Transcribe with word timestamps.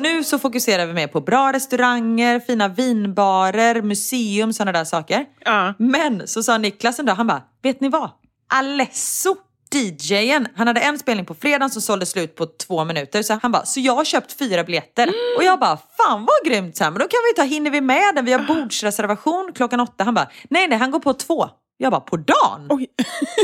Nu 0.00 0.24
så 0.24 0.38
fokuserar 0.38 0.86
vi 0.86 0.92
mer 0.92 1.06
på 1.06 1.20
bra 1.20 1.52
restauranger, 1.52 2.40
fina 2.40 2.68
vinbarer, 2.68 3.82
museum, 3.82 4.52
sådana 4.52 4.72
där 4.72 4.84
saker. 4.84 5.24
Ja. 5.44 5.74
Men 5.78 6.28
så 6.28 6.42
sa 6.42 6.58
Niklas 6.58 6.98
en 6.98 7.06
dag, 7.06 7.14
han 7.14 7.26
bara, 7.26 7.42
vet 7.62 7.80
ni 7.80 7.88
vad? 7.88 8.10
Alesso, 8.54 9.36
DJen, 9.74 10.48
han 10.56 10.66
hade 10.66 10.80
en 10.80 10.98
spelning 10.98 11.26
på 11.26 11.34
fredagen 11.34 11.70
som 11.70 11.82
sålde 11.82 12.06
slut 12.06 12.36
på 12.36 12.46
två 12.46 12.84
minuter. 12.84 13.22
Så 13.22 13.38
han 13.42 13.52
bara, 13.52 13.64
så 13.64 13.80
jag 13.80 13.94
har 13.94 14.04
köpt 14.04 14.32
fyra 14.32 14.64
biljetter. 14.64 15.08
Och 15.36 15.44
jag 15.44 15.58
bara, 15.58 15.76
fan 15.96 16.26
vad 16.26 16.52
grymt. 16.52 16.76
Så 16.76 16.84
här, 16.84 16.90
men 16.90 16.98
då 16.98 17.08
kan 17.08 17.20
vi 17.30 17.36
ta, 17.36 17.42
hinner 17.42 17.70
vi 17.70 17.80
med 17.80 18.14
den? 18.14 18.24
Vi 18.24 18.32
har 18.32 18.40
bordsreservation 18.40 19.52
klockan 19.54 19.80
åtta. 19.80 20.04
Han 20.04 20.14
bara, 20.14 20.30
nej 20.50 20.68
nej, 20.68 20.78
han 20.78 20.90
går 20.90 21.00
på 21.00 21.12
två. 21.14 21.48
Jag 21.76 21.90
bara, 21.92 22.00
på 22.00 22.16
dagen? 22.16 22.66
Oj. 22.68 22.86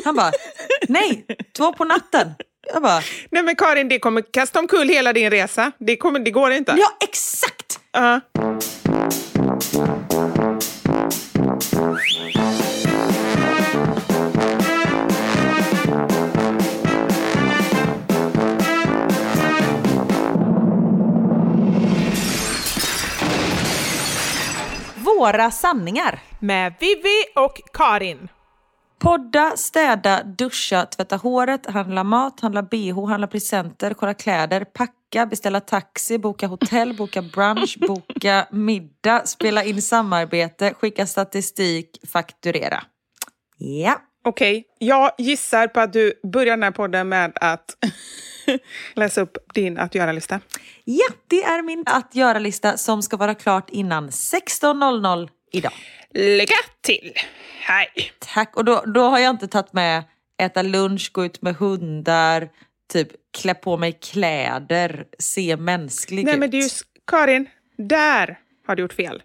Han 0.05 0.17
bara, 0.17 0.33
nej, 0.89 1.27
två 1.57 1.73
på 1.73 1.85
natten. 1.85 2.35
Jag 2.73 2.83
bara... 2.83 3.01
Nej 3.31 3.43
men 3.43 3.57
Karin, 3.57 3.89
det 3.89 3.99
kommer 3.99 4.23
kasta 4.33 4.59
omkull 4.59 4.89
hela 4.89 5.13
din 5.13 5.31
resa. 5.31 5.73
Det, 5.79 5.97
kommer, 5.97 6.19
det 6.19 6.31
går 6.31 6.53
inte. 6.53 6.75
Ja, 6.79 6.97
exakt! 7.01 7.79
Uh 7.97 8.03
-huh. 8.03 8.21
Våra 24.95 25.51
sanningar. 25.51 26.19
Med 26.41 26.75
Vivi 26.81 27.25
och 27.35 27.61
Karin. 27.73 28.29
Podda, 28.99 29.57
städa, 29.57 30.23
duscha, 30.23 30.87
tvätta 30.87 31.17
håret, 31.17 31.67
handla 31.67 32.05
mat, 32.05 32.41
handla 32.41 32.63
bh, 32.63 33.07
handla 33.09 33.27
presenter, 33.27 33.95
kolla 33.95 34.15
kläder, 34.15 34.65
packa, 34.65 35.27
beställa 35.27 35.61
taxi, 35.61 36.19
boka 36.19 36.47
hotell, 36.47 36.97
boka 36.97 37.23
brunch, 37.23 37.79
boka 37.89 38.47
middag, 38.51 39.29
spela 39.29 39.65
in 39.65 39.83
samarbete, 39.83 40.75
skicka 40.75 41.07
statistik, 41.07 42.01
fakturera. 42.13 42.83
Ja. 43.59 44.03
Okej, 44.25 44.65
jag 44.79 45.11
gissar 45.19 45.69
på 45.69 45.81
att 45.81 45.93
du 45.93 46.13
börjar 46.33 46.57
den 46.57 46.63
här 46.63 46.71
podden 46.71 47.09
med 47.09 47.33
att 47.41 47.77
läsa 48.95 49.21
upp 49.21 49.39
din 49.55 49.79
att 49.79 49.95
göra-lista. 49.95 50.41
Ja, 50.85 51.07
det 51.27 51.43
är 51.43 51.63
min 51.63 51.85
att 51.87 52.15
göra-lista 52.15 52.77
som 52.77 53.03
ska 53.03 53.17
vara 53.17 53.35
klart 53.35 53.71
innan 53.71 54.11
16.00 54.11 55.29
idag. 55.57 55.73
Lycka 56.15 56.55
till! 56.81 57.13
Hej! 57.61 57.89
Tack. 58.19 58.57
Och 58.57 58.65
då, 58.65 58.83
då 58.87 59.03
har 59.03 59.19
jag 59.19 59.31
inte 59.31 59.49
tagit 59.49 59.73
med 59.73 60.03
äta 60.43 60.63
lunch, 60.63 61.11
gå 61.13 61.25
ut 61.25 61.43
med 61.43 61.57
hundar, 61.57 62.49
typ 62.93 63.09
klä 63.39 63.55
på 63.55 63.77
mig 63.77 63.93
kläder, 63.93 65.05
se 65.19 65.57
mänsklig 65.57 66.25
Nej 66.25 66.35
ut. 66.35 66.41
men 66.41 66.51
det 66.51 66.57
är 66.57 66.63
ju, 66.63 66.69
Karin, 67.07 67.47
där 67.77 68.39
har 68.67 68.77
du 68.77 68.83
gjort 68.83 68.93
fel. 68.93 69.23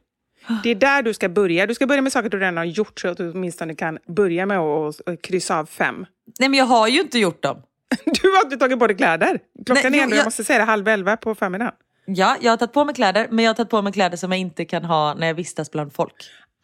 Det 0.63 0.69
är 0.69 0.75
där 0.75 1.01
du 1.01 1.13
ska 1.13 1.29
börja. 1.29 1.65
Du 1.67 1.75
ska 1.75 1.87
börja 1.87 2.01
med 2.01 2.11
saker 2.11 2.29
du 2.29 2.39
redan 2.39 2.57
har 2.57 2.65
gjort 2.65 2.99
så 2.99 3.07
att 3.07 3.17
du 3.17 3.31
åtminstone 3.31 3.75
kan 3.75 3.99
börja 4.07 4.45
med 4.45 4.59
att 4.59 4.95
kryssa 5.23 5.57
av 5.59 5.65
fem. 5.65 6.05
Nej 6.39 6.49
men 6.49 6.59
jag 6.59 6.65
har 6.65 6.87
ju 6.87 7.01
inte 7.01 7.19
gjort 7.19 7.43
dem. 7.43 7.61
Du 8.05 8.29
har 8.31 8.43
inte 8.43 8.57
tagit 8.57 8.79
på 8.79 8.87
dig 8.87 8.97
kläder. 8.97 9.39
Klockan 9.65 9.91
Nej, 9.91 9.99
är 9.99 10.03
ändå, 10.03 10.15
jag 10.15 10.19
jag- 10.19 10.25
måste 10.25 10.43
säga 10.43 10.59
det, 10.59 10.65
halv 10.65 10.87
elva 10.87 11.17
på 11.17 11.35
förmiddagen. 11.35 11.73
Ja, 12.15 12.37
jag 12.41 12.51
har 12.51 12.57
tagit 12.57 12.73
på 12.73 12.85
mig 12.85 12.95
kläder, 12.95 13.27
men 13.31 13.45
jag 13.45 13.49
har 13.49 13.55
tagit 13.55 13.69
på 13.69 13.81
mig 13.81 13.93
kläder 13.93 14.17
som 14.17 14.31
jag 14.31 14.39
inte 14.39 14.65
kan 14.65 14.85
ha 14.85 15.13
när 15.13 15.27
jag 15.27 15.33
vistas 15.33 15.71
bland 15.71 15.93
folk. 15.93 16.13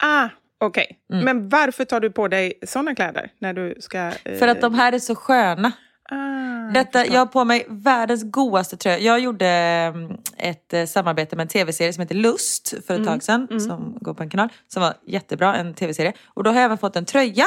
Ah, 0.03 0.29
okej. 0.59 0.99
Mm. 1.13 1.25
Men 1.25 1.49
varför 1.49 1.85
tar 1.85 1.99
du 1.99 2.11
på 2.11 2.27
dig 2.27 2.53
såna 2.67 2.95
kläder 2.95 3.31
när 3.39 3.53
du 3.53 3.75
ska... 3.79 3.97
eh, 4.23 4.37
För 4.39 4.47
att 4.47 4.61
de 4.61 4.73
här 4.73 4.93
är 4.93 4.99
så 4.99 5.15
sköna. 5.15 5.71
Ah, 6.09 6.71
Detta, 6.73 7.05
jag 7.05 7.19
har 7.19 7.25
på 7.25 7.43
mig 7.45 7.65
världens 7.69 8.23
godaste 8.31 8.77
tröja. 8.77 8.99
Jag 8.99 9.19
gjorde 9.19 9.47
mm, 9.47 10.11
ett 10.37 10.73
eh, 10.73 10.85
samarbete 10.85 11.35
med 11.35 11.43
en 11.43 11.47
tv-serie 11.47 11.93
som 11.93 12.01
heter 12.01 12.15
Lust 12.15 12.73
för 12.87 12.99
ett 12.99 13.05
tag 13.07 13.23
sedan. 13.23 13.59
Som 13.59 13.97
går 14.01 14.13
på 14.13 14.23
en 14.23 14.29
kanal. 14.29 14.49
Som 14.67 14.81
var 14.81 14.93
jättebra, 15.07 15.55
en 15.55 15.73
tv-serie. 15.73 16.13
Och 16.33 16.43
då 16.43 16.49
har 16.49 16.55
jag 16.55 16.63
även 16.65 16.77
fått 16.77 16.95
en 16.95 17.05
tröja. 17.05 17.45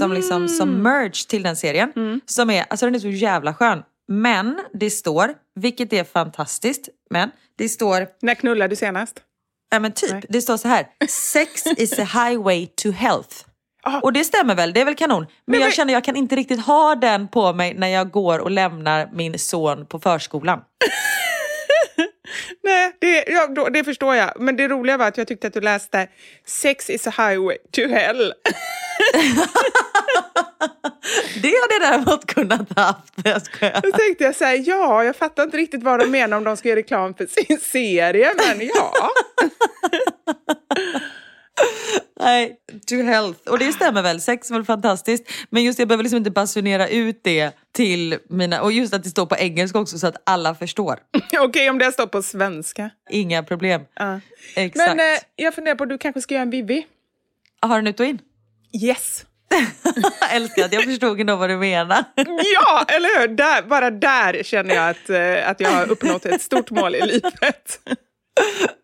Som 0.00 0.12
liksom 0.12 0.48
som 0.48 0.82
merge 0.82 1.28
till 1.28 1.42
den 1.42 1.56
serien. 1.56 2.20
Som 2.26 2.50
är, 2.50 2.64
alltså 2.68 2.86
den 2.86 2.94
är 2.94 2.98
så 2.98 3.08
jävla 3.08 3.54
skön. 3.54 3.82
Men 4.08 4.60
det 4.72 4.90
står, 4.90 5.34
vilket 5.54 5.92
är 5.92 6.04
fantastiskt, 6.04 6.88
men 7.10 7.30
det 7.58 7.68
står 7.68 8.08
När 8.22 8.34
knullade 8.34 8.68
du 8.68 8.76
senast? 8.76 9.22
Ja 9.70 9.80
men 9.80 9.92
typ, 9.92 10.12
Nej. 10.12 10.22
det 10.28 10.42
står 10.42 10.56
så 10.56 10.68
här. 10.68 10.86
Sex 11.08 11.66
is 11.66 11.98
a 11.98 12.04
highway 12.04 12.66
to 12.66 12.90
health. 12.90 13.36
Ah. 13.82 14.00
Och 14.00 14.12
det 14.12 14.24
stämmer 14.24 14.54
väl, 14.54 14.72
det 14.72 14.80
är 14.80 14.84
väl 14.84 14.94
kanon. 14.94 15.22
Men 15.22 15.28
Men 15.46 15.60
jag 15.60 15.74
känner 15.74 15.92
jag 15.92 16.04
kan 16.04 16.16
inte 16.16 16.36
riktigt 16.36 16.60
ha 16.60 16.94
den 16.94 17.28
på 17.28 17.52
mig 17.52 17.74
när 17.74 17.88
jag 17.88 18.10
går 18.10 18.38
och 18.38 18.50
lämnar 18.50 19.10
min 19.12 19.38
son 19.38 19.86
på 19.86 19.98
förskolan. 19.98 20.60
Nej, 22.62 22.96
det, 23.00 23.24
ja, 23.28 23.46
då, 23.46 23.68
det 23.68 23.84
förstår 23.84 24.14
jag. 24.14 24.40
Men 24.40 24.56
det 24.56 24.68
roliga 24.68 24.96
var 24.96 25.06
att 25.06 25.18
jag 25.18 25.28
tyckte 25.28 25.46
att 25.46 25.54
du 25.54 25.60
läste 25.60 26.08
Sex 26.46 26.90
is 26.90 27.06
a 27.06 27.10
highway 27.10 27.56
to 27.72 27.80
hell. 27.88 28.32
Det 31.42 31.52
hade 31.62 31.74
jag 31.74 31.92
däremot 31.92 32.26
kunnat 32.26 32.78
haft. 32.78 33.14
Jag 33.24 33.42
skojar. 33.42 33.80
Då 33.82 33.90
tänkte 33.90 34.24
jag 34.24 34.36
så 34.36 34.44
här, 34.44 34.62
ja, 34.66 35.04
jag 35.04 35.16
fattar 35.16 35.42
inte 35.42 35.56
riktigt 35.56 35.82
vad 35.82 36.00
de 36.00 36.06
menar 36.06 36.36
om 36.36 36.44
de 36.44 36.56
ska 36.56 36.68
göra 36.68 36.78
reklam 36.78 37.14
för 37.14 37.26
sin 37.26 37.58
serie, 37.58 38.34
men 38.36 38.66
ja. 38.66 38.92
Nej, 42.20 42.56
to 42.86 42.94
health. 42.94 43.50
Och 43.50 43.58
det 43.58 43.72
stämmer 43.72 44.02
väl, 44.02 44.20
sex 44.20 44.50
är 44.50 44.54
väl 44.54 44.64
fantastiskt. 44.64 45.30
Men 45.50 45.64
just 45.64 45.78
jag 45.78 45.88
behöver 45.88 46.04
liksom 46.04 46.16
inte 46.16 46.30
basunera 46.30 46.88
ut 46.88 47.20
det 47.24 47.52
till 47.72 48.18
mina... 48.28 48.62
Och 48.62 48.72
just 48.72 48.94
att 48.94 49.02
det 49.02 49.10
står 49.10 49.26
på 49.26 49.36
engelska 49.36 49.78
också 49.78 49.98
så 49.98 50.06
att 50.06 50.16
alla 50.24 50.54
förstår. 50.54 50.98
Okej, 51.40 51.70
om 51.70 51.78
det 51.78 51.92
står 51.92 52.06
på 52.06 52.22
svenska. 52.22 52.90
Inga 53.10 53.42
problem. 53.42 53.82
Ja. 53.94 54.20
Exakt. 54.56 54.96
Men 54.96 55.14
eh, 55.14 55.20
jag 55.36 55.54
funderar 55.54 55.74
på, 55.74 55.84
du 55.84 55.98
kanske 55.98 56.20
ska 56.20 56.34
göra 56.34 56.42
en 56.42 56.50
Vivi? 56.50 56.86
Har 57.60 57.76
den 57.76 57.86
ut 57.86 58.00
och 58.00 58.06
in? 58.06 58.18
Yes. 58.82 59.26
Älskar 60.32 60.64
att 60.64 60.72
jag 60.72 60.84
förstod 60.84 61.20
ändå 61.20 61.36
vad 61.36 61.50
du 61.50 61.56
menar. 61.56 62.04
Ja, 62.54 62.84
eller 62.88 63.20
hur? 63.20 63.28
Där, 63.28 63.62
bara 63.62 63.90
där 63.90 64.42
känner 64.42 64.74
jag 64.74 64.90
att, 64.90 65.10
eh, 65.10 65.50
att 65.50 65.60
jag 65.60 65.70
har 65.70 65.90
uppnått 65.90 66.26
ett 66.26 66.42
stort 66.42 66.70
mål 66.70 66.94
i 66.94 67.00
livet. 67.06 67.80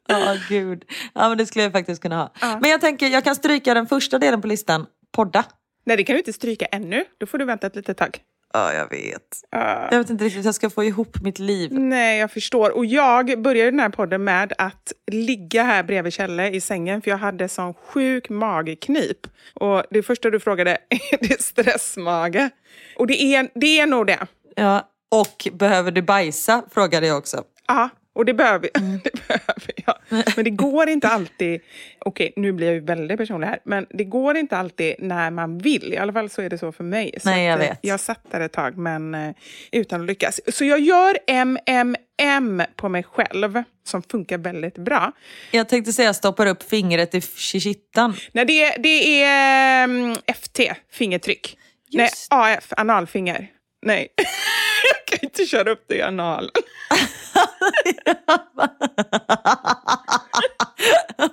Ja, 0.08 0.36
gud. 0.48 0.84
Ja, 1.14 1.28
men 1.28 1.38
det 1.38 1.46
skulle 1.46 1.62
jag 1.62 1.72
faktiskt 1.72 2.02
kunna 2.02 2.16
ha. 2.16 2.58
Men 2.60 2.70
jag 2.70 2.80
tänker, 2.80 3.08
jag 3.08 3.24
kan 3.24 3.34
stryka 3.34 3.74
den 3.74 3.86
första 3.86 4.18
delen 4.18 4.40
på 4.40 4.46
listan. 4.46 4.86
Podda. 5.12 5.44
Nej, 5.86 5.96
det 5.96 6.04
kan 6.04 6.14
du 6.14 6.18
inte 6.18 6.32
stryka 6.32 6.66
ännu. 6.66 7.04
Då 7.20 7.26
får 7.26 7.38
du 7.38 7.44
vänta 7.44 7.66
ett 7.66 7.76
litet 7.76 7.96
tag. 7.96 8.18
Ja, 8.52 8.72
jag 8.72 8.90
vet. 8.90 9.40
Ja. 9.50 9.88
Jag 9.90 9.98
vet 9.98 10.10
inte 10.10 10.24
riktigt 10.24 10.40
hur 10.40 10.44
jag 10.44 10.54
ska 10.54 10.70
få 10.70 10.84
ihop 10.84 11.22
mitt 11.22 11.38
liv. 11.38 11.72
Nej, 11.72 12.18
jag 12.18 12.30
förstår. 12.30 12.70
Och 12.76 12.86
jag 12.86 13.42
började 13.42 13.70
den 13.70 13.80
här 13.80 13.88
podden 13.88 14.24
med 14.24 14.52
att 14.58 14.92
ligga 15.06 15.62
här 15.62 15.82
bredvid 15.82 16.12
Kjelle 16.12 16.50
i 16.50 16.60
sängen 16.60 17.02
för 17.02 17.10
jag 17.10 17.18
hade 17.18 17.48
sån 17.48 17.74
sjuk 17.74 18.28
magknip. 18.28 19.18
Och 19.54 19.82
det 19.90 20.02
första 20.02 20.30
du 20.30 20.40
frågade, 20.40 20.70
är 20.88 21.28
det 21.28 21.42
stressmage? 21.42 22.50
Och 22.96 23.06
det 23.06 23.22
är, 23.22 23.48
det 23.54 23.80
är 23.80 23.86
nog 23.86 24.06
det. 24.06 24.26
Ja. 24.56 24.88
Och 25.10 25.48
behöver 25.52 25.90
du 25.90 26.02
bajsa? 26.02 26.62
Frågade 26.70 27.06
jag 27.06 27.18
också. 27.18 27.44
Ja, 27.66 27.88
och 28.14 28.24
det 28.24 28.34
behöver, 28.34 28.70
det 29.04 29.28
behöver 29.28 29.72
jag. 29.86 29.94
Men 30.36 30.44
det 30.44 30.50
går 30.50 30.88
inte 30.88 31.08
alltid... 31.08 31.60
Okej, 31.98 32.32
nu 32.36 32.52
blir 32.52 32.66
jag 32.66 32.74
ju 32.74 32.80
väldigt 32.80 33.18
personlig 33.18 33.46
här. 33.46 33.58
Men 33.64 33.86
det 33.90 34.04
går 34.04 34.36
inte 34.36 34.56
alltid 34.56 34.94
när 34.98 35.30
man 35.30 35.58
vill. 35.58 35.92
I 35.94 35.96
alla 35.96 36.12
fall 36.12 36.30
så 36.30 36.42
är 36.42 36.50
det 36.50 36.58
så 36.58 36.72
för 36.72 36.84
mig. 36.84 37.14
Så 37.22 37.28
Nej, 37.30 37.44
jag 37.46 37.52
eh, 37.52 37.58
vet. 37.68 37.78
Jag 37.82 38.00
satt 38.00 38.30
där 38.30 38.40
ett 38.40 38.52
tag, 38.52 38.76
men 38.78 39.14
eh, 39.14 39.34
utan 39.72 40.00
att 40.00 40.06
lyckas. 40.06 40.40
Så 40.48 40.64
jag 40.64 40.80
gör 40.80 41.18
MMM 41.26 42.62
på 42.76 42.88
mig 42.88 43.02
själv, 43.02 43.62
som 43.84 44.02
funkar 44.02 44.38
väldigt 44.38 44.78
bra. 44.78 45.12
Jag 45.50 45.68
tänkte 45.68 45.92
säga 45.92 46.14
stoppar 46.14 46.46
upp 46.46 46.62
fingret 46.62 47.14
i 47.14 47.20
kittan. 47.60 48.14
Nej, 48.32 48.44
det, 48.44 48.62
är- 48.64 48.78
det 48.78 49.22
är 49.22 49.84
mm, 49.84 50.14
FT, 50.14 50.60
fingertryck. 50.92 51.58
Nej, 51.92 52.04
Just. 52.04 52.26
AF, 52.30 52.72
analfinger. 52.76 53.46
Nej, 53.86 54.08
jag 54.16 55.04
kan 55.18 55.28
inte 55.28 55.46
köra 55.46 55.70
upp 55.70 55.84
det 55.88 55.94
i 55.96 56.02
analen. 56.02 56.50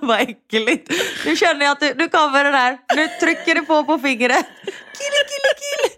Vad 0.00 0.20
äckligt. 0.20 0.92
Nu 1.26 1.36
känner 1.36 1.64
jag 1.64 1.72
att 1.72 1.80
du, 1.80 1.94
nu 1.94 2.08
kommer 2.08 2.44
den 2.44 2.54
här. 2.54 2.78
Nu 2.96 3.08
trycker 3.08 3.54
du 3.54 3.62
på 3.62 3.84
på 3.84 3.98
fingret. 3.98 4.46
Kille, 4.98 5.22
kille, 5.30 5.52
kille. 5.62 5.88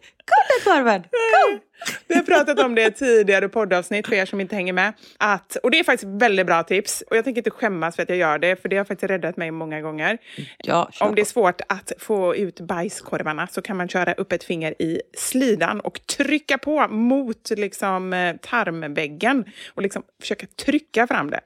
Kom 0.64 0.72
korven. 0.72 1.02
Kom. 1.02 1.60
Vi 2.08 2.14
har 2.14 2.22
pratat 2.22 2.58
om 2.58 2.74
det 2.74 2.86
i 2.86 2.92
tidigare 2.92 3.48
poddavsnitt 3.48 4.06
för 4.06 4.14
er 4.14 4.26
som 4.26 4.40
inte 4.40 4.54
hänger 4.54 4.72
med. 4.72 4.92
Att, 5.18 5.56
och 5.56 5.70
det 5.70 5.78
är 5.78 5.84
faktiskt 5.84 6.12
väldigt 6.12 6.46
bra 6.46 6.62
tips. 6.62 7.02
Och 7.10 7.16
jag 7.16 7.24
tänker 7.24 7.40
inte 7.40 7.50
skämmas 7.50 7.96
för 7.96 8.02
att 8.02 8.08
jag 8.08 8.18
gör 8.18 8.38
det, 8.38 8.62
för 8.62 8.68
det 8.68 8.76
har 8.76 8.84
faktiskt 8.84 9.10
räddat 9.10 9.36
mig 9.36 9.50
många 9.50 9.80
gånger. 9.80 10.18
Ja, 10.58 10.90
Om 11.00 11.14
det 11.14 11.20
är 11.20 11.24
svårt 11.24 11.60
att 11.68 11.92
få 11.98 12.36
ut 12.36 12.60
bajskorvarna 12.60 13.46
så 13.46 13.62
kan 13.62 13.76
man 13.76 13.88
köra 13.88 14.12
upp 14.12 14.32
ett 14.32 14.44
finger 14.44 14.82
i 14.82 15.00
slidan 15.16 15.80
och 15.80 16.06
trycka 16.06 16.58
på 16.58 16.88
mot 16.88 17.50
liksom, 17.50 18.12
eh, 18.12 18.36
tarmväggen 18.36 19.44
och 19.74 19.82
liksom 19.82 20.02
försöka 20.20 20.46
trycka 20.64 21.06
fram 21.06 21.30
det. 21.30 21.40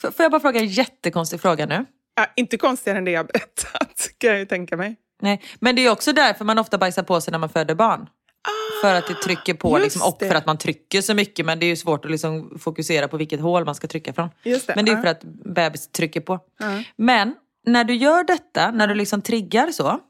Får 0.00 0.10
får 0.10 0.24
jag 0.24 0.32
bara 0.32 0.40
fråga 0.40 0.60
en 0.60 0.66
jättekonstig 0.66 1.40
fråga 1.40 1.66
nu? 1.66 1.84
Ja, 2.16 2.26
inte 2.36 2.56
konstigare 2.56 2.98
än 2.98 3.04
det 3.04 3.10
jag 3.10 3.26
berättat, 3.26 4.08
kan 4.18 4.30
jag 4.30 4.38
ju 4.38 4.46
tänka 4.46 4.76
mig. 4.76 4.96
Nej, 5.22 5.42
men 5.60 5.76
det 5.76 5.86
är 5.86 5.90
också 5.90 6.12
därför 6.12 6.44
man 6.44 6.58
ofta 6.58 6.78
bajsar 6.78 7.02
på 7.02 7.20
sig 7.20 7.32
när 7.32 7.38
man 7.38 7.48
föder 7.48 7.74
barn. 7.74 8.06
För 8.80 8.94
att 8.94 9.06
det 9.06 9.14
trycker 9.14 9.54
på 9.54 9.78
just 9.78 9.84
liksom, 9.84 10.08
och 10.08 10.16
det. 10.18 10.28
för 10.28 10.34
att 10.34 10.46
man 10.46 10.58
trycker 10.58 11.00
så 11.00 11.14
mycket. 11.14 11.46
Men 11.46 11.58
det 11.58 11.66
är 11.66 11.68
ju 11.68 11.76
svårt 11.76 12.04
att 12.04 12.10
liksom 12.10 12.58
fokusera 12.58 13.08
på 13.08 13.16
vilket 13.16 13.40
hål 13.40 13.64
man 13.64 13.74
ska 13.74 13.86
trycka 13.86 14.12
från. 14.12 14.28
Det, 14.42 14.76
Men 14.76 14.84
det 14.84 14.90
är 14.90 14.96
ja. 14.96 15.02
för 15.02 15.08
att 15.08 15.22
bebis 15.24 15.88
trycker 15.88 16.20
på. 16.20 16.40
Men 16.96 17.34
när 17.66 17.84
du 17.84 17.94
gör 17.94 18.24
detta, 18.24 18.70
när 18.70 18.86
du 18.88 18.94
liksom 18.94 19.22
triggar 19.22 19.70
så. 19.70 20.00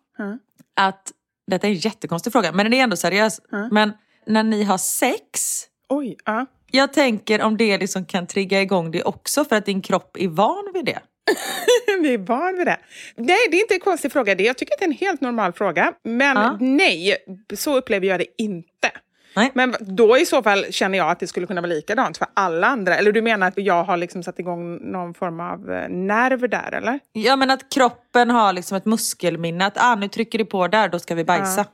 Att, 0.77 1.13
detta 1.47 1.67
är 1.67 1.71
en 1.71 1.77
jättekonstig 1.77 2.33
fråga, 2.33 2.53
men 2.53 2.67
den 2.67 2.73
är 2.73 2.83
ändå 2.83 2.97
seriös. 2.97 3.41
Men 3.71 3.93
när 4.27 4.43
ni 4.43 4.63
har 4.63 4.79
sex, 4.79 5.65
Oj, 5.89 6.17
ja. 6.25 6.47
jag 6.71 6.93
tänker 6.93 7.43
om 7.43 7.57
det 7.57 7.79
liksom 7.79 8.05
kan 8.05 8.27
trigga 8.27 8.63
igång 8.63 8.91
det 8.91 9.03
också 9.03 9.45
för 9.45 9.57
att 9.57 9.67
din 9.67 9.83
kropp 9.83 10.17
är 10.17 10.29
van 10.29 10.71
vid 10.75 10.85
det. 10.85 11.01
Vi 12.03 12.15
är 12.15 12.19
van 12.19 12.57
vid 12.59 12.67
det. 12.67 12.77
Nej, 13.17 13.37
det 13.51 13.57
är 13.57 13.61
inte 13.61 13.75
en 13.75 13.81
konstig 13.81 14.13
fråga. 14.13 14.35
Det- 14.35 14.43
Jag 14.45 14.57
tycker 14.59 14.75
att 14.75 14.79
det 14.79 14.85
är 14.85 14.89
en 14.89 14.93
helt 14.97 15.21
normal 15.21 15.53
fråga. 15.53 15.93
Men 16.05 16.37
Ja. 16.37 16.57
nej, 16.61 17.17
så 17.55 17.77
upplever 17.77 18.07
jag 18.07 18.21
det 18.21 18.27
inte. 18.39 18.91
Nej. 19.37 19.51
Men 19.55 19.75
då 19.81 20.19
i 20.19 20.27
så 20.27 20.43
fall 20.43 20.65
känner 20.71 20.99
jag 20.99 21.11
att 21.11 21.21
det 21.21 21.27
skulle 21.27 21.47
kunna 21.47 21.61
vara 21.61 21.69
likadant 21.73 22.19
för 22.19 22.27
alla 22.35 22.67
andra. 22.67 22.97
Eller 22.97 23.13
du 23.13 23.23
menar 23.23 23.49
att 23.49 23.59
jag 23.59 23.85
har 23.85 23.97
liksom 23.97 24.23
satt 24.23 24.39
igång 24.39 24.77
någon 24.93 25.15
form 25.15 25.41
av 25.41 25.73
eh, 25.73 25.89
nerv 25.89 26.49
där, 26.49 26.75
eller? 26.75 26.99
Ja 27.13 27.37
men 27.37 27.51
att 27.51 27.69
kroppen 27.75 28.31
har 28.31 28.53
liksom 28.53 28.77
ett 28.77 28.85
muskelminne. 28.87 29.67
Att 29.67 29.77
ah, 29.77 29.95
nu 29.95 30.09
trycker 30.09 30.39
du 30.39 30.45
på 30.45 30.69
där, 30.69 30.89
då 30.89 30.99
ska 30.99 31.15
vi 31.15 31.25
bajsa. 31.25 31.65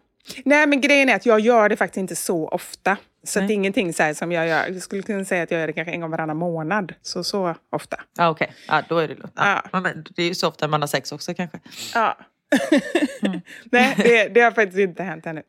Nej, 0.45 0.67
men 0.67 0.81
grejen 0.81 1.09
är 1.09 1.15
att 1.17 1.27
jag 1.27 1.41
gör 1.41 1.69
det 1.69 1.77
faktiskt 1.77 1.97
inte 1.97 2.17
så 2.17 2.49
ofta. 2.49 2.97
Så 3.25 3.41
det 3.41 3.47
är 3.47 3.51
ingenting 3.55 3.93
så 3.93 4.15
som 4.15 4.33
jag 4.33 4.49
gör. 4.49 4.67
Jag 4.67 4.83
skulle 4.83 5.03
kunna 5.03 5.25
säga 5.25 5.43
att 5.43 5.51
jag 5.51 5.61
gör 5.61 5.67
det 5.67 5.73
kanske 5.73 5.93
en 5.93 6.01
gång 6.01 6.11
varannan 6.11 6.37
månad. 6.37 6.95
Så 7.03 7.25
så 7.25 7.55
ofta. 7.73 8.01
Ja 8.19 8.29
okej, 8.29 8.53
ja, 8.69 8.83
då 8.89 8.99
är 8.99 9.09
det 9.09 9.15
lugnt. 9.15 9.33
Ja. 9.37 9.63
Ja. 9.73 9.81
Men 9.81 10.05
det 10.17 10.23
är 10.23 10.27
ju 10.27 10.35
så 10.35 10.49
ofta 10.49 10.69
man 10.69 10.83
har 10.83 10.89
sex 10.89 11.13
också 11.13 11.35
kanske. 11.35 11.61
Ja. 11.95 12.17
Nej, 13.65 13.95
det, 13.97 14.29
det 14.29 14.41
har 14.41 14.51
faktiskt 14.51 14.79
inte 14.79 15.03
hänt 15.03 15.27
ännu. 15.27 15.43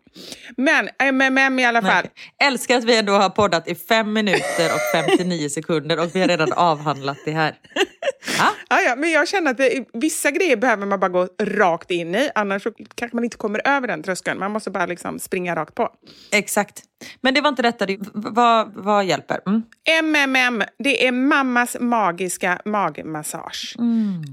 Men 0.57 0.89
MMM 0.99 1.59
i 1.59 1.65
alla 1.65 1.81
fall. 1.81 2.03
Nej. 2.39 2.49
Älskar 2.49 2.77
att 2.77 2.83
vi 2.83 2.97
ändå 2.97 3.13
har 3.13 3.29
poddat 3.29 3.67
i 3.67 3.75
fem 3.75 4.13
minuter 4.13 4.65
och 4.73 5.07
59 5.07 5.49
sekunder 5.49 5.99
och 5.99 6.15
vi 6.15 6.21
har 6.21 6.27
redan 6.27 6.53
avhandlat 6.53 7.17
det 7.25 7.31
här. 7.31 7.55
Ja, 8.37 8.51
Ja, 8.69 8.81
ja, 8.81 8.95
men 8.95 9.11
jag 9.11 9.27
känner 9.27 9.51
att 9.51 9.57
det, 9.57 9.85
vissa 9.93 10.31
grejer 10.31 10.55
behöver 10.57 10.85
man 10.85 10.99
bara 10.99 11.09
gå 11.09 11.27
rakt 11.41 11.91
in 11.91 12.15
i. 12.15 12.29
Annars 12.35 12.63
så 12.63 12.71
kanske 12.95 13.15
man 13.17 13.23
inte 13.23 13.37
kommer 13.37 13.67
över 13.67 13.87
den 13.87 14.03
tröskeln. 14.03 14.39
Man 14.39 14.51
måste 14.51 14.69
bara 14.71 14.85
liksom 14.85 15.19
springa 15.19 15.55
rakt 15.55 15.75
på. 15.75 15.89
exakt. 16.31 16.81
Men 17.21 17.33
det 17.33 17.41
var 17.41 17.49
inte 17.49 17.61
detta. 17.61 17.85
Det, 17.85 17.97
vad, 18.13 18.73
vad 18.75 19.05
hjälper? 19.05 19.39
Mm. 19.47 19.63
MMM, 20.03 20.63
det 20.79 21.07
är 21.07 21.11
mammas 21.11 21.77
magiska 21.79 22.61
magmassage. 22.65 23.75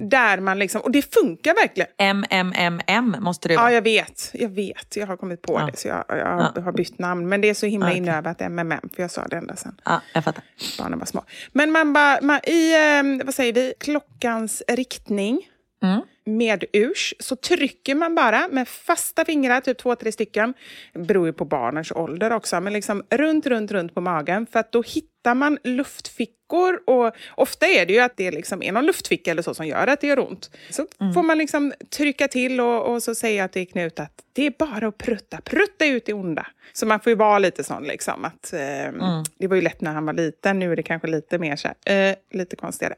Där 0.00 0.40
man 0.40 0.58
liksom, 0.58 0.80
och 0.80 0.90
det 0.90 1.14
funkar 1.14 1.54
verkligen. 1.54 1.88
MMMM 1.98 3.16
måste 3.20 3.48
det 3.48 3.56
vara. 3.56 3.70
Ja, 3.70 3.74
jag 3.74 3.82
vet. 3.82 4.30
Jag 4.34 4.48
vet. 4.48 4.96
Jag 4.96 5.06
har 5.06 5.16
kommit 5.16 5.42
på 5.42 5.58
Ja. 5.60 5.66
det, 5.72 5.78
så 5.78 5.88
jag, 5.88 6.04
jag 6.08 6.62
har 6.62 6.72
bytt 6.72 6.98
namn. 6.98 7.28
Men 7.28 7.40
det 7.40 7.48
är 7.50 7.54
så 7.54 7.66
himla 7.66 7.86
Okej. 7.86 7.98
inövat, 7.98 8.40
MMM, 8.40 8.88
för 8.96 9.02
jag 9.02 9.10
sa 9.10 9.24
det 9.28 9.36
ända 9.36 9.56
sedan 9.56 9.80
Ja, 9.84 10.00
jag 10.14 10.24
fattar. 10.24 10.44
barnen 10.78 10.98
var 10.98 11.06
små. 11.06 11.24
Men 11.52 11.70
man 11.72 11.92
bara, 11.92 12.18
man, 12.22 12.40
i, 12.44 12.72
eh, 12.74 13.24
vad 13.26 13.34
säger 13.34 13.52
vi, 13.52 13.61
klockans 13.78 14.62
riktning 14.68 15.38
Mm 15.82 16.02
med 16.24 16.64
urs 16.72 17.14
så 17.18 17.36
trycker 17.36 17.94
man 17.94 18.14
bara 18.14 18.48
med 18.48 18.68
fasta 18.68 19.24
fingrar, 19.24 19.60
typ 19.60 19.78
två, 19.78 19.94
tre 19.94 20.12
stycken. 20.12 20.54
Det 20.92 20.98
beror 20.98 21.26
ju 21.26 21.32
på 21.32 21.44
barnens 21.44 21.92
ålder 21.92 22.32
också, 22.32 22.60
men 22.60 22.72
liksom 22.72 23.02
runt, 23.10 23.46
runt, 23.46 23.70
runt 23.72 23.94
på 23.94 24.00
magen. 24.00 24.46
För 24.52 24.60
att 24.60 24.72
då 24.72 24.82
hittar 24.82 25.34
man 25.34 25.58
luftfickor 25.64 26.80
och 26.86 27.14
ofta 27.36 27.66
är 27.66 27.86
det 27.86 27.92
ju 27.92 28.00
att 28.00 28.16
det 28.16 28.30
liksom 28.30 28.62
är 28.62 28.72
någon 28.72 28.86
luftficka 28.86 29.30
eller 29.30 29.42
så 29.42 29.54
som 29.54 29.66
gör 29.66 29.86
att 29.86 30.00
det 30.00 30.06
gör 30.06 30.18
ont. 30.18 30.50
Så 30.70 30.86
Mm. 31.00 31.14
får 31.14 31.22
man 31.22 31.38
liksom 31.38 31.72
trycka 31.96 32.28
till 32.28 32.60
och, 32.60 32.92
och 32.94 33.02
så 33.02 33.14
säga 33.14 33.48
till 33.48 33.68
Knut 33.68 34.00
att 34.00 34.12
det 34.32 34.46
är 34.46 34.52
bara 34.58 34.86
att 34.88 34.98
prutta, 34.98 35.40
prutta 35.44 35.86
ut 35.86 36.06
det 36.06 36.12
onda. 36.12 36.46
Så 36.72 36.86
man 36.86 37.00
får 37.00 37.10
ju 37.10 37.16
vara 37.16 37.38
lite 37.38 37.64
sån 37.64 37.84
liksom 37.84 38.24
att 38.24 38.52
eh, 38.52 38.82
Mm. 38.88 39.24
det 39.38 39.46
var 39.46 39.56
ju 39.56 39.62
lätt 39.62 39.80
när 39.80 39.92
han 39.92 40.06
var 40.06 40.12
liten, 40.12 40.58
nu 40.58 40.72
är 40.72 40.76
det 40.76 40.82
kanske 40.82 41.08
lite 41.08 41.38
mer 41.38 41.56
så 41.56 41.68
här, 41.84 42.10
eh, 42.10 42.14
lite 42.32 42.56
konstigare. 42.56 42.94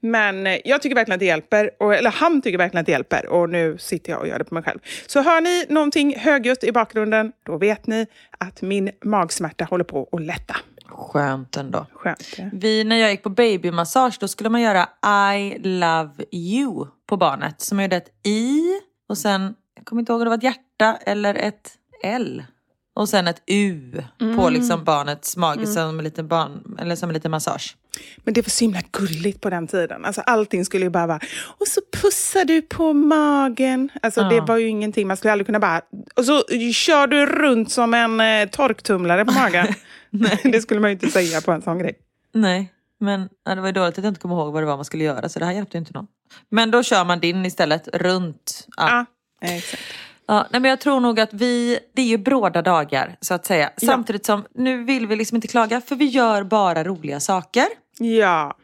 Men 0.00 0.46
eh, 0.46 0.58
jag 0.64 0.82
tycker 0.82 0.94
verkligen 0.94 1.14
att 1.16 1.20
det 1.20 1.26
hjälper, 1.26 1.70
och, 1.78 1.94
eller 1.94 2.10
han 2.10 2.42
tycker 2.42 2.58
verkligen 2.58 2.67
att 2.76 2.86
det 2.86 2.92
hjälper 2.92 3.26
och 3.26 3.50
nu 3.50 3.78
sitter 3.78 4.12
jag 4.12 4.20
och 4.20 4.28
gör 4.28 4.38
det 4.38 4.44
på 4.44 4.54
mig 4.54 4.62
själv. 4.62 4.78
Så 5.06 5.22
hör 5.22 5.40
ni 5.40 5.66
någonting 5.68 6.18
högljutt 6.18 6.64
i 6.64 6.72
bakgrunden, 6.72 7.32
då 7.46 7.56
vet 7.56 7.86
ni 7.86 8.06
att 8.38 8.62
min 8.62 8.90
magsmärta 9.04 9.64
håller 9.64 9.84
på 9.84 10.08
att 10.12 10.22
lätta. 10.22 10.56
Skönt 10.88 11.56
ändå. 11.56 11.86
Skönt. 11.94 12.34
ja. 12.38 12.44
Vi, 12.52 12.84
när 12.84 12.96
jag 12.96 13.10
gick 13.10 13.22
på 13.22 13.30
babymassage 13.30 14.16
då 14.20 14.28
skulle 14.28 14.50
man 14.50 14.60
göra 14.60 14.88
I 15.34 15.58
love 15.58 16.24
you 16.32 16.86
på 17.06 17.16
barnet. 17.16 17.60
Så 17.60 17.74
man 17.74 17.84
gjorde 17.84 17.96
ett 17.96 18.26
I 18.26 18.60
och 19.08 19.18
sen, 19.18 19.54
jag 19.74 19.84
kommer 19.84 20.00
inte 20.00 20.12
ihåg 20.12 20.20
om 20.20 20.24
det 20.24 20.30
var 20.30 20.36
ett 20.36 20.42
hjärta 20.42 20.98
eller 21.06 21.34
ett 21.34 21.70
L. 22.04 22.44
Och 22.94 23.08
sen 23.08 23.28
ett 23.28 23.42
U 23.46 24.02
på 24.36 24.48
liksom 24.50 24.84
barnets 24.84 25.36
mage 25.36 25.66
som 25.66 25.98
en 25.98 26.04
liten 26.04 26.28
barn, 26.28 26.76
eller 26.80 26.96
som 26.96 27.10
en 27.10 27.14
liten 27.14 27.30
massage. 27.30 27.76
Men 28.24 28.34
det 28.34 28.42
var 28.42 28.50
så 28.50 28.64
himla 28.64 28.80
gulligt 28.92 29.40
på 29.40 29.50
den 29.50 29.66
tiden. 29.66 30.04
Alltså, 30.04 30.20
allting 30.20 30.64
skulle 30.64 30.84
ju 30.84 30.90
bara 30.90 31.06
vara... 31.06 31.20
Och 31.58 31.68
så 31.68 31.80
pussar 32.02 32.44
du 32.44 32.62
på 32.62 32.92
magen. 32.92 33.90
Alltså, 34.02 34.28
Det 34.28 34.40
var 34.40 34.56
ju 34.56 34.68
ingenting. 34.68 35.08
Man 35.08 35.16
skulle 35.16 35.32
aldrig 35.32 35.46
kunna 35.46 35.60
bara... 35.60 35.82
Och 36.16 36.24
så 36.24 36.42
kör 36.72 37.06
du 37.06 37.26
runt 37.26 37.72
som 37.72 37.94
en 37.94 38.20
eh, 38.20 38.48
torktumlare 38.48 39.24
på 39.24 39.32
magen. 39.32 39.66
det 40.42 40.60
skulle 40.60 40.80
man 40.80 40.90
ju 40.90 40.92
inte 40.92 41.10
säga 41.10 41.40
på 41.40 41.52
en 41.52 41.62
sån 41.62 41.78
grej. 41.78 41.98
Nej, 42.34 42.72
men 43.00 43.28
ja, 43.44 43.54
det 43.54 43.60
var 43.60 43.68
ju 43.68 43.72
dåligt 43.72 43.98
att 43.98 44.04
jag 44.04 44.10
inte 44.10 44.20
kommer 44.20 44.34
ihåg 44.34 44.52
vad 44.52 44.62
det 44.62 44.66
var 44.66 44.76
man 44.76 44.84
skulle 44.84 45.04
göra 45.04 45.28
så 45.28 45.38
det 45.38 45.44
här 45.44 45.52
hjälpte 45.52 45.76
ju 45.76 45.78
inte 45.78 45.92
någon. 45.92 46.06
Men 46.50 46.70
då 46.70 46.82
kör 46.82 47.04
man 47.04 47.20
din 47.20 47.46
istället 47.46 47.88
runt. 47.92 48.66
Ja. 48.76 49.06
Ja, 49.40 49.48
exakt. 49.48 49.82
Ja, 50.26 50.46
nej, 50.50 50.60
men 50.60 50.68
jag 50.68 50.80
tror 50.80 51.00
nog 51.00 51.20
att 51.20 51.32
vi, 51.32 51.78
det 51.94 52.02
är 52.02 52.06
ju 52.06 52.18
bråda 52.18 52.62
dagar 52.62 53.16
så 53.20 53.34
att 53.34 53.46
säga. 53.46 53.70
Samtidigt 53.76 54.26
som, 54.26 54.44
nu 54.54 54.84
vill 54.84 55.06
vi 55.06 55.16
liksom 55.16 55.36
inte 55.36 55.48
klaga 55.48 55.80
för 55.80 55.96
vi 55.96 56.04
gör 56.04 56.42
bara 56.42 56.84
roliga 56.84 57.20
saker. 57.20 57.66
Ja. 57.98 58.56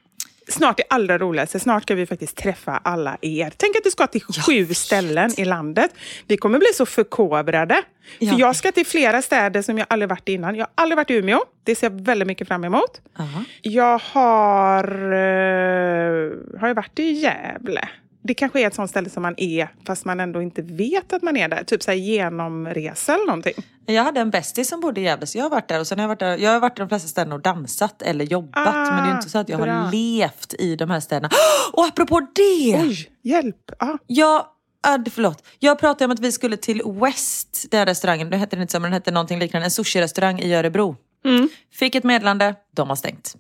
Snart 0.48 0.80
är 0.80 0.86
allra 0.90 1.18
roligaste. 1.18 1.60
Snart 1.60 1.82
ska 1.82 1.94
vi 1.94 2.06
faktiskt 2.06 2.36
träffa 2.36 2.80
alla 2.84 3.16
er. 3.20 3.52
Tänk 3.56 3.76
att 3.76 3.84
du 3.84 3.90
ska 3.90 4.06
till 4.06 4.22
sju 4.22 4.74
ställen 4.74 5.30
i 5.36 5.44
landet. 5.44 5.90
Vi 6.26 6.36
kommer 6.36 6.58
bli 6.58 6.68
så 6.74 6.86
förkovrade. 6.86 7.82
Ja. 8.18 8.32
För 8.32 8.40
jag 8.40 8.56
ska 8.56 8.72
till 8.72 8.86
flera 8.86 9.22
städer 9.22 9.62
som 9.62 9.78
jag 9.78 9.86
aldrig 9.90 10.08
varit 10.08 10.28
i 10.28 10.32
innan. 10.32 10.56
Jag 10.56 10.64
har 10.64 10.72
aldrig 10.74 10.96
varit 10.96 11.10
i 11.10 11.14
Umeå. 11.14 11.40
Det 11.64 11.74
ser 11.74 11.90
jag 11.90 12.00
väldigt 12.00 12.28
mycket 12.28 12.48
fram 12.48 12.64
emot. 12.64 13.00
Aha. 13.18 13.44
Jag 13.62 13.98
har, 13.98 14.84
eh, 15.12 16.60
har 16.60 16.68
jag 16.68 16.74
varit 16.74 16.98
i 16.98 17.10
Gävle. 17.10 17.88
Det 18.26 18.34
kanske 18.34 18.60
är 18.60 18.66
ett 18.66 18.74
sånt 18.74 18.90
ställe 18.90 19.10
som 19.10 19.22
man 19.22 19.34
är, 19.36 19.68
fast 19.86 20.04
man 20.04 20.20
ändå 20.20 20.42
inte 20.42 20.62
vet 20.62 21.12
att 21.12 21.22
man 21.22 21.36
är 21.36 21.48
där. 21.48 21.64
Typ 21.64 21.82
så 21.82 21.90
här 21.90 21.98
genomresa 21.98 23.14
eller 23.14 23.26
någonting. 23.26 23.54
Jag 23.86 24.04
hade 24.04 24.20
en 24.20 24.30
bästis 24.30 24.68
som 24.68 24.80
bodde 24.80 25.00
i 25.00 25.04
Gävle 25.04 25.26
så 25.26 25.38
jag 25.38 25.44
har 25.44 25.50
varit 25.50 25.68
där 25.68 25.80
och 25.80 25.86
sen 25.86 25.98
har 25.98 26.02
jag 26.04 26.08
varit 26.08 26.18
där, 26.20 26.38
jag 26.38 26.50
har 26.50 26.60
varit 26.60 26.78
i 26.78 26.80
de 26.82 26.88
flesta 26.88 27.08
städerna 27.08 27.34
och 27.34 27.40
dansat 27.40 28.02
eller 28.02 28.24
jobbat 28.24 28.66
Ah, 28.74 28.94
men 28.94 29.04
det 29.04 29.10
är 29.10 29.16
inte 29.16 29.30
så 29.30 29.38
att 29.38 29.48
jag 29.48 29.60
bra. 29.60 29.72
har 29.72 29.92
levt 29.92 30.54
i 30.58 30.76
de 30.76 30.90
här 30.90 31.00
städerna. 31.00 31.28
Och 31.72 31.84
apropå 31.84 32.20
det! 32.20 32.80
Oj, 32.82 33.10
hjälp! 33.22 33.70
Ja. 33.78 33.98
Jag, 34.06 34.46
ah, 34.82 34.98
förlåt. 35.10 35.46
Jag 35.58 35.78
pratade 35.78 36.04
om 36.04 36.10
att 36.10 36.20
vi 36.20 36.32
skulle 36.32 36.56
till 36.56 36.82
West, 37.00 37.66
den 37.70 37.86
restaurangen, 37.86 38.28
nu 38.28 38.36
hette 38.36 38.56
den 38.56 38.62
inte 38.62 38.72
så 38.72 38.80
men 38.80 38.90
den 38.90 38.92
hette 38.92 39.10
någonting 39.10 39.38
liknande, 39.38 39.64
en 39.66 39.70
sushi-restaurang 39.70 40.40
i 40.40 40.54
Örebro. 40.54 40.96
Mm. 41.24 41.48
Fick 41.72 41.94
ett 41.94 42.04
meddelande, 42.04 42.54
de 42.76 42.88
har 42.88 42.96
stängt. 42.96 43.34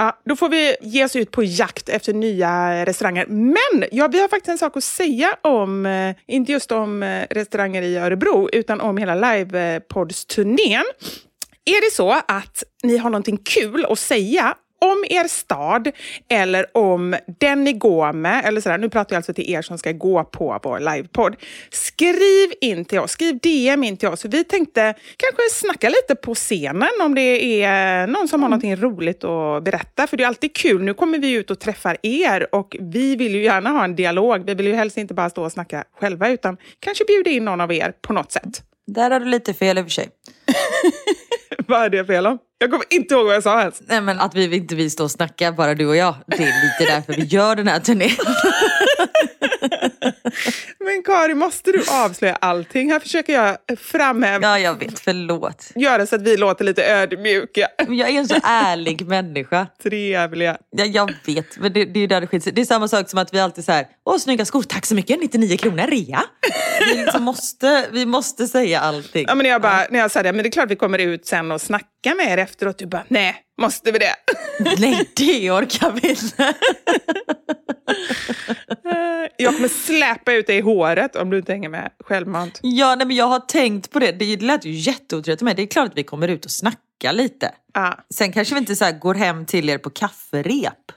Ja, 0.00 0.20
då 0.24 0.36
får 0.36 0.48
vi 0.48 0.76
ge 0.80 1.04
oss 1.04 1.16
ut 1.16 1.30
på 1.30 1.42
jakt 1.42 1.88
efter 1.88 2.12
nya 2.12 2.84
restauranger. 2.86 3.26
Men 3.26 3.88
ja, 3.92 4.08
vi 4.08 4.20
har 4.20 4.28
faktiskt 4.28 4.48
en 4.48 4.58
sak 4.58 4.76
att 4.76 4.84
säga 4.84 5.36
om, 5.42 5.86
eh, 5.86 6.14
inte 6.26 6.52
just 6.52 6.72
om 6.72 7.02
eh, 7.02 7.26
restauranger 7.30 7.82
i 7.82 7.96
Örebro, 7.96 8.48
utan 8.52 8.80
om 8.80 8.96
hela 8.96 9.14
livepoddsturnén. 9.14 10.84
Är 11.64 11.90
det 11.90 11.94
så 11.94 12.10
att 12.28 12.64
ni 12.82 12.96
har 12.96 13.10
någonting 13.10 13.36
kul 13.36 13.84
att 13.84 13.98
säga 13.98 14.54
om 14.80 15.04
er 15.08 15.28
stad 15.28 15.90
eller 16.28 16.76
om 16.76 17.16
den 17.26 17.64
ni 17.64 17.72
går 17.72 18.12
med, 18.12 18.44
eller 18.44 18.60
sådär, 18.60 18.78
nu 18.78 18.88
pratar 18.88 19.14
jag 19.14 19.18
alltså 19.18 19.34
till 19.34 19.50
er 19.50 19.62
som 19.62 19.78
ska 19.78 19.92
gå 19.92 20.24
på 20.24 20.60
vår 20.62 20.78
livepodd. 20.80 21.36
Skriv 21.70 22.52
in 22.60 22.84
till 22.84 22.98
oss, 22.98 23.10
skriv 23.10 23.38
DM 23.38 23.84
in 23.84 23.96
till 23.96 24.08
oss. 24.08 24.24
Vi 24.24 24.44
tänkte 24.44 24.94
kanske 25.16 25.42
snacka 25.52 25.88
lite 25.88 26.14
på 26.14 26.34
scenen 26.34 26.88
om 27.02 27.14
det 27.14 27.62
är 27.62 28.06
någon 28.06 28.28
som 28.28 28.42
har 28.42 28.48
någonting 28.48 28.76
roligt 28.76 29.24
att 29.24 29.64
berätta. 29.64 30.06
För 30.06 30.16
det 30.16 30.22
är 30.22 30.28
alltid 30.28 30.54
kul, 30.54 30.82
nu 30.82 30.94
kommer 30.94 31.18
vi 31.18 31.32
ut 31.32 31.50
och 31.50 31.58
träffar 31.58 31.96
er 32.02 32.54
och 32.54 32.76
vi 32.80 33.16
vill 33.16 33.34
ju 33.34 33.42
gärna 33.42 33.70
ha 33.70 33.84
en 33.84 33.96
dialog. 33.96 34.46
Vi 34.46 34.54
vill 34.54 34.66
ju 34.66 34.74
helst 34.74 34.96
inte 34.96 35.14
bara 35.14 35.30
stå 35.30 35.44
och 35.44 35.52
snacka 35.52 35.84
själva 36.00 36.28
utan 36.28 36.56
kanske 36.80 37.04
bjuda 37.04 37.30
in 37.30 37.44
någon 37.44 37.60
av 37.60 37.72
er 37.72 37.92
på 38.02 38.12
något 38.12 38.32
sätt. 38.32 38.62
Där 38.86 39.10
har 39.10 39.20
du 39.20 39.26
lite 39.26 39.54
fel 39.54 39.78
i 39.78 39.80
och 39.80 39.84
för 39.84 39.90
sig. 39.90 40.08
Vad 41.66 41.84
är 41.84 41.90
det 41.90 42.04
fel 42.04 42.26
om? 42.26 42.38
Jag 42.58 42.70
kommer 42.70 42.86
inte 42.90 43.14
ihåg 43.14 43.26
vad 43.26 43.34
jag 43.34 43.42
sa 43.42 43.60
ens. 43.60 43.82
Nej 43.86 44.00
men 44.00 44.20
att 44.20 44.34
vi 44.34 44.56
inte 44.56 44.74
vill 44.74 44.90
stå 44.90 45.04
och 45.04 45.10
snacka, 45.10 45.52
bara 45.52 45.74
du 45.74 45.86
och 45.86 45.96
jag. 45.96 46.14
Det 46.26 46.36
är 46.36 46.38
lite 46.80 46.94
därför 46.94 47.12
vi 47.12 47.22
gör 47.22 47.56
den 47.56 47.68
här 47.68 47.80
turnén. 47.80 48.10
Men 50.90 51.02
Kari, 51.02 51.34
måste 51.34 51.72
du 51.72 51.84
avslöja 51.90 52.34
allting? 52.40 52.92
Här 52.92 53.00
försöker 53.00 53.32
jag 53.32 53.56
framhäva, 53.78 54.46
Ja 54.48 54.58
jag 54.58 54.78
vet, 54.78 55.00
förlåt. 55.00 55.72
göra 55.74 56.06
så 56.06 56.16
att 56.16 56.22
vi 56.22 56.36
låter 56.36 56.64
lite 56.64 56.84
ödmjuka, 56.84 57.68
Jag 57.88 58.08
är 58.10 58.18
en 58.18 58.28
så 58.28 58.36
ärlig 58.42 59.06
människa. 59.06 59.66
trevliga. 59.82 60.56
Ja, 60.70 60.84
jag 60.84 61.12
vet, 61.26 61.58
men 61.58 61.72
det, 61.72 61.84
det 61.84 61.98
är 61.98 62.00
ju 62.00 62.06
där 62.06 62.20
det 62.20 62.40
sig. 62.40 62.52
Det 62.52 62.60
är 62.60 62.64
samma 62.64 62.88
sak 62.88 63.10
som 63.10 63.18
att 63.18 63.34
vi 63.34 63.40
alltid 63.40 63.64
säger 63.64 63.86
Åh 64.04 64.18
snygga 64.18 64.44
skor, 64.44 64.62
tack 64.62 64.86
så 64.86 64.94
mycket, 64.94 65.20
99 65.20 65.56
kronor 65.56 65.86
rea. 65.86 66.22
Vi, 66.80 66.94
liksom 67.02 67.22
måste, 67.30 67.86
vi 67.92 68.06
måste 68.06 68.46
säga 68.46 68.80
allting. 68.80 69.24
Ja, 69.28 69.34
men 69.34 69.46
jag, 69.46 69.62
bara, 69.62 69.86
när 69.90 69.98
jag 69.98 70.10
sa 70.10 70.22
det, 70.22 70.32
men 70.32 70.42
det 70.42 70.48
är 70.48 70.52
klart 70.52 70.70
vi 70.70 70.76
kommer 70.76 70.98
ut 70.98 71.26
sen 71.26 71.52
och 71.52 71.60
snackar 71.60 72.14
med 72.16 72.32
er 72.32 72.38
efteråt. 72.38 72.78
Du 72.78 72.86
bara, 72.86 73.04
nej, 73.08 73.36
måste 73.60 73.92
vi 73.92 73.98
det? 73.98 74.14
Nej 74.78 75.08
det 75.16 75.50
orkar 75.50 75.92
vi 76.02 76.08
inte. 76.08 76.54
Jag 79.36 79.56
kommer 79.56 79.68
släpa 79.68 80.32
ut 80.32 80.46
dig 80.46 80.56
i 80.56 80.60
håret 80.60 80.79
om 81.16 81.30
du 81.30 81.38
inte 81.38 81.52
hänger 81.52 81.68
med 81.68 81.90
självmant. 82.04 82.58
Ja 82.62 82.94
nej, 82.94 83.06
men 83.06 83.16
jag 83.16 83.26
har 83.26 83.40
tänkt 83.40 83.90
på 83.90 83.98
det, 83.98 84.12
det 84.12 84.42
lät 84.42 84.64
ju 84.64 84.70
jätteotrevligt 84.70 85.42
med. 85.42 85.56
Det 85.56 85.62
är 85.62 85.66
klart 85.66 85.88
att 85.88 85.98
vi 85.98 86.02
kommer 86.02 86.28
ut 86.28 86.44
och 86.44 86.50
snackar 86.50 87.12
lite. 87.12 87.52
Ja. 87.74 87.98
Sen 88.14 88.32
kanske 88.32 88.54
vi 88.54 88.58
inte 88.58 88.76
så 88.76 88.84
här 88.84 88.98
går 88.98 89.14
hem 89.14 89.46
till 89.46 89.70
er 89.70 89.78
på 89.78 89.90
kafferep. 89.90 90.92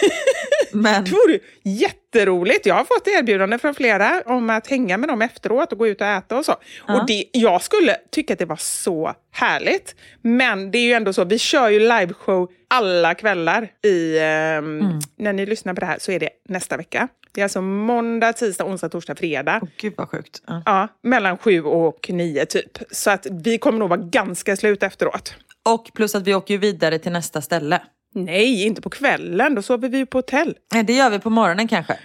Men 0.72 1.04
Det 1.04 1.10
vore 1.10 1.38
jätteroligt. 1.62 2.66
Jag 2.66 2.74
har 2.74 2.84
fått 2.84 3.08
erbjudande 3.08 3.58
från 3.58 3.74
flera 3.74 4.22
om 4.26 4.50
att 4.50 4.66
hänga 4.66 4.96
med 4.96 5.08
dem 5.08 5.22
efteråt 5.22 5.72
och 5.72 5.78
gå 5.78 5.86
ut 5.86 6.00
och 6.00 6.06
äta 6.06 6.38
och 6.38 6.44
så. 6.44 6.52
Och 6.88 7.06
det, 7.06 7.24
jag 7.32 7.62
skulle 7.62 7.96
tycka 8.12 8.32
att 8.32 8.38
det 8.38 8.44
var 8.44 8.56
så 8.56 9.14
härligt. 9.32 9.94
Men 10.22 10.70
det 10.70 10.78
är 10.78 10.82
ju 10.82 10.92
ändå 10.92 11.12
så, 11.12 11.24
vi 11.24 11.38
kör 11.38 11.68
ju 11.68 11.78
liveshow 11.78 12.50
alla 12.68 13.14
kvällar. 13.14 13.68
I, 13.84 14.18
ehm, 14.18 15.00
När 15.18 15.32
ni 15.32 15.46
lyssnar 15.46 15.74
på 15.74 15.80
det 15.80 15.86
här 15.86 15.98
så 16.00 16.12
är 16.12 16.20
det 16.20 16.30
nästa 16.48 16.76
vecka. 16.76 17.08
Det 17.36 17.40
är 17.40 17.44
alltså 17.44 17.62
måndag, 17.62 18.32
tisdag, 18.32 18.64
onsdag, 18.64 18.88
torsdag, 18.88 19.14
fredag. 19.14 19.60
gud 19.76 19.94
vad 19.96 20.08
sjukt. 20.08 20.42
Ja. 20.46 20.62
Ja, 20.66 20.88
mellan 21.02 21.38
sju 21.38 21.62
och 21.62 22.10
nio 22.10 22.46
typ. 22.46 22.78
Så 22.90 23.10
att 23.10 23.26
vi 23.30 23.58
kommer 23.58 23.78
nog 23.78 23.88
vara 23.88 24.00
ganska 24.00 24.56
slut 24.56 24.82
efteråt. 24.82 25.34
Och 25.62 25.90
plus 25.94 26.14
att 26.14 26.22
vi 26.22 26.34
åker 26.34 26.54
ju 26.54 26.58
vidare 26.58 26.98
till 26.98 27.12
nästa 27.12 27.42
ställe. 27.42 27.82
Nej, 28.14 28.64
inte 28.64 28.82
på 28.82 28.90
kvällen. 28.90 29.54
Då 29.54 29.62
sover 29.62 29.88
vi 29.88 29.98
ju 29.98 30.06
på 30.06 30.18
hotell. 30.18 30.56
Nej, 30.72 30.84
det 30.84 30.92
gör 30.92 31.10
vi 31.10 31.18
på 31.18 31.30
morgonen 31.30 31.68
kanske. 31.68 31.98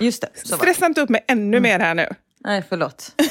Just 0.00 0.22
det. 0.22 0.28
Stressa 0.34 0.86
inte 0.86 1.00
upp 1.00 1.08
mig 1.08 1.24
ännu 1.28 1.60
mer 1.60 1.78
här 1.78 1.94
nu. 1.94 2.08
Nej, 2.38 2.62
förlåt. 2.68 3.12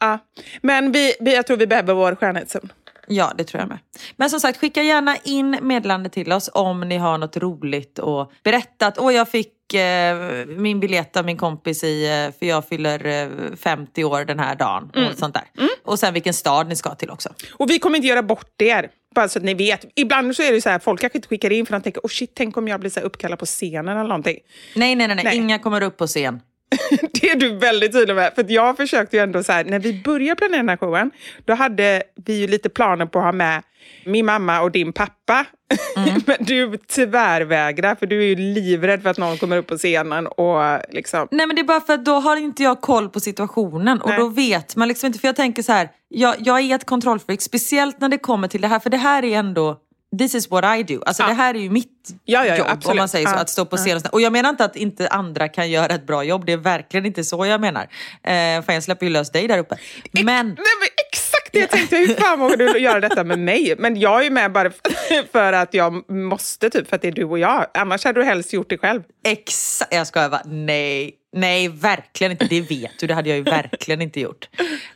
Ja. 0.00 0.18
Men 0.62 0.92
vi, 0.92 1.14
vi, 1.20 1.34
jag 1.34 1.46
tror 1.46 1.56
vi 1.56 1.66
behöver 1.66 1.94
vår 1.94 2.14
skönhetszon. 2.14 2.72
Ja, 3.06 3.32
det 3.38 3.44
tror 3.44 3.60
jag 3.60 3.68
med. 3.68 3.78
Men 4.16 4.30
som 4.30 4.40
sagt, 4.40 4.58
skicka 4.60 4.82
gärna 4.82 5.16
in 5.24 5.58
meddelande 5.62 6.08
till 6.08 6.32
oss 6.32 6.50
om 6.52 6.80
ni 6.80 6.96
har 6.96 7.18
något 7.18 7.36
roligt 7.36 7.98
och 7.98 8.32
berätta 8.44 8.86
att 8.86 8.98
åh, 8.98 9.14
jag 9.14 9.28
fick 9.28 9.57
eh, 9.74 10.46
min 10.46 10.80
biljett 10.80 11.16
av 11.16 11.24
min 11.24 11.36
kompis 11.36 11.84
i, 11.84 12.04
eh, 12.04 12.38
för 12.38 12.46
jag 12.46 12.68
fyller 12.68 13.06
eh, 13.06 13.56
50 13.56 14.04
år 14.04 14.24
den 14.24 14.38
här 14.38 14.54
dagen. 14.54 14.90
Och 14.94 15.18
sånt 15.18 15.34
där. 15.34 15.44
Och 15.84 15.98
sen 15.98 16.14
vilken 16.14 16.34
stad 16.34 16.68
ni 16.68 16.76
ska 16.76 16.94
till 16.94 17.10
också. 17.10 17.28
Och 17.52 17.70
vi 17.70 17.78
kommer 17.78 17.96
inte 17.96 18.08
göra 18.08 18.22
bort 18.22 18.62
er. 18.62 18.90
Bara 19.14 19.28
så 19.28 19.38
att 19.38 19.44
ni 19.44 19.54
vet. 19.54 19.84
Ibland 19.94 20.36
så 20.36 20.42
är 20.42 20.52
det 20.52 20.60
så 20.62 20.68
här, 20.70 20.78
folk 20.78 21.00
kanske 21.00 21.18
inte 21.18 21.28
skickar 21.28 21.52
in 21.52 21.66
för 21.66 21.72
de 21.72 21.82
tänker, 21.82 22.00
oh 22.00 22.08
shit, 22.08 22.32
tänk 22.34 22.56
om 22.56 22.68
jag 22.68 22.80
blir 22.80 22.90
så 22.90 23.00
uppkallad 23.00 23.38
på 23.38 23.46
scenen 23.46 23.88
eller 23.88 24.08
någonting. 24.08 24.38
Nej, 24.74 24.94
nej, 24.96 25.06
nej, 25.06 25.16
nej. 25.16 25.24
Nej. 25.24 25.36
inga 25.36 25.58
kommer 25.58 25.82
upp 25.82 25.96
på 25.96 26.06
scen. 26.06 26.40
Det 27.20 27.30
är 27.30 27.36
du 27.36 27.56
väldigt 27.56 27.92
tydlig 27.92 28.14
med. 28.14 28.32
För 28.34 28.44
jag 28.48 28.76
försökte 28.76 29.16
ju 29.16 29.22
ändå 29.22 29.42
så 29.42 29.52
här, 29.52 29.64
när 29.64 29.78
vi 29.78 30.02
började 30.04 30.36
planera 30.36 30.56
den 30.56 30.68
här 30.68 30.76
showen, 30.76 31.10
då 31.44 31.54
hade 31.54 32.02
vi 32.14 32.40
ju 32.40 32.46
lite 32.46 32.68
planer 32.68 33.06
på 33.06 33.18
att 33.18 33.24
ha 33.24 33.32
med 33.32 33.62
min 34.04 34.26
mamma 34.26 34.60
och 34.60 34.70
din 34.70 34.92
pappa. 34.92 35.46
Men 36.26 36.36
du 36.40 36.78
tyvärr 36.86 37.40
vägrar, 37.40 37.94
för 37.94 38.06
du 38.06 38.22
är 38.22 38.26
ju 38.26 38.34
livrädd 38.34 39.02
för 39.02 39.10
att 39.10 39.18
någon 39.18 39.38
kommer 39.38 39.56
upp 39.56 39.66
på 39.66 39.76
scenen 39.76 40.26
och 40.26 40.80
liksom... 40.90 41.28
Nej 41.30 41.46
men 41.46 41.56
det 41.56 41.62
är 41.62 41.64
bara 41.64 41.80
för 41.80 41.92
att 41.92 42.04
då 42.04 42.14
har 42.14 42.36
inte 42.36 42.62
jag 42.62 42.80
koll 42.80 43.08
på 43.08 43.20
situationen 43.20 44.00
och 44.00 44.10
Nej. 44.10 44.18
då 44.18 44.28
vet 44.28 44.76
man 44.76 44.88
liksom 44.88 45.06
inte. 45.06 45.18
För 45.18 45.28
jag 45.28 45.36
tänker 45.36 45.62
så 45.62 45.72
här, 45.72 45.88
jag, 46.08 46.34
jag 46.38 46.60
är 46.60 46.74
ett 46.74 46.84
kontrollfreak, 46.84 47.40
speciellt 47.40 48.00
när 48.00 48.08
det 48.08 48.18
kommer 48.18 48.48
till 48.48 48.60
det 48.60 48.68
här. 48.68 48.78
För 48.78 48.90
det 48.90 48.96
här 48.96 49.24
är 49.24 49.38
ändå, 49.38 49.76
this 50.18 50.34
is 50.34 50.50
what 50.50 50.78
I 50.78 50.82
do. 50.82 51.02
Alltså 51.06 51.22
det 51.22 51.32
här 51.32 51.54
är 51.54 51.58
ju 51.58 51.70
mitt 51.70 51.88
Ja, 52.24 52.44
ja, 52.44 52.46
ja, 52.46 52.56
jobb 52.56 52.66
om 52.66 52.72
absolut. 52.72 52.96
man 52.96 53.08
säger 53.08 53.26
så, 53.26 53.32
Ja, 53.34 53.38
att 53.40 53.50
stå 53.50 53.64
på 53.64 53.76
scen. 53.76 53.96
och. 53.96 54.12
Och 54.12 54.20
jag 54.20 54.32
menar 54.32 54.50
inte 54.50 54.64
att 54.64 54.76
inte 54.76 55.08
andra 55.08 55.48
kan 55.48 55.70
göra 55.70 55.94
ett 55.94 56.06
bra 56.06 56.24
jobb, 56.24 56.46
det 56.46 56.52
är 56.52 56.56
verkligen 56.56 57.06
inte 57.06 57.24
så 57.24 57.46
jag 57.46 57.60
menar. 57.60 57.82
Eh, 57.82 58.62
för 58.62 58.72
jag 58.72 58.82
släpper 58.82 59.06
ju 59.06 59.12
lös 59.12 59.30
dig 59.30 59.48
där 59.48 59.58
uppe. 59.58 59.76
Men... 60.12 60.24
Nej, 60.24 60.56
men 60.56 60.88
exakt 61.10 61.52
det 61.52 61.58
jag 61.58 61.70
tänkte. 61.70 61.96
Hur 61.96 62.14
fan 62.14 62.38
vågar 62.40 62.56
du 62.56 62.78
göra 62.78 63.00
detta 63.00 63.24
med 63.24 63.38
mig? 63.38 63.74
Men 63.78 64.00
jag 64.00 64.26
är 64.26 64.30
med 64.30 64.52
bara 64.52 64.70
för 65.32 65.52
att 65.52 65.74
jag 65.74 66.10
måste, 66.10 66.70
typ, 66.70 66.88
för 66.88 66.96
att 66.96 67.02
det 67.02 67.08
är 67.08 67.12
du 67.12 67.24
och 67.24 67.38
jag. 67.38 67.66
Annars 67.74 68.04
hade 68.04 68.20
du 68.20 68.24
helst 68.24 68.52
gjort 68.52 68.70
det 68.70 68.78
själv. 68.78 69.02
Exakt, 69.24 69.94
jag 69.94 70.06
skojar 70.06 70.28
bara. 70.28 70.42
Nej, 70.44 71.12
nej 71.32 71.68
verkligen 71.68 72.30
inte. 72.30 72.44
Det 72.44 72.60
vet 72.60 72.98
du, 73.00 73.06
det 73.06 73.14
hade 73.14 73.28
jag 73.28 73.38
ju 73.38 73.44
verkligen 73.44 74.02
inte 74.02 74.20
gjort. 74.20 74.48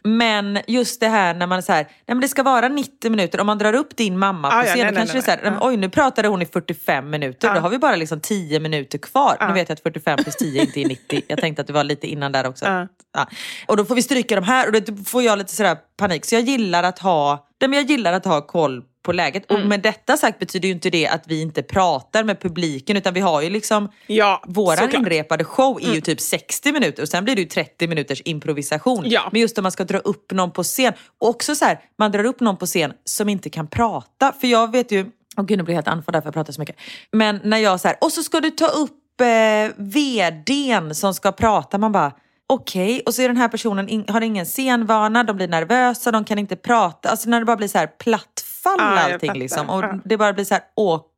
Men 0.03 0.59
just 0.67 1.01
det 1.01 1.09
här 1.09 1.35
när 1.35 1.47
man 1.47 1.59
är 1.59 1.63
så 1.63 1.73
här, 1.73 1.83
nej 1.83 1.93
men 2.07 2.21
det 2.21 2.29
ska 2.29 2.43
vara 2.43 2.69
90 2.69 3.11
minuter. 3.11 3.41
Om 3.41 3.47
man 3.47 3.59
drar 3.59 3.73
upp 3.73 3.97
din 3.97 4.19
mamma 4.19 4.51
på 4.51 4.57
Ah, 4.57 4.65
ja, 4.65 4.75
scen, 4.75 4.87
nej, 4.87 4.95
kanske 4.95 5.15
nej, 5.15 5.23
det 5.27 5.33
är 5.33 5.37
så 5.37 5.43
här, 5.43 5.51
nej. 5.51 5.51
nej, 5.51 5.69
oj 5.69 5.77
nu 5.77 5.89
pratade 5.89 6.29
hon 6.29 6.43
i 6.43 6.47
45 6.47 7.11
minuter. 7.11 7.49
Ja. 7.49 7.55
Då 7.55 7.61
har 7.61 7.69
vi 7.71 7.79
bara 7.79 7.97
liksom 7.97 8.21
10 8.21 8.61
minuter 8.61 8.99
kvar. 8.99 9.37
Nu 9.49 9.55
vet 9.55 9.69
jag 9.69 9.75
att 9.77 9.83
45 9.83 10.19
plus 10.23 10.37
10 10.37 10.63
inte 10.63 10.81
är 10.81 10.89
90. 10.89 11.23
Jag 11.27 11.41
tänkte 11.41 11.61
att 11.61 11.67
det 11.67 11.73
var 11.73 11.85
lite 11.85 12.07
innan 12.07 12.33
där 12.33 12.47
också. 12.47 12.65
Ja. 12.65 12.89
Ja. 13.15 13.27
Och 13.67 13.77
då 13.77 13.85
får 13.85 13.95
vi 13.95 14.03
stryka 14.03 14.35
de 14.35 14.45
här 14.45 14.67
och 14.67 14.83
då 14.83 14.97
får 15.05 15.23
jag 15.23 15.39
lite 15.39 15.55
sådär 15.55 15.77
panik. 15.97 16.25
Så 16.25 16.35
jag 16.35 16.43
gillar 16.43 16.83
att 16.83 16.99
ha, 16.99 17.47
nej, 17.63 17.69
men 17.69 17.79
jag 17.79 17.91
gillar 17.91 18.13
att 18.13 18.25
ha 18.25 18.47
koll 18.47 18.83
på 19.03 19.13
läget. 19.13 19.51
Mm. 19.51 19.63
Och 19.63 19.69
med 19.69 19.81
detta 19.83 20.17
sagt 20.17 20.39
betyder 20.39 20.69
ju 20.69 20.75
inte 20.75 20.91
det 20.91 21.07
att 21.09 21.25
vi 21.27 21.41
inte 21.43 21.63
pratar 21.63 22.25
med 22.25 22.41
publiken 22.41 22.97
utan 22.97 23.15
vi 23.15 23.21
har 23.21 23.43
ju 23.43 23.51
liksom 23.51 23.89
Ja, 24.07 24.43
Våran 24.47 24.77
såklart. 24.77 24.95
inrepade 24.95 25.45
show 25.45 25.79
är 25.83 25.95
ju 25.95 26.01
typ 26.01 26.21
60 26.21 26.73
minuter 26.73 27.03
och 27.03 27.09
sen 27.09 27.25
blir 27.25 27.35
det 27.35 27.43
ju 27.43 27.49
30 27.49 27.87
minuters 27.89 28.23
improvisation. 28.25 29.05
Ja. 29.07 29.29
Men 29.33 29.41
just 29.41 29.59
om 29.59 29.63
man 29.63 29.73
ska 29.73 29.85
dra 29.85 29.99
upp 29.99 30.33
någon 30.33 30.51
på 30.51 30.63
scen. 30.63 30.93
Och 31.21 31.29
också 31.29 31.55
så 31.55 31.65
här, 31.65 31.81
man 31.99 32.13
drar 32.13 32.25
upp 32.25 32.41
någon 32.41 32.57
på 32.57 32.67
scen 32.67 32.93
som 33.05 33.29
inte 33.29 33.51
kan 33.51 33.67
prata. 33.67 34.33
För 34.41 34.47
jag 34.47 34.73
vet 34.73 34.93
ju, 34.93 35.07
åh 35.37 35.45
gud 35.45 35.59
nu 35.59 35.65
blir 35.65 35.75
jag 35.75 35.77
helt 35.77 35.89
andfådd 35.89 36.15
därför 36.15 36.27
jag 36.27 36.35
pratar 36.35 36.53
så 36.53 36.61
mycket. 36.61 36.77
Men 37.13 37.41
när 37.45 37.59
jag 37.59 37.81
så 37.81 37.89
här, 37.89 37.97
och 38.01 38.13
så 38.13 38.23
ska 38.23 38.41
du 38.41 38.51
ta 38.51 38.67
upp 38.67 39.21
eh, 39.21 39.75
vdn 39.77 40.95
som 40.95 41.15
ska 41.15 41.33
prata. 41.33 41.79
Man 41.79 41.93
bara, 41.93 42.13
okej. 42.47 43.03
Och 43.07 43.15
så 43.15 43.23
är 43.23 43.29
den 43.29 43.37
här 43.37 43.49
personen, 43.49 43.89
in, 43.89 44.05
har 44.09 44.21
ingen 44.21 44.47
scenvana, 44.47 45.25
de 45.25 45.37
blir 45.37 45.49
nervösa, 45.49 46.11
de 46.11 46.25
kan 46.25 46.39
inte 46.39 46.57
prata. 46.57 47.09
Alltså 47.09 47.29
när 47.29 47.41
det 47.41 47.47
bara 47.47 47.57
blir 47.57 47.69
så 47.69 47.79
här 47.79 47.87
plattfall 47.87 48.79
jag 48.79 49.13
allting 49.13 49.33
liksom. 49.33 49.71
Och 49.71 49.85
det 50.05 50.17
bara 50.17 50.33
blir 50.33 50.45
så 50.45 50.55
här 50.55 50.65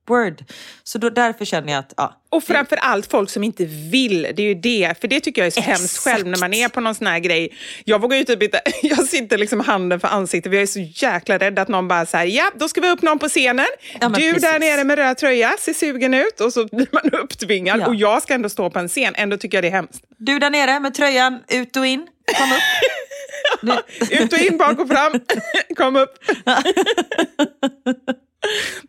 awkward. 0.04 0.44
Så 0.84 0.98
då, 0.98 1.10
därför 1.10 1.44
känner 1.44 1.72
jag 1.72 1.78
att, 1.78 1.94
ja. 1.96 2.20
Och 2.28 2.44
framför 2.44 2.76
allt 2.76 3.10
folk 3.10 3.30
som 3.30 3.44
inte 3.44 3.64
vill. 3.64 4.22
Det 4.22 4.42
är 4.42 4.46
ju 4.46 4.54
det. 4.54 4.94
För 5.00 5.08
det 5.08 5.20
tycker 5.20 5.42
jag 5.42 5.46
är 5.46 5.50
så 5.50 5.60
Exakt. 5.60 5.78
hemskt 5.78 5.98
själv 5.98 6.26
när 6.26 6.38
man 6.38 6.54
är 6.54 6.68
på 6.68 6.80
någon 6.80 6.94
sån 6.94 7.06
här 7.06 7.18
grej. 7.18 7.52
Jag 7.84 8.00
vågar 8.00 8.16
ju 8.16 8.24
typ 8.24 8.42
inte... 8.42 8.60
Jag 8.82 9.04
sitter 9.04 9.38
liksom 9.38 9.60
handen 9.60 10.00
för 10.00 10.08
ansiktet. 10.08 10.52
Jag 10.52 10.62
är 10.62 10.66
så 10.66 10.80
jäkla 10.80 11.38
rädd 11.38 11.58
att 11.58 11.68
någon 11.68 11.88
bara 11.88 12.06
säger 12.06 12.36
ja, 12.36 12.50
då 12.54 12.68
ska 12.68 12.80
vi 12.80 12.90
upp 12.90 13.02
någon 13.02 13.18
på 13.18 13.28
scenen. 13.28 13.66
Ja, 14.00 14.08
du 14.08 14.14
precis. 14.14 14.42
där 14.42 14.58
nere 14.58 14.84
med 14.84 14.98
röd 14.98 15.18
tröja 15.18 15.54
ser 15.58 15.72
sugen 15.72 16.14
ut. 16.14 16.40
Och 16.40 16.52
så 16.52 16.66
blir 16.66 16.88
man 16.92 17.10
upptvingad. 17.22 17.80
Ja. 17.80 17.86
Och 17.86 17.94
jag 17.94 18.22
ska 18.22 18.34
ändå 18.34 18.48
stå 18.48 18.70
på 18.70 18.78
en 18.78 18.88
scen. 18.88 19.14
Ändå 19.16 19.36
tycker 19.36 19.56
jag 19.56 19.64
det 19.64 19.68
är 19.68 19.72
hemskt. 19.72 20.04
Du 20.18 20.38
där 20.38 20.50
nere 20.50 20.80
med 20.80 20.94
tröjan, 20.94 21.40
ut 21.48 21.76
och 21.76 21.86
in. 21.86 22.06
Kom 22.38 22.52
upp. 22.52 22.60
Ut 24.10 24.32
och 24.32 24.38
in, 24.38 24.58
bak 24.58 24.78
och 24.78 24.88
fram. 24.88 25.12
Kom 25.76 25.96
upp. 25.96 26.18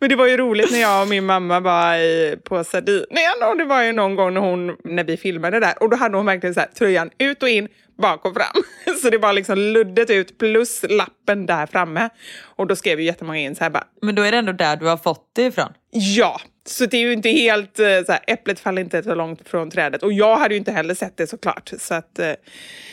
Men 0.00 0.08
det 0.08 0.16
var 0.16 0.26
ju 0.26 0.36
roligt 0.36 0.70
när 0.70 0.80
jag 0.80 1.02
och 1.02 1.08
min 1.08 1.26
mamma 1.26 1.60
var 1.60 1.94
i, 1.94 2.36
på 2.44 2.64
Sardinien 2.64 3.42
och 3.50 3.56
det 3.58 3.64
var 3.64 3.82
ju 3.82 3.92
någon 3.92 4.16
gång 4.16 4.34
när, 4.34 4.40
hon, 4.40 4.76
när 4.84 5.04
vi 5.04 5.16
filmade 5.16 5.60
där 5.60 5.82
och 5.82 5.90
då 5.90 5.96
hade 5.96 6.16
hon 6.16 6.26
verkligen 6.26 6.54
så 6.54 6.60
här, 6.60 6.68
tröjan 6.68 7.10
ut 7.18 7.42
och 7.42 7.48
in, 7.48 7.68
bak 7.98 8.24
och 8.24 8.34
fram. 8.34 8.62
Så 9.02 9.10
det 9.10 9.18
var 9.18 9.32
liksom 9.32 9.58
luddet 9.58 10.10
ut 10.10 10.38
plus 10.38 10.84
lappen 10.88 11.46
där 11.46 11.66
framme. 11.66 12.08
Och 12.42 12.66
då 12.66 12.76
skrev 12.76 13.00
ju 13.00 13.06
jättemånga 13.06 13.38
in 13.38 13.54
så 13.54 13.64
här 13.64 13.70
bara, 13.70 13.84
Men 14.02 14.14
då 14.14 14.22
är 14.22 14.32
det 14.32 14.38
ändå 14.38 14.52
där 14.52 14.76
du 14.76 14.86
har 14.86 14.96
fått 14.96 15.30
det 15.32 15.42
ifrån. 15.46 15.72
ja. 15.90 16.40
Så 16.68 16.86
det 16.86 16.96
är 16.96 17.00
ju 17.00 17.12
inte 17.12 17.28
helt, 17.28 17.78
eh, 17.78 17.86
så 18.06 18.12
här, 18.12 18.20
äpplet 18.26 18.60
faller 18.60 18.82
inte 18.82 19.02
så 19.02 19.14
långt 19.14 19.48
från 19.48 19.70
trädet. 19.70 20.02
Och 20.02 20.12
jag 20.12 20.36
hade 20.36 20.54
ju 20.54 20.58
inte 20.58 20.72
heller 20.72 20.94
sett 20.94 21.16
det 21.16 21.26
såklart. 21.26 21.72
Så 21.78 21.94
att, 21.94 22.18
eh, 22.18 22.32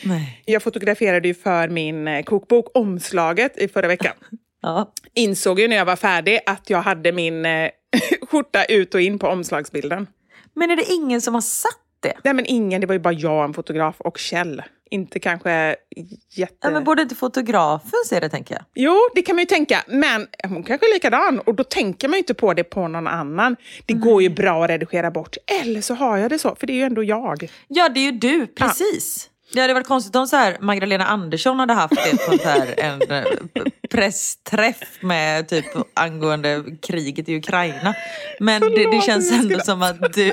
Nej. 0.04 0.42
jag 0.44 0.62
fotograferade 0.62 1.28
ju 1.28 1.34
för 1.34 1.68
min 1.68 2.08
eh, 2.08 2.22
kokbok 2.22 2.70
omslaget 2.74 3.58
i 3.58 3.68
förra 3.68 3.88
veckan. 3.88 4.12
Ja. 4.64 4.92
insåg 5.14 5.60
ju 5.60 5.68
när 5.68 5.76
jag 5.76 5.84
var 5.84 5.96
färdig 5.96 6.40
att 6.46 6.70
jag 6.70 6.82
hade 6.82 7.12
min 7.12 7.46
eh, 7.46 7.70
skjorta 8.30 8.64
ut 8.64 8.94
och 8.94 9.00
in 9.00 9.18
på 9.18 9.26
omslagsbilden. 9.26 10.06
Men 10.54 10.70
är 10.70 10.76
det 10.76 10.92
ingen 10.92 11.20
som 11.20 11.34
har 11.34 11.40
satt 11.40 11.72
det? 12.00 12.14
Nej 12.24 12.34
men 12.34 12.46
ingen, 12.46 12.80
det 12.80 12.86
var 12.86 12.92
ju 12.92 12.98
bara 12.98 13.14
jag, 13.14 13.44
en 13.44 13.54
fotograf 13.54 14.00
och 14.00 14.18
Kjell. 14.18 14.62
Inte 14.90 15.18
kanske 15.18 15.76
jätte... 16.30 16.56
Ja, 16.60 16.70
men 16.70 16.84
borde 16.84 17.02
inte 17.02 17.14
fotografen 17.14 17.98
se 18.06 18.20
det 18.20 18.28
tänker 18.28 18.54
jag? 18.54 18.64
Jo, 18.74 18.96
det 19.14 19.22
kan 19.22 19.36
man 19.36 19.42
ju 19.42 19.46
tänka, 19.46 19.84
men 19.86 20.26
hon 20.48 20.62
kanske 20.62 20.86
är 20.86 20.94
likadan 20.94 21.40
och 21.40 21.54
då 21.54 21.64
tänker 21.64 22.08
man 22.08 22.14
ju 22.14 22.18
inte 22.18 22.34
på 22.34 22.54
det 22.54 22.64
på 22.64 22.88
någon 22.88 23.06
annan. 23.06 23.56
Det 23.86 23.94
går 23.94 24.22
ju 24.22 24.28
bra 24.28 24.64
att 24.64 24.70
redigera 24.70 25.10
bort, 25.10 25.36
eller 25.62 25.80
så 25.80 25.94
har 25.94 26.16
jag 26.16 26.30
det 26.30 26.38
så, 26.38 26.54
för 26.54 26.66
det 26.66 26.72
är 26.72 26.74
ju 26.74 26.82
ändå 26.82 27.04
jag. 27.04 27.50
Ja, 27.68 27.88
det 27.88 28.00
är 28.00 28.12
ju 28.12 28.18
du, 28.18 28.46
precis. 28.46 29.30
Det 29.54 29.60
hade 29.60 29.74
varit 29.74 29.86
konstigt 29.86 30.16
om 30.16 30.26
så 30.26 30.36
här, 30.36 30.56
Magdalena 30.60 31.04
Andersson 31.06 31.58
hade 31.58 31.72
haft 31.72 31.94
det 32.04 32.26
på 32.26 32.38
så 32.38 32.48
här, 32.48 32.74
en 32.80 33.02
eh, 33.10 33.24
pressträff 33.90 34.76
med 35.00 35.48
typ 35.48 35.64
angående 35.94 36.64
kriget 36.82 37.28
i 37.28 37.36
Ukraina. 37.36 37.94
Men 38.40 38.60
det, 38.60 38.90
det 38.90 39.00
känns 39.06 39.32
ändå 39.32 39.60
som 39.60 39.82
att 39.82 40.12
du, 40.12 40.32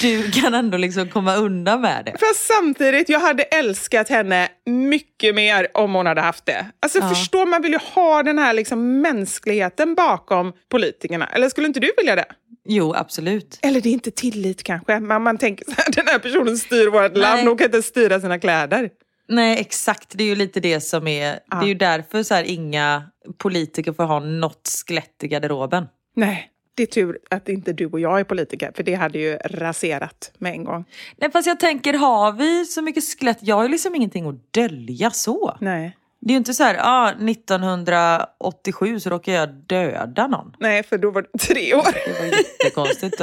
du 0.00 0.30
kan 0.30 0.54
ändå 0.54 0.78
liksom 0.78 1.08
komma 1.08 1.34
undan 1.36 1.80
med 1.80 2.04
det. 2.04 2.10
Fast 2.20 2.46
samtidigt, 2.46 3.08
jag 3.08 3.20
hade 3.20 3.42
älskat 3.42 4.08
henne 4.08 4.48
mycket 4.66 5.34
mer 5.34 5.68
om 5.74 5.94
hon 5.94 6.06
hade 6.06 6.20
haft 6.20 6.46
det. 6.46 6.66
Alltså 6.80 6.98
Ja. 6.98 7.08
förstå, 7.08 7.46
man 7.46 7.62
vill 7.62 7.72
ju 7.72 7.78
ha 7.94 8.22
den 8.22 8.38
här 8.38 8.52
liksom 8.52 9.00
mänskligheten 9.00 9.94
bakom 9.94 10.52
politikerna. 10.70 11.26
Eller 11.26 11.48
skulle 11.48 11.66
inte 11.66 11.80
du 11.80 11.92
vilja 11.96 12.16
det? 12.16 12.24
Jo, 12.64 12.94
absolut. 12.94 13.58
Eller 13.62 13.80
det 13.80 13.88
är 13.88 13.92
inte 13.92 14.10
tillit 14.10 14.62
kanske. 14.62 15.00
Man, 15.00 15.22
man 15.22 15.38
tänker 15.38 15.64
så 15.64 15.70
här, 15.76 15.92
den 15.92 16.06
här 16.06 16.18
personen 16.18 16.58
styr 16.58 16.86
vårt 16.88 17.16
land, 17.16 17.48
hon 17.48 17.58
kan 17.58 17.64
inte 17.64 17.82
styra 17.82 18.20
sina 18.20 18.38
kläder. 18.38 18.90
Nej, 19.28 19.60
exakt. 19.60 20.08
Det 20.14 20.24
är 20.24 20.28
ju 20.28 20.34
lite 20.34 20.60
det 20.60 20.80
som 20.80 21.06
är... 21.06 21.32
Det 21.32 21.56
är 21.56 21.66
ju 21.66 21.74
därför 21.74 22.22
så 22.22 22.34
här, 22.34 22.44
inga 22.44 23.02
politiker 23.38 23.92
får 23.92 24.04
ha 24.04 24.20
något 24.20 24.84
skelett 24.86 25.24
i 25.24 25.28
garderoben. 25.28 25.86
Nej, 26.16 26.50
det 26.74 26.82
är 26.82 26.86
tur 26.86 27.18
att 27.30 27.48
inte 27.48 27.72
du 27.72 27.86
och 27.86 28.00
jag 28.00 28.20
är 28.20 28.24
politiker, 28.24 28.72
för 28.76 28.82
det 28.82 28.94
hade 28.94 29.18
ju 29.18 29.36
raserat 29.36 30.32
med 30.38 30.52
en 30.52 30.64
gång. 30.64 30.84
Nej, 31.16 31.30
fast 31.32 31.46
jag 31.46 31.60
tänker, 31.60 31.94
har 31.94 32.32
vi 32.32 32.64
så 32.64 32.82
mycket 32.82 33.04
skelett? 33.04 33.38
Jag 33.40 33.56
har 33.56 33.62
ju 33.62 33.68
liksom 33.68 33.94
ingenting 33.94 34.26
att 34.26 34.52
dölja 34.52 35.10
så. 35.10 35.56
Nej. 35.60 35.96
Det 36.24 36.30
är 36.30 36.32
ju 36.32 36.38
inte 36.38 36.54
så 36.54 36.62
här, 36.62 36.76
ah, 36.80 37.10
1987 37.10 39.00
så 39.00 39.10
råkade 39.10 39.36
jag 39.36 39.48
döda 39.48 40.26
någon. 40.26 40.52
Nej, 40.58 40.82
för 40.82 40.98
då 40.98 41.10
var 41.10 41.22
du 41.22 41.38
tre 41.38 41.74
år. 41.74 41.86
Det 42.06 42.18
var 42.18 42.26
jättekonstigt. 42.26 43.20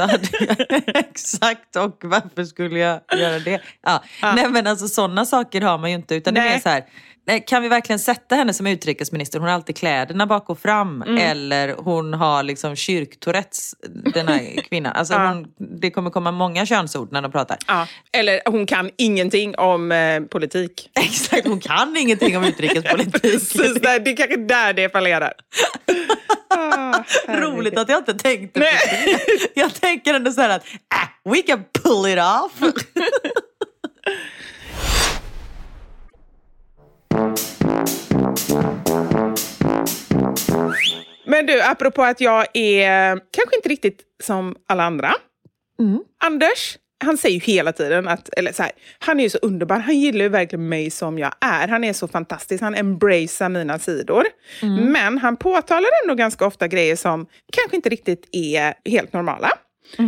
Exakt, 0.87 1.75
och 1.75 2.01
varför 2.03 2.43
skulle 2.43 2.79
jag 2.79 2.99
göra 3.19 3.39
det? 3.39 3.61
Ja. 3.81 4.03
Nej 4.21 4.49
men 4.49 4.67
alltså 4.67 4.87
sådana 4.87 5.25
saker 5.25 5.61
har 5.61 5.77
man 5.77 5.89
ju 5.89 5.95
inte. 5.95 6.15
Utan 6.15 6.33
det 6.33 6.39
är 6.39 6.43
Nej. 6.43 6.61
så 6.61 6.69
här, 6.69 6.79
nej, 6.79 6.87
kan 7.47 7.61
vi 7.61 7.69
verkligen 7.69 7.99
sätta 7.99 8.35
henne 8.35 8.53
som 8.53 8.67
utrikesminister? 8.67 9.39
Hon 9.39 9.47
har 9.47 9.55
alltid 9.55 9.77
kläderna 9.77 10.27
bak 10.27 10.49
och 10.49 10.59
fram. 10.59 11.01
Mm. 11.01 11.17
Eller 11.17 11.75
hon 11.77 12.13
har 12.13 12.43
liksom 12.43 12.75
kyrktourettes, 12.75 13.75
den 14.13 14.27
här 14.27 14.61
kvinnan. 14.69 14.93
Alltså 14.95 15.13
hon, 15.13 15.47
det 15.81 15.91
kommer 15.91 16.09
komma 16.09 16.31
många 16.31 16.65
könsord 16.65 17.11
när 17.11 17.21
de 17.21 17.31
pratar. 17.31 17.57
Ja. 17.67 17.87
Eller 18.11 18.41
hon 18.45 18.65
kan 18.65 18.91
ingenting 18.97 19.57
om 19.57 19.91
eh, 19.91 20.21
politik. 20.21 20.89
Exakt, 20.99 21.47
hon 21.47 21.59
kan 21.59 21.97
ingenting 21.97 22.37
om 22.37 22.43
utrikespolitik. 22.43 23.41
Så 23.41 23.57
där, 23.57 23.99
det 23.99 24.11
är 24.11 24.15
kanske 24.15 24.37
där 24.37 24.73
det 24.73 24.89
fallerar. 24.89 25.33
Herregud. 27.27 27.43
Roligt 27.43 27.77
att 27.77 27.89
jag 27.89 27.97
inte 27.97 28.13
tänkte 28.13 28.59
Nej. 28.59 28.71
på 28.71 28.95
det. 29.25 29.61
Jag 29.61 29.73
tänker 29.73 30.13
ändå 30.13 30.31
så 30.31 30.41
här 30.41 30.49
att 30.49 30.63
ah, 30.95 31.29
we 31.31 31.41
can 31.41 31.63
pull 31.83 32.11
it 32.11 32.19
off. 32.19 32.73
Men 41.25 41.45
du, 41.45 41.61
apropå 41.61 42.03
att 42.03 42.21
jag 42.21 42.45
är 42.53 43.19
kanske 43.31 43.55
inte 43.55 43.69
riktigt 43.69 44.01
som 44.23 44.55
alla 44.67 44.83
andra. 44.83 45.13
Anders, 46.23 46.77
han 47.03 47.17
säger 47.17 47.35
ju 47.35 47.41
hela 47.41 47.71
tiden 47.71 48.07
att, 48.07 48.29
eller 48.37 48.51
så 48.53 48.63
här, 48.63 48.71
han 48.99 49.19
är 49.19 49.23
ju 49.23 49.29
så 49.29 49.37
underbar. 49.37 49.79
Han 49.79 49.99
gillar 49.99 50.21
ju 50.25 50.29
verkligen 50.29 50.69
mig 50.69 50.89
som 50.91 51.19
jag 51.19 51.33
är. 51.41 51.67
Han 51.67 51.83
är 51.83 51.93
så 51.93 52.07
fantastisk. 52.07 52.61
Han 52.61 52.75
embracear 52.75 53.49
mina 53.49 53.79
sidor. 53.79 54.23
Men 54.91 55.17
han 55.17 55.37
påtalar 55.37 55.89
ändå 56.03 56.15
ganska 56.15 56.45
ofta 56.45 56.67
grejer 56.67 56.95
som 56.95 57.25
kanske 57.53 57.75
inte 57.75 57.89
riktigt 57.89 58.29
är 58.31 58.73
helt 58.85 59.13
normala. 59.13 59.51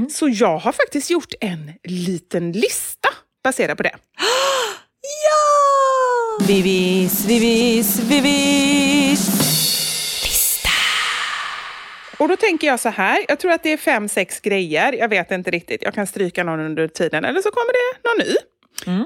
Så 0.10 0.29
jag 0.29 0.57
har 0.57 0.71
faktiskt 0.71 1.10
gjort 1.10 1.34
en 1.41 1.71
liten 1.84 2.51
lista 2.51 3.10
baserad 3.43 3.77
på 3.77 3.84
det. 3.84 3.95
Ja! 5.03 5.50
Vivis, 6.39 7.26
vivis, 7.26 8.00
vivis. 8.00 9.28
Och 12.20 12.28
då 12.28 12.36
tänker 12.36 12.67
jag 12.67 12.80
så 12.80 12.89
här, 12.89 13.26
jag 13.28 13.39
tror 13.39 13.52
att 13.52 13.63
det 13.63 13.74
är 13.74 13.78
fem, 13.78 14.10
sex 14.10 14.39
grejer. 14.39 14.94
Jag 14.94 15.10
vet 15.10 15.32
inte 15.32 15.52
riktigt. 15.52 15.84
Jag 15.84 15.94
kan 15.94 16.08
stryka 16.08 16.44
någon 16.44 16.60
under 16.60 16.88
tiden 16.88 17.26
eller 17.26 17.41
så 17.41 17.52
kommer 17.52 17.74
det 17.74 18.10
någon 18.10 18.28
ny. 18.28 18.36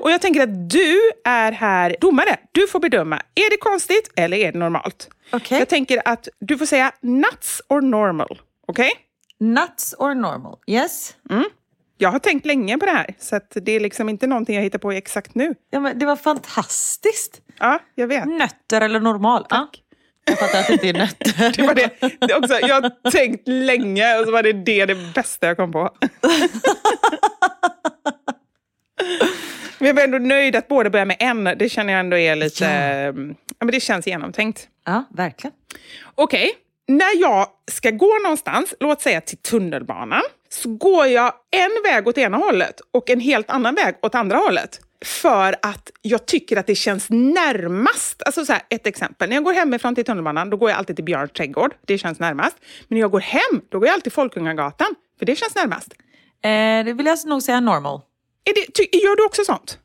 Och 0.02 0.12
jag 0.12 0.22
tänker 0.22 0.44
att 0.44 0.70
du 0.70 1.12
är 1.26 1.52
här 1.52 1.96
domare. 2.02 2.38
Du 2.52 2.68
får 2.68 2.80
bedöma. 2.80 3.16
Är 3.36 3.50
det 3.50 3.58
konstigt 3.58 4.12
eller 4.16 4.38
är 4.38 4.52
det 4.52 4.58
normalt? 4.60 5.10
Okej. 5.32 5.60
Jag 5.60 5.70
tänker 5.70 6.02
att 6.06 6.28
du 6.40 6.58
får 6.58 6.66
säga 6.66 6.92
nuts 7.02 7.62
or 7.70 7.82
normal. 7.82 8.42
Okej? 8.68 8.92
Nuts 9.40 9.96
or 10.00 10.14
normal? 10.16 10.58
Yes? 10.68 11.16
Jag 11.97 12.10
har 12.10 12.19
tänkt 12.19 12.45
länge 12.45 12.77
på 12.77 12.86
det 12.86 12.91
här, 12.91 13.15
så 13.19 13.39
det 13.53 13.71
är 13.71 13.79
liksom 13.79 14.10
inte 14.10 14.27
någonting 14.27 14.55
jag 14.55 14.63
hittar 14.63 14.79
på 14.79 14.91
exakt 14.91 15.36
nu. 15.36 15.55
Ja, 15.69 15.79
men 15.79 15.99
det 15.99 16.05
var 16.05 16.15
fantastiskt. 16.15 17.41
Ja, 17.60 17.79
jag 17.95 18.08
vet. 18.08 18.25
Nötter 18.25 18.81
eller 18.81 18.99
normal? 18.99 19.45
Tack. 19.49 19.84
Ja, 20.25 20.31
jag 20.31 20.39
fattar 20.39 20.60
att 20.60 20.67
det 20.67 20.73
inte 20.73 20.89
är 20.89 20.93
nötter. 20.93 21.53
Det 21.58 21.63
var 21.67 21.75
det. 21.75 21.89
det 22.27 22.36
också, 22.36 22.60
jag 22.62 22.81
har 22.81 23.12
tänkt 23.12 23.47
länge 23.47 24.19
och 24.19 24.25
så 24.25 24.31
var 24.31 24.43
det 24.43 24.53
det, 24.53 24.86
det 24.86 24.95
bästa 24.95 25.47
jag 25.47 25.58
kom 25.58 25.71
på. 25.71 25.89
Men 29.79 29.88
jag 29.88 29.93
var 29.93 30.03
ändå 30.03 30.17
nöjd 30.17 30.55
att 30.55 30.67
båda 30.67 30.89
börjar 30.89 31.05
med 31.05 31.17
en. 31.19 31.43
Det 31.43 31.69
känner 31.69 31.93
jag 31.93 31.99
ändå 31.99 32.17
är 32.17 32.36
lite... 32.36 32.65
Ja. 32.65 33.12
men 33.60 33.71
det 33.71 33.79
känns 33.79 34.08
genomtänkt. 34.08 34.67
Ja, 34.86 35.03
verkligen. 35.10 35.53
Okej, 36.15 36.51
när 36.88 37.21
jag 37.21 37.47
ska 37.71 37.91
gå 37.91 38.19
någonstans, 38.23 38.73
låt 38.79 39.01
säga 39.01 39.21
till 39.21 39.38
tunnelbanan, 39.38 40.21
så 40.56 40.70
går 40.70 41.08
jag 41.08 41.34
en 41.52 41.91
väg 41.91 42.08
åt 42.08 42.18
ena 42.18 42.38
hållet 42.38 42.82
och 42.91 43.10
en 43.10 43.20
helt 43.20 43.50
annan 43.50 43.76
väg 43.76 43.96
åt 44.02 44.15
andra 44.15 44.38
hållet. 44.38 44.82
För 45.06 45.56
att 45.62 45.91
jag 46.02 46.26
tycker 46.26 46.58
att 46.58 46.68
det 46.68 46.76
känns 46.76 47.10
närmast. 47.10 48.24
Alltså 48.26 48.46
så 48.46 48.54
här, 48.54 48.62
ett 48.70 48.88
exempel. 48.88 49.30
När 49.30 49.36
jag 49.36 49.44
går 49.44 49.54
hemifrån 49.54 49.96
till 49.96 50.06
tunnelbanan, 50.06 50.50
då 50.50 50.58
går 50.58 50.70
jag 50.70 50.78
alltid 50.78 50.96
till 50.96 51.06
Björns 51.06 51.32
trädgård. 51.32 51.76
Det 51.86 51.98
känns 51.98 52.20
närmast. 52.20 52.58
Men 52.88 52.96
när 52.96 53.02
jag 53.02 53.12
går 53.12 53.20
hem, 53.20 53.62
då 53.70 53.80
går 53.80 53.88
jag 53.88 53.94
alltid 53.94 54.13
Folkungagatan. 54.13 54.96
För 55.20 55.26
det 55.26 55.36
känns 55.36 55.56
närmast. 55.56 55.94
Eh, 56.44 56.86
det 56.86 56.94
vill 56.94 57.06
jag 57.06 57.26
nog 57.26 57.44
säga 57.44 57.60
normal. 57.60 58.02
Är 58.44 58.54
det, 58.54 58.74
ty, 58.74 58.98
gör 58.98 59.15
du 59.15 59.26
också 59.26 59.44
sånt? 59.46 59.80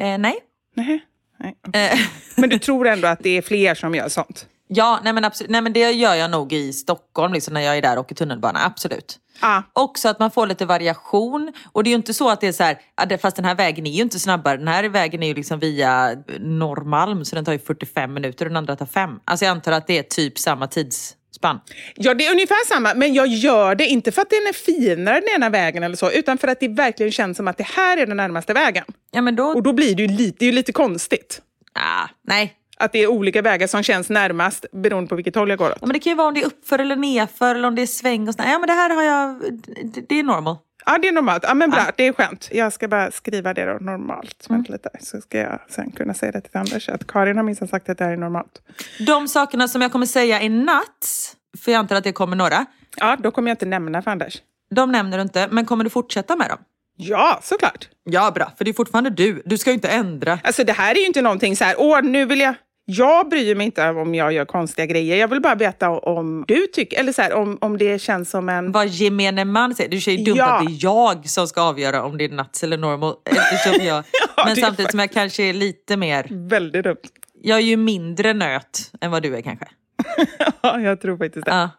Eh, 0.00 0.18
nej. 0.18 0.38
Nej. 0.74 1.04
Nej. 1.40 1.56
okej. 1.68 1.90
Eh, 1.92 1.98
Men 2.40 2.50
du 2.50 2.58
tror 2.58 2.86
ändå 2.86 3.08
att 3.08 3.20
det 3.22 3.30
är 3.30 3.42
fler 3.42 3.74
som 3.74 3.94
gör 3.94 4.08
sånt? 4.08 4.46
ja, 4.68 5.00
nej 5.04 5.12
men, 5.12 5.24
absolut. 5.24 5.50
nej 5.50 5.60
men 5.60 5.72
det 5.72 5.90
gör 5.90 6.14
jag 6.14 6.30
nog 6.30 6.52
i 6.52 6.72
Stockholm 6.72 7.32
liksom, 7.32 7.54
när 7.54 7.60
jag 7.60 7.76
är 7.76 7.82
där 7.82 7.96
och 7.96 8.04
åker 8.04 8.14
tunnelbana. 8.14 8.64
Absolut. 8.64 9.18
Ja. 9.40 9.62
Också 9.72 10.08
att 10.08 10.18
man 10.18 10.30
får 10.30 10.46
lite 10.46 10.66
variation. 10.66 11.52
Och 11.72 11.84
det 11.84 11.88
är 11.88 11.92
ju 11.92 11.96
inte 11.96 12.14
så 12.14 12.28
att 12.30 12.40
det 12.40 12.46
är 12.46 12.52
så 12.52 12.62
här, 12.62 13.16
fast 13.18 13.36
den 13.36 13.44
här 13.44 13.54
vägen 13.54 13.86
är 13.86 13.90
ju 13.90 14.02
inte 14.02 14.18
snabbare. 14.18 14.56
Den 14.56 14.68
här 14.68 14.84
vägen 14.88 15.22
är 15.22 15.26
ju 15.26 15.34
liksom 15.34 15.58
via 15.58 16.16
Norrmalm 16.40 17.24
så 17.24 17.36
den 17.36 17.44
tar 17.44 17.52
ju 17.52 17.58
45 17.58 18.14
minuter 18.14 18.44
och 18.44 18.50
den 18.50 18.56
andra 18.56 18.76
tar 18.76 18.86
5. 18.86 19.10
Alltså 19.24 19.44
jag 19.44 19.50
antar 19.52 19.72
att 19.72 19.86
det 19.86 19.98
är 19.98 20.02
typ 20.02 20.38
samma 20.38 20.66
tidsspann. 20.66 21.60
Ja, 21.94 22.14
det 22.14 22.26
är 22.26 22.30
ungefär 22.32 22.66
samma, 22.68 22.94
men 22.94 23.14
jag 23.14 23.26
gör 23.26 23.74
det 23.74 23.86
inte 23.86 24.12
för 24.12 24.22
att 24.22 24.30
den 24.30 24.46
är 24.46 24.52
finare 24.52 25.20
den 25.20 25.34
ena 25.36 25.50
vägen 25.50 25.82
eller 25.82 25.96
så, 25.96 26.10
utan 26.10 26.38
för 26.38 26.48
att 26.48 26.60
det 26.60 26.68
verkligen 26.68 27.12
känns 27.12 27.36
som 27.36 27.48
att 27.48 27.58
det 27.58 27.66
här 27.66 27.96
är 27.96 28.06
den 28.06 28.16
närmaste 28.16 28.52
vägen. 28.52 28.84
Ja 29.10 29.22
men 29.22 29.36
då, 29.36 29.44
Och 29.44 29.62
då 29.62 29.72
blir 29.72 29.94
det 29.94 30.02
ju 30.02 30.08
lite, 30.08 30.36
det 30.38 30.44
är 30.44 30.50
ju 30.50 30.52
lite 30.56 30.72
konstigt. 30.72 31.40
ah, 31.74 32.08
nej. 32.28 32.52
Att 32.80 32.92
det 32.92 32.98
är 32.98 33.06
olika 33.06 33.42
vägar 33.42 33.66
som 33.66 33.82
känns 33.82 34.10
närmast 34.10 34.66
beroende 34.72 35.08
på 35.08 35.14
vilket 35.14 35.34
håll 35.34 35.48
jag 35.48 35.58
går 35.58 35.70
åt. 35.70 35.78
Ja, 35.80 35.86
men 35.86 35.92
det 35.92 35.98
kan 35.98 36.10
ju 36.10 36.16
vara 36.16 36.28
om 36.28 36.34
det 36.34 36.42
är 36.42 36.46
uppför 36.46 36.78
eller 36.78 36.96
nerför 36.96 37.54
eller 37.54 37.68
om 37.68 37.74
det 37.74 37.82
är 37.82 37.86
sväng 37.86 38.28
och 38.28 38.34
sådär. 38.34 38.50
Ja 38.50 38.58
men 38.58 38.66
det 38.66 38.72
här 38.72 38.94
har 38.94 39.02
jag, 39.02 39.60
det, 39.94 40.00
det 40.08 40.18
är 40.18 40.22
normal. 40.22 40.56
Ja, 40.86 40.98
det 40.98 41.08
är 41.08 41.12
normalt. 41.12 41.44
Ja, 41.48 41.54
men 41.54 41.70
bra, 41.70 41.86
det 41.96 42.06
är 42.06 42.12
skönt. 42.12 42.48
Jag 42.52 42.72
ska 42.72 42.88
bara 42.88 43.10
skriva 43.10 43.54
det 43.54 43.64
då, 43.64 43.78
normalt. 43.80 44.46
Vänta 44.48 44.72
lite, 44.72 44.90
så 45.00 45.20
ska 45.20 45.38
jag 45.38 45.60
sen 45.68 45.90
kunna 45.90 46.14
säga 46.14 46.32
det 46.32 46.40
till 46.40 46.56
Anders. 46.56 46.88
Att 46.88 47.06
Karin 47.06 47.36
har 47.36 47.44
minst 47.44 47.68
sagt 47.68 47.88
att 47.88 47.98
det 47.98 48.04
här 48.04 48.12
är 48.12 48.16
normalt. 48.16 48.62
De 49.06 49.28
sakerna 49.28 49.68
som 49.68 49.82
jag 49.82 49.92
kommer 49.92 50.06
säga 50.06 50.40
är 50.40 50.48
nuts, 50.48 51.36
för 51.64 51.72
jag 51.72 51.78
antar 51.78 51.96
att 51.96 52.04
det 52.04 52.12
kommer 52.12 52.36
några. 52.36 52.66
Ja, 52.96 53.16
då 53.20 53.30
kommer 53.30 53.50
jag 53.50 53.54
inte 53.54 53.66
nämna 53.66 54.02
för 54.02 54.10
Anders. 54.10 54.38
De 54.70 54.92
nämner 54.92 55.18
du 55.18 55.22
inte, 55.22 55.48
men 55.50 55.64
kommer 55.64 55.84
du 55.84 55.90
fortsätta 55.90 56.36
med 56.36 56.48
dem? 56.48 56.58
Ja, 56.96 57.40
såklart. 57.42 57.88
Ja, 58.04 58.30
bra. 58.30 58.52
För 58.58 58.64
det 58.64 58.70
är 58.70 58.72
fortfarande 58.72 59.10
du. 59.10 59.42
Du 59.44 59.58
ska 59.58 59.70
ju 59.70 59.74
inte 59.74 59.88
ändra. 59.88 60.38
Alltså 60.44 60.64
det 60.64 60.72
här 60.72 60.94
är 60.94 60.98
ju 60.98 61.06
inte 61.06 61.22
någonting 61.22 61.56
så 61.56 61.64
här, 61.64 61.74
åh 61.78 62.02
nu 62.02 62.24
vill 62.24 62.40
jag... 62.40 62.54
Jag 62.88 63.28
bryr 63.28 63.54
mig 63.54 63.66
inte 63.66 63.88
om 63.90 64.14
jag 64.14 64.32
gör 64.32 64.44
konstiga 64.44 64.86
grejer. 64.86 65.16
Jag 65.16 65.28
vill 65.28 65.40
bara 65.40 65.54
veta 65.54 65.90
om 65.90 66.44
du 66.48 66.66
tycker, 66.66 67.00
eller 67.00 67.12
så 67.12 67.22
här, 67.22 67.32
om, 67.32 67.58
om 67.60 67.78
det 67.78 67.98
känns 67.98 68.30
som 68.30 68.48
en... 68.48 68.72
Vad 68.72 68.86
gemene 68.88 69.44
man 69.44 69.74
säger. 69.74 70.08
Är 70.08 70.12
ju 70.12 70.24
dumt 70.24 70.36
Ja. 70.36 70.58
att 70.58 70.66
det 70.66 70.72
är 70.72 70.78
jag 70.80 71.28
som 71.28 71.48
ska 71.48 71.62
avgöra 71.62 72.02
om 72.04 72.18
det 72.18 72.24
är 72.24 72.28
nuts 72.28 72.62
eller 72.62 72.78
normal. 72.78 73.14
Eftersom 73.24 73.86
jag, 73.86 74.04
Ja, 74.36 74.44
men 74.46 74.56
samtidigt 74.56 74.90
som 74.90 75.00
jag 75.00 75.12
kanske 75.12 75.42
är 75.42 75.52
lite 75.52 75.96
mer... 75.96 76.26
Väldigt 76.30 76.84
dumt. 76.84 76.96
Jag 77.42 77.58
är 77.58 77.62
ju 77.62 77.76
mindre 77.76 78.32
nöt 78.32 78.92
än 79.00 79.10
vad 79.10 79.22
du 79.22 79.36
är 79.36 79.40
kanske. 79.42 79.66
Ja, 80.60 80.80
jag 80.80 81.00
tror 81.00 81.18
faktiskt 81.18 81.46
det. 81.46 81.52
Ja. 81.52 81.70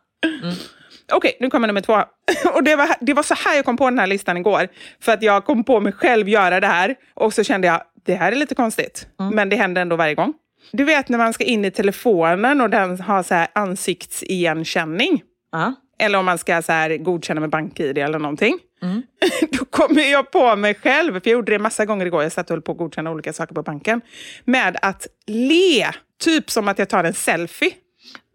Okej, 1.12 1.38
nu 1.40 1.50
kommer 1.50 1.68
nummer 1.68 1.82
två. 1.82 1.94
Och 2.54 2.64
det 2.64 2.76
var, 2.76 2.90
det 3.02 3.14
var 3.14 3.24
så 3.24 3.34
här 3.34 3.56
jag 3.56 3.66
kom 3.66 3.78
på 3.78 3.90
den 3.90 4.00
här 4.00 4.08
listan 4.08 4.38
igår. 4.38 4.68
För 5.02 5.12
att 5.12 5.22
jag 5.22 5.46
kom 5.46 5.64
på 5.64 5.80
mig 5.80 5.94
själv 5.94 6.30
göra 6.30 6.60
det 6.60 6.68
här. 6.68 6.96
Och 7.14 7.34
så 7.34 7.44
kände 7.44 7.68
jag, 7.68 7.82
det 8.06 8.16
här 8.16 8.32
är 8.32 8.36
lite 8.36 8.56
konstigt. 8.56 9.08
Men 9.34 9.50
det 9.50 9.56
händer 9.56 9.82
ändå 9.82 9.96
varje 9.96 10.16
gång. 10.16 10.34
Du 10.72 10.84
vet 10.84 11.10
när 11.10 11.18
man 11.18 11.34
ska 11.34 11.44
in 11.44 11.66
i 11.66 11.72
telefonen 11.72 12.62
och 12.62 12.70
den 12.70 13.00
har 13.00 13.24
så 13.24 13.34
här 13.34 13.48
ansiktsigenkänning. 13.56 15.22
Ja. 15.52 15.74
Eller 16.00 16.20
om 16.20 16.26
man 16.26 16.38
ska 16.38 16.62
så 16.62 16.72
här 16.72 16.98
godkänna 16.98 17.42
med 17.42 17.50
bank-id 17.50 17.98
eller 17.98 18.20
någonting. 18.20 18.60
Då 19.52 19.66
kommer 19.66 20.12
jag 20.12 20.32
på 20.32 20.56
mig 20.56 20.76
själv, 20.76 21.14
för 21.14 21.22
jag 21.24 21.34
gjorde 21.34 21.52
det 21.52 21.60
massa 21.60 21.86
gånger 21.86 22.06
igår, 22.06 22.24
jag 22.24 22.32
satt 22.32 22.50
och 22.50 22.56
höll 22.56 22.62
på 22.62 22.72
att 22.72 22.78
godkänna 22.78 23.12
olika 23.12 23.34
saker 23.34 23.56
på 23.56 23.64
banken, 23.64 24.02
med 24.46 24.78
att 24.82 25.08
le, 25.28 25.92
typ 26.20 26.52
som 26.52 26.68
att 26.68 26.80
jag 26.80 26.90
tar 26.90 27.04
en 27.04 27.14
selfie. 27.14 27.72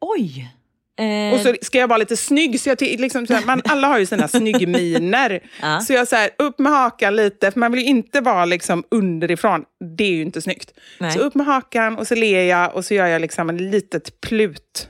Oj! 0.01 0.55
Eh, 0.98 1.35
Och 1.35 1.40
så 1.40 1.55
ska 1.62 1.78
jag 1.78 1.88
vara 1.88 1.98
lite 1.98 2.16
snygg. 2.16 2.61
Så 2.61 2.68
jag 2.68 2.81
liksom, 2.83 3.26
så 3.26 3.35
här, 3.35 3.46
man, 3.46 3.62
alla 3.64 3.88
har 3.88 3.98
ju 3.98 4.07
sina 4.07 4.28
snyggminer. 4.68 5.40
Ja. 5.62 5.81
Så 5.81 5.92
jag 5.92 6.09
så 6.09 6.16
här, 6.16 6.31
upp 6.38 6.59
med 6.59 6.72
hakan 6.72 7.16
lite, 7.16 7.50
för 7.50 7.61
man 7.61 7.72
vill 7.72 7.81
ju 7.81 7.87
inte 7.87 8.20
vara 8.20 8.44
liksom 8.44 8.85
underifrån. 8.90 9.64
Det 9.96 10.05
är 10.05 10.11
ju 10.11 10.22
inte 10.22 10.42
snyggt. 10.42 10.72
Nej. 11.00 11.12
Så 11.12 11.18
upp 11.18 11.35
med 11.35 11.46
hakan 11.46 11.98
och 11.98 12.07
så 12.07 12.14
ler 12.14 12.42
jag 12.44 12.74
och 12.74 12.85
så 12.85 12.94
gör 12.94 13.07
jag 13.07 13.20
liksom 13.20 13.48
en 13.50 13.70
litet 13.70 14.20
plut. 14.20 14.88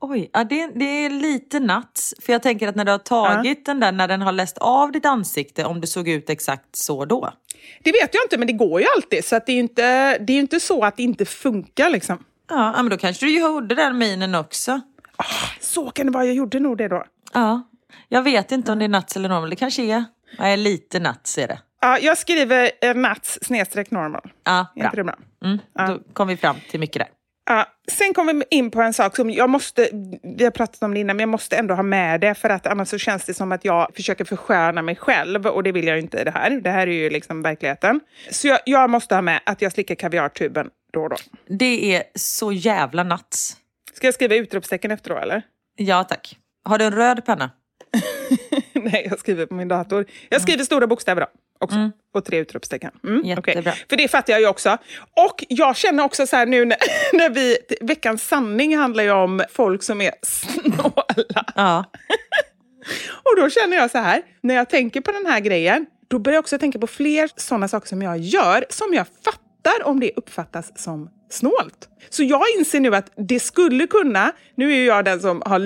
Oj, 0.00 0.30
ja, 0.32 0.44
det, 0.44 0.70
det 0.74 0.84
är 0.84 1.10
lite 1.10 1.60
nuts. 1.60 2.14
För 2.22 2.32
jag 2.32 2.42
tänker 2.42 2.68
att 2.68 2.74
när 2.76 2.84
du 2.84 2.90
har 2.90 2.98
tagit 2.98 3.66
den 3.66 3.80
där, 3.80 3.92
när 3.92 4.08
den 4.08 4.22
har 4.22 4.32
läst 4.32 4.58
av 4.58 4.92
ditt 4.92 5.06
ansikte, 5.06 5.64
om 5.64 5.80
det 5.80 5.86
såg 5.86 6.08
ut 6.08 6.30
exakt 6.30 6.76
så 6.76 7.04
då. 7.04 7.32
Det 7.84 7.92
vet 7.92 8.14
jag 8.14 8.24
inte, 8.24 8.38
men 8.38 8.46
det 8.46 8.52
går 8.52 8.80
ju 8.80 8.86
alltid. 8.96 9.24
Så 9.24 9.36
att 9.36 9.46
det 9.46 9.52
är 9.52 9.54
ju 9.54 9.60
inte, 9.60 10.18
det 10.18 10.32
är 10.32 10.34
ju 10.34 10.40
inte 10.40 10.60
så 10.60 10.84
att 10.84 10.96
det 10.96 11.02
inte 11.02 11.24
funkar. 11.24 11.90
Liksom. 11.90 12.24
Ja, 12.50 12.72
ja, 12.76 12.82
men 12.82 12.90
då 12.90 12.96
kanske 12.96 13.26
du 13.26 13.38
gjorde 13.38 13.74
den 13.74 13.98
minen 13.98 14.34
också. 14.34 14.80
Så 15.60 15.90
kan 15.90 16.06
det 16.06 16.12
vara, 16.12 16.24
jag 16.24 16.34
gjorde 16.34 16.60
nog 16.60 16.78
det 16.78 16.88
då. 16.88 17.04
Ja, 17.32 17.62
jag 18.08 18.22
vet 18.22 18.52
inte 18.52 18.72
om 18.72 18.78
det 18.78 18.84
är 18.84 18.88
nuts 18.88 19.16
eller 19.16 19.28
normal. 19.28 19.50
Det 19.50 19.56
kanske 19.56 19.82
är. 19.82 20.04
Nej, 20.38 20.56
lite 20.56 20.98
nuts 21.00 21.38
är 21.38 21.48
det. 21.48 21.58
Ja, 21.80 21.98
jag 21.98 22.18
skriver 22.18 22.70
eh, 22.80 22.94
nuts 22.94 23.38
snedstreck 23.42 23.90
normal. 23.90 24.32
Ja, 24.44 24.66
bra. 24.76 24.84
inte 24.84 24.96
det 24.96 25.04
bra? 25.04 25.14
Mm, 25.44 25.58
Då 25.88 25.98
kom 26.12 26.28
vi 26.28 26.36
fram 26.36 26.56
till 26.70 26.80
mycket 26.80 26.98
där. 27.00 27.08
Ja, 27.46 27.66
sen 27.92 28.14
kommer 28.14 28.34
vi 28.34 28.44
in 28.50 28.70
på 28.70 28.82
en 28.82 28.92
sak 28.92 29.16
som 29.16 29.30
jag 29.30 29.50
måste, 29.50 29.88
vi 30.36 30.44
har 30.44 30.50
pratat 30.50 30.82
om 30.82 30.94
det 30.94 31.00
innan, 31.00 31.16
men 31.16 31.20
jag 31.22 31.28
måste 31.28 31.56
ändå 31.56 31.74
ha 31.74 31.82
med 31.82 32.20
det 32.20 32.34
för 32.34 32.50
att 32.50 32.66
annars 32.66 32.88
så 32.88 32.98
känns 32.98 33.24
det 33.24 33.34
som 33.34 33.52
att 33.52 33.64
jag 33.64 33.90
försöker 33.96 34.24
försköna 34.24 34.82
mig 34.82 34.96
själv 34.96 35.46
och 35.46 35.62
det 35.62 35.72
vill 35.72 35.86
jag 35.86 35.98
inte 35.98 36.18
i 36.18 36.24
det 36.24 36.30
här. 36.30 36.50
Det 36.50 36.70
här 36.70 36.86
är 36.86 36.92
ju 36.92 37.10
liksom 37.10 37.42
verkligheten. 37.42 38.00
Så 38.30 38.48
jag, 38.48 38.58
jag 38.66 38.90
måste 38.90 39.14
ha 39.14 39.22
med 39.22 39.40
att 39.46 39.62
jag 39.62 39.72
slickar 39.72 39.94
kaviartuben 39.94 40.70
då 40.92 41.02
och 41.02 41.10
då. 41.10 41.16
Det 41.48 41.96
är 41.96 42.02
så 42.14 42.52
jävla 42.52 43.02
nuts. 43.02 43.56
Ska 43.94 44.06
jag 44.06 44.14
skriva 44.14 44.34
utropstecken 44.34 44.90
efter 44.90 45.10
då 45.10 45.16
eller? 45.16 45.42
Ja 45.76 46.04
tack. 46.04 46.38
Har 46.64 46.78
du 46.78 46.84
en 46.84 46.94
röd 46.94 47.24
penna? 47.24 47.50
Nej, 48.72 49.06
jag 49.10 49.18
skriver 49.18 49.46
på 49.46 49.54
min 49.54 49.68
dator. 49.68 50.06
Jag 50.28 50.40
skriver 50.42 50.64
stora 50.64 50.86
bokstäver 50.86 51.20
då. 51.20 51.26
Också. 51.60 51.90
Och 52.14 52.24
tre 52.24 52.38
utropstecken. 52.38 52.90
Mm, 53.04 53.24
Jättebra. 53.24 53.60
okej. 53.60 53.84
För 53.88 53.96
det 53.96 54.08
fattar 54.08 54.32
jag 54.32 54.40
ju 54.40 54.46
också. 54.48 54.78
Och 55.28 55.44
jag 55.48 55.76
känner 55.76 56.04
också 56.04 56.26
så 56.26 56.36
här 56.36 56.46
nu 56.46 56.64
när, 56.64 56.78
när 57.12 57.30
vi... 57.30 57.58
Veckans 57.80 58.28
sanning 58.28 58.76
handlar 58.76 59.04
ju 59.04 59.10
om 59.10 59.42
folk 59.52 59.82
som 59.82 60.00
är 60.00 60.12
snåla. 60.22 61.44
Ja. 61.54 61.84
Och 63.12 63.36
då 63.36 63.50
känner 63.50 63.76
jag 63.76 63.90
så 63.90 63.98
här, 63.98 64.22
när 64.40 64.54
jag 64.54 64.70
tänker 64.70 65.00
på 65.00 65.12
den 65.12 65.26
här 65.26 65.40
grejen, 65.40 65.86
då 66.08 66.18
börjar 66.18 66.34
jag 66.34 66.42
också 66.42 66.58
tänka 66.58 66.78
på 66.78 66.86
fler 66.86 67.30
sådana 67.36 67.68
saker 67.68 67.88
som 67.88 68.02
jag 68.02 68.18
gör, 68.18 68.64
som 68.70 68.94
jag 68.94 69.06
fattar 69.24 69.84
om 69.86 70.00
det 70.00 70.12
uppfattas 70.16 70.82
som 70.82 71.10
snålt. 71.34 71.88
Så 72.10 72.22
jag 72.22 72.42
inser 72.58 72.80
nu 72.80 72.94
att 72.94 73.12
det 73.16 73.40
skulle 73.40 73.86
kunna, 73.86 74.32
nu 74.54 74.72
är 74.72 74.76
ju 74.76 74.84
jag 74.84 75.04
den 75.04 75.20
som 75.20 75.42
har 75.46 75.58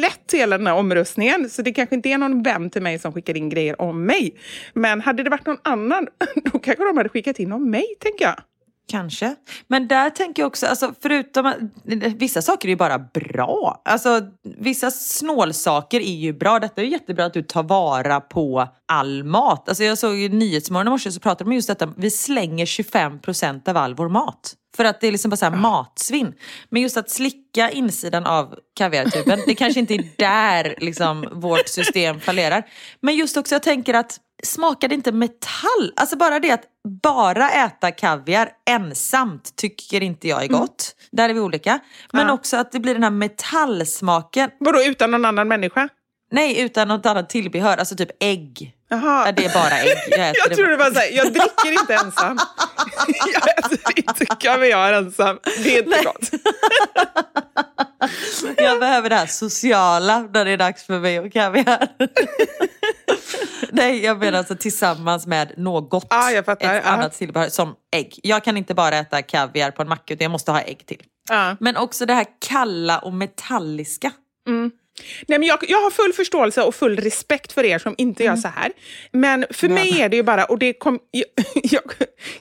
lett 0.00 0.32
hela 0.32 0.58
den 0.58 0.66
här 0.66 0.74
omröstningen, 0.74 1.50
så 1.50 1.62
det 1.62 1.72
kanske 1.72 1.94
inte 1.94 2.08
är 2.08 2.18
någon 2.18 2.42
vän 2.42 2.70
till 2.70 2.82
mig 2.82 2.98
som 2.98 3.12
skickar 3.12 3.36
in 3.36 3.48
grejer 3.48 3.80
om 3.80 4.04
mig. 4.04 4.34
Men 4.72 5.00
hade 5.00 5.22
det 5.22 5.30
varit 5.30 5.46
någon 5.46 5.60
annan, 5.62 6.06
då 6.52 6.58
kanske 6.58 6.84
de 6.84 6.96
hade 6.96 7.08
skickat 7.08 7.38
in 7.38 7.52
om 7.52 7.70
mig, 7.70 7.86
tänker 8.00 8.24
jag. 8.24 8.40
Kanske. 8.90 9.34
Men 9.68 9.88
där 9.88 10.10
tänker 10.10 10.42
jag 10.42 10.46
också, 10.46 10.66
alltså, 10.66 10.94
förutom 11.02 11.46
att 11.46 11.56
vissa 12.16 12.42
saker 12.42 12.68
är 12.68 12.70
ju 12.70 12.76
bara 12.76 12.98
bra. 12.98 13.82
Alltså, 13.84 14.20
vissa 14.58 14.90
snålsaker 14.90 16.00
är 16.00 16.16
ju 16.16 16.32
bra. 16.32 16.58
Detta 16.58 16.80
är 16.80 16.84
ju 16.84 16.90
jättebra 16.90 17.24
att 17.24 17.34
du 17.34 17.42
tar 17.42 17.62
vara 17.62 18.20
på 18.20 18.68
all 18.92 19.24
mat. 19.24 19.68
Alltså, 19.68 19.84
jag 19.84 19.98
såg 19.98 20.18
i 20.18 20.28
Nyhetsmorgon 20.28 20.86
i 20.86 20.90
morse 20.90 21.12
så 21.12 21.20
pratade 21.20 21.44
de 21.44 21.48
om 21.48 21.54
just 21.54 21.68
detta. 21.68 21.92
Vi 21.96 22.10
slänger 22.10 22.66
25% 22.66 23.68
av 23.68 23.76
all 23.76 23.94
vår 23.94 24.08
mat. 24.08 24.54
För 24.76 24.84
att 24.84 25.00
det 25.00 25.06
är 25.06 25.12
liksom 25.12 25.30
bara 25.30 25.36
så 25.36 25.44
här 25.44 25.56
matsvinn. 25.56 26.34
Men 26.68 26.82
just 26.82 26.96
att 26.96 27.10
slicka 27.10 27.70
insidan 27.70 28.26
av 28.26 28.54
kaviartuben, 28.76 29.40
det 29.46 29.54
kanske 29.54 29.80
inte 29.80 29.94
är 29.94 30.04
där 30.16 30.74
liksom 30.78 31.28
vårt 31.32 31.68
system 31.68 32.20
fallerar. 32.20 32.62
Men 33.00 33.16
just 33.16 33.36
också, 33.36 33.54
jag 33.54 33.62
tänker 33.62 33.94
att 33.94 34.20
smakar 34.42 34.88
det 34.88 34.94
inte 34.94 35.12
metall? 35.12 35.92
Alltså 35.96 36.16
bara 36.16 36.40
det 36.40 36.50
att 36.50 36.62
bara 37.02 37.50
äta 37.50 37.90
kaviar 37.92 38.50
ensamt 38.70 39.56
tycker 39.56 40.02
inte 40.02 40.28
jag 40.28 40.44
är 40.44 40.48
gott. 40.48 40.94
Där 41.12 41.28
är 41.28 41.34
vi 41.34 41.40
olika. 41.40 41.78
Men 42.12 42.26
Ja. 42.26 42.32
också 42.32 42.56
att 42.56 42.72
det 42.72 42.80
blir 42.80 42.94
den 42.94 43.02
här 43.02 43.10
metallsmaken. 43.10 44.50
Vadå, 44.60 44.82
utan 44.82 45.10
någon 45.10 45.24
annan 45.24 45.48
människa? 45.48 45.88
Nej, 46.32 46.60
utan 46.60 46.88
något 46.88 47.06
annat 47.06 47.30
tillbehör. 47.30 47.76
Alltså 47.76 47.96
typ 47.96 48.10
ägg. 48.20 48.74
Jaha. 48.88 49.26
Ja, 49.26 49.32
det 49.32 49.44
är 49.44 49.54
bara 49.54 49.78
ägg. 49.78 49.88
Jag, 50.10 50.20
äter 50.30 50.34
Jag 50.48 50.56
tror 50.56 50.68
det 50.68 50.76
var 50.76 50.90
så 50.90 50.98
här, 51.00 51.10
jag 51.12 51.32
dricker 51.32 51.72
inte 51.80 51.94
ensam. 51.94 52.38
Jag 53.34 53.58
äter 53.58 53.78
inte 53.96 54.26
kaviar 54.26 54.92
ensam. 54.92 55.38
Det 55.62 55.78
är 55.78 55.82
inte 55.82 56.02
gott. 56.04 56.30
Jag 58.56 58.80
behöver 58.80 59.08
det 59.10 59.16
här 59.16 59.26
sociala 59.26 60.20
när 60.20 60.44
det 60.44 60.50
är 60.50 60.56
dags 60.56 60.84
för 60.86 60.98
mig 60.98 61.20
och 61.20 61.32
kaviar. 61.32 61.88
Nej, 63.72 64.04
jag 64.04 64.18
menar 64.18 64.38
alltså 64.38 64.56
tillsammans 64.56 65.26
med 65.26 65.52
något. 65.56 66.06
Ja, 66.10 66.30
jag 66.30 66.44
fattar. 66.44 66.74
Ett 66.74 66.82
Ja. 66.84 66.90
annat 66.90 67.12
tillbehör 67.18 67.48
som 67.48 67.74
ägg. 67.96 68.20
Jag 68.22 68.44
kan 68.44 68.56
inte 68.56 68.74
bara 68.74 68.96
äta 68.98 69.22
kaviar 69.22 69.70
på 69.70 69.82
en 69.82 69.88
macka 69.88 70.14
utan 70.14 70.24
jag 70.24 70.30
måste 70.32 70.52
ha 70.52 70.60
ägg 70.60 70.86
till. 70.86 71.02
Ja. 71.28 71.56
Men 71.60 71.76
också 71.76 72.06
det 72.06 72.14
här 72.14 72.26
kalla 72.48 72.98
och 72.98 73.12
metalliska. 73.12 74.12
Nej, 75.26 75.38
men 75.38 75.42
jag, 75.48 75.58
jag 75.68 75.82
har 75.82 75.90
full 75.90 76.12
förståelse 76.12 76.62
och 76.62 76.74
full 76.74 76.96
respekt 76.96 77.52
för 77.52 77.64
er 77.64 77.78
som 77.78 77.94
inte 77.98 78.24
Mm. 78.24 78.34
gör 78.36 78.42
så 78.42 78.48
här. 78.48 78.72
Men 79.12 79.46
för 79.50 79.68
mig 79.68 80.00
är 80.00 80.08
det 80.08 80.16
ju 80.16 80.22
bara, 80.22 80.44
och 80.44 80.58
det 80.58 80.72
kom, 80.72 80.98
jag, 81.10 81.24
jag, 81.54 81.82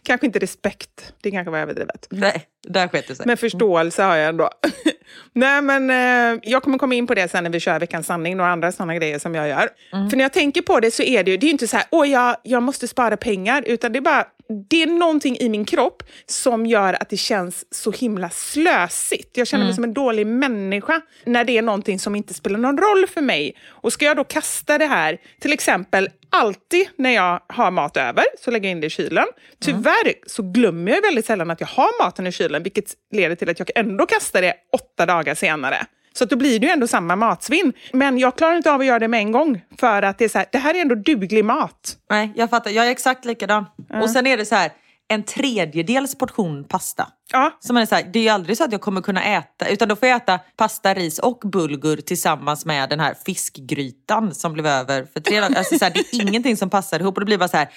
kanske 0.04 0.26
inte 0.28 0.40
respekt, 0.40 1.14
det 1.22 1.32
kanske 1.32 1.52
var 1.52 1.60
överdrivet. 1.60 2.08
Nej, 2.10 2.44
där 2.68 2.88
sket 2.88 3.08
det 3.08 3.16
sig. 3.16 3.26
Men 3.28 3.38
förståelse 3.38 4.04
har 4.04 4.16
jag 4.16 4.30
ändå. 4.30 4.50
Nej, 5.34 5.62
men 5.62 5.90
eh, 5.90 6.40
jag 6.44 6.64
kommer 6.64 6.78
komma 6.78 6.96
in 6.96 7.08
på 7.08 7.14
det 7.14 7.32
sen 7.32 7.44
när 7.44 7.52
vi 7.52 7.60
kör 7.60 7.80
Veckans 7.80 8.08
sanning 8.08 8.40
och 8.40 8.48
andra 8.48 8.72
sådana 8.72 8.96
grejer 8.96 9.20
som 9.20 9.36
jag 9.36 9.48
gör. 9.48 9.70
Mm. 9.94 10.10
För 10.10 10.18
när 10.18 10.24
jag 10.24 10.34
tänker 10.34 10.62
på 10.62 10.80
det 10.80 10.92
så 10.92 11.04
är 11.04 11.24
det 11.24 11.32
ju 11.32 11.38
det 11.38 11.46
är 11.48 11.52
inte 11.52 11.68
så 11.68 11.78
här, 11.78 11.86
åh, 11.92 12.10
jag, 12.10 12.36
jag 12.44 12.64
måste 12.64 12.88
spara 12.88 13.18
pengar, 13.18 13.64
utan 13.66 13.92
det 13.92 14.00
är 14.00 14.02
bara, 14.02 14.26
det 14.70 14.84
är 14.84 14.88
någonting 14.88 15.38
i 15.38 15.50
min 15.50 15.66
kropp 15.66 16.04
som 16.26 16.66
gör 16.66 16.94
att 17.02 17.10
det 17.10 17.18
känns 17.18 17.66
så 17.76 17.92
himla 17.92 18.30
slösigt. 18.30 19.38
Jag 19.38 19.48
känner 19.48 19.66
mig 19.66 19.74
som 19.74 19.84
en 19.84 19.94
dålig 19.94 20.28
människa 20.28 21.02
när 21.26 21.44
det 21.44 21.58
är 21.58 21.62
någonting 21.62 22.00
som 22.00 22.16
inte 22.16 22.34
spelar 22.34 22.60
någon 22.60 22.78
roll 22.78 23.08
för 23.08 23.22
mig. 23.22 23.56
Och 23.68 23.94
ska 23.94 24.06
jag 24.06 24.18
då 24.18 24.24
kasta 24.24 24.78
det 24.78 24.86
här, 24.86 25.18
till 25.40 25.54
exempel 25.54 26.10
alltid 26.32 26.88
när 26.96 27.10
jag 27.10 27.42
har 27.48 27.72
mat 27.72 27.98
över 27.98 28.26
så 28.40 28.52
lägger 28.52 28.70
jag 28.70 28.72
in 28.72 28.82
det 28.82 28.88
i 28.88 28.90
kylen. 28.90 29.26
Tyvärr 29.62 30.14
så 30.28 30.52
glömmer 30.52 30.92
jag 30.92 31.02
väldigt 31.02 31.26
sällan 31.26 31.52
att 31.52 31.62
jag 31.62 31.68
har 31.68 32.04
maten 32.04 32.28
i 32.28 32.32
kylen, 32.32 32.64
vilket 32.64 32.94
leder 33.12 33.36
till 33.36 33.50
att 33.50 33.60
jag 33.60 33.70
ändå 33.76 34.06
kastar 34.06 34.42
det 34.42 34.54
åtta 34.74 35.06
dagar 35.06 35.36
senare. 35.36 35.86
Så 36.14 36.24
att 36.24 36.30
då 36.30 36.36
blir 36.36 36.60
det 36.60 36.66
ju 36.66 36.72
ändå 36.72 36.88
samma 36.88 37.16
matsvinn. 37.16 37.74
Men 37.94 38.18
jag 38.18 38.36
klarar 38.36 38.56
inte 38.56 38.72
av 38.72 38.80
att 38.80 38.86
göra 38.86 39.00
det 39.00 39.08
med 39.08 39.20
en 39.20 39.32
gång. 39.32 39.62
För 39.80 40.02
att 40.02 40.18
det 40.18 40.26
är 40.26 40.30
så 40.30 40.38
här, 40.38 40.48
det 40.52 40.58
här 40.58 40.74
är 40.74 40.82
ändå 40.82 40.96
duglig 40.96 41.46
mat. 41.46 41.98
Nej, 42.10 42.32
jag 42.36 42.50
fattar. 42.50 42.72
Jag 42.72 42.88
är 42.88 42.92
exakt 42.92 43.26
likadan. 43.26 43.66
Och 44.02 44.10
sen 44.10 44.28
är 44.28 44.38
det 44.38 44.46
så 44.46 44.56
här, 44.56 44.72
en 45.08 45.24
tredjedels 45.24 46.18
portion 46.18 46.64
pasta. 46.64 47.08
Ja, 47.32 47.58
Så 47.60 47.74
man 47.74 47.82
är 47.82 47.86
så 47.86 47.96
här, 47.96 48.04
det 48.14 48.20
är 48.20 48.24
ju 48.24 48.30
aldrig 48.30 48.58
så 48.58 48.64
att 48.64 48.72
jag 48.72 48.82
kommer 48.82 49.02
kunna 49.02 49.24
äta, 49.24 49.68
utan 49.68 49.88
då 49.88 49.96
får 49.96 50.08
jag 50.08 50.16
äta 50.16 50.40
pasta, 50.58 50.94
ris 50.94 51.20
och 51.20 51.40
bulgur 51.46 51.98
tillsammans 51.98 52.66
med 52.66 52.90
den 52.90 53.00
här 53.00 53.16
fiskgrytan 53.26 54.36
som 54.36 54.54
blev 54.54 54.66
över 54.68 55.08
för 55.14 55.20
tre 55.20 55.40
dagar. 55.40 55.58
Alltså 55.58 55.78
så 55.78 55.86
här, 55.86 55.92
det 55.94 56.00
är 56.00 56.22
ingenting 56.22 56.58
som 56.58 56.70
passar 56.70 57.00
ihop 57.00 57.16
och 57.16 57.22
det 57.22 57.26
blir 57.26 57.38
bara 57.38 57.50
så 57.50 57.58
här, 57.58 57.70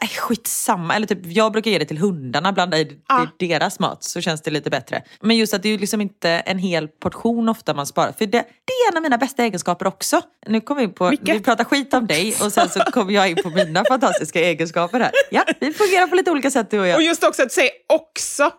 "Aj, 0.00 0.08
skitsamma. 0.08 0.94
Eller 0.94 1.06
typ, 1.06 1.18
jag 1.24 1.52
brukar 1.52 1.70
ge 1.70 1.78
det 1.78 1.84
till 1.84 1.98
hundarna, 1.98 2.52
blanda 2.52 2.78
i 2.78 2.98
Ja. 3.08 3.26
deras 3.38 3.78
mat 3.78 4.04
så 4.04 4.20
känns 4.20 4.42
det 4.42 4.50
lite 4.50 4.70
bättre. 4.70 5.02
Men 5.20 5.36
just 5.36 5.54
att 5.54 5.62
det 5.62 5.68
är 5.68 5.72
ju 5.72 5.78
liksom 5.78 6.00
inte 6.00 6.30
en 6.30 6.58
hel 6.58 6.88
portion 6.88 7.48
ofta 7.48 7.74
man 7.74 7.86
sparar. 7.86 8.12
För 8.12 8.26
det, 8.26 8.38
det 8.64 8.72
är 8.72 8.90
en 8.92 8.96
av 8.96 9.02
mina 9.02 9.18
bästa 9.18 9.42
egenskaper 9.42 9.86
också. 9.86 10.20
Nu 10.46 10.60
kommer 10.60 10.80
vi 10.80 10.84
in 10.84 10.94
på, 10.94 11.08
Vilka? 11.10 11.32
vi 11.32 11.40
pratar 11.40 11.64
skit 11.64 11.94
om 11.94 12.06
dig 12.06 12.34
och 12.42 12.52
sen 12.52 12.68
så 12.68 12.80
kommer 12.80 13.12
jag 13.12 13.30
in 13.30 13.36
på 13.42 13.50
mina 13.50 13.84
fantastiska 13.84 14.40
egenskaper 14.40 15.00
här. 15.00 15.10
Ja, 15.30 15.44
vi 15.60 15.72
fungerar 15.72 16.06
på 16.06 16.14
lite 16.16 16.30
olika 16.30 16.50
sätt 16.50 16.70
du 16.70 16.80
och 16.80 16.86
jag. 16.86 16.96
och 16.96 17.02
just 17.02 17.24
också 17.24 17.42
att 17.42 17.52
säga 17.52 17.70
också. 17.88 18.50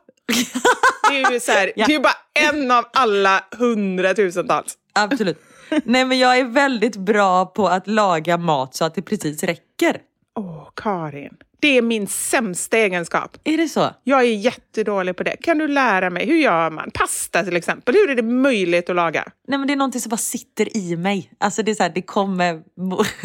Det 1.09 1.21
är 1.21 1.31
ju 1.31 1.39
så 1.39 1.51
här, 1.51 1.71
Ja. 1.75 1.85
det 1.88 1.95
är 1.95 1.99
bara 1.99 2.13
en 2.51 2.71
av 2.71 2.85
alla 2.93 3.43
hundratusentals. 3.57 4.73
Absolut. 4.93 5.41
Nej 5.85 6.05
men 6.05 6.19
jag 6.19 6.38
är 6.38 6.43
väldigt 6.45 6.95
bra 6.95 7.45
på 7.45 7.67
att 7.67 7.88
laga 7.88 8.38
mat 8.38 8.75
så 8.75 8.85
att 8.85 8.95
det 8.95 9.01
precis 9.01 9.43
räcker. 9.43 9.97
Åh, 10.39 10.69
Karin. 10.75 11.33
Det 11.59 11.77
är 11.77 11.81
min 11.81 12.07
sämsta 12.07 12.77
egenskap. 12.77 13.38
Är 13.43 13.57
det 13.57 13.67
så? 13.69 13.89
Jag 14.03 14.19
är 14.19 14.23
jättedålig 14.23 15.17
på 15.17 15.23
det. 15.23 15.38
Kan 15.41 15.57
du 15.57 15.67
lära 15.67 16.09
mig? 16.09 16.25
Hur 16.25 16.35
gör 16.38 16.69
man? 16.69 16.91
Pasta 16.93 17.43
till 17.43 17.55
exempel. 17.55 17.95
Hur 17.95 18.09
är 18.09 18.15
det 18.15 18.21
möjligt 18.21 18.89
att 18.89 18.95
laga? 18.95 19.23
Nej 19.47 19.59
men 19.59 19.67
det 19.67 19.73
är 19.73 19.77
någonting 19.77 20.01
som 20.01 20.09
bara 20.09 20.17
sitter 20.17 20.77
i 20.77 20.95
mig. 20.97 21.31
Alltså 21.39 21.63
det 21.63 21.71
är 21.71 21.75
så 21.75 21.83
här, 21.83 21.91
det 21.95 22.01
kommer... 22.01 22.61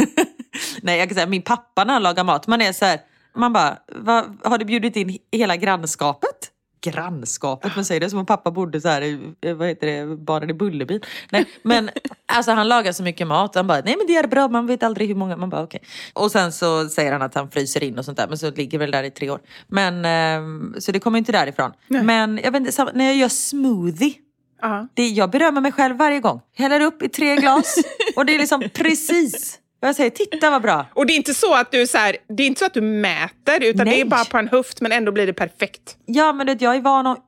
Nej 0.83 0.99
jag 0.99 1.09
kan 1.09 1.15
säga 1.15 1.27
min 1.27 1.43
pappa 1.43 1.85
när 1.85 1.93
han 1.95 2.03
lagar 2.03 2.25
mat, 2.25 2.47
man 2.47 2.63
är 2.63 2.73
så 2.73 2.85
här, 2.85 3.01
man 3.37 3.53
bara, 3.53 3.79
"Va, 3.97 4.25
har 4.45 4.59
du 4.59 4.65
bjudit 4.65 4.97
in 4.97 5.19
hela 5.33 5.57
grannskapet? 5.57 6.50
Grannskapet, 6.83 7.77
man 7.77 7.85
säger 7.85 8.01
det 8.01 8.11
som 8.11 8.19
om 8.19 8.27
pappa 8.27 8.51
bodde 8.51 8.81
så 8.81 8.89
här 8.89 9.03
i, 9.03 9.35
eh, 9.41 9.55
vad 9.55 9.69
heter 9.69 9.87
det, 9.87 10.17
barnen 10.17 10.51
i 10.51 10.55
Bullerbyn. 10.55 11.01
Nej 11.31 11.47
men 11.63 11.91
alltså 12.27 12.53
han 12.53 12.69
lagar 12.69 12.93
så 12.93 13.03
mycket 13.03 13.27
mat, 13.27 13.55
han 13.55 13.67
bara, 13.67 13.81
nej 13.85 13.95
men 13.99 14.07
det 14.07 14.17
är 14.17 14.27
bra, 14.27 14.49
man 14.49 14.67
vet 14.67 14.83
aldrig 14.83 15.09
hur 15.09 15.15
många, 15.15 15.37
man 15.37 15.51
bara 15.51 15.63
okej. 15.63 15.81
Och 16.13 16.31
sen 16.33 16.53
så 16.53 16.89
säger 16.89 17.13
han 17.13 17.23
att 17.23 17.35
han 17.35 17.51
fryser 17.51 17.85
in 17.85 17.99
och 17.99 18.05
sånt 18.05 18.17
där, 18.19 18.29
men 18.29 18.39
så 18.39 18.51
ligger 18.51 18.79
väl 18.79 18.91
där 18.91 19.03
i 19.03 19.11
tre 19.11 19.31
år. 19.31 19.41
Men, 19.69 20.05
ehm, 20.05 20.75
så 20.79 20.93
det 20.93 21.01
kommer 21.01 21.19
inte 21.19 21.33
därifrån. 21.33 21.73
Men 22.05 22.41
jag 22.45 22.53
vet 22.53 22.61
inte, 22.67 22.87
när 22.95 23.05
jag 23.05 23.17
gör 23.17 23.29
smoothie, 23.29 24.15
Ja. 24.63 24.89
det, 24.95 25.09
jag 25.09 25.31
berömmer 25.31 25.61
mig 25.61 25.73
själv 25.73 25.97
varje 25.97 26.21
gång. 26.21 26.41
Häller 26.57 26.81
upp 26.81 27.03
i 27.03 27.09
tre 27.09 27.37
glas 27.37 27.75
och 28.17 28.27
det 28.27 28.35
är 28.35 28.39
liksom 28.39 28.63
precis 28.75 29.59
vad 29.81 29.89
jag 29.89 29.97
säger. 29.97 30.11
Titta 30.11 30.51
vad 30.51 30.63
bra. 30.63 30.87
Och 30.95 31.07
det 31.07 31.13
är 31.13 31.17
inte 31.17 31.35
så 31.35 31.55
att 31.55 31.73
du, 31.73 31.87
så 31.87 31.99
här, 31.99 32.17
det 32.29 32.43
är 32.43 32.47
inte 32.47 32.59
så 32.59 32.67
att 32.67 32.75
du 32.75 32.81
mäter, 32.81 33.65
utan 33.65 33.87
det 33.87 33.91
Nej. 33.91 34.01
är 34.01 34.05
bara 34.05 34.25
på 34.25 34.39
en 34.39 34.49
höft, 34.49 34.81
men 34.81 34.93
ändå 34.93 35.13
blir 35.13 35.27
det 35.27 35.33
perfekt. 35.33 35.97
Ja 36.07 36.33
men 36.33 36.57
jag 36.61 36.77
är 36.77 36.81
van 36.81 37.07
att 37.07 37.19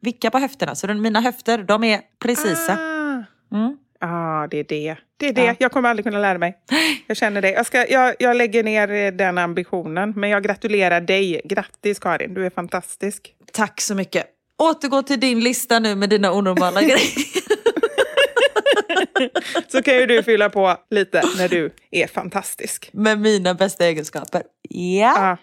vicka 0.00 0.30
på 0.30 0.38
höfterna 0.38 0.74
så 0.74 0.94
mina 0.94 1.20
höfter 1.20 1.58
de 1.58 1.84
är 1.84 2.00
precisa. 2.18 2.72
Ah. 2.72 3.56
Mm. 3.56 3.76
Ja, 4.00 4.48
det 4.50 4.58
är 4.58 4.64
det. 4.64 4.96
Det 5.16 5.28
är 5.28 5.32
det. 5.32 5.44
Ja. 5.44 5.54
Jag 5.58 5.72
kommer 5.72 5.88
aldrig 5.88 6.04
kunna 6.04 6.18
lära 6.18 6.38
mig. 6.38 6.58
Jag 7.06 7.16
känner 7.16 7.42
det. 7.42 7.50
Jag, 7.50 7.66
ska, 7.66 7.86
jag, 7.88 8.14
jag 8.18 8.36
lägger 8.36 8.64
ner 8.64 8.90
eh, 8.90 9.12
den 9.12 9.38
ambitionen, 9.38 10.12
men 10.16 10.30
jag 10.30 10.42
gratulerar 10.42 11.00
dig. 11.00 11.40
Grattis 11.44 11.98
Karin, 11.98 12.34
du 12.34 12.46
är 12.46 12.50
fantastisk. 12.50 13.34
Tack 13.52 13.80
så 13.80 13.94
mycket. 13.94 14.26
Återgå 14.58 15.02
till 15.02 15.20
din 15.20 15.40
lista 15.40 15.78
nu 15.78 15.94
med 15.94 16.10
dina 16.10 16.32
onormala 16.32 16.82
grejer. 16.82 17.41
Så 19.68 19.82
kan 19.82 19.94
ju 19.94 20.06
du 20.06 20.22
fylla 20.22 20.48
på 20.48 20.76
lite 20.90 21.22
när 21.38 21.48
du 21.48 21.70
är 21.90 22.06
fantastisk. 22.06 22.90
Med 22.92 23.20
mina 23.20 23.54
bästa 23.54 23.86
egenskaper. 23.86 24.42
Ja. 24.68 25.14
Ja. 25.16 25.36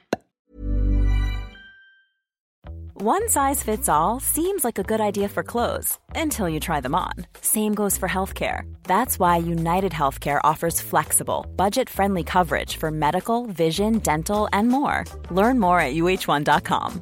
One 3.01 3.29
size 3.29 3.63
fits 3.63 3.87
all 3.87 4.19
seems 4.19 4.65
like 4.65 4.77
a 4.77 4.83
good 4.83 4.99
idea 4.99 5.29
for 5.29 5.41
clothes 5.41 5.97
until 6.15 6.49
you 6.49 6.59
try 6.59 6.81
them 6.81 6.93
on. 6.93 7.13
Same 7.39 7.73
goes 7.73 7.97
for 7.97 8.09
healthcare. 8.09 8.63
That's 8.83 9.17
why 9.17 9.37
United 9.37 9.93
Healthcare 9.93 10.41
offers 10.43 10.81
flexible, 10.81 11.47
budget 11.55 11.89
friendly 11.89 12.23
coverage 12.23 12.75
for 12.75 12.91
medical, 12.91 13.45
vision, 13.45 13.99
dental, 13.99 14.49
and 14.51 14.67
more. 14.67 15.05
Learn 15.31 15.61
more 15.61 15.79
at 15.79 15.95
uh1.com. 15.95 17.01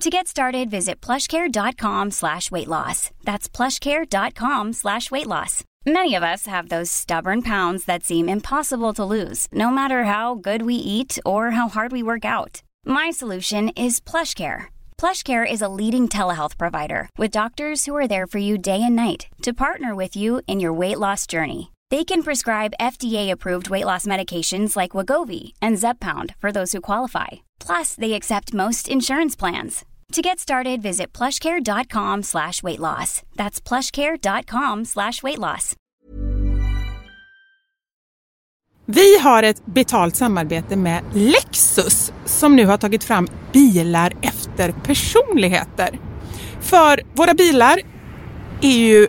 To 0.00 0.10
get 0.10 0.26
started, 0.26 0.70
visit 0.70 1.00
plushcare.com 1.00 2.10
slash 2.10 2.50
weight 2.50 2.68
loss. 2.68 3.10
That's 3.24 3.48
plushcare.com 3.48 4.72
slash 4.72 5.10
weight 5.10 5.26
loss. 5.26 5.62
Many 5.86 6.14
of 6.14 6.22
us 6.22 6.46
have 6.46 6.68
those 6.68 6.90
stubborn 6.90 7.42
pounds 7.42 7.84
that 7.84 8.04
seem 8.04 8.28
impossible 8.28 8.94
to 8.94 9.04
lose, 9.04 9.46
no 9.52 9.70
matter 9.70 10.04
how 10.04 10.34
good 10.34 10.62
we 10.62 10.74
eat 10.74 11.18
or 11.24 11.52
how 11.52 11.68
hard 11.68 11.92
we 11.92 12.02
work 12.02 12.24
out. 12.24 12.62
My 12.86 13.10
solution 13.10 13.68
is 13.70 14.00
PlushCare. 14.00 14.66
PlushCare 14.98 15.50
is 15.50 15.62
a 15.62 15.68
leading 15.68 16.08
telehealth 16.08 16.56
provider 16.56 17.08
with 17.18 17.30
doctors 17.30 17.84
who 17.84 17.94
are 17.94 18.08
there 18.08 18.26
for 18.26 18.38
you 18.38 18.56
day 18.58 18.82
and 18.82 18.96
night 18.96 19.26
to 19.42 19.52
partner 19.52 19.94
with 19.94 20.16
you 20.16 20.40
in 20.46 20.58
your 20.58 20.72
weight 20.72 20.98
loss 20.98 21.26
journey. 21.26 21.70
They 21.90 22.04
can 22.04 22.22
prescribe 22.22 22.72
FDA-approved 22.80 23.68
weight 23.70 23.84
loss 23.84 24.06
medications 24.06 24.76
like 24.76 24.96
Wagovi 24.96 25.52
and 25.62 25.76
Zeppound 25.78 26.34
for 26.40 26.50
those 26.52 26.72
who 26.72 26.80
qualify. 26.80 27.28
Plus, 27.66 27.94
they 27.94 28.14
accept 28.14 28.54
most 28.54 28.88
insurance 28.88 29.36
plans. 29.38 29.84
To 30.12 30.22
get 30.22 30.38
started, 30.38 30.82
visit 30.82 31.12
plushcare.com 31.18 32.22
slash 32.22 32.62
weight 32.62 32.80
loss. 32.80 33.22
That's 33.36 33.60
plushcare.com 33.68 34.84
slash 34.84 35.22
weight 35.22 35.38
loss. 35.38 35.76
Vi 38.86 39.18
har 39.18 39.42
ett 39.42 39.66
betalt 39.66 40.16
samarbete 40.16 40.76
med 40.76 41.02
Lexus 41.14 42.12
som 42.24 42.56
nu 42.56 42.66
har 42.66 42.76
tagit 42.76 43.04
fram 43.04 43.28
bilar 43.52 44.12
efter 44.22 44.72
personligheter. 44.72 45.98
För 46.60 47.00
våra 47.14 47.34
bilar 47.34 47.80
är 48.62 48.78
ju 48.78 49.08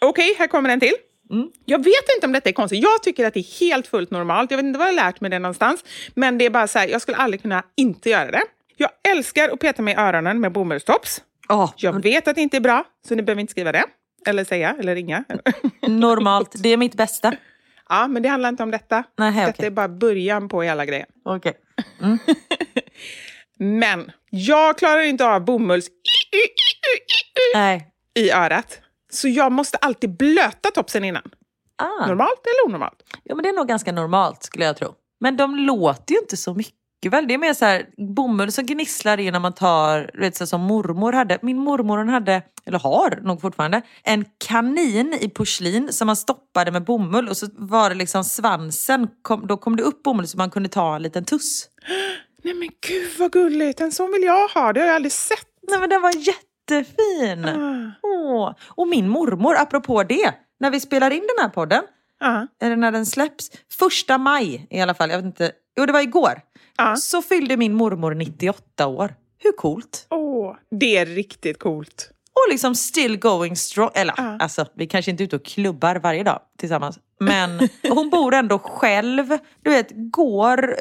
Okej, 0.00 0.34
här 0.38 0.46
kommer 0.46 0.68
en 0.70 0.80
till. 0.80 0.94
Jag 1.64 1.78
vet 1.78 2.14
inte 2.16 2.26
om 2.26 2.32
detta 2.32 2.48
är 2.48 2.52
konstigt. 2.52 2.82
Jag 2.82 3.02
tycker 3.02 3.26
att 3.26 3.34
det 3.34 3.40
är 3.40 3.60
helt 3.60 3.86
fullt 3.86 4.10
normalt. 4.10 4.50
Jag 4.50 4.58
vet 4.58 4.64
inte 4.64 4.78
var 4.78 4.86
jag 4.86 4.92
har 4.92 4.96
lärt 5.06 5.20
mig 5.20 5.30
det 5.30 5.38
någonstans. 5.38 5.84
Men 6.14 6.38
det 6.38 6.44
är 6.46 6.50
bara 6.50 6.68
så 6.68 6.78
här, 6.78 6.88
jag 6.88 7.02
skulle 7.02 7.16
aldrig 7.16 7.42
kunna 7.42 7.62
inte 7.76 8.10
göra 8.10 8.30
det. 8.30 8.42
Jag 8.76 8.90
älskar 9.08 9.48
att 9.48 9.60
peta 9.60 9.82
mig 9.82 9.94
i 9.94 9.96
öronen 9.96 10.40
med 10.40 10.52
bomullstops. 10.52 11.22
Oh, 11.48 11.72
Jag 11.76 12.02
vet 12.02 12.28
att 12.28 12.34
det 12.34 12.40
inte 12.42 12.56
är 12.56 12.60
bra, 12.60 12.84
så 13.08 13.14
ni 13.14 13.22
behöver 13.22 13.40
inte 13.40 13.50
skriva 13.50 13.72
det. 13.72 13.84
Eller 14.26 14.44
säga, 14.44 14.76
eller 14.80 14.94
ringa. 14.94 15.24
normalt, 15.88 16.54
det 16.62 16.68
är 16.68 16.76
mitt 16.76 16.94
bästa. 16.94 17.32
ja, 17.88 18.08
men 18.08 18.22
det 18.22 18.28
handlar 18.28 18.48
inte 18.48 18.62
om 18.62 18.70
detta. 18.70 19.04
Nej, 19.18 19.32
detta 19.32 19.50
okej. 19.50 19.66
är 19.66 19.70
bara 19.70 19.88
början 19.88 20.48
på 20.48 20.62
hela 20.62 20.84
grejen. 20.84 21.06
Okej. 21.24 21.54
Men 23.58 24.10
jag 24.30 24.78
klarar 24.78 25.02
inte 25.02 25.26
av 25.26 25.44
bomulls 25.44 25.88
Nej. 27.54 27.88
i 28.14 28.30
örat. 28.30 28.78
Så 29.12 29.28
jag 29.28 29.52
måste 29.52 29.78
alltid 29.78 30.16
blöta 30.16 30.70
topsen 30.70 31.04
innan. 31.04 31.22
Ah. 31.78 32.06
Normalt 32.06 32.40
eller 32.46 32.68
onormalt? 32.68 33.02
Ja 33.24 33.34
men 33.34 33.42
det 33.42 33.48
är 33.48 33.52
nog 33.52 33.68
ganska 33.68 33.92
normalt 33.92 34.42
skulle 34.42 34.64
jag 34.64 34.76
tro. 34.76 34.94
Men 35.20 35.36
de 35.36 35.56
låter 35.56 36.14
ju 36.14 36.20
inte 36.20 36.36
så 36.36 36.54
mycket 36.54 36.76
väl? 37.04 37.28
Det 37.28 37.34
är 37.34 37.38
mer 37.38 37.54
så 37.54 37.64
här 37.64 37.86
bomull 38.14 38.52
som 38.52 38.66
gnisslar 38.66 39.20
i 39.20 39.30
när 39.30 39.40
man 39.40 39.52
tar, 39.52 40.10
du 40.14 40.20
vet 40.20 40.36
så 40.36 40.46
som 40.46 40.60
mormor 40.60 41.12
hade. 41.12 41.38
Min 41.42 41.58
mormor 41.58 42.04
hade, 42.04 42.42
eller 42.66 42.78
har 42.78 43.18
nog 43.22 43.40
fortfarande, 43.40 43.82
en 44.02 44.24
kanin 44.46 45.18
i 45.20 45.28
porslin 45.28 45.92
som 45.92 46.06
man 46.06 46.16
stoppade 46.16 46.70
med 46.70 46.84
bomull 46.84 47.28
och 47.28 47.36
så 47.36 47.46
var 47.52 47.88
det 47.90 47.96
liksom 47.96 48.24
svansen, 48.24 49.08
kom, 49.22 49.46
då 49.46 49.56
kom 49.56 49.76
det 49.76 49.82
upp 49.82 50.02
bomull 50.02 50.28
så 50.28 50.38
man 50.38 50.50
kunde 50.50 50.68
ta 50.68 50.96
en 50.96 51.02
liten 51.02 51.24
tuss. 51.24 51.68
Nej 52.44 52.54
men 52.54 52.68
gud 52.88 53.10
vad 53.18 53.32
gulligt, 53.32 53.80
en 53.80 53.92
sån 53.92 54.12
vill 54.12 54.22
jag 54.22 54.48
ha. 54.48 54.72
Det 54.72 54.80
har 54.80 54.86
jag 54.86 54.96
aldrig 54.96 55.12
sett. 55.12 55.46
Nej 55.70 55.80
men 55.80 55.88
den 55.90 56.02
var 56.02 56.12
jättefin! 56.16 57.44
Ah. 57.44 57.92
Åh. 58.02 58.54
Och 58.66 58.88
min 58.88 59.08
mormor, 59.08 59.56
apropå 59.56 60.02
det, 60.02 60.34
när 60.60 60.70
vi 60.70 60.80
spelar 60.80 61.10
in 61.10 61.20
den 61.36 61.44
här 61.44 61.48
podden, 61.48 61.82
Ja. 62.20 62.46
eller 62.62 62.76
när 62.76 62.92
den 62.92 63.06
släpps, 63.06 63.50
första 63.78 64.18
maj 64.18 64.66
i 64.70 64.80
alla 64.80 64.94
fall, 64.94 65.10
jag 65.10 65.16
vet 65.18 65.24
inte, 65.26 65.52
jo 65.78 65.86
det 65.86 65.92
var 65.92 66.00
igår, 66.00 66.40
Ja. 66.76 66.96
så 66.96 67.22
fyllde 67.22 67.56
min 67.56 67.74
mormor 67.74 68.14
98 68.14 68.86
år. 68.86 69.14
Hur 69.38 69.52
coolt? 69.52 70.06
Åh, 70.10 70.56
det 70.80 70.96
är 70.96 71.06
riktigt 71.06 71.58
coolt. 71.58 72.10
Och 72.36 72.50
liksom 72.50 72.74
still 72.74 73.18
going 73.18 73.56
strong. 73.56 73.90
Eller 73.94 74.14
Ja. 74.16 74.36
alltså, 74.40 74.66
vi 74.74 74.86
kanske 74.86 75.10
inte 75.10 75.22
är 75.22 75.24
ute 75.24 75.36
och 75.36 75.44
klubbar 75.44 75.96
varje 75.96 76.22
dag 76.22 76.40
tillsammans. 76.58 76.98
Men 77.20 77.68
hon 77.88 78.10
bor 78.10 78.34
ändå 78.34 78.58
själv, 78.58 79.38
du 79.64 79.70
vet, 79.70 79.88
går 79.92 80.76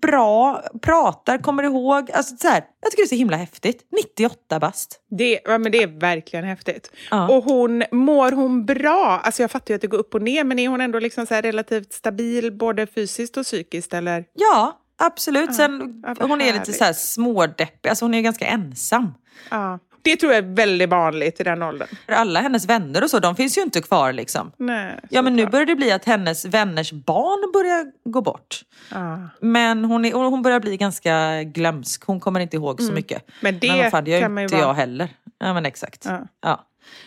bra, 0.00 0.62
pratar, 0.82 1.38
kommer 1.38 1.62
ihåg. 1.62 2.10
Alltså, 2.10 2.36
så 2.36 2.48
här, 2.48 2.64
jag 2.82 2.90
tycker 2.90 3.02
det 3.02 3.06
är 3.06 3.08
så 3.08 3.14
himla 3.14 3.36
häftigt. 3.36 3.82
98 3.96 4.58
bast. 4.60 5.00
Det, 5.10 5.40
ja, 5.44 5.58
men 5.58 5.72
det 5.72 5.82
är 5.82 6.00
verkligen 6.00 6.44
häftigt. 6.44 6.90
Ja. 7.10 7.28
Och 7.28 7.44
hon, 7.44 7.84
mår 7.92 8.32
hon 8.32 8.64
bra? 8.66 9.20
Alltså 9.24 9.42
jag 9.42 9.50
fattar 9.50 9.70
ju 9.72 9.74
att 9.74 9.80
det 9.80 9.86
går 9.86 9.98
upp 9.98 10.14
och 10.14 10.22
ner, 10.22 10.44
men 10.44 10.58
är 10.58 10.68
hon 10.68 10.80
ändå 10.80 10.98
liksom 10.98 11.26
så 11.26 11.34
relativt 11.34 11.92
stabil 11.92 12.52
både 12.52 12.86
fysiskt 12.86 13.36
och 13.36 13.44
psykiskt? 13.44 13.94
Eller? 13.94 14.24
Ja, 14.34 14.78
absolut. 14.98 15.54
Sen, 15.54 16.02
ja, 16.06 16.26
hon 16.26 16.40
är 16.40 16.52
lite 16.52 16.72
så 16.72 16.84
här 16.84 16.92
smådeppig, 16.92 17.88
alltså 17.88 18.04
hon 18.04 18.14
är 18.14 18.20
ganska 18.20 18.46
ensam. 18.46 19.14
Ja. 19.50 19.78
Det 20.02 20.16
tror 20.16 20.32
jag 20.32 20.44
är 20.44 20.54
väldigt 20.54 20.88
vanligt 20.88 21.40
i 21.40 21.44
den 21.44 21.62
åldern. 21.62 21.88
Alla 22.06 22.40
hennes 22.40 22.66
vänner 22.66 23.02
och 23.04 23.10
så, 23.10 23.18
de 23.18 23.36
finns 23.36 23.58
ju 23.58 23.62
inte 23.62 23.80
kvar 23.80 24.12
liksom. 24.12 24.52
Nej, 24.56 25.00
Ja 25.10 25.22
men 25.22 25.36
nu 25.36 25.46
börjar 25.46 25.66
det 25.66 25.76
bli 25.76 25.92
att 25.92 26.04
hennes 26.04 26.44
vänners 26.44 26.92
barn 26.92 27.52
börjar 27.52 27.86
gå 28.04 28.20
bort. 28.20 28.60
Ja. 28.90 29.28
Men 29.40 29.84
hon, 29.84 30.04
är, 30.04 30.12
hon 30.12 30.42
börjar 30.42 30.60
bli 30.60 30.76
ganska 30.76 31.42
glömsk. 31.42 32.04
Hon 32.04 32.20
kommer 32.20 32.40
inte 32.40 32.56
ihåg 32.56 32.82
så 32.82 32.92
mycket. 32.92 33.22
Mm. 33.28 33.34
Men 33.40 33.58
det 33.58 33.82
vad 33.82 33.90
fan, 33.90 34.04
det 34.04 34.10
gör 34.10 34.20
kan 34.20 34.34
man 34.34 34.42
ju 34.42 34.44
inte 34.44 34.56
vara. 34.56 34.66
jag 34.66 34.74
heller. 34.74 35.08
Ja 35.38 35.54
men 35.54 35.66
exakt. 35.66 36.04
Ja. 36.04 36.26
Ja. 36.42 36.64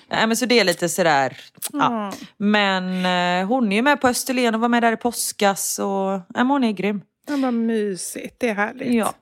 Ja, 0.10 0.28
men 0.28 0.38
så 0.38 0.46
det 0.46 0.60
är 0.60 0.64
lite 0.64 0.90
sådär. 0.90 1.38
Ja. 1.72 2.14
Men 2.38 3.06
eh, 3.06 3.48
hon 3.48 3.72
är 3.72 3.76
ju 3.76 3.82
med 3.82 4.02
på 4.02 4.08
Österlen 4.08 4.56
och 4.56 4.62
var 4.62 4.70
med 4.70 4.84
där 4.84 4.92
i 4.92 4.98
påskas. 4.98 5.80
Och, 5.80 6.22
men 6.28 6.48
hon 6.48 6.64
är 6.64 6.72
grym. 6.72 7.02
Ja, 7.28 7.36
vad 7.38 7.54
mysigt, 7.54 8.36
det 8.40 8.50
är 8.50 8.54
härligt. 8.54 8.94
Ja. 8.94 9.14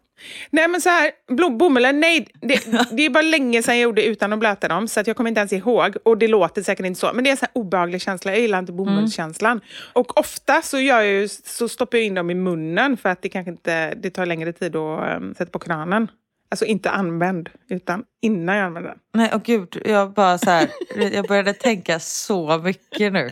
Nej 0.49 0.67
men 0.67 0.81
så 0.81 0.89
här, 0.89 1.11
bomullen, 1.57 1.99
nej. 1.99 2.27
Det, 2.41 2.65
det 2.91 3.05
är 3.05 3.09
bara 3.09 3.21
länge 3.21 3.63
sedan 3.63 3.75
jag 3.75 3.83
gjorde 3.83 4.05
utan 4.05 4.33
att 4.33 4.39
blöta 4.39 4.67
dem 4.67 4.87
så 4.87 4.99
att 4.99 5.07
jag 5.07 5.15
kommer 5.15 5.29
inte 5.29 5.39
ens 5.39 5.53
ihåg. 5.53 5.95
Och 6.05 6.17
det 6.17 6.27
låter 6.27 6.61
säkert 6.61 6.85
inte 6.85 6.99
så, 6.99 7.11
men 7.13 7.23
det 7.23 7.29
är 7.29 7.43
en 7.43 7.47
obehaglig 7.53 8.01
känsla. 8.01 8.31
Jag 8.31 8.41
gillar 8.41 8.59
inte 8.59 8.71
bomullskänslan. 8.71 9.61
Och 9.93 10.19
ofta 10.19 10.61
så, 10.61 10.79
gör 10.79 11.01
jag 11.01 11.13
ju, 11.13 11.27
så 11.27 11.69
stoppar 11.69 11.97
jag 11.97 12.05
in 12.05 12.13
dem 12.13 12.29
i 12.29 12.35
munnen 12.35 12.97
för 12.97 13.09
att 13.09 13.21
det 13.21 13.29
kanske 13.29 13.51
inte 13.51 13.93
det 13.95 14.09
tar 14.09 14.25
längre 14.25 14.53
tid 14.53 14.75
att 14.75 15.17
um, 15.17 15.35
sätta 15.37 15.51
på 15.51 15.59
kranen. 15.59 16.07
Alltså 16.51 16.65
inte 16.65 16.89
använd, 16.89 17.49
utan 17.69 18.03
innan 18.21 18.55
jag 18.55 18.65
använder 18.65 18.89
den. 18.89 18.99
Nej, 19.13 19.31
och 19.33 19.43
gud, 19.43 19.81
jag 19.85 20.13
bara 20.13 20.37
så 20.37 20.49
här, 20.49 20.69
jag 21.13 21.27
började 21.27 21.53
tänka 21.53 21.99
så 21.99 22.57
mycket 22.57 23.13
nu. 23.13 23.31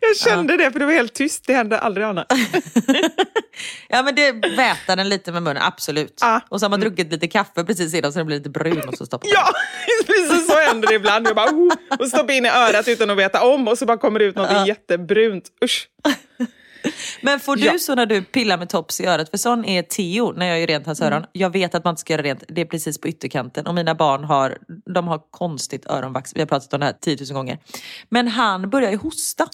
Jag 0.00 0.16
kände 0.16 0.56
det, 0.56 0.70
för 0.70 0.78
det 0.78 0.86
var 0.86 0.92
helt 0.92 1.14
tyst. 1.14 1.44
Det 1.46 1.54
hände 1.54 1.78
aldrig 1.78 2.06
annat. 2.06 2.32
Ja 3.88 4.02
men 4.02 4.14
det 4.14 4.32
vätar 4.32 4.96
den 4.96 5.08
lite 5.08 5.32
med 5.32 5.42
munnen, 5.42 5.62
absolut. 5.62 6.18
Ja. 6.20 6.40
Och 6.48 6.60
så 6.60 6.66
har 6.66 6.70
man 6.70 6.80
druckit 6.80 7.12
lite 7.12 7.28
kaffe 7.28 7.64
precis 7.64 7.94
innan 7.94 8.12
så 8.12 8.18
den 8.18 8.26
blir 8.26 8.36
lite 8.36 8.50
brun 8.50 8.88
och 8.88 8.94
så 8.94 9.06
stoppar. 9.06 9.28
Ja, 9.34 9.50
precis 10.06 10.46
så 10.46 10.58
händer 10.58 10.88
det 10.88 10.94
ibland. 10.94 11.28
Jag 11.28 11.36
bara, 11.36 11.50
oh, 11.50 11.72
och 11.98 12.08
stoppar 12.08 12.34
in 12.34 12.46
i 12.46 12.48
örat 12.48 12.88
utan 12.88 13.10
att 13.10 13.16
veta 13.16 13.44
om 13.46 13.68
och 13.68 13.78
så 13.78 13.86
bara 13.86 13.96
kommer 13.96 14.18
det 14.18 14.24
ut 14.24 14.36
något 14.36 14.66
jättebrunt. 14.66 15.44
Usch. 15.64 15.88
Men 17.22 17.40
får 17.40 17.56
du 17.56 17.64
Ja. 17.64 17.78
så 17.78 17.94
när 17.94 18.06
du 18.06 18.22
pillar 18.22 18.58
med 18.58 18.68
tops 18.68 19.00
i 19.00 19.06
örat, 19.06 19.30
för 19.30 19.38
sån 19.38 19.64
är 19.64 19.82
Theo 19.82 20.32
när 20.32 20.46
jag 20.46 20.60
gör 20.60 20.66
rent 20.66 20.86
hans 20.86 21.00
öron. 21.02 21.26
Jag 21.32 21.50
vet 21.50 21.74
att 21.74 21.84
man 21.84 21.92
inte 21.92 22.00
ska 22.00 22.12
göra 22.12 22.22
rent, 22.22 22.44
det 22.48 22.60
är 22.60 22.64
precis 22.64 23.00
på 23.00 23.08
ytterkanten. 23.08 23.66
Och 23.66 23.74
mina 23.74 23.94
barn 23.94 24.24
har, 24.24 24.58
de 24.94 25.08
har 25.08 25.20
konstigt 25.30 25.86
öronvax, 25.86 26.32
vi 26.36 26.40
har 26.40 26.46
pratat 26.46 26.74
om 26.74 26.80
det 26.80 26.86
här 26.86 26.92
10 27.00 27.16
000 27.20 27.34
gånger. 27.34 27.58
Men 28.08 28.28
han 28.28 28.70
börjar 28.70 28.90
ju 28.90 28.96
hosta. 28.96 29.46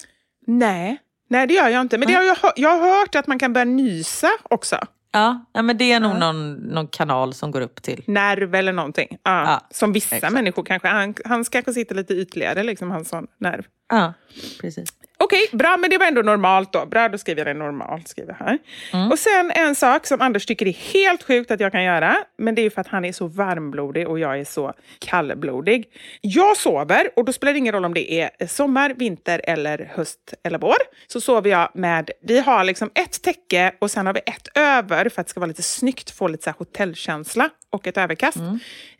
Nej. 0.47 0.97
Nej, 1.29 1.47
det 1.47 1.53
gör 1.53 1.69
jag 1.69 1.81
inte. 1.81 1.97
Men 1.97 2.07
det 2.07 2.13
har 2.13 2.23
jag, 2.23 2.37
jag 2.55 2.69
har 2.79 2.99
hört 2.99 3.15
att 3.15 3.27
man 3.27 3.39
kan 3.39 3.53
börja 3.53 3.65
nysa 3.65 4.29
också. 4.43 4.77
Ja, 5.13 5.45
ja 5.53 5.61
men 5.61 5.77
det 5.77 5.91
är 5.91 5.99
nog 5.99 6.19
någon, 6.19 6.53
någon 6.53 6.87
kanal 6.87 7.33
som 7.33 7.51
går 7.51 7.61
upp 7.61 7.81
till. 7.81 8.03
Nerv 8.07 8.55
eller 8.55 8.73
någonting. 8.73 9.07
Ja, 9.23 9.41
Ja, 9.43 9.67
som 9.71 9.93
vissa 9.93 10.15
exakt. 10.15 10.33
människor 10.33 10.63
kanske. 10.63 10.87
Han, 10.87 11.15
hans 11.25 11.49
kanske 11.49 11.73
sitter 11.73 11.95
lite 11.95 12.13
ytligare, 12.13 12.63
liksom, 12.63 12.91
hans 12.91 13.09
sån 13.09 13.27
nerv. 13.39 13.63
Ja, 13.89 14.13
precis. 14.61 14.89
Okej, 15.23 15.47
bra, 15.51 15.77
men 15.77 15.89
det 15.89 15.97
var 15.97 16.05
ändå 16.05 16.21
normalt 16.21 16.73
då. 16.73 16.85
Bra, 16.85 17.09
då 17.09 17.17
skriver 17.17 17.45
jag 17.45 17.55
det 17.55 17.59
normalt. 17.59 18.07
Skriver 18.07 18.33
här. 18.33 18.57
Mm. 18.93 19.11
Och 19.11 19.19
sen 19.19 19.51
en 19.51 19.75
sak 19.75 20.07
som 20.07 20.21
Anders 20.21 20.45
tycker 20.45 20.67
är 20.67 20.93
helt 20.93 21.23
sjukt 21.23 21.51
att 21.51 21.59
jag 21.59 21.71
kan 21.71 21.83
göra, 21.83 22.17
men 22.37 22.55
det 22.55 22.61
är 22.61 22.63
ju 22.63 22.69
för 22.69 22.81
att 22.81 22.87
han 22.87 23.05
är 23.05 23.11
så 23.11 23.27
varmblodig 23.27 24.07
och 24.07 24.19
jag 24.19 24.39
är 24.39 24.45
så 24.45 24.73
kallblodig. 24.99 25.85
Jag 26.21 26.57
sover, 26.57 27.09
och 27.15 27.25
då 27.25 27.33
spelar 27.33 27.53
det 27.53 27.59
ingen 27.59 27.73
roll 27.73 27.85
om 27.85 27.93
det 27.93 28.13
är 28.13 28.47
sommar, 28.47 28.93
vinter 28.97 29.41
eller 29.43 29.91
höst 29.95 30.33
eller 30.43 30.59
vår. 30.59 30.77
Så 31.07 31.21
sover 31.21 31.49
jag 31.49 31.71
med, 31.73 32.11
vi 32.23 32.39
har 32.39 32.63
liksom 32.63 32.89
ett 32.95 33.21
täcke 33.21 33.73
och 33.79 33.91
sen 33.91 34.05
har 34.05 34.13
vi 34.13 34.19
ett 34.19 34.57
över 34.57 35.09
för 35.09 35.21
att 35.21 35.27
det 35.27 35.31
ska 35.31 35.39
vara 35.39 35.47
lite 35.47 35.63
snyggt, 35.63 36.11
få 36.11 36.27
lite 36.27 36.43
så 36.43 36.51
hotellkänsla 36.57 37.49
och 37.69 37.87
ett 37.87 37.97
överkast. 37.97 38.37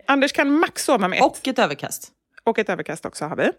Anders 0.08 0.32
kan 0.32 0.52
max 0.52 0.84
sova 0.86 1.08
med 1.08 1.18
ett. 1.18 1.26
Och 1.26 1.48
ett 1.48 1.60
överkast. 1.60 2.12
Och 2.44 2.60
ett 2.60 2.70
överkast 2.70 3.06
också 3.06 3.26
har 3.26 3.36
vi. 3.36 3.52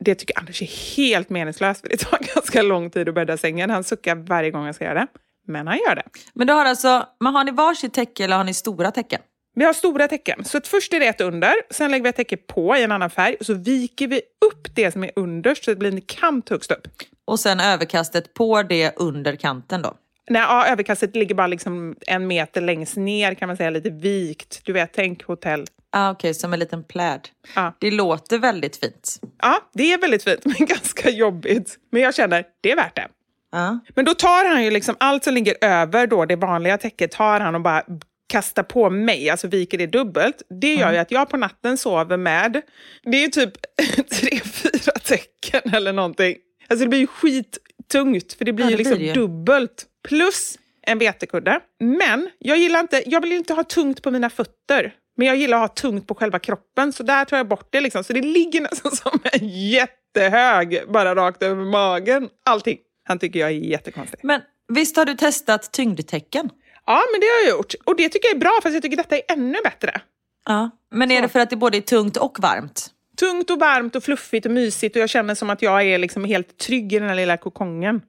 Det 0.00 0.14
tycker 0.14 0.38
Anders 0.38 0.62
är 0.62 0.96
helt 0.96 1.30
meningslöst, 1.30 1.80
för 1.80 1.88
det 1.88 1.96
tar 1.96 2.18
ganska 2.34 2.62
lång 2.62 2.90
tid 2.90 3.08
att 3.08 3.14
bädda 3.14 3.36
sängen. 3.36 3.70
Han 3.70 3.84
suckar 3.84 4.14
varje 4.14 4.50
gång 4.50 4.66
jag 4.66 4.74
ska 4.74 4.84
göra 4.84 4.94
det. 4.94 5.06
men 5.46 5.66
han 5.66 5.78
gör 5.88 5.94
det. 5.94 6.02
Men, 6.34 6.46
du 6.46 6.52
har 6.52 6.64
alltså, 6.64 7.06
men 7.20 7.34
har 7.34 7.44
ni 7.44 7.50
varsitt 7.50 7.94
täcke 7.94 8.24
eller 8.24 8.36
har 8.36 8.44
ni 8.44 8.54
stora 8.54 8.90
täcken? 8.90 9.20
Vi 9.54 9.64
har 9.64 9.72
stora 9.72 10.08
tecken. 10.08 10.44
Så 10.44 10.60
först 10.64 10.92
är 10.92 11.00
det 11.00 11.06
ett 11.06 11.20
under, 11.20 11.52
sen 11.70 11.90
lägger 11.90 12.02
vi 12.02 12.08
ett 12.08 12.16
täcke 12.16 12.36
på 12.36 12.76
i 12.76 12.82
en 12.82 12.92
annan 12.92 13.10
färg 13.10 13.36
och 13.40 13.46
så 13.46 13.54
viker 13.54 14.08
vi 14.08 14.20
upp 14.46 14.74
det 14.74 14.92
som 14.92 15.04
är 15.04 15.10
underst 15.16 15.64
så 15.64 15.70
det 15.70 15.76
blir 15.76 15.92
en 15.92 16.00
kant 16.00 16.48
högst 16.48 16.70
upp. 16.70 16.88
Och 17.24 17.40
sen 17.40 17.60
överkastet 17.60 18.34
på 18.34 18.62
det 18.62 18.92
under 18.96 19.36
kanten 19.36 19.82
då? 19.82 19.94
Nej, 20.30 20.42
ja, 20.42 20.66
överkastet 20.66 21.16
ligger 21.16 21.34
bara 21.34 21.46
liksom 21.46 21.96
en 22.06 22.26
meter 22.26 22.60
längst 22.60 22.96
ner 22.96 23.34
kan 23.34 23.46
man 23.48 23.56
säga, 23.56 23.70
lite 23.70 23.90
vikt. 23.90 24.60
Du 24.64 24.72
vet, 24.72 24.92
tänk 24.92 25.24
hotell. 25.24 25.66
Ah, 25.98 26.10
Okej, 26.10 26.28
okay, 26.30 26.34
som 26.34 26.52
en 26.52 26.58
liten 26.58 26.84
pläd. 26.84 27.28
Ja. 27.54 27.72
Det 27.78 27.90
låter 27.90 28.38
väldigt 28.38 28.76
fint. 28.76 29.20
Ja, 29.42 29.60
det 29.74 29.92
är 29.92 29.98
väldigt 29.98 30.24
fint, 30.24 30.44
men 30.44 30.66
ganska 30.66 31.10
jobbigt. 31.10 31.78
Men 31.92 32.02
jag 32.02 32.14
känner, 32.14 32.44
det 32.60 32.70
är 32.72 32.76
värt 32.76 32.96
det. 32.96 33.08
Ja. 33.52 33.78
Men 33.94 34.04
då 34.04 34.14
tar 34.14 34.48
han 34.48 34.64
ju 34.64 34.70
liksom 34.70 34.96
allt 35.00 35.24
som 35.24 35.34
ligger 35.34 35.56
över 35.60 36.06
då 36.06 36.24
det 36.24 36.36
vanliga 36.36 36.78
täcket, 36.78 37.10
tar 37.10 37.40
han 37.40 37.54
och 37.54 37.60
bara 37.60 37.82
kastar 38.28 38.62
på 38.62 38.90
mig, 38.90 39.30
alltså 39.30 39.48
viker 39.48 39.78
det 39.78 39.86
dubbelt. 39.86 40.42
Det 40.60 40.74
gör 40.74 40.92
ju 40.92 40.98
att 40.98 41.10
jag 41.10 41.28
på 41.28 41.36
natten 41.36 41.78
sover 41.78 42.16
med, 42.16 42.62
det 43.02 43.16
är 43.16 43.20
ju 43.22 43.28
typ 43.28 43.52
tre, 44.10 44.40
fyra 44.44 44.92
tecken 45.04 45.74
eller 45.74 45.92
någonting. 45.92 46.36
Alltså 46.68 46.84
det 46.84 46.88
blir 46.88 46.98
ju 46.98 47.06
skittungt, 47.06 48.32
för 48.32 48.44
det 48.44 48.52
blir 48.52 48.64
Ja, 48.66 48.70
ju 48.70 48.76
det 48.76 48.78
liksom 48.82 48.98
blir 48.98 49.06
ju. 49.08 49.12
dubbelt. 49.14 49.86
Plus 50.08 50.58
en 50.82 50.98
vetekudde. 50.98 51.60
Men 51.80 52.30
jag 52.38 52.58
gillar 52.58 52.80
inte, 52.80 53.02
jag 53.06 53.20
vill 53.20 53.32
inte 53.32 53.54
ha 53.54 53.64
tungt 53.64 54.02
på 54.02 54.10
mina 54.10 54.30
fötter. 54.30 54.92
Men 55.16 55.26
jag 55.26 55.36
gillar 55.36 55.56
att 55.56 55.70
ha 55.70 55.74
tungt 55.90 56.06
på 56.06 56.14
själva 56.14 56.38
kroppen, 56.38 56.92
så 56.92 57.02
där 57.02 57.24
tar 57.24 57.36
jag 57.36 57.48
bort 57.48 57.68
det. 57.70 57.80
Liksom. 57.80 58.04
Så 58.04 58.12
det 58.12 58.22
ligger 58.22 58.60
nästan 58.60 58.92
som 58.96 59.20
en 59.32 59.48
jättehög, 59.48 60.82
bara 60.88 61.14
rakt 61.14 61.42
över 61.42 61.64
magen. 61.64 62.28
Allting. 62.44 62.78
Han 63.08 63.18
tycker 63.18 63.40
jag 63.40 63.48
är 63.48 63.54
jättekonstig. 63.54 64.20
Men 64.22 64.40
visst 64.68 64.96
har 64.96 65.04
du 65.04 65.14
testat 65.14 65.72
tyngdtecken? 65.72 66.50
Ja, 66.86 67.02
men 67.12 67.20
det 67.20 67.26
har 67.26 67.48
jag 67.48 67.58
gjort. 67.58 67.74
Och 67.84 67.96
det 67.96 68.08
tycker 68.08 68.28
jag 68.28 68.36
är 68.36 68.40
bra, 68.40 68.60
fast 68.62 68.74
jag 68.74 68.82
tycker 68.82 68.96
detta 68.96 69.16
är 69.16 69.22
ännu 69.28 69.58
bättre. 69.64 70.00
Ja. 70.46 70.70
Men 70.90 71.10
är 71.10 71.22
det 71.22 71.28
för 71.28 71.40
att 71.40 71.50
det 71.50 71.56
både 71.56 71.76
är 71.76 71.80
tungt 71.80 72.16
och 72.16 72.38
varmt? 72.40 72.90
Tungt 73.16 73.50
och 73.50 73.58
varmt 73.58 73.96
och 73.96 74.04
fluffigt 74.04 74.46
och 74.46 74.52
mysigt 74.52 74.96
och 74.96 75.02
jag 75.02 75.10
känner 75.10 75.34
som 75.34 75.50
att 75.50 75.62
jag 75.62 75.82
är 75.82 75.98
liksom 75.98 76.24
helt 76.24 76.58
trygg 76.58 76.92
i 76.92 76.98
den 76.98 77.08
här 77.08 77.16
lilla 77.16 77.36
kokongen. 77.36 78.02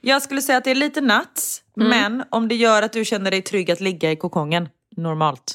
Jag 0.00 0.22
skulle 0.22 0.42
säga 0.42 0.58
att 0.58 0.64
det 0.64 0.70
är 0.70 0.74
lite 0.74 1.00
nuts, 1.00 1.62
men 1.76 2.24
om 2.30 2.48
det 2.48 2.54
gör 2.54 2.82
att 2.82 2.92
du 2.92 3.04
känner 3.04 3.30
dig 3.30 3.42
trygg 3.42 3.70
att 3.70 3.80
ligga 3.80 4.12
i 4.12 4.16
kokongen, 4.16 4.68
normalt. 4.96 5.54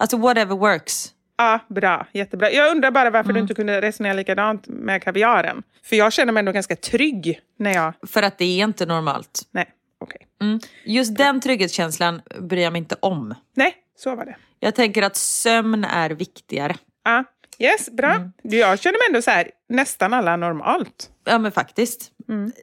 Alltså 0.00 0.16
whatever 0.16 0.56
works. 0.56 1.12
Ja, 1.36 1.58
bra. 1.68 2.06
Jättebra. 2.12 2.50
Jag 2.50 2.70
undrar 2.70 2.90
bara 2.90 3.10
varför 3.10 3.32
du 3.32 3.40
inte 3.40 3.54
kunde 3.54 3.80
resonera 3.80 4.12
likadant 4.12 4.68
med 4.68 5.02
kaviaren. 5.02 5.62
För 5.84 5.96
jag 5.96 6.12
känner 6.12 6.32
mig 6.32 6.38
ändå 6.40 6.52
ganska 6.52 6.76
trygg 6.76 7.40
när 7.58 7.74
jag... 7.74 7.92
För 8.06 8.22
att 8.22 8.38
det 8.38 8.44
är 8.44 8.64
inte 8.64 8.86
normalt. 8.86 9.42
Nej, 9.50 9.68
okej. 10.00 10.26
Mm. 10.40 10.60
Just 10.84 11.16
den 11.16 11.40
trygghetskänslan 11.40 12.22
bryr 12.40 12.62
jag 12.62 12.72
mig 12.72 12.78
inte 12.78 12.96
om. 13.00 13.34
Nej, 13.56 13.74
så 13.98 14.14
var 14.14 14.24
det. 14.24 14.36
Jag 14.60 14.74
tänker 14.74 15.02
att 15.02 15.16
sömn 15.16 15.84
är 15.84 16.10
viktigare. 16.10 16.76
Ja, 17.04 17.24
yes, 17.58 17.90
bra. 17.90 18.30
Jag 18.42 18.80
känner 18.80 18.98
mig 18.98 19.06
ändå 19.08 19.22
så 19.22 19.30
här, 19.30 19.50
nästan 19.68 20.14
alla 20.14 20.36
normalt. 20.36 21.10
Ja 21.24 21.38
men 21.38 21.52
faktiskt. 21.52 22.10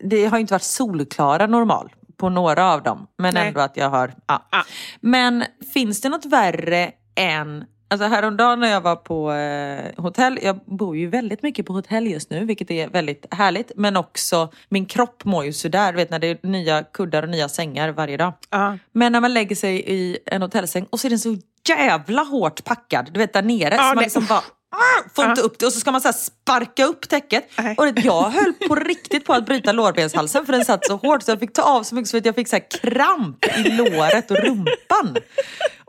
Det 0.02 0.26
har 0.26 0.38
ju 0.38 0.42
inte 0.42 0.54
varit 0.54 0.64
solklara 0.64 1.48
normal 1.48 1.94
på 2.18 2.30
några 2.30 2.74
av 2.74 2.84
dem. 2.84 3.08
Men 3.18 3.34
Nej. 3.34 3.48
ändå 3.48 3.60
att 3.60 3.78
jag 3.78 3.90
har... 3.90 4.14
Ja. 4.28 4.48
Ja. 4.52 4.64
Men 5.02 5.46
finns 5.74 6.02
det 6.02 6.10
något 6.10 6.26
värre 6.26 6.92
än... 7.18 7.66
Alltså 7.90 8.08
häromdagen 8.08 8.60
när 8.60 8.72
jag 8.72 8.82
var 8.82 8.96
på 8.96 9.32
eh, 9.32 10.04
hotell, 10.04 10.40
jag 10.42 10.60
bor 10.66 10.98
ju 10.98 11.08
väldigt 11.08 11.44
mycket 11.44 11.66
på 11.66 11.74
hotell 11.74 12.08
just 12.08 12.30
nu, 12.30 12.46
vilket 12.46 12.72
är 12.72 12.90
väldigt 12.90 13.26
härligt. 13.32 13.72
Men 13.76 13.98
också, 13.98 14.52
min 14.70 14.86
kropp 14.86 15.26
mår 15.26 15.46
ju 15.46 15.54
sådär, 15.54 15.92
du 15.92 15.96
vet 15.96 16.10
när 16.10 16.20
det 16.20 16.28
är 16.28 16.38
nya 16.42 16.84
kuddar 16.84 17.24
och 17.24 17.30
nya 17.30 17.50
sängar 17.50 17.90
varje 17.90 18.18
dag. 18.18 18.34
Ja. 18.50 18.78
Men 18.92 19.12
när 19.12 19.22
man 19.22 19.34
lägger 19.34 19.56
sig 19.56 19.84
i 19.88 20.18
en 20.26 20.42
hotellsäng 20.42 20.86
och 20.90 21.00
så 21.00 21.08
är 21.08 21.10
den 21.10 21.20
så 21.20 21.38
jävla 21.70 22.22
hårt 22.22 22.64
packad, 22.64 23.10
du 23.14 23.20
vet 23.20 23.34
där 23.34 23.42
nere. 23.42 23.76
Ja, 23.76 23.90
så 23.90 23.96
man 23.96 24.04
liksom 24.04 24.26
bara 24.26 24.42
"Ah!" 24.72 25.10
får 25.16 25.26
inte 25.26 25.42
upp 25.42 25.60
det 25.60 25.66
och 25.66 25.74
så 25.74 25.80
ska 25.80 25.92
man 25.92 26.02
så 26.02 26.14
sparka 26.14 26.86
upp 26.86 27.10
täcket. 27.10 27.50
Nej. 27.58 27.76
Och 27.78 27.88
jag 27.96 28.30
höll 28.30 28.54
på 28.54 28.76
riktigt 28.76 29.26
på 29.26 29.34
att 29.34 29.46
bryta 29.46 29.72
lårbenshalsen 29.72 30.46
för 30.46 30.54
den 30.54 30.66
satt 30.66 30.86
så 30.86 30.96
hårt 30.96 31.24
så 31.24 31.32
jag 31.32 31.40
fick 31.40 31.54
ta 31.54 31.62
av 31.62 31.84
så 31.84 31.96
mycket 31.96 32.10
så 32.10 32.18
att 32.18 32.26
jag 32.26 32.36
fick 32.36 32.48
så 32.48 32.60
kramp 32.82 33.46
i 33.46 33.70
låret 33.70 34.32
och 34.32 34.38
rumpan. 34.38 35.18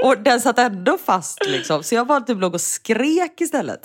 Och 0.02 0.18
den 0.18 0.40
satt 0.40 0.58
ändå 0.58 0.98
fast 0.98 1.46
liksom. 1.46 1.82
Så 1.82 1.94
jag 1.94 2.06
bara 2.06 2.20
typ 2.20 2.40
låg 2.40 2.54
och 2.54 2.60
skrek 2.60 3.40
istället. 3.40 3.80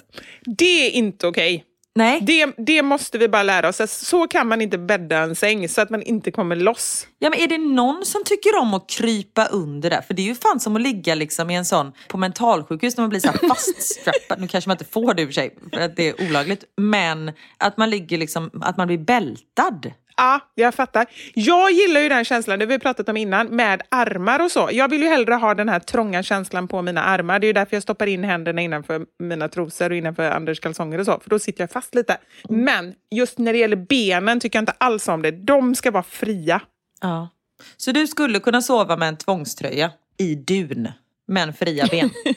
Det 0.58 0.88
är 0.88 0.92
inte 0.92 1.28
okej. 1.28 1.66
Nej. 1.96 2.22
Det, 2.22 2.54
det 2.58 2.82
måste 2.82 3.18
vi 3.18 3.28
bara 3.28 3.44
lära 3.44 3.70
oss. 3.70 3.82
Alltså, 3.82 4.06
Så 4.06 4.28
kan 4.28 4.48
man 4.48 4.62
inte 4.62 4.78
bädda 4.78 5.18
en 5.18 5.36
säng 5.36 5.70
så 5.70 5.82
att 5.82 5.90
man 5.90 6.02
inte 6.02 6.32
kommer 6.32 6.56
loss. 6.56 7.08
Ja, 7.20 7.30
men 7.30 7.40
är 7.40 7.48
det 7.48 7.58
någon 7.58 8.06
som 8.06 8.24
tycker 8.26 8.56
om 8.60 8.74
att 8.74 8.90
krypa 8.90 9.46
under 9.46 9.90
där? 9.90 10.02
För 10.02 10.14
det 10.14 10.22
är 10.22 10.26
ju 10.26 10.36
fan 10.36 10.60
som 10.60 10.76
att 10.76 10.82
ligga 10.82 11.16
liksom 11.16 11.50
i 11.50 11.56
en 11.56 11.66
sån 11.66 11.92
på 12.08 12.18
mentalsjukhus 12.18 12.98
när 12.98 13.02
man 13.02 13.10
blir 13.10 13.20
så 13.20 13.28
här 13.28 13.38
faststrappad. 13.50 14.42
nu 14.42 14.48
kanske 14.48 14.70
man 14.70 14.76
inte 14.76 14.92
får 14.92 15.14
det 15.14 15.22
i 15.22 15.26
och 15.26 15.30
för 15.30 15.34
sig 15.34 15.56
för 15.74 15.82
att 15.82 15.96
det 15.96 16.10
är 16.10 16.30
olagligt. 16.30 16.64
Men 16.78 17.32
att 17.58 17.78
man 17.78 17.90
ligger 17.90 18.18
liksom, 18.18 18.50
att 18.62 18.78
man 18.78 18.88
blir 18.88 18.98
bältad. 18.98 19.92
Ja, 20.18 20.40
jag 20.56 20.76
fattar. 20.76 21.06
Jag 21.34 21.72
gillar 21.72 22.02
ju 22.02 22.10
den 22.10 22.26
känslan, 22.26 22.60
det 22.60 22.66
har 22.66 22.70
vi 22.70 22.80
pratat 22.80 23.10
om 23.10 23.18
innan, 23.18 23.48
med 23.48 23.82
armar 23.90 24.40
och 24.40 24.52
så. 24.52 24.70
Jag 24.72 24.90
vill 24.90 25.02
ju 25.02 25.08
hellre 25.08 25.34
ha 25.34 25.54
den 25.54 25.70
här 25.70 25.80
trånga 25.80 26.24
känslan 26.24 26.68
på 26.68 26.82
mina 26.82 27.04
armar. 27.04 27.40
Det 27.40 27.46
är 27.46 27.48
ju 27.48 27.54
därför 27.54 27.76
jag 27.76 27.84
stoppar 27.84 28.08
in 28.08 28.24
händerna 28.24 28.62
innanför 28.62 29.06
mina 29.20 29.48
trosor 29.48 29.90
och 29.90 29.96
innanför 29.96 30.32
Anders 30.32 30.60
kalsonger 30.60 31.00
och 31.00 31.06
så, 31.06 31.20
för 31.20 31.30
då 31.30 31.40
sitter 31.40 31.64
jag 31.64 31.72
fast 31.72 31.96
lite. 31.96 32.18
Men 32.50 32.94
just 33.12 33.38
när 33.38 33.54
det 33.54 33.60
gäller 33.60 33.76
benen 33.76 34.40
tycker 34.40 34.58
jag 34.60 34.62
inte 34.62 34.76
alls 34.78 35.08
om 35.08 35.22
det. 35.22 35.32
De 35.32 35.76
ska 35.76 35.92
vara 35.92 36.04
fria. 36.04 36.62
Ja. 37.02 37.30
Så 37.78 37.92
du 37.92 38.08
skulle 38.08 38.40
kunna 38.40 38.62
sova 38.62 38.98
med 38.98 39.08
en 39.08 39.18
tvångströja 39.18 39.92
i 40.18 40.36
dun, 40.36 40.88
men 41.28 41.54
fria 41.54 41.88
ben. 41.92 42.10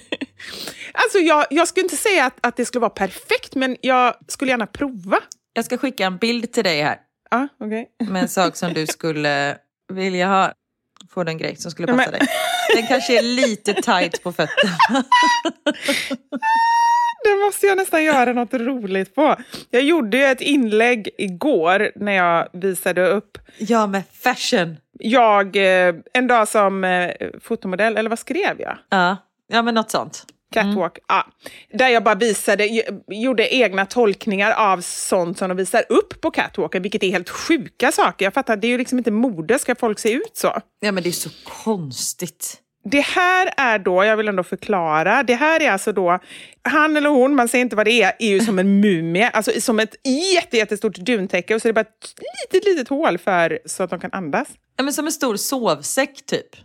Alltså 0.92 1.18
jag, 1.18 1.46
jag 1.50 1.68
skulle 1.68 1.84
inte 1.84 1.96
säga 1.96 2.26
att, 2.26 2.46
att 2.46 2.56
det 2.56 2.64
skulle 2.64 2.80
vara 2.80 2.90
perfekt, 2.90 3.54
men 3.54 3.76
jag 3.80 4.14
skulle 4.28 4.50
gärna 4.50 4.66
prova. 4.66 5.18
Jag 5.52 5.64
ska 5.64 5.78
skicka 5.78 6.06
en 6.06 6.16
bild 6.16 6.52
till 6.52 6.64
dig 6.64 6.82
här 6.82 6.98
Ja, 7.30 7.48
okej. 7.60 7.88
med 8.10 8.22
en 8.22 8.28
sak 8.28 8.56
som 8.56 8.72
du 8.72 8.86
skulle 8.86 9.58
vilja 9.92 10.26
ha. 10.28 10.52
Får 11.10 11.24
du 11.24 11.30
en 11.30 11.38
grej 11.38 11.56
som 11.56 11.70
skulle 11.70 11.86
passa 11.86 11.98
men- 12.10 12.10
dig? 12.10 12.28
Den 12.76 12.86
kanske 12.86 13.18
är 13.18 13.22
lite 13.22 13.74
tight 13.74 14.22
på 14.22 14.32
fötterna. 14.32 15.04
Det 17.24 17.36
måste 17.44 17.66
jag 17.66 17.76
nästan 17.76 18.04
göra 18.04 18.32
något 18.32 18.54
roligt 18.54 19.14
på. 19.14 19.36
Jag 19.70 19.82
gjorde 19.82 20.16
ju 20.16 20.24
ett 20.24 20.40
inlägg 20.40 21.08
igår 21.18 21.92
när 21.96 22.12
jag 22.12 22.48
visade 22.52 23.08
upp 23.08 23.38
Ja, 23.58 23.86
med 23.86 24.02
fashion. 24.12 24.76
jag, 24.98 25.56
eh, 25.56 25.94
en 26.12 26.26
dag 26.26 26.48
som 26.48 26.84
eh, 26.84 27.10
fotomodell, 27.42 27.96
eller 27.96 28.10
vad 28.10 28.18
skrev 28.18 28.60
jag? 28.60 28.78
Ja, 28.88 29.16
ja 29.48 29.62
men 29.62 29.74
något 29.74 29.90
sånt. 29.90 30.24
Catwalk. 30.52 30.98
Ja. 31.08 31.26
Där 31.72 31.88
jag 31.88 32.04
bara 32.04 32.14
visade, 32.14 32.82
gjorde 33.08 33.54
egna 33.54 33.86
tolkningar 33.86 34.52
av 34.52 34.80
sånt 34.80 35.38
som 35.38 35.48
de 35.48 35.56
visar 35.56 35.84
upp 35.88 36.20
på 36.20 36.30
catwalken, 36.30 36.82
vilket 36.82 37.02
är 37.02 37.10
helt 37.10 37.30
sjuka 37.30 37.92
saker. 37.92 38.26
Jag 38.26 38.34
fattar, 38.34 38.56
det 38.56 38.66
är 38.66 38.68
ju 38.68 38.78
liksom 38.78 38.98
inte 38.98 39.10
mode, 39.10 39.58
ska 39.58 39.74
folk 39.74 39.98
se 39.98 40.12
ut 40.12 40.36
så? 40.36 40.60
Ja 40.80 40.92
men 40.92 41.02
det 41.02 41.08
är 41.08 41.12
så 41.12 41.30
konstigt. 41.64 42.62
Det 42.90 43.00
här 43.00 43.52
är 43.56 43.78
då, 43.78 44.04
jag 44.04 44.16
vill 44.16 44.28
ändå 44.28 44.42
förklara, 44.42 45.22
det 45.22 45.34
här 45.34 45.62
är 45.62 45.70
alltså 45.70 45.92
då, 45.92 46.18
han 46.62 46.96
eller 46.96 47.10
hon, 47.10 47.34
man 47.34 47.48
ser 47.48 47.58
inte 47.58 47.76
vad 47.76 47.86
det 47.86 48.02
är, 48.02 48.12
är 48.18 48.28
ju 48.28 48.40
som 48.40 48.58
en 48.58 48.80
mumie, 48.80 49.28
alltså 49.28 49.60
som 49.60 49.80
ett 49.80 49.94
jätte, 50.34 50.56
jättestort 50.56 50.96
duntäcke 50.96 51.54
och 51.54 51.62
så 51.62 51.68
är 51.68 51.72
det 51.72 51.74
bara 51.74 51.80
ett 51.80 52.14
litet, 52.52 52.68
litet 52.68 52.88
hål 52.88 53.18
för 53.18 53.58
så 53.64 53.82
att 53.82 53.90
de 53.90 54.00
kan 54.00 54.12
andas. 54.12 54.48
Ja, 54.76 54.84
men 54.84 54.92
som 54.92 55.06
en 55.06 55.12
stor 55.12 55.36
sovsäck 55.36 56.26
typ. 56.26 56.56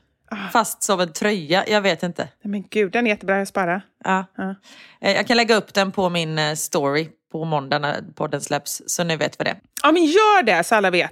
Fast 0.53 0.83
som 0.83 0.99
en 0.99 1.13
tröja, 1.13 1.63
jag 1.67 1.81
vet 1.81 2.03
inte. 2.03 2.27
Men 2.43 2.63
gud, 2.69 2.91
den 2.91 3.05
är 3.07 3.11
jättebra, 3.11 3.37
jag 3.37 3.47
sparar. 3.47 3.81
Ja. 4.03 4.25
Ja. 4.37 4.55
Eh, 5.01 5.11
Jag 5.15 5.27
kan 5.27 5.37
lägga 5.37 5.55
upp 5.55 5.73
den 5.73 5.91
på 5.91 6.09
min 6.09 6.39
eh, 6.39 6.53
story 6.53 7.09
på 7.31 7.45
måndag 7.45 7.79
när 7.79 8.01
podden 8.15 8.41
släpps, 8.41 8.81
så 8.87 9.03
ni 9.03 9.15
vet 9.17 9.39
vad 9.39 9.45
det 9.47 9.51
är. 9.51 9.59
Ja, 9.83 9.91
men 9.91 10.05
gör 10.05 10.43
det 10.43 10.63
så 10.63 10.75
alla 10.75 10.89
vet. 10.89 11.11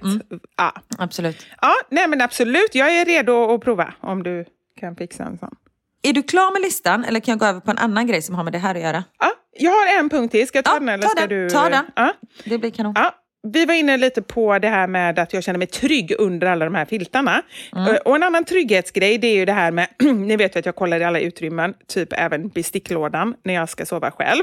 Ja. 0.56 0.74
Absolut. 0.98 1.46
ja, 1.60 1.72
nej 1.90 2.08
men 2.08 2.20
absolut, 2.20 2.74
jag 2.74 2.96
är 2.96 3.04
redo 3.04 3.54
att 3.54 3.60
prova 3.60 3.94
om 4.00 4.22
du 4.22 4.44
kan 4.80 4.96
fixa 4.96 5.24
en 5.24 5.38
sån. 5.38 5.54
Är 6.02 6.12
du 6.12 6.22
klar 6.22 6.52
med 6.52 6.62
listan 6.62 7.04
eller 7.04 7.20
kan 7.20 7.32
jag 7.32 7.38
gå 7.38 7.46
över 7.46 7.60
på 7.60 7.70
en 7.70 7.78
annan 7.78 8.06
grej 8.06 8.22
som 8.22 8.34
har 8.34 8.44
med 8.44 8.52
det 8.52 8.58
här 8.58 8.74
att 8.74 8.80
göra? 8.80 9.04
Ja, 9.18 9.30
jag 9.58 9.70
har 9.70 9.98
en 9.98 10.08
punkt 10.08 10.30
till, 10.32 10.48
ska 10.48 10.58
jag 10.58 10.64
ta 10.64 10.72
Ja, 10.72 10.78
den 10.78 10.88
eller 10.88 11.02
ta 11.02 11.08
ska 11.08 11.20
den, 11.26 11.28
du? 11.28 11.50
ta 11.50 11.68
den. 11.68 11.84
Ja. 11.96 12.12
Det 12.44 12.58
blir 12.58 12.70
kanon. 12.70 12.92
Ja, 12.96 13.14
vi 13.42 13.64
var 13.66 13.74
inne 13.74 13.96
lite 13.96 14.22
på 14.22 14.58
det 14.58 14.68
här 14.68 14.86
med 14.86 15.18
att 15.18 15.32
jag 15.32 15.42
känner 15.42 15.58
mig 15.58 15.66
trygg 15.68 16.14
under 16.18 16.46
alla 16.46 16.64
de 16.64 16.74
här 16.74 16.84
filtarna. 16.84 17.42
Eh, 17.90 17.96
Och 17.96 18.16
en 18.16 18.22
annan 18.22 18.44
trygghetsgrej 18.44 19.18
det 19.18 19.26
är 19.26 19.34
ju 19.36 19.44
det 19.44 19.52
här 19.52 19.70
med, 19.70 19.88
ni 20.16 20.36
vet 20.36 20.56
ju 20.56 20.58
att 20.58 20.66
jag 20.66 20.76
kollar 20.76 21.00
i 21.00 21.04
alla 21.04 21.20
utrymmen, 21.20 21.74
typ 21.86 22.08
även 22.12 22.48
besticklådan 22.48 23.34
när 23.42 23.54
jag 23.54 23.68
ska 23.68 23.86
sova 23.86 24.10
själv. 24.10 24.42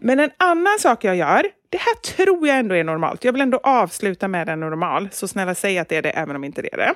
Men 0.00 0.20
en 0.20 0.30
annan 0.36 0.78
sak 0.78 1.04
jag 1.04 1.16
gör, 1.16 1.42
det 1.70 1.78
här 1.78 1.94
tror 2.14 2.48
jag 2.48 2.58
ändå 2.58 2.74
är 2.74 2.84
normalt. 2.84 3.24
Jag 3.24 3.32
vill 3.32 3.42
ändå 3.42 3.60
avsluta 3.62 4.28
med 4.28 4.48
en 4.48 4.60
normal, 4.60 5.08
så 5.12 5.28
snälla 5.28 5.54
säg 5.54 5.78
att 5.78 5.88
det 5.88 5.96
är 5.96 6.02
det 6.02 6.10
även 6.10 6.36
om 6.36 6.44
inte 6.44 6.62
det 6.62 6.72
är 6.74 6.76
det. 6.76 6.94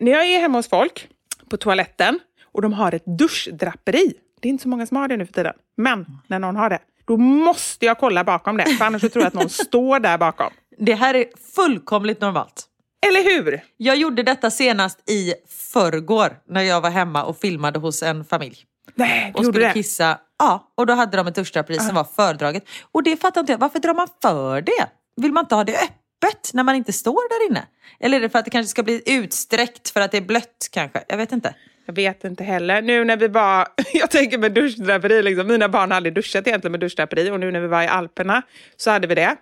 När 0.00 0.12
jag 0.12 0.26
är 0.26 0.40
hemma 0.40 0.58
hos 0.58 0.68
folk, 0.68 1.08
på 1.50 1.56
toaletten, 1.56 2.18
och 2.52 2.62
de 2.62 2.72
har 2.72 2.94
ett 2.94 3.02
duschdraperi. 3.18 4.14
Det 4.40 4.48
är 4.48 4.50
inte 4.50 4.62
så 4.62 4.68
många 4.68 4.86
som 4.86 4.96
har 4.96 5.08
det 5.08 5.16
nu 5.16 5.26
för 5.26 5.32
tiden. 5.32 5.52
Men 5.76 6.06
när 6.26 6.38
någon 6.38 6.56
har 6.56 6.70
det, 6.70 6.78
då 7.12 7.16
måste 7.18 7.86
jag 7.86 7.98
kolla 7.98 8.24
bakom 8.24 8.56
det. 8.56 8.66
För 8.66 8.84
annars 8.84 9.00
tror 9.02 9.16
jag 9.16 9.26
att 9.26 9.34
någon 9.34 9.48
står 9.66 10.00
där 10.00 10.18
bakom. 10.18 10.50
Det 10.78 10.94
här 10.94 11.14
är 11.14 11.24
fullkomligt 11.54 12.20
normalt. 12.20 12.64
eller 13.06 13.24
hur? 13.24 13.60
Jag 13.76 13.96
gjorde 13.96 14.22
detta 14.22 14.50
senast 14.50 15.10
i 15.10 15.34
förrgår 15.72 16.36
när 16.48 16.62
jag 16.62 16.80
var 16.80 16.90
hemma 16.90 17.24
och 17.24 17.36
filmade 17.38 17.78
hos 17.78 18.02
en 18.02 18.24
familj. 18.24 18.56
Nej, 18.94 19.32
och 19.36 19.44
skulle 19.44 19.66
det. 19.66 19.72
kissa. 19.72 20.18
Ja, 20.38 20.72
och 20.74 20.86
då 20.86 20.92
hade 20.92 21.16
de 21.16 21.26
ett 21.26 21.34
duschdraperi 21.34 21.78
som 21.78 21.94
var 21.94 22.04
fördraget. 22.04 22.64
Och 22.92 23.02
det 23.02 23.16
fattar 23.16 23.40
inte 23.40 23.52
jag. 23.52 23.58
Varför 23.58 23.78
drar 23.78 23.94
man 23.94 24.08
för 24.22 24.60
det? 24.60 24.86
Vill 25.16 25.32
man 25.32 25.44
inte 25.44 25.54
ha 25.54 25.64
det 25.64 25.76
öppet 25.76 26.50
när 26.54 26.62
man 26.62 26.74
inte 26.74 26.92
står 26.92 27.28
där 27.28 27.50
inne? 27.50 27.66
Eller 28.00 28.16
är 28.16 28.20
det 28.20 28.28
för 28.30 28.38
att 28.38 28.44
det 28.44 28.50
kanske 28.50 28.70
ska 28.70 28.82
bli 28.82 29.02
utsträckt 29.06 29.90
för 29.90 30.00
att 30.00 30.10
det 30.10 30.16
är 30.16 30.22
blött 30.22 30.68
kanske? 30.72 31.04
Jag 31.08 31.16
vet 31.16 31.32
inte. 31.32 31.54
Jag 31.86 31.94
vet 31.94 32.24
inte 32.24 32.44
heller. 32.44 32.82
Nu 32.82 33.04
när 33.04 33.16
vi 33.16 33.28
var, 33.28 33.68
jag 33.92 34.10
tänker 34.10 34.38
med 34.38 34.52
duschdraperi, 34.52 35.22
liksom, 35.22 35.46
mina 35.46 35.68
barn 35.68 35.90
har 35.90 35.96
aldrig 35.96 36.14
duschat 36.14 36.46
egentligen 36.46 36.72
med 36.72 36.80
duschdraperi 36.80 37.30
och 37.30 37.40
nu 37.40 37.50
när 37.50 37.60
vi 37.60 37.66
var 37.66 37.82
i 37.82 37.86
Alperna 37.86 38.42
så 38.76 38.90
hade 38.90 39.06
vi 39.06 39.14
det. 39.14 39.36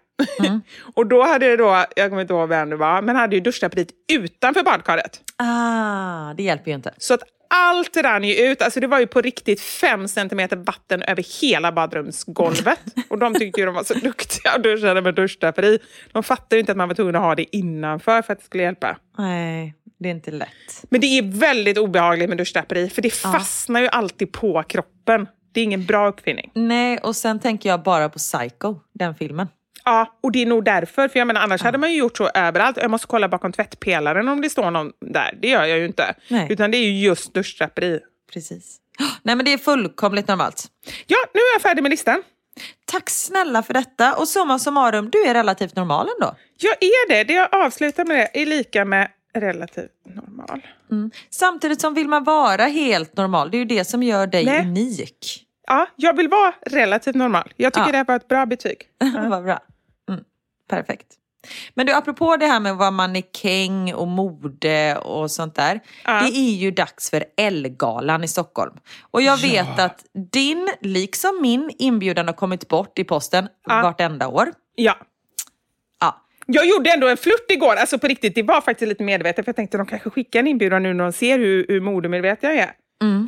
och 0.94 1.06
då 1.06 1.22
hade 1.22 1.46
det 1.46 1.56
då, 1.56 1.84
jag 1.96 2.10
kommer 2.10 2.22
inte 2.22 2.34
ihåg 2.34 2.48
vem 2.48 2.70
det 2.70 2.76
var, 2.76 3.02
men 3.02 3.16
hade 3.16 3.36
ju 3.36 3.40
duschdraperiet 3.40 3.88
utanför 4.12 4.62
badkaret. 4.62 5.20
Ah, 5.36 6.34
det 6.34 6.42
hjälper 6.42 6.70
ju 6.70 6.74
inte. 6.74 6.94
Så 6.98 7.14
att 7.14 7.22
allt 7.54 7.96
rann 7.96 8.24
ju 8.24 8.34
ut. 8.34 8.62
Alltså 8.62 8.80
det 8.80 8.86
var 8.86 8.98
ju 8.98 9.06
på 9.06 9.20
riktigt 9.20 9.60
fem 9.60 10.08
centimeter 10.08 10.56
vatten 10.56 11.02
över 11.02 11.40
hela 11.40 11.72
badrumsgolvet. 11.72 12.80
Och 13.08 13.18
de 13.18 13.34
tyckte 13.34 13.60
ju 13.60 13.66
de 13.66 13.74
var 13.74 13.84
så 13.84 13.94
duktiga 13.94 14.54
och 14.54 14.60
duschade 14.60 15.02
med 15.02 15.14
duschdraperi. 15.14 15.78
De 16.12 16.22
fattade 16.22 16.56
ju 16.56 16.60
inte 16.60 16.72
att 16.72 16.78
man 16.78 16.88
var 16.88 16.94
tvungen 16.94 17.16
att 17.16 17.22
ha 17.22 17.34
det 17.34 17.56
innanför 17.56 18.22
för 18.22 18.32
att 18.32 18.38
det 18.38 18.44
skulle 18.44 18.62
hjälpa. 18.62 18.96
Nej, 19.18 19.74
det 19.98 20.08
är 20.08 20.12
inte 20.12 20.30
lätt. 20.30 20.84
Men 20.88 21.00
det 21.00 21.06
är 21.06 21.22
väldigt 21.22 21.78
obehagligt 21.78 22.28
med 22.28 22.38
duschdraperi 22.38 22.90
för 22.90 23.02
det 23.02 23.10
fastnar 23.10 23.80
ju 23.80 23.88
alltid 23.88 24.32
på 24.32 24.62
kroppen. 24.62 25.26
Det 25.52 25.60
är 25.60 25.64
ingen 25.64 25.86
bra 25.86 26.08
uppfinning. 26.08 26.50
Nej, 26.54 26.98
och 26.98 27.16
sen 27.16 27.40
tänker 27.40 27.68
jag 27.68 27.82
bara 27.82 28.08
på 28.08 28.18
Psycho, 28.18 28.80
den 28.92 29.14
filmen. 29.14 29.48
Ja, 29.84 30.18
och 30.22 30.32
det 30.32 30.42
är 30.42 30.46
nog 30.46 30.64
därför. 30.64 31.08
För 31.08 31.18
jag 31.18 31.26
menar, 31.26 31.40
annars 31.40 31.62
hade 31.62 31.78
man 31.78 31.90
ju 31.92 31.98
gjort 31.98 32.16
så 32.16 32.30
överallt. 32.34 32.76
Jag 32.76 32.90
måste 32.90 33.06
kolla 33.06 33.28
bakom 33.28 33.52
tvättpelaren 33.52 34.28
om 34.28 34.40
det 34.40 34.50
står 34.50 34.70
någon 34.70 34.92
där. 35.00 35.38
Det 35.42 35.48
gör 35.48 35.64
jag 35.64 35.78
ju 35.78 35.86
inte. 35.86 36.14
Nej. 36.28 36.46
Utan 36.50 36.70
det 36.70 36.76
är 36.76 36.84
ju 36.90 37.00
just 37.08 37.34
duschdraperi. 37.34 38.00
Precis. 38.32 38.76
Nej, 39.22 39.36
men 39.36 39.44
det 39.44 39.52
är 39.52 39.58
fullkomligt 39.58 40.28
normalt. 40.28 40.64
Ja, 41.06 41.16
nu 41.34 41.40
är 41.40 41.54
jag 41.54 41.62
färdig 41.62 41.82
med 41.82 41.90
listan. 41.90 42.22
Tack 42.84 43.10
snälla 43.10 43.62
för 43.62 43.74
detta. 43.74 44.14
Och 44.16 44.28
summa 44.28 44.58
summarum, 44.58 45.10
du 45.10 45.22
är 45.24 45.34
relativt 45.34 45.76
normal 45.76 46.08
ändå. 46.20 46.36
Jag 46.58 46.72
är 46.80 47.08
det. 47.08 47.24
Det 47.24 47.32
jag 47.32 47.48
avslutar 47.54 48.04
med 48.04 48.16
det 48.32 48.42
är 48.42 48.46
lika 48.46 48.84
med 48.84 49.08
relativt 49.34 49.90
normal. 50.14 50.60
Samtidigt 51.30 51.80
som 51.80 51.94
vill 51.94 52.08
man 52.08 52.24
vara 52.24 52.64
helt 52.64 53.16
normal, 53.16 53.50
det 53.50 53.56
är 53.56 53.58
ju 53.58 53.64
det 53.64 53.84
som 53.84 54.02
gör 54.02 54.26
dig 54.26 54.44
Nej. 54.44 54.60
unik. 54.60 55.46
Ja, 55.66 55.86
jag 55.96 56.16
vill 56.16 56.28
vara 56.28 56.52
relativt 56.66 57.14
normal. 57.16 57.52
Jag 57.56 57.72
tycker 57.72 57.86
Ja. 57.86 57.92
det 57.92 57.96
här 57.98 58.04
var 58.04 58.16
ett 58.16 58.28
bra 58.28 58.46
betyg. 58.46 58.76
Vad 59.30 59.44
bra. 59.44 59.58
Mm, 60.72 60.84
perfekt. 60.84 61.06
Men 61.74 61.86
du, 61.86 61.92
apropå 61.92 62.36
det 62.36 62.46
här 62.46 62.60
med 62.60 62.72
att 62.72 62.78
vara 62.78 62.90
mannekäng 62.90 63.94
och 63.94 64.08
mode 64.08 64.96
och 64.96 65.30
sånt 65.30 65.54
där. 65.54 65.80
Ja. 66.04 66.12
Det 66.20 66.36
är 66.38 66.52
ju 66.54 66.70
dags 66.70 67.10
för 67.10 67.24
Ellegalan 67.36 68.24
i 68.24 68.28
Stockholm. 68.28 68.74
Och 69.10 69.22
jag 69.22 69.36
vet 69.36 69.78
att 69.78 70.04
din, 70.32 70.68
liksom 70.80 71.38
min, 71.42 71.70
inbjudan 71.78 72.26
har 72.26 72.34
kommit 72.34 72.68
bort 72.68 72.98
i 72.98 73.04
posten 73.04 73.48
Ja. 73.66 73.82
vartenda 73.82 74.28
år. 74.28 74.52
Ja. 74.74 74.96
Ja. 76.00 76.26
Jag 76.46 76.66
gjorde 76.66 76.90
ändå 76.90 77.08
en 77.08 77.16
flört 77.16 77.50
igår, 77.50 77.74
alltså 77.76 77.98
på 77.98 78.06
riktigt. 78.06 78.34
Det 78.34 78.42
var 78.42 78.60
faktiskt 78.60 78.88
lite 78.88 79.04
medvetet, 79.04 79.44
för 79.44 79.48
jag 79.48 79.56
tänkte 79.56 79.76
att 79.76 79.86
de 79.86 79.90
kanske 79.90 80.10
skickar 80.10 80.40
en 80.40 80.46
inbjudan 80.46 80.82
nu 80.82 80.94
när 80.94 81.04
de 81.04 81.12
ser 81.12 81.38
hur, 81.38 81.66
hur 81.68 81.80
modemedveten 81.80 82.50
jag 82.50 82.58
är. 82.58 82.72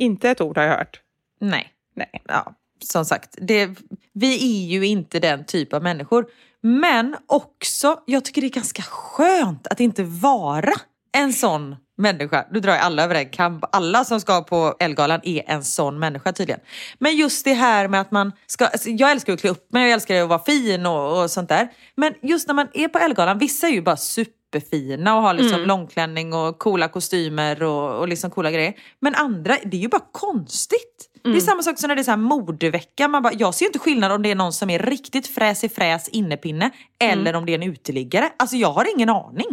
Inte 0.01 0.29
ett 0.29 0.41
ord 0.41 0.57
har 0.57 0.63
jag 0.63 0.77
hört. 0.77 1.01
Nej. 1.41 1.69
Nej. 1.95 2.21
ja, 2.27 2.55
som 2.79 3.05
sagt, 3.05 3.35
det, 3.41 3.69
vi 4.13 4.35
är 4.35 4.67
ju 4.71 4.85
inte 4.85 5.19
den 5.19 5.45
typ 5.45 5.73
av 5.73 5.83
människor. 5.83 6.25
Men 6.63 7.15
också, 7.27 7.99
jag 8.05 8.25
tycker 8.25 8.41
det 8.41 8.47
är 8.47 8.49
ganska 8.49 8.83
skönt 8.83 9.67
att 9.67 9.79
inte 9.79 10.03
vara 10.03 10.73
en 11.11 11.33
sån 11.33 11.75
människa. 11.97 12.45
Nu 12.51 12.59
drar 12.59 12.73
jag 12.73 12.81
alla 12.81 13.03
över 13.03 13.15
en 13.15 13.29
kam. 13.29 13.61
Alla 13.71 14.05
som 14.05 14.21
ska 14.21 14.43
på 14.43 14.75
Elgalan 14.79 15.19
är 15.23 15.43
en 15.47 15.63
sån 15.63 15.99
människa 15.99 16.33
tydligen. 16.33 16.61
Men 16.99 17.15
just 17.15 17.45
det 17.45 17.53
här 17.53 17.87
med 17.87 18.01
att 18.01 18.11
man 18.11 18.31
ska, 18.47 18.65
alltså 18.65 18.89
jag 18.89 19.11
älskar 19.11 19.33
att 19.33 19.41
klä 19.41 19.49
upp 19.49 19.73
mig, 19.73 19.83
jag 19.83 19.91
älskar 19.91 20.21
att 20.21 20.29
vara 20.29 20.39
fin 20.39 20.85
och, 20.85 21.21
och 21.21 21.31
sånt 21.31 21.49
där. 21.49 21.71
Men 21.95 22.13
just 22.21 22.47
när 22.47 22.55
man 22.55 22.67
är 22.73 22.87
på 22.87 22.99
Elgalan, 22.99 23.37
vissa 23.37 23.67
är 23.67 23.71
ju 23.71 23.81
bara 23.81 23.97
superfina 23.97 25.15
och 25.15 25.21
har 25.21 25.33
liksom 25.33 25.61
långklänning 25.61 26.33
och 26.33 26.59
coola 26.59 26.87
kostymer 26.87 27.63
och, 27.63 27.99
och 27.99 28.07
liksom 28.07 28.31
coola 28.31 28.51
grejer. 28.51 28.73
Men 28.99 29.15
andra, 29.15 29.57
det 29.65 29.77
är 29.77 29.81
ju 29.81 29.89
bara 29.89 30.05
konstigt. 30.11 31.09
Det 31.23 31.37
är 31.37 31.39
samma 31.41 31.63
sak 31.63 31.79
som 31.79 31.87
när 31.87 31.95
det 31.95 32.01
är 32.01 32.03
så 32.03 32.11
här 32.11 32.17
modevecka. 32.17 33.07
Man 33.07 33.23
bara, 33.23 33.33
jag 33.33 33.53
ser 33.55 33.65
inte 33.65 33.79
skillnad 33.79 34.11
om 34.11 34.21
det 34.23 34.31
är 34.31 34.35
någon 34.35 34.53
som 34.53 34.69
är 34.69 34.79
riktigt 34.79 35.27
fräsig 35.27 35.75
fräs 35.75 36.07
innepinne 36.09 36.69
eller 37.01 37.35
om 37.35 37.45
det 37.45 37.51
är 37.51 37.55
en 37.55 37.63
uteliggare. 37.63 38.29
Alltså 38.37 38.55
jag 38.55 38.71
har 38.71 38.87
ingen 38.95 39.09
aning. 39.09 39.45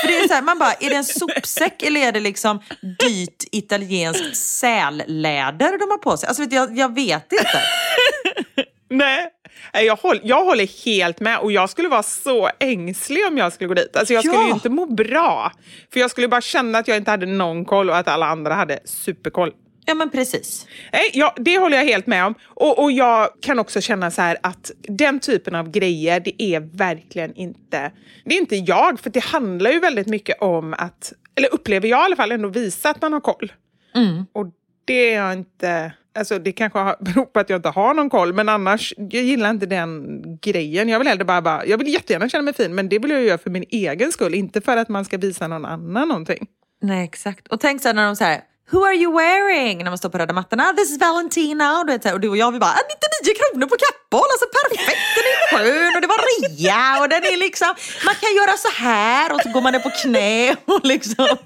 För 0.00 0.06
det 0.08 0.18
är 0.18 0.28
så 0.28 0.34
här, 0.34 0.42
man 0.42 0.58
bara, 0.58 0.72
är 0.72 0.90
det 0.90 0.96
en 0.96 1.04
sopsäck 1.04 1.82
eller 1.82 2.00
är 2.00 2.12
det 2.12 2.20
liksom 2.20 2.60
dyrt 2.98 3.44
italienskt 3.52 4.36
sälläder 4.36 5.78
de 5.78 5.90
har 5.90 5.98
på 5.98 6.16
sig? 6.16 6.26
Alltså 6.28 6.42
jag, 6.42 6.78
jag 6.78 6.94
vet 6.94 7.32
inte. 7.32 7.60
Nej, 8.90 9.28
jag 9.72 9.96
håller, 9.96 10.20
jag 10.24 10.44
håller 10.44 10.84
helt 10.84 11.20
med 11.20 11.38
och 11.38 11.52
jag 11.52 11.70
skulle 11.70 11.88
vara 11.88 12.02
så 12.02 12.50
ängslig 12.60 13.26
om 13.26 13.38
jag 13.38 13.52
skulle 13.52 13.68
gå 13.68 13.74
dit. 13.74 13.96
Alltså 13.96 14.14
jag 14.14 14.24
skulle 14.24 14.38
Ja. 14.42 14.46
ju 14.46 14.52
inte 14.52 14.68
må 14.68 14.86
bra. 14.86 15.52
För 15.92 16.00
jag 16.00 16.10
skulle 16.10 16.28
bara 16.28 16.40
känna 16.40 16.78
att 16.78 16.88
jag 16.88 16.96
inte 16.96 17.10
hade 17.10 17.26
någon 17.26 17.64
koll 17.64 17.90
och 17.90 17.96
att 17.96 18.08
alla 18.08 18.26
andra 18.26 18.54
hade 18.54 18.78
superkoll. 18.84 19.52
Ja 19.86 19.94
men 19.94 20.10
precis. 20.10 20.66
Nej, 20.92 21.10
ja, 21.14 21.34
det 21.36 21.58
håller 21.58 21.76
jag 21.76 21.84
helt 21.84 22.06
med 22.06 22.26
om. 22.26 22.34
Och, 22.44 22.82
och 22.82 22.92
jag 22.92 23.28
kan 23.40 23.58
också 23.58 23.80
känna 23.80 24.10
så 24.10 24.22
här 24.22 24.36
att 24.42 24.70
den 24.82 25.20
typen 25.20 25.54
av 25.54 25.70
grejer, 25.70 26.20
det 26.20 26.42
är 26.42 26.60
verkligen 26.60 27.34
inte... 27.34 27.92
Det 28.24 28.34
är 28.34 28.38
inte 28.40 28.56
jag, 28.56 29.00
för 29.00 29.10
det 29.10 29.24
handlar 29.24 29.70
ju 29.70 29.80
väldigt 29.80 30.06
mycket 30.06 30.42
om 30.42 30.74
att, 30.78 31.12
eller 31.34 31.54
upplever 31.54 31.88
jag 31.88 32.00
i 32.00 32.04
alla 32.04 32.16
fall, 32.16 32.32
ändå 32.32 32.48
visa 32.48 32.90
att 32.90 33.02
man 33.02 33.12
har 33.12 33.20
koll. 33.20 33.52
Och 34.32 34.46
det 34.84 35.14
är 35.14 35.22
jag 35.22 35.32
inte... 35.32 35.92
Alltså 36.18 36.38
det 36.38 36.52
kanske 36.52 36.78
beror 37.00 37.24
på 37.24 37.40
att 37.40 37.50
jag 37.50 37.58
inte 37.58 37.68
har 37.68 37.94
någon 37.94 38.10
koll, 38.10 38.32
men 38.32 38.48
annars, 38.48 38.94
jag 38.96 39.22
gillar 39.22 39.50
inte 39.50 39.66
den 39.66 40.22
grejen. 40.40 40.88
Jag 40.88 40.98
vill 40.98 41.08
hellre 41.08 41.24
bara, 41.24 41.42
bara 41.42 41.66
jag 41.66 41.78
vill 41.78 41.88
jättegärna 41.88 42.28
känna 42.28 42.42
mig 42.42 42.54
fin, 42.54 42.74
men 42.74 42.88
det 42.88 42.98
vill 42.98 43.10
jag 43.10 43.22
göra 43.22 43.38
för 43.38 43.50
min 43.50 43.64
egen 43.70 44.12
skull, 44.12 44.34
inte 44.34 44.60
för 44.60 44.76
att 44.76 44.88
man 44.88 45.04
ska 45.04 45.18
visa 45.18 45.48
någon 45.48 45.64
annan 45.64 46.08
någonting. 46.08 46.46
Nej 46.82 47.04
exakt. 47.04 47.48
Och 47.48 47.60
tänk 47.60 47.82
så 47.82 47.88
här 47.88 47.94
när 47.94 48.06
de 48.06 48.16
säger 48.16 48.40
Who 48.70 48.84
are 48.84 48.94
you 48.94 49.12
wearing? 49.16 49.78
När 49.84 49.90
man 49.90 49.98
står 49.98 50.08
på 50.08 50.18
röda 50.18 50.32
mattan. 50.34 50.60
Ah, 50.60 50.72
this 50.72 50.90
is 50.90 50.98
Valentina. 51.00 51.84
Du 51.84 51.92
vet, 51.92 52.12
och 52.12 52.20
du 52.20 52.28
och 52.28 52.36
jag 52.36 52.52
vi 52.52 52.58
bara, 52.58 52.70
ah, 52.70 52.82
99 53.22 53.34
kronor 53.40 53.66
på 53.66 53.76
Kappahl. 53.84 54.28
Alltså 54.32 54.46
perfekt, 54.58 55.00
den 55.16 55.24
är 55.24 55.64
skön 55.64 55.94
och 55.94 56.00
det 56.00 56.06
var 56.06 56.18
rea. 56.18 57.00
Och 57.02 57.08
den 57.08 57.24
är 57.24 57.36
liksom, 57.36 57.74
man 58.04 58.14
kan 58.14 58.34
göra 58.36 58.56
så 58.56 58.68
här 58.82 59.32
och 59.34 59.40
så 59.40 59.48
går 59.48 59.60
man 59.60 59.72
ner 59.72 59.80
på 59.80 59.90
knä 60.02 60.56
och 60.64 60.80
liksom. 60.84 61.36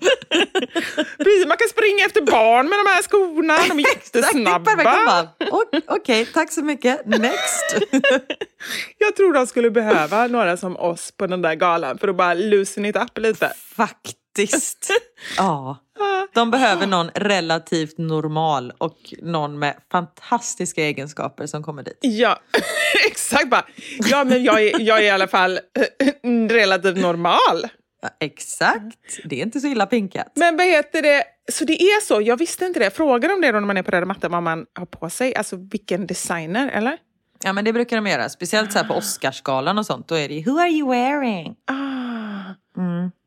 Precis, 1.18 1.46
man 1.48 1.56
kan 1.56 1.68
springa 1.70 2.04
efter 2.06 2.22
barn 2.22 2.68
med 2.68 2.78
de 2.78 2.86
här 2.90 3.02
skorna, 3.02 3.58
de 3.68 3.78
är 3.78 3.88
jättesnabba. 3.88 4.64
perfekt. 4.70 4.84
Man 4.84 5.06
bara, 5.06 5.28
"O- 5.50 5.80
Okej, 5.86 6.26
tack 6.26 6.52
så 6.52 6.62
mycket. 6.62 7.06
Next. 7.06 7.76
Jag 8.98 9.16
tror 9.16 9.32
de 9.32 9.46
skulle 9.46 9.70
behöva 9.70 10.26
några 10.26 10.56
som 10.56 10.76
oss 10.76 11.12
på 11.16 11.26
den 11.26 11.42
där 11.42 11.54
galan 11.54 11.98
för 11.98 12.08
att 12.08 12.16
bara 12.16 12.34
loosen 12.34 12.84
it 12.86 12.96
up 12.96 13.18
lite. 13.18 13.52
Faktiskt. 13.76 14.16
Ja. 15.36 15.78
De 16.34 16.50
behöver 16.50 16.86
någon 16.86 17.10
relativt 17.14 17.98
normal 17.98 18.72
och 18.78 19.14
någon 19.22 19.58
med 19.58 19.76
fantastiska 19.92 20.82
egenskaper 20.82 21.46
som 21.46 21.62
kommer 21.62 21.82
dit. 21.82 21.98
Ja, 22.00 22.40
exakt 23.06 23.50
bara. 23.50 23.66
Ja, 23.98 24.24
men 24.24 24.44
jag 24.44 24.62
är, 24.62 24.80
jag 24.80 24.98
är 24.98 25.02
i 25.02 25.10
alla 25.10 25.28
fall 25.28 25.56
eh, 25.58 26.30
relativt 26.48 26.96
normal. 26.96 27.66
Ja, 28.02 28.08
exakt. 28.20 29.20
Det 29.24 29.40
är 29.40 29.42
inte 29.42 29.60
så 29.60 29.66
illa 29.66 29.86
pinkat. 29.86 30.32
Men 30.34 30.56
vad 30.56 30.66
heter 30.66 31.02
det? 31.02 31.24
Så 31.52 31.64
det 31.64 31.82
är 31.82 32.00
så, 32.00 32.20
jag 32.20 32.36
visste 32.36 32.64
inte 32.64 32.80
det. 32.80 32.90
Frågar 32.90 33.28
de 33.28 33.40
det 33.40 33.52
då 33.52 33.60
när 33.60 33.66
man 33.66 33.76
är 33.76 33.82
på 33.82 33.90
röda 33.90 34.06
mattan 34.06 34.32
vad 34.32 34.42
man 34.42 34.66
har 34.78 34.86
på 34.86 35.10
sig? 35.10 35.34
Alltså 35.36 35.56
vilken 35.56 36.06
designer, 36.06 36.70
eller? 36.70 36.98
Ja 37.44 37.52
men 37.52 37.64
det 37.64 37.72
brukar 37.72 37.96
de 37.96 38.06
göra. 38.06 38.28
Speciellt 38.28 38.72
så 38.72 38.84
på 38.84 38.94
Oscarsgalan 38.94 39.78
och 39.78 39.86
sånt. 39.86 40.08
Då 40.08 40.14
är 40.14 40.28
det 40.28 40.42
Who 40.46 40.58
are 40.60 40.68
you 40.70 40.90
wearing? 40.90 41.54
Ah. 41.66 41.99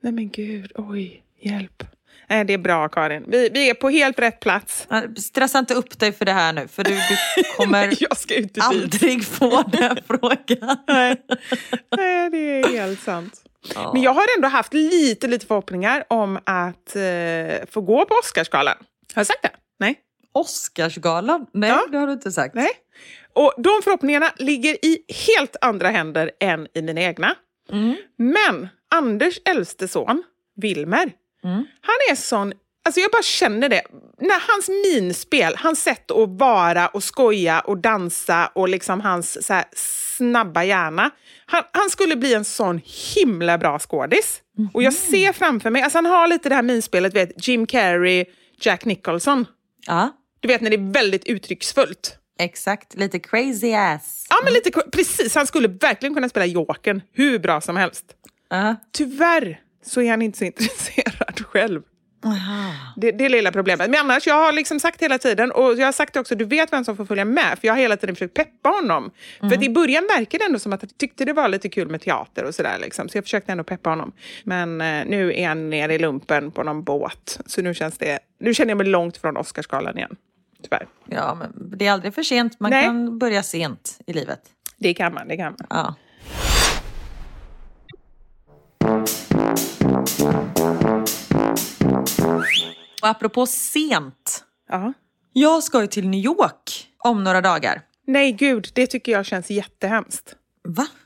Nej 0.03 0.13
men 0.13 0.29
gud, 0.29 0.71
oj, 0.75 1.23
hjälp. 1.41 1.83
Nej, 2.29 2.45
det 2.45 2.53
är 2.53 2.57
bra 2.57 2.89
Karin. 2.89 3.23
Vi, 3.27 3.49
vi 3.53 3.69
är 3.69 3.73
på 3.73 3.89
helt 3.89 4.19
rätt 4.19 4.39
plats. 4.39 4.87
Ja, 4.89 5.01
Stressa 5.17 5.59
inte 5.59 5.73
upp 5.73 5.99
dig 5.99 6.11
för 6.11 6.25
det 6.25 6.31
här 6.31 6.53
nu. 6.53 6.67
För 6.67 6.83
du, 6.83 6.91
du 6.93 7.43
kommer 7.57 7.93
Jag 7.99 8.17
ska 8.17 8.35
inte 8.35 8.53
dit. 8.53 8.63
aldrig 8.63 9.25
få 9.25 9.61
den 9.71 9.97
frågan. 10.07 10.77
Nej. 10.87 11.21
Nej, 11.97 12.29
det 12.29 12.37
är 12.37 12.67
helt 12.67 12.99
sant. 13.01 13.33
Men 13.93 14.01
jag 14.01 14.13
har 14.13 14.25
ändå 14.37 14.47
haft 14.47 14.73
lite, 14.73 15.27
lite 15.27 15.45
förhoppningar 15.45 16.03
om 16.09 16.39
att 16.45 16.95
eh, 16.95 17.65
få 17.71 17.81
gå 17.81 18.05
på 18.05 18.15
Oscarsgalan. 18.23 18.75
Har 19.15 19.19
jag 19.19 19.27
sagt 19.27 19.41
det? 19.43 19.51
Nej. 19.79 19.95
Oscarsgalan? 20.31 21.45
Nej 21.53 21.69
Ja. 21.69 21.85
det 21.91 21.97
har 21.97 22.07
du 22.07 22.13
inte 22.13 22.31
sagt. 22.31 22.55
Nej. 22.55 22.69
Och 23.33 23.53
de 23.57 23.81
förhoppningarna 23.83 24.31
ligger 24.37 24.85
i 24.85 24.97
helt 25.27 25.55
andra 25.61 25.89
händer 25.89 26.31
än 26.39 26.67
i 26.73 26.81
mina 26.81 27.01
egna. 27.01 27.35
Men 28.17 28.67
Anders 28.93 29.39
äldste 29.45 29.87
son, 29.87 30.23
Wilmer, 30.55 31.11
han 31.81 31.95
är 32.11 32.15
sån 32.15 32.53
Alltså 32.85 33.01
jag 33.01 33.11
bara 33.11 33.21
känner 33.23 33.69
det. 33.69 33.81
När 34.19 34.51
hans 34.51 34.69
minspel, 34.69 35.55
hans 35.57 35.83
sätt 35.83 36.11
att 36.11 36.29
vara 36.29 36.87
och 36.87 37.03
skoja 37.03 37.59
och 37.59 37.77
dansa 37.77 38.51
och 38.55 38.69
liksom 38.69 39.01
hans 39.01 39.47
så 39.47 39.61
snabba 40.17 40.63
hjärna. 40.63 41.09
Han, 41.45 41.63
han 41.71 41.89
skulle 41.89 42.15
bli 42.15 42.33
en 42.33 42.45
sån 42.45 42.81
himla 43.15 43.57
bra 43.57 43.79
skådis. 43.79 44.41
Och 44.73 44.83
jag 44.83 44.93
ser 44.93 45.33
framför 45.33 45.69
mig, 45.69 45.81
alltså 45.81 45.97
han 45.97 46.05
har 46.05 46.27
lite 46.27 46.49
det 46.49 46.55
här 46.55 46.61
minspelet, 46.61 47.15
vet, 47.15 47.47
Jim 47.47 47.67
Carrey, 47.67 48.25
Jack 48.61 48.85
Nicholson. 48.85 49.45
Ja, 49.87 50.09
Du 50.39 50.47
vet 50.47 50.61
när 50.61 50.69
det 50.69 50.75
är 50.75 50.91
väldigt 50.93 51.25
uttrycksfullt. 51.25 52.17
exakt. 52.39 52.95
Lite 52.95 53.19
crazy 53.19 53.73
ass. 53.73 54.25
Ja, 54.29 54.35
men 54.43 54.53
lite 54.53 54.71
precis. 54.91 55.35
Han 55.35 55.47
skulle 55.47 55.67
verkligen 55.67 56.13
kunna 56.15 56.29
spela 56.29 56.45
Jokern 56.45 57.01
hur 57.13 57.39
bra 57.39 57.61
som 57.61 57.77
helst. 57.77 58.05
Tyvärr 58.91 59.59
så 59.85 60.01
är 60.01 60.09
han 60.09 60.21
inte 60.21 60.37
så 60.37 60.45
intresserad 60.45 61.45
själv. 61.45 61.81
Det, 62.95 63.11
det 63.11 63.25
är 63.25 63.29
lilla 63.29 63.51
problemet. 63.51 63.89
Men 63.89 63.99
annars, 63.99 64.27
jag 64.27 64.35
har 64.35 64.51
liksom 64.51 64.79
sagt 64.79 65.01
hela 65.01 65.17
tiden, 65.17 65.51
och 65.51 65.75
jag 65.75 65.85
har 65.85 65.91
sagt 65.91 66.15
också, 66.15 66.35
du 66.35 66.45
vet 66.45 66.73
vem 66.73 66.85
som 66.85 66.97
får 66.97 67.05
följa 67.05 67.25
med, 67.25 67.59
för 67.59 67.67
jag 67.67 67.73
har 67.73 67.79
hela 67.79 67.97
tiden 67.97 68.15
försökt 68.15 68.33
peppa 68.33 68.69
honom. 68.69 69.11
För 69.39 69.47
att 69.47 69.63
i 69.63 69.69
början 69.69 70.03
verkade 70.17 70.43
det 70.43 70.45
ändå 70.45 70.59
som 70.59 70.73
att 70.73 70.81
han 70.81 70.89
tyckte 70.97 71.25
det 71.25 71.33
var 71.33 71.47
lite 71.47 71.69
kul 71.69 71.89
med 71.89 72.01
teater 72.01 72.43
och 72.43 72.55
sådär. 72.55 72.79
Liksom. 72.81 73.09
Så 73.09 73.17
jag 73.17 73.23
försökte 73.23 73.51
ändå 73.51 73.63
peppa 73.63 73.89
honom. 73.89 74.11
Men 74.43 74.81
eh, 74.81 75.05
nu 75.05 75.33
är 75.33 75.47
han 75.47 75.69
nere 75.69 75.93
i 75.93 75.99
lumpen 75.99 76.51
på 76.51 76.63
någon 76.63 76.83
båt. 76.83 77.39
Så 77.45 77.61
nu, 77.61 77.73
känns 77.73 77.97
det, 77.97 78.19
nu 78.39 78.53
känner 78.53 78.71
jag 78.71 78.77
mig 78.77 78.87
långt 78.87 79.17
från 79.17 79.37
Oscarsgalan 79.37 79.97
igen. 79.97 80.15
Tyvärr. 80.63 80.87
Ja, 81.05 81.35
men 81.35 81.77
det 81.77 81.87
är 81.87 81.91
aldrig 81.91 82.13
för 82.13 82.23
sent. 82.23 82.59
Man 82.59 82.71
Nej. 82.71 82.85
kan 82.85 83.19
börja 83.19 83.43
sent 83.43 83.99
i 84.07 84.13
livet. 84.13 84.39
Det 84.77 84.93
kan 84.93 85.13
man, 85.13 85.27
det 85.27 85.37
kan 85.37 85.55
man. 85.59 85.67
Ja. 85.69 85.95
Och 93.01 93.07
apropå 93.09 93.45
sent. 93.45 94.43
Ja. 94.69 94.93
Jag 95.33 95.63
ska 95.63 95.81
ju 95.81 95.87
till 95.87 96.07
New 96.09 96.19
York 96.25 96.87
om 96.97 97.23
några 97.23 97.41
dagar. 97.41 97.81
Nej, 98.07 98.31
gud, 98.31 98.67
det 98.73 98.87
tycker 98.87 99.11
jag 99.11 99.25
känns 99.25 99.49
jättehemskt. 99.49 100.35
Va? 100.67 100.87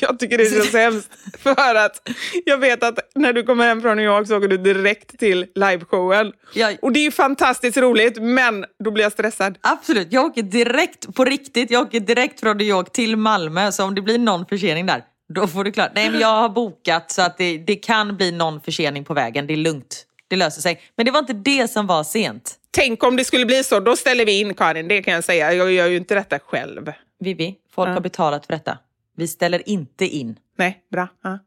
Jag 0.00 0.18
tycker 0.18 0.38
det 0.38 0.50
känns 0.50 0.72
hemskt 0.72 1.08
för 1.38 1.74
att 1.74 2.08
jag 2.44 2.58
vet 2.58 2.82
att 2.82 2.98
när 3.14 3.32
du 3.32 3.42
kommer 3.42 3.64
hem 3.66 3.80
från 3.82 3.96
New 3.96 4.06
York 4.06 4.28
så 4.28 4.36
åker 4.36 4.48
du 4.48 4.56
direkt 4.58 5.18
till 5.18 5.46
liveshowen. 5.54 6.32
Jag- 6.54 6.78
Och 6.82 6.92
det 6.92 7.00
är 7.00 7.04
ju 7.04 7.10
fantastiskt 7.10 7.76
roligt, 7.76 8.22
men 8.22 8.64
då 8.84 8.90
blir 8.90 9.02
jag 9.04 9.12
stressad. 9.12 9.58
Absolut, 9.60 10.08
jag 10.12 10.24
åker 10.24 10.42
direkt, 10.42 11.14
på 11.14 11.24
riktigt, 11.24 11.70
jag 11.70 11.82
åker 11.86 12.00
direkt 12.00 12.40
från 12.40 12.56
New 12.56 12.66
York 12.66 12.92
till 12.92 13.16
Malmö. 13.16 13.72
Så 13.72 13.84
om 13.84 13.94
det 13.94 14.02
blir 14.02 14.18
någon 14.18 14.46
försening 14.46 14.86
där, 14.86 15.04
då 15.32 15.46
får 15.46 15.64
du 15.64 15.72
klart. 15.72 15.90
Nej 15.94 16.10
men 16.10 16.20
jag 16.20 16.28
har 16.28 16.48
bokat 16.48 17.10
så 17.10 17.22
att 17.22 17.38
det, 17.38 17.58
det 17.58 17.76
kan 17.76 18.16
bli 18.16 18.32
någon 18.32 18.60
försening 18.60 19.04
på 19.04 19.14
vägen. 19.14 19.46
Det 19.46 19.52
är 19.52 19.56
lugnt, 19.56 20.06
det 20.28 20.36
löser 20.36 20.62
sig. 20.62 20.80
Men 20.96 21.06
det 21.06 21.12
var 21.12 21.18
inte 21.18 21.32
det 21.32 21.68
som 21.68 21.86
var 21.86 22.04
sent. 22.04 22.58
Tänk 22.70 23.04
om 23.04 23.16
det 23.16 23.24
skulle 23.24 23.46
bli 23.46 23.64
så, 23.64 23.80
då 23.80 23.96
ställer 23.96 24.26
vi 24.26 24.40
in 24.40 24.54
Karin, 24.54 24.88
det 24.88 25.02
kan 25.02 25.14
jag 25.14 25.24
säga. 25.24 25.52
Jag 25.52 25.72
gör 25.72 25.86
ju 25.86 25.96
inte 25.96 26.14
detta 26.14 26.38
själv. 26.38 26.92
Vivi, 27.20 27.54
folk 27.74 27.88
har 27.90 28.00
betalat 28.00 28.46
för 28.46 28.52
detta. 28.52 28.78
Vi 29.16 29.28
ställer 29.28 29.68
inte 29.68 30.06
in. 30.06 30.36
Nej, 30.58 30.78
bra. 30.90 31.08
Ja. 31.22 31.38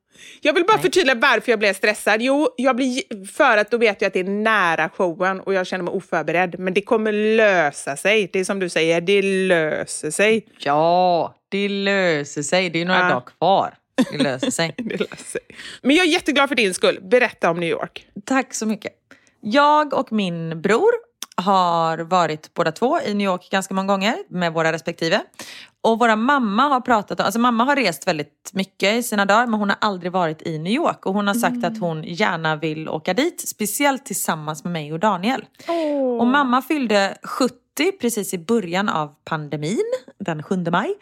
Jag 0.42 0.54
vill 0.54 0.64
bara 0.66 0.78
förtydliga 0.78 1.16
varför 1.16 1.52
jag 1.52 1.60
blev 1.60 1.74
stressad. 1.74 2.22
Jo, 2.22 2.50
jag 2.58 2.76
blir, 2.76 3.26
för 3.26 3.58
att 3.58 3.72
då 3.72 3.78
vet 3.78 4.02
jag 4.02 4.08
att 4.08 4.14
det 4.14 4.20
är 4.20 4.24
nära 4.24 4.90
showen 4.90 5.40
och 5.40 5.54
jag 5.54 5.68
känner 5.68 5.84
mig 5.84 5.94
oförberedd. 5.94 6.60
Men 6.60 6.74
det 6.74 6.82
kommer 6.82 7.12
lösa 7.12 7.98
sig. 7.98 8.30
Det 8.34 8.40
är 8.40 8.44
som 8.44 8.60
du 8.60 8.70
säger, 8.70 9.02
det 9.02 9.22
löser 9.22 10.12
sig. 10.12 10.46
Ja, 10.60 11.36
det 11.56 11.70
löser 11.70 12.42
sig. 12.42 12.70
Det 12.70 12.82
är 12.82 12.86
några 12.86 13.00
Ja. 13.00 13.10
dagar 13.10 13.22
kvar. 13.40 13.74
Det 14.12 14.18
löser 14.18 14.52
sig. 14.52 14.74
Det 14.78 14.98
löser 15.00 15.26
sig. 15.26 15.42
Men 15.82 15.96
jag 15.96 16.06
är 16.06 16.10
jätteglad 16.12 16.50
för 16.50 16.56
din 16.56 16.74
skull. 16.74 17.00
Berätta 17.02 17.50
om 17.50 17.60
New 17.60 17.70
York. 17.70 18.08
Tack 18.26 18.54
så 18.54 18.66
mycket. 18.66 18.92
Jag 19.42 19.94
och 19.94 20.12
min 20.12 20.62
bror 20.62 20.92
har 21.38 21.98
varit 21.98 22.54
båda 22.54 22.72
två 22.72 23.00
i 23.02 23.14
New 23.14 23.26
York 23.26 23.50
ganska 23.52 23.74
många 23.74 23.88
gånger 23.88 24.16
med 24.30 24.54
våra 24.54 24.72
respektive. 24.72 25.22
Och 25.82 26.00
våra 26.00 26.16
mamma 26.16 26.64
har 26.64 26.82
pratat 26.82 27.20
om, 27.20 27.26
alltså 27.26 27.40
mamma 27.40 27.64
har 27.64 27.76
rest 27.76 28.08
väldigt 28.08 28.50
mycket 28.54 28.94
i 28.96 29.04
sina 29.04 29.26
dagar 29.26 29.48
men 29.48 29.60
hon 29.60 29.70
har 29.70 29.78
aldrig 29.82 30.12
varit 30.12 30.42
i 30.42 30.60
New 30.60 30.74
York 30.74 31.06
och 31.06 31.14
hon 31.14 31.28
har 31.28 31.34
sagt 31.34 31.66
att 31.66 31.80
hon 31.80 32.04
gärna 32.04 32.56
vill 32.56 32.90
åka 32.90 33.14
dit, 33.14 33.48
speciellt 33.48 34.06
tillsammans 34.06 34.64
med 34.64 34.74
mig 34.74 34.94
och 34.94 35.00
Daniel. 35.00 35.46
Och 36.20 36.28
mamma 36.28 36.62
fyllde 36.62 37.18
70 37.24 37.56
precis 38.02 38.34
i 38.34 38.38
början 38.38 38.90
av 38.90 39.14
pandemin, 39.26 39.84
den 40.20 40.44
7 40.44 40.56
maj. 40.72 40.96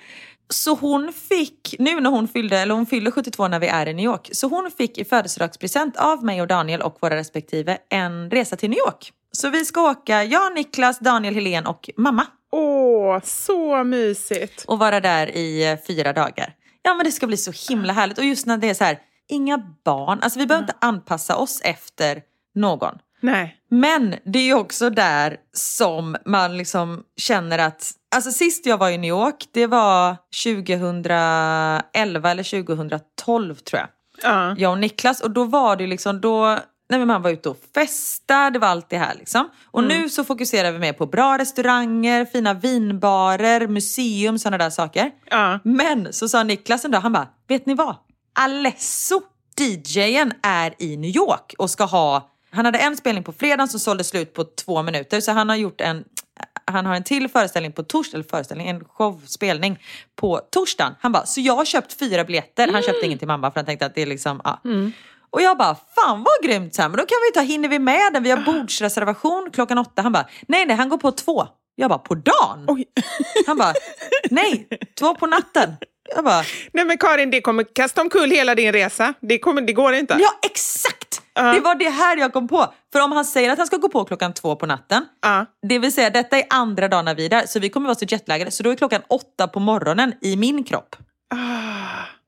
Så 0.50 0.76
hon 0.76 1.14
fick, 1.14 1.76
nu 1.80 2.00
när 2.00 2.10
hon 2.10 2.28
fyllde, 2.28 2.60
eller 2.60 2.76
hon 2.76 2.86
fyller 2.86 3.12
72 3.12 3.48
när 3.48 3.60
vi 3.60 3.68
är 3.68 3.88
i 3.88 3.94
New 3.94 4.06
York, 4.06 4.30
så 4.32 4.48
hon 4.48 4.72
fick 4.78 4.98
i 4.98 5.06
födelsedagspresent 5.06 5.98
av 5.98 6.24
mig 6.24 6.42
och 6.42 6.48
Daniel 6.48 6.82
och 6.82 6.98
våra 7.02 7.16
respektive 7.16 7.78
en 7.90 8.32
resa 8.32 8.56
till 8.56 8.70
New 8.70 8.80
York. 8.80 9.12
Så 9.32 9.50
vi 9.50 9.66
ska 9.66 9.92
åka, 9.92 10.24
jag, 10.24 10.54
Niklas, 10.56 11.00
Daniel, 11.00 11.36
Helene 11.36 11.70
och 11.70 11.90
mamma 11.98 12.26
Åh, 12.52 13.20
så 13.24 13.84
mysigt. 13.84 14.66
och 14.68 14.80
vara 14.80 15.00
där 15.00 15.36
i 15.38 15.72
eh, 15.72 15.78
fyra 15.88 16.14
dagar. 16.14 16.54
Ja 16.82 16.94
men 16.94 17.06
det 17.06 17.12
ska 17.12 17.28
bli 17.28 17.38
så 17.38 17.52
himla 17.70 17.94
härligt 17.94 18.18
och 18.18 18.24
just 18.24 18.46
när 18.46 18.58
det 18.58 18.70
är 18.70 18.74
så 18.74 18.84
här, 18.84 19.00
inga 19.30 19.58
barn, 19.86 20.20
alltså 20.22 20.40
vi 20.40 20.48
behöver 20.48 20.64
inte 20.64 20.78
anpassa 20.82 21.36
oss 21.36 21.62
efter 21.64 22.22
någon. 22.56 22.96
Nej. 23.24 23.58
Men 23.70 24.16
det 24.26 24.40
är 24.40 24.44
ju 24.44 24.54
också 24.54 24.90
där 24.90 25.38
som 25.54 26.16
man 26.26 26.58
liksom 26.58 27.04
känner 27.18 27.60
att, 27.60 27.92
alltså 28.16 28.32
sist 28.32 28.66
jag 28.66 28.78
var 28.78 28.90
i 28.90 28.98
New 28.98 29.10
York, 29.10 29.46
det 29.54 29.68
var 29.68 30.16
2011 30.44 32.32
eller 32.32 32.64
2012 32.64 33.56
tror 33.56 33.80
jag. 33.80 33.90
Ja. 34.24 34.56
Jag 34.58 34.72
och 34.72 34.78
Niklas 34.78 35.22
och 35.22 35.32
då 35.32 35.44
var 35.44 35.76
det 35.76 35.88
liksom, 35.88 36.22
då, 36.22 36.46
nej 36.90 37.00
men 37.00 37.08
man 37.08 37.22
var 37.22 37.30
ute 37.30 37.50
och 37.50 37.58
festa, 37.74 38.50
det 38.50 38.60
var 38.60 38.68
allt 38.68 38.90
det 38.90 38.98
här 38.98 39.16
liksom. 39.16 39.50
Och 39.66 39.84
nu 39.84 40.10
så 40.10 40.24
fokuserar 40.24 40.72
vi 40.72 40.80
mer 40.80 40.94
på 40.94 41.06
bra 41.06 41.38
restauranger, 41.38 42.26
fina 42.26 42.54
vinbarer, 42.54 43.68
museum, 43.68 44.40
sådana 44.40 44.58
där 44.58 44.70
saker. 44.70 45.12
Ja. 45.30 45.60
Men 45.64 46.14
så 46.14 46.30
sa 46.30 46.44
Niklas 46.44 46.86
en 46.86 46.92
dag, 46.92 47.00
han 47.00 47.14
bara, 47.14 47.28
vet 47.48 47.66
ni 47.66 47.74
vad? 47.74 47.96
Alesso, 48.40 49.22
DJen, 49.60 50.34
är 50.44 50.74
i 50.78 50.98
New 50.98 51.16
York 51.16 51.54
och 51.58 51.70
ska 51.70 51.84
ha, 51.84 52.30
han 52.54 52.66
hade 52.66 52.80
en 52.80 52.98
spelning 52.98 53.24
på 53.24 53.32
fredagen 53.32 53.68
som 53.68 53.80
sålde 53.80 54.04
slut 54.04 54.34
på 54.34 54.44
två 54.44 54.84
minuter, 54.84 55.22
så 55.22 55.32
han 55.32 55.50
har 55.50 55.56
gjort 55.56 55.82
en 55.82 56.04
han 56.66 56.86
har 56.86 56.96
en 56.96 57.04
till 57.04 57.30
föreställning 57.30 57.72
på 57.72 57.84
torsdag, 57.84 58.18
eller 58.18 58.30
föreställning, 58.30 58.68
en 58.68 58.86
showspelning 58.86 59.80
på 60.16 60.42
torsdagen. 60.52 60.96
Han 61.00 61.12
bara, 61.12 61.26
så 61.26 61.42
jag 61.42 61.56
har 61.56 61.66
köpt 61.66 61.94
fyra 62.00 62.24
biljetter. 62.24 62.68
Han 62.68 62.82
köpte 62.82 63.06
ingen 63.06 63.20
till 63.20 63.28
mamma 63.28 63.52
för 63.52 63.56
han 63.60 63.66
tänkte 63.66 63.86
att 63.86 63.96
det 63.96 64.02
är 64.02 64.06
liksom, 64.06 64.42
ja. 64.44 64.62
Och 65.30 65.42
jag 65.42 65.58
bara, 65.58 65.76
fan 65.96 66.24
vad 66.24 66.50
grymt, 66.50 66.76
så 66.76 66.82
här, 66.82 66.90
men 66.90 66.98
då 66.98 67.06
kan 67.06 67.18
vi 67.28 67.34
ta, 67.34 67.42
hinner 67.42 67.70
vi 67.70 67.80
med 67.80 68.14
den? 68.14 68.24
Vi 68.24 68.32
har 68.32 68.38
bordsreservation 68.38 69.50
klockan 69.54 69.78
åtta. 69.78 70.02
Han 70.02 70.12
bara, 70.12 70.28
nej 70.48 70.66
nej, 70.66 70.76
han 70.76 70.90
går 70.90 70.98
på 70.98 71.12
två. 71.12 71.48
Jag 71.76 71.90
bara, 71.90 72.00
på 72.00 72.16
dagen? 72.16 72.66
Oj. 72.68 72.86
Han 73.48 73.58
bara, 73.58 73.74
nej, 74.30 74.68
två 75.00 75.16
på 75.16 75.28
natten. 75.28 75.76
Jag 76.16 76.24
bara, 76.24 76.44
Nej 76.74 76.86
men 76.86 76.98
Karin, 76.98 77.32
det 77.32 77.42
kommer 77.42 77.64
kasta 77.76 78.02
omkull 78.02 78.32
hela 78.32 78.56
din 78.56 78.72
resa. 78.72 79.14
Det, 79.20 79.40
kommer, 79.40 79.62
det 79.62 79.74
går 79.74 79.94
inte. 79.94 80.18
ja 80.20 80.30
exakt! 80.44 81.22
Det 81.36 81.60
var 81.60 81.76
det 81.76 81.90
här 81.90 82.18
jag 82.18 82.34
kom 82.34 82.48
på. 82.48 82.74
För 82.94 83.02
om 83.02 83.12
han 83.12 83.26
säger 83.26 83.50
att 83.52 83.58
han 83.58 83.68
ska 83.68 83.78
gå 83.78 83.90
på 83.90 84.06
klockan 84.06 84.34
två 84.34 84.56
på 84.56 84.66
natten, 84.66 85.06
Ja. 85.22 85.46
det 85.68 85.80
vill 85.80 85.94
säga 85.94 86.10
detta 86.10 86.38
är 86.38 86.44
andra 86.50 86.88
dagen 86.88 87.06
när 87.06 87.16
vi 87.16 87.26
är 87.26 87.30
där, 87.30 87.46
så 87.46 87.60
vi 87.60 87.70
kommer 87.70 87.88
vara 87.88 87.96
så 87.96 88.06
jetlaggade, 88.06 88.52
så 88.52 88.64
då 88.64 88.70
är 88.72 88.76
klockan 88.76 89.02
åtta 89.10 89.48
på 89.48 89.60
morgonen 89.60 90.14
i 90.22 90.36
min 90.36 90.64
kropp. 90.64 90.96
Ah. 91.36 91.38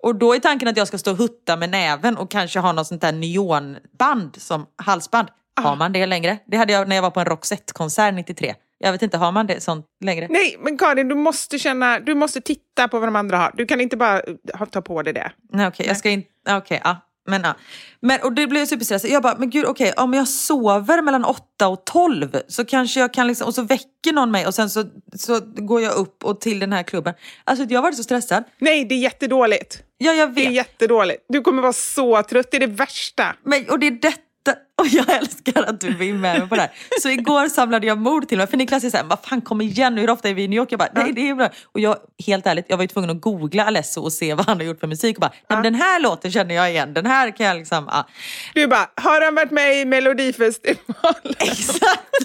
Och 0.03 0.15
då 0.15 0.33
är 0.35 0.39
tanken 0.39 0.67
att 0.67 0.77
jag 0.77 0.87
ska 0.87 0.97
stå 0.97 1.11
och 1.11 1.17
hutta 1.17 1.57
med 1.57 1.69
näven 1.69 2.17
och 2.17 2.31
kanske 2.31 2.59
ha 2.59 2.71
något 2.71 2.87
sånt 2.87 3.01
där 3.01 3.11
neonband 3.11 4.35
som 4.41 4.65
halsband. 4.83 5.27
Ah. 5.55 5.61
Har 5.61 5.75
man 5.75 5.93
det 5.93 6.05
längre? 6.05 6.37
Det 6.47 6.57
hade 6.57 6.73
jag 6.73 6.87
när 6.87 6.95
jag 6.95 7.03
var 7.03 7.11
på 7.11 7.19
en 7.19 7.25
Roxette-konsert 7.25 8.13
93. 8.13 8.53
Jag 8.77 8.91
vet 8.91 9.01
inte, 9.01 9.17
har 9.17 9.31
man 9.31 9.47
det 9.47 9.63
sånt 9.63 9.85
längre? 10.05 10.27
Nej, 10.29 10.57
men 10.59 10.77
Karin, 10.77 11.07
du 11.07 11.15
måste 11.15 11.59
känna, 11.59 11.99
du 11.99 12.15
måste 12.15 12.41
titta 12.41 12.87
på 12.87 12.99
vad 12.99 13.07
de 13.07 13.15
andra 13.15 13.37
har. 13.37 13.51
Du 13.57 13.65
kan 13.65 13.81
inte 13.81 13.97
bara 13.97 14.21
ha- 14.53 14.65
ta 14.65 14.81
på 14.81 15.01
dig 15.01 15.13
det. 15.13 15.31
Nej 15.53 15.67
okej, 15.67 15.85
jag 15.87 15.97
ska 15.97 16.09
inte, 16.09 16.29
okej, 16.49 16.81
ja. 16.83 16.97
Men, 17.27 17.41
ja. 17.43 17.53
men 17.99 18.19
och 18.23 18.33
det 18.33 18.47
blev 18.47 18.59
jag 18.61 18.67
superstressad. 18.67 19.09
Jag 19.11 19.23
bara, 19.23 19.35
men 19.37 19.49
gud 19.49 19.65
okej, 19.65 19.93
om 19.97 20.13
jag 20.13 20.27
sover 20.27 21.01
mellan 21.01 21.25
8 21.25 21.67
och 21.67 21.85
12 21.85 22.37
så 22.47 22.65
kanske 22.65 22.99
jag 22.99 23.13
kan 23.13 23.27
liksom, 23.27 23.47
och 23.47 23.53
så 23.55 23.61
väcker 23.61 24.13
någon 24.13 24.31
mig 24.31 24.47
och 24.47 24.55
sen 24.55 24.69
så, 24.69 24.83
så 25.15 25.39
går 25.55 25.81
jag 25.81 25.95
upp 25.95 26.23
och 26.23 26.41
till 26.41 26.59
den 26.59 26.73
här 26.73 26.83
klubben. 26.83 27.13
Alltså 27.43 27.65
jag 27.69 27.77
har 27.77 27.83
varit 27.83 27.97
så 27.97 28.03
stressad. 28.03 28.43
Nej, 28.59 28.85
det 28.85 28.95
är 28.95 28.99
jättedåligt. 28.99 29.83
Ja, 29.97 30.13
jag 30.13 30.33
Det 30.35 30.41
är 30.41 30.45
vet. 30.45 30.53
jättedåligt. 30.55 31.25
Du 31.29 31.41
kommer 31.41 31.61
vara 31.61 31.73
så 31.73 32.23
trött, 32.23 32.51
det 32.51 32.57
är 32.57 32.61
det 32.61 32.67
värsta. 32.67 33.35
Men, 33.43 33.69
och 33.69 33.79
det 33.79 33.87
är 33.87 33.91
detta, 33.91 34.21
och 34.75 34.87
jag 34.87 35.09
älskar 35.09 35.63
att 35.63 35.81
du 35.81 35.87
är 35.87 36.13
med 36.13 36.39
mig 36.39 36.49
på 36.49 36.55
det 36.55 36.61
här. 36.61 36.71
Så 37.01 37.09
igår 37.09 37.47
samlade 37.47 37.87
jag 37.87 37.97
mod 37.97 38.27
till 38.29 38.37
mig, 38.37 38.47
för 38.47 38.57
Niklas 38.57 38.83
är 38.83 38.89
såhär, 38.89 39.03
vad 39.03 39.19
fan 39.23 39.41
kom 39.41 39.61
igen 39.61 39.95
nu, 39.95 40.01
hur 40.01 40.09
ofta 40.09 40.29
är 40.29 40.33
vi 40.33 40.43
i 40.43 40.47
New 40.47 40.57
York? 40.57 40.71
Jag 40.71 40.79
bara, 40.79 40.89
nej 40.95 41.13
det 41.13 41.29
är 41.29 41.35
bra. 41.35 41.49
Och 41.71 41.79
jag, 41.79 41.97
helt 42.25 42.47
ärligt, 42.47 42.65
jag 42.69 42.77
var 42.77 42.83
ju 42.83 42.87
tvungen 42.87 43.09
att 43.09 43.21
googla 43.21 43.65
Alesso 43.65 44.01
och 44.01 44.13
se 44.13 44.33
vad 44.33 44.45
han 44.45 44.57
har 44.57 44.63
gjort 44.63 44.79
för 44.79 44.87
musik 44.87 45.17
och 45.17 45.21
bara, 45.21 45.31
nej, 45.31 45.57
men 45.57 45.63
den 45.63 45.75
här 45.75 45.99
låten 45.99 46.31
känner 46.31 46.55
jag 46.55 46.71
igen, 46.71 46.93
den 46.93 47.05
här 47.05 47.31
kan 47.31 47.45
jag 47.45 47.57
liksom, 47.57 47.89
ja. 47.91 48.07
Du 48.53 48.67
bara, 48.67 48.89
har 48.95 49.25
han 49.25 49.35
varit 49.35 49.51
med 49.51 49.81
i 49.81 49.85
Melodifestivalen? 49.85 51.35
Exakt! 51.39 52.15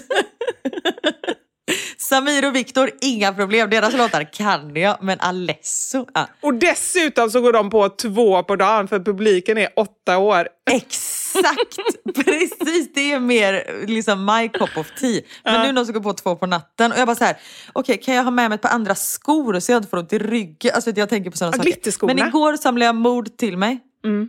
Samir 2.01 2.47
och 2.47 2.55
Viktor, 2.55 2.91
inga 3.01 3.33
problem, 3.33 3.69
deras 3.69 3.93
låtar 3.93 4.33
kan 4.33 4.75
jag, 4.75 4.97
men 5.01 5.19
Alesso, 5.19 6.05
ja. 6.13 6.27
Och 6.41 6.53
dessutom 6.53 7.29
så 7.29 7.41
går 7.41 7.53
de 7.53 7.69
på 7.69 7.89
två 7.89 8.43
på 8.43 8.55
dagen 8.55 8.87
för 8.87 8.99
publiken 8.99 9.57
är 9.57 9.69
åtta 9.75 10.17
år. 10.17 10.47
Exakt! 10.71 11.77
Precis, 12.15 12.93
det 12.93 13.11
är 13.11 13.19
mer 13.19 13.85
liksom 13.87 14.25
my 14.25 14.49
cup 14.49 14.77
of 14.77 14.91
tea. 14.99 15.21
Men 15.43 15.61
nu 15.67 15.71
när 15.71 15.83
ska 15.83 15.93
gå 15.93 16.01
på 16.01 16.13
två 16.13 16.35
på 16.35 16.45
natten 16.45 16.91
och 16.91 16.97
jag 16.97 17.07
bara 17.07 17.15
så 17.15 17.23
här, 17.25 17.37
okej 17.73 17.97
kan 17.97 18.15
jag 18.15 18.23
ha 18.23 18.31
med 18.31 18.49
mig 18.49 18.55
ett 18.55 18.61
par 18.61 18.69
andra 18.69 18.95
skor 18.95 19.59
så 19.59 19.71
jag 19.71 19.79
inte 19.79 19.89
får 19.89 19.97
ont 19.97 20.13
i 20.13 20.19
ryggen? 20.19 20.71
Alltså 20.75 20.91
jag 20.95 21.09
tänker 21.09 21.31
på 21.31 21.37
sådana 21.37 21.51
Ja, 21.53 21.57
saker. 21.57 21.71
glitterskorna. 21.71 22.13
Men 22.13 22.27
igår 22.27 22.57
samlade 22.57 22.85
jag 22.85 22.95
mod 22.95 23.37
till 23.37 23.57
mig. 23.57 23.79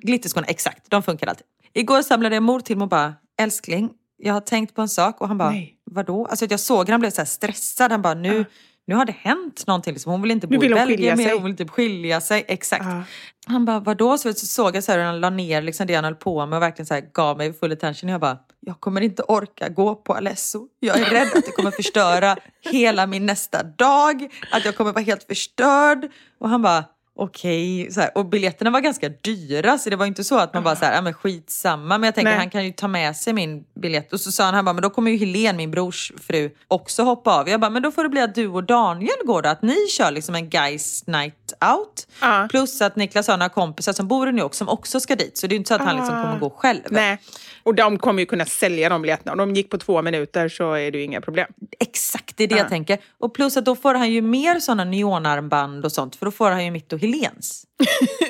Glitterskorna, 0.02 0.46
exakt, 0.46 0.90
de 0.90 1.02
funkar 1.02 1.26
alltid. 1.26 1.46
Igår 1.74 2.02
samlade 2.02 2.36
jag 2.36 2.42
mod 2.42 2.64
till 2.64 2.76
mig 2.76 2.82
och 2.84 2.88
bara, 2.88 3.14
älskling, 3.40 3.90
jag 4.18 4.34
har 4.34 4.40
tänkt 4.40 4.74
på 4.74 4.82
en 4.82 4.88
sak 4.88 5.20
och 5.20 5.28
han 5.28 5.38
bara, 5.38 5.50
Nej. 5.50 5.74
Vadå? 5.92 6.26
Alltså 6.26 6.46
jag 6.50 6.60
såg 6.60 6.88
han 6.88 7.00
blev 7.00 7.10
så 7.10 7.24
stressad, 7.24 7.92
han 7.92 8.02
bara, 8.02 8.14
nu, 8.14 8.44
nu 8.86 8.94
har 8.94 9.04
det 9.04 9.16
hänt 9.18 9.66
någonting. 9.66 9.92
Liksom. 9.92 10.12
Hon 10.12 10.22
vill 10.22 10.30
inte 10.30 10.46
bo 10.46 10.60
vill 10.60 10.72
i 10.72 10.74
Belgien 10.74 11.18
mer, 11.18 11.34
hon 11.34 11.44
vill 11.44 11.56
typ 11.56 11.70
skilja 11.70 12.20
sig. 12.20 12.44
Exakt. 12.48 12.84
Ja. 12.84 13.02
Han 13.46 13.64
bara, 13.64 13.80
vadå? 13.80 14.18
Så, 14.18 14.32
så 14.32 14.46
såg 14.46 14.76
jag 14.76 14.84
så 14.84 14.92
här 14.92 14.98
hur 14.98 15.06
han 15.06 15.20
la 15.20 15.30
ner 15.30 15.62
liksom 15.62 15.86
det 15.86 15.94
han 15.94 16.04
höll 16.04 16.14
på 16.14 16.46
med 16.46 16.56
och 16.56 16.62
verkligen 16.62 16.86
så 16.86 16.94
här 16.94 17.00
gav 17.12 17.36
mig 17.36 17.52
full 17.52 17.72
attention. 17.72 18.10
Jag 18.10 18.20
bara, 18.20 18.38
jag 18.60 18.80
kommer 18.80 19.00
inte 19.00 19.22
orka 19.22 19.68
gå 19.68 19.94
på 19.94 20.14
Alesso. 20.14 20.66
Jag 20.80 21.00
är 21.00 21.04
rädd 21.04 21.28
att 21.34 21.46
det 21.46 21.52
kommer 21.52 21.70
förstöra 21.70 22.36
hela 22.72 23.06
min 23.06 23.26
nästa 23.26 23.62
dag. 23.62 24.28
Att 24.52 24.64
jag 24.64 24.76
kommer 24.76 24.92
vara 24.92 25.04
helt 25.04 25.24
förstörd. 25.24 26.08
Och 26.38 26.48
han 26.48 26.62
bara, 26.62 26.84
okej. 27.16 27.90
här. 27.96 28.10
Och 28.14 28.26
biljetterna 28.26 28.70
var 28.70 28.80
ganska 28.80 29.08
dyra 29.08 29.78
så 29.78 29.90
det 29.90 29.96
var 29.96 30.06
inte 30.06 30.24
så 30.24 30.38
att 30.38 30.54
man 30.54 30.64
bara 30.64 30.76
så 30.76 30.84
här, 30.84 30.94
ja 30.94 31.02
men 31.02 31.14
skitsamma. 31.14 31.98
Men 31.98 32.02
jag 32.02 32.14
tänker 32.14 32.30
Nej. 32.30 32.38
han 32.38 32.50
kan 32.50 32.64
ju 32.64 32.72
ta 32.72 32.88
med 32.88 33.16
sig 33.16 33.32
min 33.32 33.64
biljett. 33.74 34.12
Och 34.12 34.20
så 34.20 34.32
sa 34.32 34.44
han, 34.44 34.54
han 34.54 34.64
bara, 34.64 34.72
men 34.72 34.82
då 34.82 34.90
kommer 34.90 35.10
ju 35.10 35.16
Helene, 35.16 35.56
min 35.56 35.70
brors 35.70 36.12
fru, 36.20 36.50
också 36.68 37.02
hoppa 37.02 37.40
av. 37.40 37.48
Jag 37.48 37.60
bara, 37.60 37.70
men 37.70 37.82
då 37.82 37.90
får 37.90 38.02
det 38.02 38.08
bli 38.08 38.20
att 38.20 38.34
du 38.34 38.48
och 38.48 38.64
Daniel 38.64 39.16
går 39.24 39.42
då. 39.42 39.48
Att 39.48 39.62
ni 39.62 39.76
kör 39.90 40.10
liksom 40.10 40.34
en 40.34 40.48
guys 40.48 41.06
night 41.06 41.41
out. 41.52 42.06
Ja. 42.20 42.46
Plus 42.50 42.82
att 42.82 42.96
Niklas 42.96 43.28
har 43.28 43.36
några 43.36 43.48
kompisar 43.48 43.92
som 43.92 44.08
bor 44.08 44.28
i 44.28 44.32
New 44.32 44.42
York 44.42 44.54
som 44.54 44.68
också 44.68 45.00
ska 45.00 45.16
dit. 45.16 45.38
Så 45.38 45.46
det 45.46 45.54
är 45.54 45.56
inte 45.56 45.68
så 45.68 45.74
att 45.74 45.80
han 45.80 45.96
liksom 45.96 46.22
kommer 46.22 46.38
gå 46.38 46.50
själv. 46.50 46.82
Nej. 46.90 47.18
Och 47.62 47.74
de 47.74 47.98
kommer 47.98 48.20
ju 48.20 48.26
kunna 48.26 48.44
sälja 48.44 48.88
de 48.88 49.02
biljetterna. 49.02 49.32
Om 49.32 49.38
de 49.38 49.54
gick 49.54 49.70
på 49.70 49.78
två 49.78 50.02
minuter 50.02 50.48
så 50.48 50.72
är 50.72 50.90
det 50.90 50.98
ju 50.98 51.04
inga 51.04 51.20
problem. 51.20 51.46
Exakt, 51.80 52.36
det 52.36 52.44
är 52.44 52.48
det 52.48 52.56
jag 52.56 52.68
tänker. 52.68 52.98
Och 53.18 53.34
plus 53.34 53.56
att 53.56 53.64
då 53.64 53.76
får 53.76 53.94
han 53.94 54.10
ju 54.10 54.22
mer 54.22 54.60
sådana 54.60 54.84
neonarmband 54.84 55.84
och 55.84 55.92
sånt. 55.92 56.16
För 56.16 56.26
då 56.26 56.32
får 56.32 56.50
han 56.50 56.64
ju 56.64 56.70
mitt 56.70 56.92
och 56.92 57.00
Helens. 57.00 57.64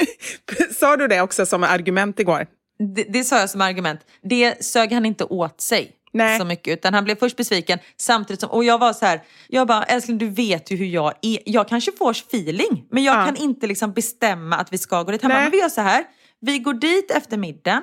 Sa 0.80 0.96
du 0.96 1.08
det 1.08 1.20
också 1.20 1.46
som 1.46 1.62
argument 1.62 2.20
igår? 2.20 2.46
Det, 2.94 3.04
det 3.08 3.24
sa 3.24 3.38
jag 3.38 3.50
som 3.50 3.60
argument. 3.60 4.00
Det 4.22 4.64
sög 4.64 4.92
han 4.92 5.06
inte 5.06 5.24
åt 5.24 5.60
sig. 5.60 5.92
Nej. 6.12 6.38
Så 6.38 6.44
mycket, 6.44 6.78
utan 6.78 6.94
han 6.94 7.04
blev 7.04 7.16
först 7.16 7.36
besviken 7.36 7.78
samtidigt 7.96 8.40
som, 8.40 8.50
och 8.50 8.64
jag 8.64 8.78
var 8.78 8.92
så 8.92 9.06
här, 9.06 9.22
jag 9.48 9.66
bara 9.66 9.82
älskling 9.84 10.18
du 10.18 10.28
vet 10.28 10.70
ju 10.70 10.76
hur 10.76 10.86
jag 10.86 11.12
är, 11.22 11.38
jag 11.46 11.68
kanske 11.68 11.92
får 11.98 12.10
feeling 12.10 12.84
men 12.90 13.02
jag 13.04 13.16
Ja. 13.20 13.24
kan 13.26 13.36
inte 13.36 13.66
liksom 13.66 13.92
bestämma 13.92 14.56
att 14.56 14.72
vi 14.72 14.78
ska 14.78 15.02
gå 15.02 15.12
dit. 15.12 15.22
Han 15.22 15.28
Nej. 15.28 15.36
bara, 15.36 15.42
men 15.42 15.50
vi 15.50 15.58
gör 15.60 15.68
så 15.68 15.80
här, 15.80 16.04
vi 16.40 16.58
går 16.58 16.74
dit 16.74 17.10
efter 17.10 17.36
middagen 17.36 17.82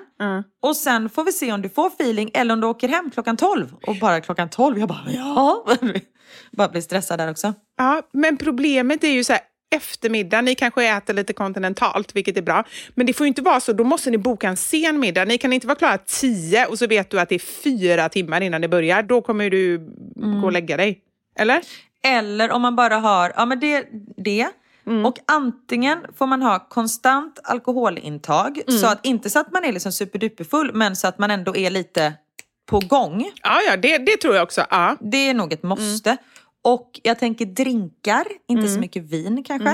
och 0.62 0.76
sen 0.76 1.10
får 1.10 1.24
vi 1.24 1.32
se 1.32 1.52
om 1.54 1.62
du 1.62 1.70
får 1.70 1.88
feeling 1.88 2.32
eller 2.34 2.54
om 2.54 2.62
du 2.62 2.68
åker 2.68 2.88
hem 2.88 3.12
klockan 3.12 3.38
12. 3.38 3.74
Och 3.88 3.96
bara 3.96 4.22
klockan 4.22 4.50
12, 4.50 4.80
jag 4.80 4.88
bara 4.90 5.06
ja. 5.12 5.66
bara 6.52 6.70
blir 6.70 6.82
stressad 6.82 7.20
där 7.20 7.32
också. 7.32 7.54
Ja, 7.78 8.02
men 8.14 8.38
problemet 8.38 9.04
är 9.04 9.08
ju 9.12 9.24
så 9.24 9.34
här, 9.34 9.42
eftermiddag, 9.76 10.42
ni 10.42 10.56
kanske 10.56 10.88
äter 10.88 11.14
lite 11.14 11.34
kontinentalt, 11.34 12.16
vilket 12.16 12.38
är 12.38 12.42
bra. 12.42 12.64
Men 12.96 13.06
det 13.06 13.14
får 13.14 13.26
ju 13.26 13.28
inte 13.28 13.42
vara 13.42 13.60
så, 13.60 13.74
då 13.74 13.84
måste 13.84 14.12
ni 14.12 14.18
boka 14.18 14.48
en 14.48 14.58
sen 14.58 15.00
middag. 15.00 15.26
Ni 15.26 15.38
kan 15.38 15.54
inte 15.54 15.68
vara 15.68 15.78
klara 15.78 15.98
tio 15.98 16.66
och 16.66 16.80
så 16.80 16.88
vet 16.88 17.10
du 17.10 17.20
att 17.20 17.30
det 17.30 17.36
är 17.36 17.40
fyra 17.64 18.10
timmar 18.10 18.42
innan 18.42 18.62
det 18.62 18.68
börjar. 18.68 19.04
Då 19.04 19.22
kommer 19.22 19.50
du 19.50 19.78
gå 20.16 20.46
och 20.46 20.52
lägga 20.52 20.78
dig. 20.78 21.00
Eller? 21.40 21.62
Eller 22.04 22.52
om 22.52 22.62
man 22.62 22.76
bara 22.76 22.96
har, 22.96 23.34
ja 23.36 23.46
men 23.46 23.60
det, 23.60 23.86
det. 24.18 24.48
Och 25.06 25.18
antingen 25.28 25.98
får 26.18 26.28
man 26.28 26.42
ha 26.42 26.68
konstant 26.70 27.40
alkoholintag, 27.44 28.62
så 28.68 28.88
att 28.88 29.06
inte 29.06 29.30
så 29.30 29.40
att 29.40 29.52
man 29.52 29.64
är 29.64 29.72
liksom 29.72 29.92
superduperfull, 29.92 30.72
men 30.74 30.96
så 30.96 31.08
att 31.08 31.20
man 31.20 31.32
ändå 31.32 31.56
är 31.56 31.70
lite 31.70 32.14
på 32.66 32.80
gång. 32.80 33.32
Ja, 33.44 33.60
ja 33.68 33.78
det, 33.78 33.98
det 33.98 34.18
tror 34.18 34.36
jag 34.36 34.44
också. 34.44 34.66
Ja. 34.70 34.96
Det 35.00 35.30
är 35.30 35.34
nog 35.34 35.54
ett 35.54 35.64
måste. 35.64 36.18
Och 36.62 37.00
jag 37.04 37.20
tänker 37.20 37.46
drinkar, 37.46 38.26
inte 38.48 38.62
så 38.68 38.80
mycket 38.80 39.04
vin 39.04 39.44
kanske. 39.44 39.70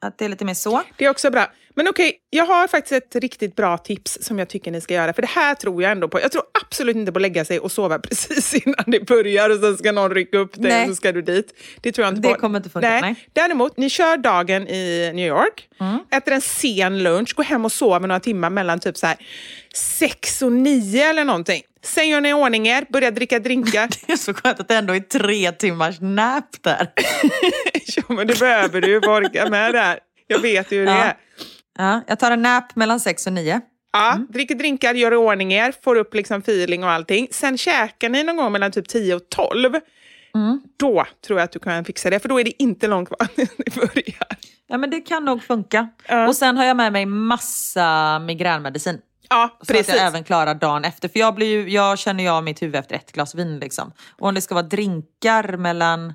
Att 0.00 0.18
det 0.18 0.24
är 0.24 0.28
lite 0.28 0.44
mer 0.44 0.54
så. 0.54 0.82
Det 0.96 1.04
är 1.04 1.10
också 1.10 1.30
bra. 1.30 1.46
Men 1.76 1.88
okej, 1.88 2.12
jag 2.30 2.44
har 2.46 2.68
faktiskt 2.68 2.92
ett 2.92 3.16
riktigt 3.22 3.56
bra 3.56 3.78
tips 3.78 4.18
som 4.20 4.38
jag 4.38 4.48
tycker 4.48 4.70
ni 4.70 4.80
ska 4.80 4.94
göra. 4.94 5.12
För 5.12 5.22
det 5.22 5.28
här 5.28 5.54
tror 5.54 5.82
jag 5.82 5.92
ändå 5.92 6.08
på. 6.08 6.20
Jag 6.20 6.32
tror 6.32 6.42
absolut 6.64 6.96
inte 6.96 7.12
på 7.12 7.18
att 7.18 7.22
lägga 7.22 7.44
sig 7.44 7.58
och 7.60 7.72
sova 7.72 7.98
precis 8.08 8.54
innan 8.54 8.84
det 8.86 9.06
börjar 9.06 9.50
och 9.50 9.60
sen 9.60 9.76
ska 9.78 9.92
någon 9.92 10.10
rycka 10.14 10.38
upp 10.38 10.52
dig 10.54 10.62
Nej. 10.72 10.82
och 10.82 10.88
så 10.88 10.94
ska 10.94 11.12
du 11.12 11.22
dit. 11.22 11.54
Det 11.80 11.92
tror 11.92 12.04
jag 12.06 12.14
inte 12.16 12.28
Det 12.28 12.34
på. 12.34 12.40
kommer 12.40 12.58
inte 12.58 12.70
funka, 12.70 12.88
nej. 12.88 12.98
Mm. 12.98 13.14
Däremot, 13.32 13.76
ni 13.76 13.90
kör 13.90 14.16
dagen 14.16 14.68
i 14.68 15.10
New 15.14 15.26
York, 15.28 15.68
äter 16.12 16.32
en 16.32 16.40
sen 16.40 17.02
lunch, 17.02 17.34
går 17.34 17.44
hem 17.44 17.64
och 17.64 17.72
sover 17.72 18.08
några 18.08 18.20
timmar 18.20 18.50
mellan 18.50 18.80
typ 18.80 18.96
så 18.96 19.06
här 19.06 19.16
sex 19.74 20.42
och 20.42 20.52
nio 20.52 21.04
eller 21.10 21.24
någonting. 21.24 21.62
Sen 21.82 22.08
gör 22.08 22.20
ni 22.20 22.28
i 22.28 22.32
ordning 22.32 22.66
er, 22.68 22.84
börjar 22.92 23.10
dricka 23.10 23.38
drinkar. 23.38 23.88
Det 24.06 24.12
är 24.12 24.16
så 24.16 24.34
skönt 24.34 24.60
att 24.60 24.68
det 24.68 24.74
ändå 24.76 24.94
är 24.94 25.00
tre 25.00 25.52
timmars 25.52 26.00
nap 26.00 26.44
där. 26.60 26.88
ja, 27.96 28.02
men 28.08 28.26
det 28.26 28.38
behöver 28.38 28.80
du 28.80 28.96
att 28.96 29.06
orka 29.06 29.48
med 29.50 29.74
det 29.74 29.80
här. 29.80 29.98
Jag 30.26 30.38
vet 30.38 30.72
ju 30.72 30.78
hur 30.78 30.86
det 30.86 30.92
Ja. 30.92 31.04
är. 31.04 31.16
Ja, 31.78 32.00
jag 32.06 32.18
tar 32.18 32.30
en 32.30 32.42
nap 32.42 32.76
mellan 32.76 33.00
sex 33.00 33.26
och 33.26 33.32
nio. 33.32 33.60
Ja, 33.92 34.18
dricker 34.28 34.54
drinkar, 34.54 34.94
gör 34.94 35.12
i 35.12 35.16
ordning 35.16 35.52
er, 35.52 35.74
får 35.84 35.96
upp 35.96 36.14
liksom 36.14 36.38
feeling 36.38 36.84
och 36.84 36.90
allting. 36.90 37.28
Sen 37.30 37.58
käkar 37.58 38.08
ni 38.08 38.22
någon 38.22 38.36
gång 38.36 38.52
mellan 38.52 38.72
typ 38.72 38.88
10 38.88 39.14
och 39.14 39.28
12. 39.28 39.74
Då 40.76 41.06
tror 41.26 41.38
jag 41.38 41.44
att 41.44 41.52
du 41.52 41.58
kan 41.58 41.84
fixa 41.84 42.10
det, 42.10 42.20
för 42.20 42.28
då 42.28 42.40
är 42.40 42.44
det 42.44 42.62
inte 42.62 42.86
långt 42.88 43.08
kvar 43.08 43.28
när 43.34 43.48
ni 43.58 43.80
börjar. 43.80 44.26
Ja 44.66 44.78
men 44.78 44.90
det 44.90 45.00
kan 45.00 45.24
nog 45.24 45.42
funka. 45.42 45.88
Ja. 46.08 46.28
Och 46.28 46.36
sen 46.36 46.56
har 46.56 46.64
jag 46.64 46.76
med 46.76 46.92
mig 46.92 47.06
massa 47.06 48.18
migränmedicin. 48.18 49.00
Ja, 49.28 49.56
Så 49.58 49.62
att 49.62 49.68
precis. 49.68 49.94
jag 49.94 50.06
även 50.06 50.24
klarar 50.24 50.54
dagen 50.54 50.84
efter. 50.84 51.08
För 51.08 51.18
jag, 51.18 51.34
blir 51.34 51.46
ju, 51.46 51.70
jag 51.70 51.98
känner 51.98 52.24
ju 52.24 52.30
av 52.30 52.44
mitt 52.44 52.62
huvud 52.62 52.76
efter 52.76 52.96
ett 52.96 53.12
glas 53.12 53.34
vin. 53.34 53.58
Liksom. 53.58 53.92
Och 54.18 54.28
om 54.28 54.34
det 54.34 54.40
ska 54.40 54.54
vara 54.54 54.66
drinkar 54.66 55.56
mellan... 55.56 56.14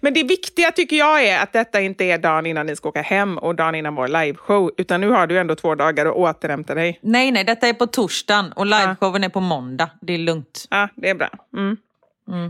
Men 0.00 0.14
det 0.14 0.22
viktiga 0.22 0.72
tycker 0.72 0.96
jag 0.96 1.24
är 1.24 1.42
att 1.42 1.52
detta 1.52 1.80
inte 1.80 2.04
är 2.04 2.18
dagen 2.18 2.46
innan 2.46 2.66
ni 2.66 2.76
ska 2.76 2.88
åka 2.88 3.02
hem 3.02 3.38
och 3.38 3.54
dagen 3.54 3.74
innan 3.74 3.94
vår 3.94 4.08
liveshow, 4.08 4.70
utan 4.76 5.00
nu 5.00 5.10
har 5.10 5.26
du 5.26 5.38
ändå 5.38 5.54
två 5.54 5.74
dagar 5.74 6.06
att 6.06 6.14
återhämta 6.14 6.74
dig. 6.74 6.98
Nej, 7.02 7.30
nej, 7.30 7.44
detta 7.44 7.68
är 7.68 7.72
på 7.72 7.86
torsdagen 7.86 8.52
och 8.52 8.66
liveshowen 8.66 9.24
är 9.24 9.28
på 9.28 9.40
måndag. 9.40 9.90
Det 10.00 10.14
är 10.14 10.18
lugnt. 10.18 10.66
Ja, 10.70 10.88
det 10.96 11.10
är 11.10 11.14
bra. 11.14 11.30
Mm. 11.56 11.76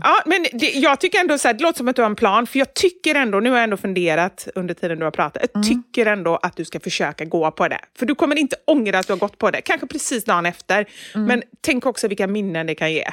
Ja, 0.03 0.21
men 0.25 0.45
det, 0.53 0.71
jag 0.71 0.99
tycker 0.99 1.19
ändå 1.19 1.37
så 1.37 1.47
här, 1.47 1.53
det 1.53 1.63
låter 1.63 1.77
som 1.77 1.87
att 1.87 1.95
du 1.95 2.01
har 2.01 2.09
en 2.09 2.15
plan, 2.15 2.47
för 2.47 2.59
jag 2.59 2.73
tycker 2.73 3.15
ändå, 3.15 3.39
nu 3.39 3.49
har 3.49 3.57
jag 3.57 3.63
ändå 3.63 3.77
funderat 3.77 4.47
under 4.55 4.73
tiden 4.73 4.99
du 4.99 5.05
har 5.05 5.11
pratat, 5.11 5.45
jag 5.53 5.63
tycker 5.63 6.05
ändå 6.05 6.35
att 6.35 6.55
du 6.55 6.65
ska 6.65 6.79
försöka 6.79 7.25
gå 7.25 7.51
på 7.51 7.67
det. 7.67 7.79
För 7.97 8.05
du 8.05 8.15
kommer 8.15 8.35
inte 8.35 8.55
ångra 8.65 8.99
att 8.99 9.07
du 9.07 9.13
har 9.13 9.17
gått 9.17 9.37
på 9.37 9.51
det, 9.51 9.61
kanske 9.61 9.87
precis 9.87 10.25
dagen 10.25 10.45
efter. 10.45 10.85
Men 11.13 11.43
tänk 11.61 11.85
också 11.85 12.07
vilka 12.07 12.27
minnen 12.27 12.67
det 12.67 12.75
kan 12.75 12.93
ge. 12.93 13.07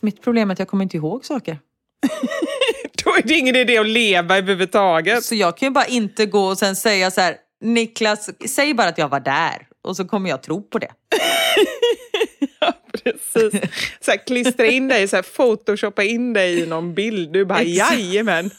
Mitt 0.00 0.22
problem 0.22 0.50
är 0.50 0.52
att 0.52 0.58
jag 0.58 0.68
kommer 0.68 0.82
inte 0.82 0.96
ihåg 0.96 1.24
saker. 1.24 1.58
Då 3.04 3.10
är 3.10 3.22
det 3.22 3.34
ingen 3.34 3.56
idé 3.56 3.78
att 3.78 3.86
leva 3.86 4.38
överhuvudtaget. 4.38 5.24
Så 5.24 5.34
jag 5.34 5.56
kan 5.56 5.66
ju 5.66 5.70
bara 5.70 5.86
inte 5.86 6.26
gå 6.26 6.44
och 6.44 6.58
sen 6.58 6.76
säga 6.76 7.10
så 7.10 7.20
här, 7.20 7.36
Niklas, 7.60 8.30
säg 8.48 8.74
bara 8.74 8.88
att 8.88 8.98
jag 8.98 9.08
var 9.08 9.20
där. 9.20 9.66
Och 9.82 9.96
så 9.96 10.04
kommer 10.04 10.30
jag 10.30 10.42
tro 10.42 10.62
på 10.62 10.78
det. 10.78 10.90
Precis. 12.92 13.60
Så 14.00 14.10
här, 14.10 14.26
klistra 14.26 14.66
in 14.66 14.88
dig, 14.88 15.08
så 15.08 15.16
här, 15.16 15.22
photoshoppa 15.22 16.02
in 16.02 16.32
dig 16.32 16.60
i 16.60 16.66
någon 16.66 16.94
bild. 16.94 17.32
Du 17.32 17.44
bara, 17.44 17.62
jajamän. 17.62 18.50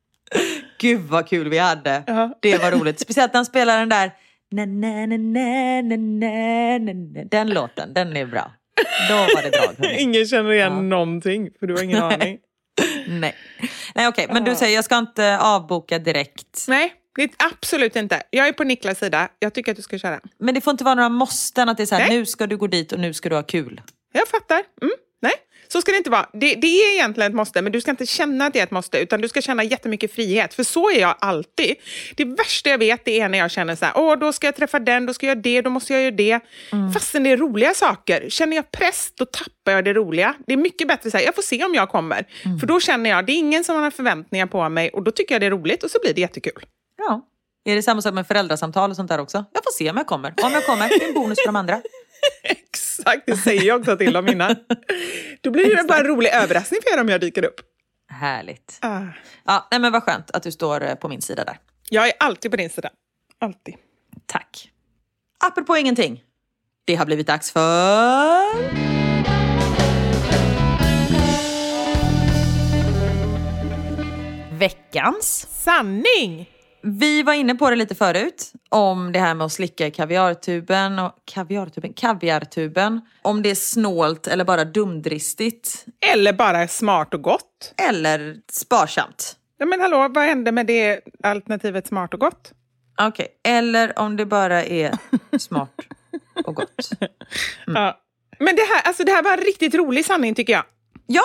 Gud 0.78 1.00
vad 1.00 1.28
kul 1.28 1.48
vi 1.48 1.58
hade. 1.58 2.02
Ja. 2.06 2.38
Det 2.40 2.58
var 2.58 2.70
roligt. 2.70 3.00
Speciellt 3.00 3.32
när 3.32 3.38
han 3.38 3.46
spelar 3.46 3.78
den 3.78 3.88
där 3.88 4.12
na, 4.50 4.66
na, 4.66 5.06
na, 5.06 5.16
na, 5.16 5.82
na, 5.82 5.96
na, 6.78 6.92
na. 6.92 7.24
Den 7.30 7.50
låten, 7.50 7.94
den 7.94 8.16
är 8.16 8.26
bra. 8.26 8.52
Då 9.08 9.14
var 9.14 9.42
det 9.42 9.50
drag. 9.50 9.74
hörni. 9.78 9.98
Ingen 10.02 10.26
känner 10.26 10.52
igen 10.52 10.88
någonting, 10.88 11.48
för 11.60 11.66
du 11.66 11.74
har 11.74 11.82
ingen 11.82 12.02
aning. 12.02 12.38
Nej, 13.08 13.34
Nej 13.94 14.08
okej, 14.08 14.26
men 14.32 14.44
du 14.44 14.54
säger 14.54 14.74
jag 14.74 14.84
ska 14.84 14.98
inte 14.98 15.38
avboka 15.38 15.98
direkt. 15.98 16.64
Nej, 16.68 16.92
det 17.16 17.30
absolut 17.38 17.96
inte. 17.96 18.22
Jag 18.30 18.48
är 18.48 18.52
på 18.52 18.64
Niklas 18.64 18.98
sida. 18.98 19.28
Jag 19.38 19.54
tycker 19.54 19.72
att 19.72 19.76
du 19.76 19.82
ska 19.82 19.98
köra. 19.98 20.20
Men 20.38 20.54
det 20.54 20.60
får 20.60 20.70
inte 20.70 20.84
vara 20.84 20.94
några 20.94 21.08
måsten 21.08 21.68
att 21.68 21.76
det 21.76 21.82
är 21.82 21.86
så 21.86 21.94
här, 21.94 22.08
nu 22.08 22.26
ska 22.26 22.46
du 22.46 22.56
gå 22.56 22.66
dit 22.66 22.92
och 22.92 23.00
nu 23.00 23.14
ska 23.14 23.28
du 23.28 23.34
ha 23.34 23.42
kul. 23.42 23.80
Jag 24.12 24.28
fattar. 24.28 24.62
Mm. 24.82 24.92
Nej, 25.22 25.32
så 25.68 25.80
ska 25.80 25.92
det 25.92 25.98
inte 25.98 26.10
vara. 26.10 26.28
Det, 26.32 26.54
det 26.54 26.66
är 26.66 26.94
egentligen 26.94 27.30
ett 27.30 27.36
måste, 27.36 27.62
men 27.62 27.72
du 27.72 27.80
ska 27.80 27.90
inte 27.90 28.06
känna 28.06 28.46
att 28.46 28.52
det 28.52 28.58
är 28.58 28.62
ett 28.62 28.70
måste, 28.70 28.98
utan 28.98 29.20
du 29.20 29.28
ska 29.28 29.40
känna 29.40 29.64
jättemycket 29.64 30.14
frihet. 30.14 30.54
För 30.54 30.62
så 30.62 30.90
är 30.90 31.00
jag 31.00 31.14
alltid. 31.20 31.74
Det 32.16 32.24
värsta 32.24 32.70
jag 32.70 32.78
vet 32.78 33.04
det 33.04 33.20
är 33.20 33.28
när 33.28 33.38
jag 33.38 33.50
känner 33.50 33.76
så 33.76 33.84
här, 33.84 33.92
åh, 33.96 34.18
då 34.18 34.32
ska 34.32 34.46
jag 34.46 34.56
träffa 34.56 34.78
den, 34.78 35.06
då 35.06 35.14
ska 35.14 35.26
jag 35.26 35.36
göra 35.36 35.42
det, 35.42 35.62
då 35.62 35.70
måste 35.70 35.92
jag 35.92 36.02
göra 36.02 36.14
det. 36.14 36.40
Fastän 36.94 37.22
det 37.22 37.30
är 37.30 37.36
roliga 37.36 37.74
saker. 37.74 38.26
Känner 38.28 38.56
jag 38.56 38.70
press, 38.70 39.12
då 39.14 39.24
tappar 39.24 39.72
jag 39.72 39.84
det 39.84 39.92
roliga. 39.92 40.34
Det 40.46 40.52
är 40.52 40.56
mycket 40.56 40.88
bättre 40.88 41.10
så 41.10 41.16
här, 41.16 41.24
jag 41.24 41.34
får 41.34 41.42
se 41.42 41.64
om 41.64 41.74
jag 41.74 41.88
kommer. 41.88 42.24
För 42.60 42.66
då 42.66 42.80
känner 42.80 43.10
jag, 43.10 43.26
det 43.26 43.32
är 43.32 43.38
ingen 43.38 43.64
som 43.64 43.76
har 43.76 43.90
förväntningar 43.90 44.46
på 44.46 44.68
mig 44.68 44.88
och 44.88 45.02
då 45.02 45.10
tycker 45.10 45.34
jag 45.34 45.42
det 45.42 45.46
är 45.46 45.50
roligt 45.50 45.82
och 45.82 45.90
så 45.90 45.98
blir 46.02 46.14
det 46.14 46.20
jättekul. 46.20 46.62
Ja. 46.98 47.24
Är 47.64 47.74
det 47.74 47.82
samma 47.82 48.02
sak 48.02 48.14
med 48.14 48.26
föräldrasamtal 48.26 48.90
och 48.90 48.96
sånt 48.96 49.08
där 49.08 49.20
också? 49.20 49.44
Jag 49.52 49.64
får 49.64 49.72
se 49.72 49.90
om 49.90 49.96
jag 49.96 50.06
kommer. 50.06 50.34
Om 50.42 50.52
jag 50.52 50.66
kommer, 50.66 50.88
det 50.88 51.04
är 51.04 51.08
en 51.08 51.14
bonus 51.14 51.38
för 51.38 51.46
de 51.46 51.56
andra. 51.56 51.80
Exakt, 52.42 53.22
det 53.26 53.36
säger 53.36 53.62
jag 53.62 53.80
också 53.80 53.96
till 53.96 54.12
dem 54.12 54.28
innan. 54.28 54.56
Då 55.40 55.50
blir 55.50 55.76
det 55.76 55.84
bara 55.84 55.98
en 55.98 56.06
rolig 56.06 56.30
överraskning 56.30 56.80
för 56.84 56.98
er 56.98 57.00
om 57.00 57.08
jag 57.08 57.20
dyker 57.20 57.44
upp. 57.44 57.60
Härligt. 58.10 58.78
Ah. 58.80 59.02
Ja, 59.44 59.68
nej 59.70 59.80
men 59.80 59.92
vad 59.92 60.02
skönt 60.02 60.30
att 60.30 60.42
du 60.42 60.52
står 60.52 60.84
eh, 60.84 60.94
på 60.94 61.08
min 61.08 61.22
sida 61.22 61.44
där. 61.44 61.58
Jag 61.90 62.08
är 62.08 62.12
alltid 62.20 62.50
på 62.50 62.56
din 62.56 62.70
sida. 62.70 62.90
Alltid. 63.38 63.74
Tack. 64.26 64.70
apropå 65.44 65.76
ingenting. 65.76 66.22
Det 66.84 66.94
har 66.94 67.06
blivit 67.06 67.26
dags 67.26 67.52
för... 67.52 68.88
Veckans. 74.58 75.46
Sanning! 75.50 76.57
Vi 76.82 77.22
var 77.22 77.32
inne 77.32 77.54
på 77.54 77.70
det 77.70 77.76
lite 77.76 77.94
förut, 77.94 78.52
om 78.68 79.12
det 79.12 79.18
här 79.18 79.34
med 79.34 79.44
att 79.44 79.52
slicka 79.52 79.86
i 79.86 79.90
kaviartuben 79.90 80.98
och 80.98 81.12
kaviartuben, 81.24 81.92
kaviartuben. 81.92 83.00
Om 83.22 83.42
det 83.42 83.50
är 83.50 83.54
snålt 83.54 84.26
eller 84.26 84.44
bara 84.44 84.64
dumdristigt. 84.64 85.86
Eller 86.12 86.32
bara 86.32 86.68
smart 86.68 87.14
och 87.14 87.22
gott. 87.22 87.74
Eller 87.88 88.36
sparsamt. 88.52 89.36
Ja, 89.58 89.66
men 89.66 89.80
hallå, 89.80 90.08
vad 90.10 90.24
hände 90.24 90.52
med 90.52 90.66
det 90.66 91.00
alternativet 91.22 91.86
smart 91.86 92.14
och 92.14 92.20
gott? 92.20 92.52
Okej, 93.00 93.28
eller 93.44 93.98
om 93.98 94.16
det 94.16 94.26
bara 94.26 94.64
är 94.64 94.98
smart 95.38 95.74
och 96.44 96.54
gott. 96.54 96.90
Ja. 97.66 98.00
Men 98.38 98.56
det 98.56 98.62
här, 98.62 98.82
alltså 98.84 99.04
det 99.04 99.12
här 99.12 99.22
var 99.22 99.32
en 99.32 99.44
riktigt 99.44 99.74
rolig 99.74 100.04
sanning 100.04 100.34
tycker 100.34 100.52
jag. 100.52 100.64
Ja, 101.06 101.22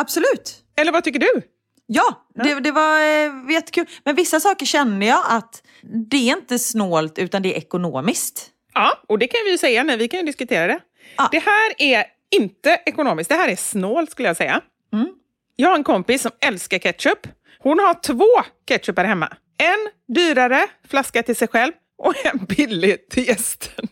absolut. 0.00 0.62
Eller 0.76 0.92
vad 0.92 1.04
tycker 1.04 1.20
du? 1.20 1.42
Ja, 1.86 2.26
det, 2.34 2.60
det 2.60 2.72
var 2.72 2.98
eh, 3.00 3.52
jättekul. 3.52 3.86
Men 4.04 4.14
vissa 4.14 4.40
saker 4.40 4.66
känner 4.66 5.06
jag 5.06 5.22
att 5.28 5.62
det 6.10 6.16
är 6.16 6.36
inte 6.36 6.58
snålt 6.58 7.18
utan 7.18 7.42
det 7.42 7.54
är 7.54 7.58
ekonomiskt. 7.58 8.50
Ja, 8.74 9.02
och 9.08 9.18
det 9.18 9.26
kan 9.26 9.40
vi 9.44 9.50
ju 9.50 9.58
säga 9.58 9.82
nu. 9.82 9.96
Vi 9.96 10.08
kan 10.08 10.20
ju 10.20 10.26
diskutera 10.26 10.66
det. 10.66 10.80
Ja. 11.16 11.28
Det 11.32 11.38
här 11.38 11.72
är 11.78 12.04
inte 12.30 12.80
ekonomiskt. 12.86 13.30
Det 13.30 13.36
här 13.36 13.48
är 13.48 13.56
snålt 13.56 14.10
skulle 14.10 14.28
jag 14.28 14.36
säga. 14.36 14.60
Mm. 14.92 15.08
Jag 15.56 15.68
har 15.68 15.76
en 15.76 15.84
kompis 15.84 16.22
som 16.22 16.30
älskar 16.40 16.78
ketchup. 16.78 17.26
Hon 17.58 17.78
har 17.78 17.94
två 17.94 18.48
ketchupar 18.68 19.04
hemma. 19.04 19.36
En 19.58 20.14
dyrare 20.14 20.66
flaska 20.88 21.22
till 21.22 21.36
sig 21.36 21.48
själv 21.48 21.72
och 21.98 22.26
en 22.26 22.44
billig 22.44 23.08
till 23.08 23.28
gästerna. 23.28 23.88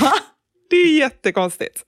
Va? 0.00 0.12
Det 0.72 0.76
är 0.76 0.98
jättekonstigt. 0.98 1.82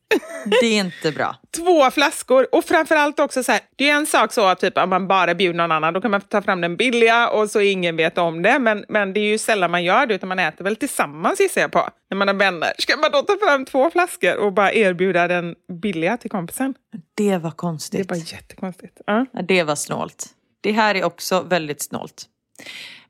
Det 0.61 0.67
är 0.67 0.81
inte 0.81 1.13
bra. 1.13 1.37
Två 1.57 1.91
flaskor 1.91 2.47
och 2.53 2.65
framförallt 2.65 3.21
också 3.21 3.43
så 3.43 3.53
här, 3.53 3.61
det 3.77 3.91
är 3.91 3.95
en 3.95 4.07
sak 4.07 4.33
så 4.33 4.47
att 4.47 4.61
typ, 4.61 4.79
om 4.79 4.91
man 4.91 5.09
bara 5.09 5.35
bjuder 5.35 5.57
någon 5.57 5.73
annan, 5.73 5.95
då 5.95 6.01
kan 6.01 6.11
man 6.11 6.21
ta 6.21 6.43
fram 6.43 6.61
den 6.61 6.77
billiga 6.77 7.29
och 7.29 7.51
så 7.51 7.61
ingen 7.61 7.97
vet 7.97 8.19
om 8.19 8.43
det. 8.43 8.59
Men, 8.59 8.85
men 8.89 9.13
det 9.13 9.21
är 9.21 9.25
ju 9.25 9.39
sällan 9.39 9.71
man 9.71 9.85
gör 9.85 10.07
det, 10.07 10.15
utan 10.15 10.29
man 10.29 10.39
äter 10.39 10.65
väl 10.65 10.77
tillsammans 10.77 11.41
gissar 11.41 11.61
jag 11.61 11.73
på, 11.73 11.89
när 12.11 12.17
man 12.17 12.29
har 12.29 12.35
vänner. 12.35 12.73
Ska 12.79 12.97
man 12.97 13.11
då 13.11 13.23
ta 13.23 13.37
fram 13.47 13.65
två 13.65 13.91
flaskor 13.91 14.37
och 14.37 14.53
bara 14.53 14.73
erbjuda 14.73 15.29
den 15.29 15.55
billiga 15.83 16.17
till 16.17 16.31
kompisen? 16.31 16.75
Det 17.15 17.39
var 17.39 17.51
Det 17.51 17.57
konstigt. 17.57 18.11
var 18.11 18.17
jättekonstigt. 18.17 19.01
Ja. 19.07 19.27
Ja, 19.33 19.43
det 19.43 19.63
var 19.63 19.75
snålt. 19.77 20.27
Det 20.61 20.73
här 20.73 20.95
är 20.95 21.05
också 21.05 21.41
väldigt 21.41 21.83
snålt. 21.83 22.25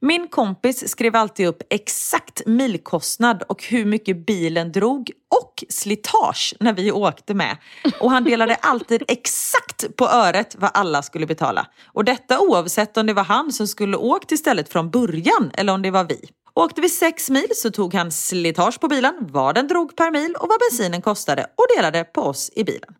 Min 0.01 0.28
kompis 0.28 0.88
skrev 0.88 1.16
alltid 1.16 1.47
upp 1.47 1.62
exakt 1.70 2.47
milkostnad 2.47 3.42
och 3.42 3.64
hur 3.64 3.84
mycket 3.84 4.26
bilen 4.26 4.72
drog 4.72 5.11
och 5.40 5.64
slitage 5.68 6.55
när 6.61 6.72
vi 6.72 6.92
åkte 6.92 7.34
med. 7.34 7.57
Och 8.01 8.11
han 8.11 8.24
delade 8.24 8.55
alltid 8.55 9.03
exakt 9.09 9.97
på 9.97 10.09
öret 10.09 10.57
vad 10.59 10.70
alla 10.74 11.03
skulle 11.03 11.26
betala. 11.26 11.66
Och 11.86 12.05
detta 12.05 12.40
oavsett 12.40 12.97
om 12.97 13.07
det 13.07 13.12
var 13.12 13.24
han 13.24 13.53
som 13.53 13.68
skulle 13.68 13.97
åkt 13.97 14.32
istället 14.32 14.68
från 14.68 14.90
början 14.90 15.51
eller 15.55 15.72
om 15.72 15.82
det 15.82 15.90
var 15.90 16.05
vi. 16.05 16.28
Åkte 16.57 16.80
vi 16.80 16.88
sex 16.88 17.30
mil 17.30 17.48
så 17.55 17.70
tog 17.70 17.94
han 17.94 18.12
slitage 18.12 18.80
på 18.80 18.88
bilen, 18.88 19.14
vad 19.20 19.55
den 19.55 19.68
drog 19.68 19.96
per 19.96 20.11
mil 20.11 20.34
och 20.34 20.48
vad 20.48 20.59
bensinen 20.61 21.02
kostade 21.02 21.42
och 21.42 21.66
delade 21.76 22.05
på 22.05 22.20
oss 22.20 22.50
i 22.55 22.64
bilen. 22.64 22.94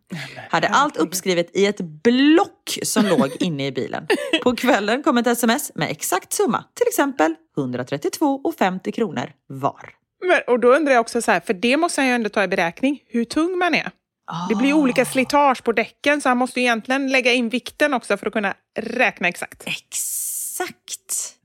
Hade 0.49 0.67
allt 0.67 0.97
uppskrivet 0.97 1.55
i 1.57 1.65
ett 1.65 1.81
block 1.81 2.79
som 2.83 3.05
låg 3.05 3.31
inne 3.39 3.67
i 3.67 3.71
bilen. 3.71 4.07
På 4.43 4.55
kvällen 4.55 5.03
kom 5.03 5.17
ett 5.17 5.27
sms 5.27 5.71
med 5.75 5.91
exakt 5.91 6.33
summa, 6.33 6.63
till 6.73 6.87
exempel 6.87 7.35
132,50 7.57 8.91
kronor 8.91 9.31
var. 9.47 9.93
Men, 10.27 10.41
och 10.47 10.59
då 10.59 10.75
undrar 10.75 10.93
jag 10.93 11.01
också 11.01 11.21
så 11.21 11.31
här, 11.31 11.39
för 11.39 11.53
det 11.53 11.77
måste 11.77 12.01
han 12.01 12.07
ju 12.07 12.13
ändå 12.13 12.29
ta 12.29 12.43
i 12.43 12.47
beräkning, 12.47 12.99
hur 13.07 13.25
tung 13.25 13.57
man 13.57 13.75
är. 13.75 13.91
Det 14.49 14.55
blir 14.55 14.73
olika 14.73 15.05
slitage 15.05 15.63
på 15.63 15.71
däcken 15.71 16.21
så 16.21 16.29
han 16.29 16.37
måste 16.37 16.59
ju 16.59 16.65
egentligen 16.65 17.11
lägga 17.11 17.33
in 17.33 17.49
vikten 17.49 17.93
också 17.93 18.17
för 18.17 18.27
att 18.27 18.33
kunna 18.33 18.53
räkna 18.79 19.27
exakt. 19.27 19.63
Exakt! 19.65 20.34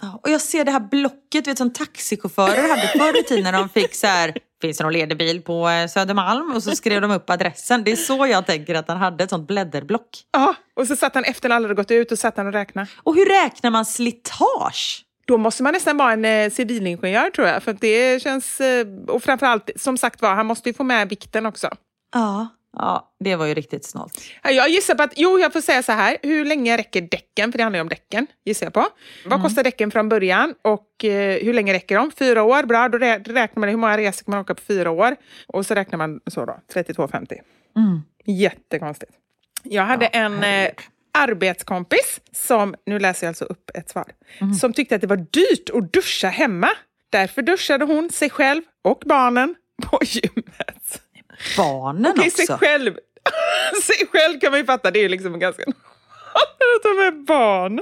Ja, 0.03 0.21
och 0.23 0.31
jag 0.31 0.41
ser 0.41 0.65
det 0.65 0.71
här 0.71 0.81
blocket 0.81 1.47
vet, 1.47 1.59
som 1.59 1.73
taxichaufförer 1.73 2.69
hade 2.69 2.89
förr 2.89 3.21
i 3.21 3.23
tiden 3.23 3.45
när 3.45 3.53
de 3.53 3.69
fick 3.69 3.95
så 3.95 4.07
här, 4.07 4.37
finns 4.61 4.79
det 4.79 4.85
någon 4.85 4.93
ledig 4.93 5.19
bil 5.19 5.43
på 5.43 5.69
eh, 5.69 5.87
Södermalm? 5.87 6.53
Och 6.55 6.63
så 6.63 6.77
skrev 6.77 7.01
de 7.01 7.11
upp 7.11 7.31
adressen. 7.31 7.85
Det 7.85 7.93
är 7.93 7.97
så 7.97 8.27
jag 8.27 8.47
tänker 8.47 8.75
att 8.75 8.89
han 8.89 8.97
hade 8.97 9.25
ett 9.25 9.31
sånt 9.31 9.49
blädderblock. 9.49 10.09
Ja, 10.33 10.55
och 10.77 10.87
så 10.87 10.97
satt 10.97 11.15
han 11.15 11.25
efter 11.25 11.51
alla 11.51 11.65
hade 11.69 11.75
gått 11.75 11.91
ut 11.91 12.13
och 12.13 12.19
satt 12.19 12.37
han 12.37 12.47
och 12.47 12.53
räknade. 12.53 12.89
Och 12.97 13.15
hur 13.15 13.27
räknar 13.27 13.71
man 13.71 13.85
slitage? 13.85 15.05
Då 15.27 15.39
måste 15.39 15.63
man 15.63 15.73
nästan 15.73 15.97
vara 15.97 16.13
en 16.13 16.25
eh, 16.25 16.51
civilingenjör 16.51 17.31
tror 17.31 17.47
jag. 17.49 17.63
För 17.63 17.73
det 17.81 18.23
känns, 18.23 18.61
eh, 18.61 18.87
och 19.09 19.23
framförallt, 19.23 19.71
som 19.77 19.99
sagt 19.99 20.23
var, 20.23 20.35
han 20.35 20.47
måste 20.47 20.69
ju 20.69 20.75
få 20.75 20.85
med 20.85 21.09
vikten 21.09 21.47
också. 21.47 21.71
Ja. 22.15 22.49
Ja, 22.77 23.15
det 23.21 23.37
var 23.37 23.47
ju 23.47 23.55
riktigt 23.55 23.85
snålt. 23.85 24.21
Ja, 24.43 24.51
Jag 24.51 24.69
gissar 24.69 24.95
på 24.95 25.03
att, 25.03 25.13
jo 25.17 25.39
jag 25.39 25.53
får 25.53 25.61
säga 25.61 25.83
så 25.83 25.93
här, 25.93 26.17
hur 26.23 26.45
länge 26.45 26.77
räcker 26.77 27.01
däcken? 27.01 27.53
För 27.53 27.57
det 27.59 27.63
handlar 27.63 27.79
ju 27.79 27.83
om 27.83 27.89
däcken, 27.89 28.27
gissar 28.45 28.67
jag 28.67 28.73
på. 28.73 28.87
Vad 29.27 29.43
kostar 29.43 29.65
däcken 29.65 29.91
från 29.91 30.09
början 30.09 30.55
och 30.63 31.05
eh, 31.05 31.45
hur 31.45 31.55
länge 31.55 31.73
räcker 31.73 31.97
de? 31.97 32.11
Fyra 32.11 32.43
år, 32.43 32.63
bra, 32.63 32.89
då 32.89 32.99
rä- 32.99 33.19
då 33.19 33.33
räknar 33.33 33.61
man 33.61 33.69
hur 33.69 33.77
många 33.77 33.99
resor 33.99 34.25
kan 34.25 34.31
man 34.33 34.41
åka 34.41 34.55
på 34.55 34.63
fyra 34.63 34.91
år. 34.91 35.17
Och 35.47 35.67
så 35.67 35.75
räknar 35.75 35.99
man 35.99 36.21
så 36.27 36.45
då, 36.45 36.57
32,50. 36.75 37.39
Jättekonstigt. 38.25 39.13
Jag 39.63 39.83
hade 39.83 40.07
en 40.07 40.45
eh, 40.45 40.71
arbetskompis 41.19 42.21
som, 42.33 42.75
nu 42.87 42.99
läser 42.99 43.27
jag 43.27 43.29
alltså 43.31 43.45
upp 43.45 43.71
ett 43.75 43.89
svar, 43.91 44.05
som 44.61 44.73
tyckte 44.73 44.95
att 44.95 45.01
det 45.01 45.07
var 45.07 45.17
dyrt 45.17 45.71
att 45.75 45.93
duscha 45.93 46.29
hemma. 46.29 46.69
Därför 47.11 47.43
duschade 47.43 47.85
hon 47.85 48.11
sig 48.11 48.31
själv 48.31 48.63
och 48.83 49.03
barnen 49.07 49.55
på 49.83 49.99
gymmet. 50.05 50.80
Barnen 51.57 52.17
sig 52.17 52.29
också. 52.29 52.57
själv. 52.57 52.95
sig 53.83 54.07
själv 54.13 54.41
kan 54.41 54.51
man 54.51 54.61
ju 54.61 54.67
fatta, 54.67 54.91
det 54.91 54.99
är 54.99 55.03
ju 55.03 55.09
liksom 55.09 55.39
ganska... 55.39 55.63
att 55.63 56.83
ta 56.83 56.89
med 56.89 57.25
barn. 57.25 57.77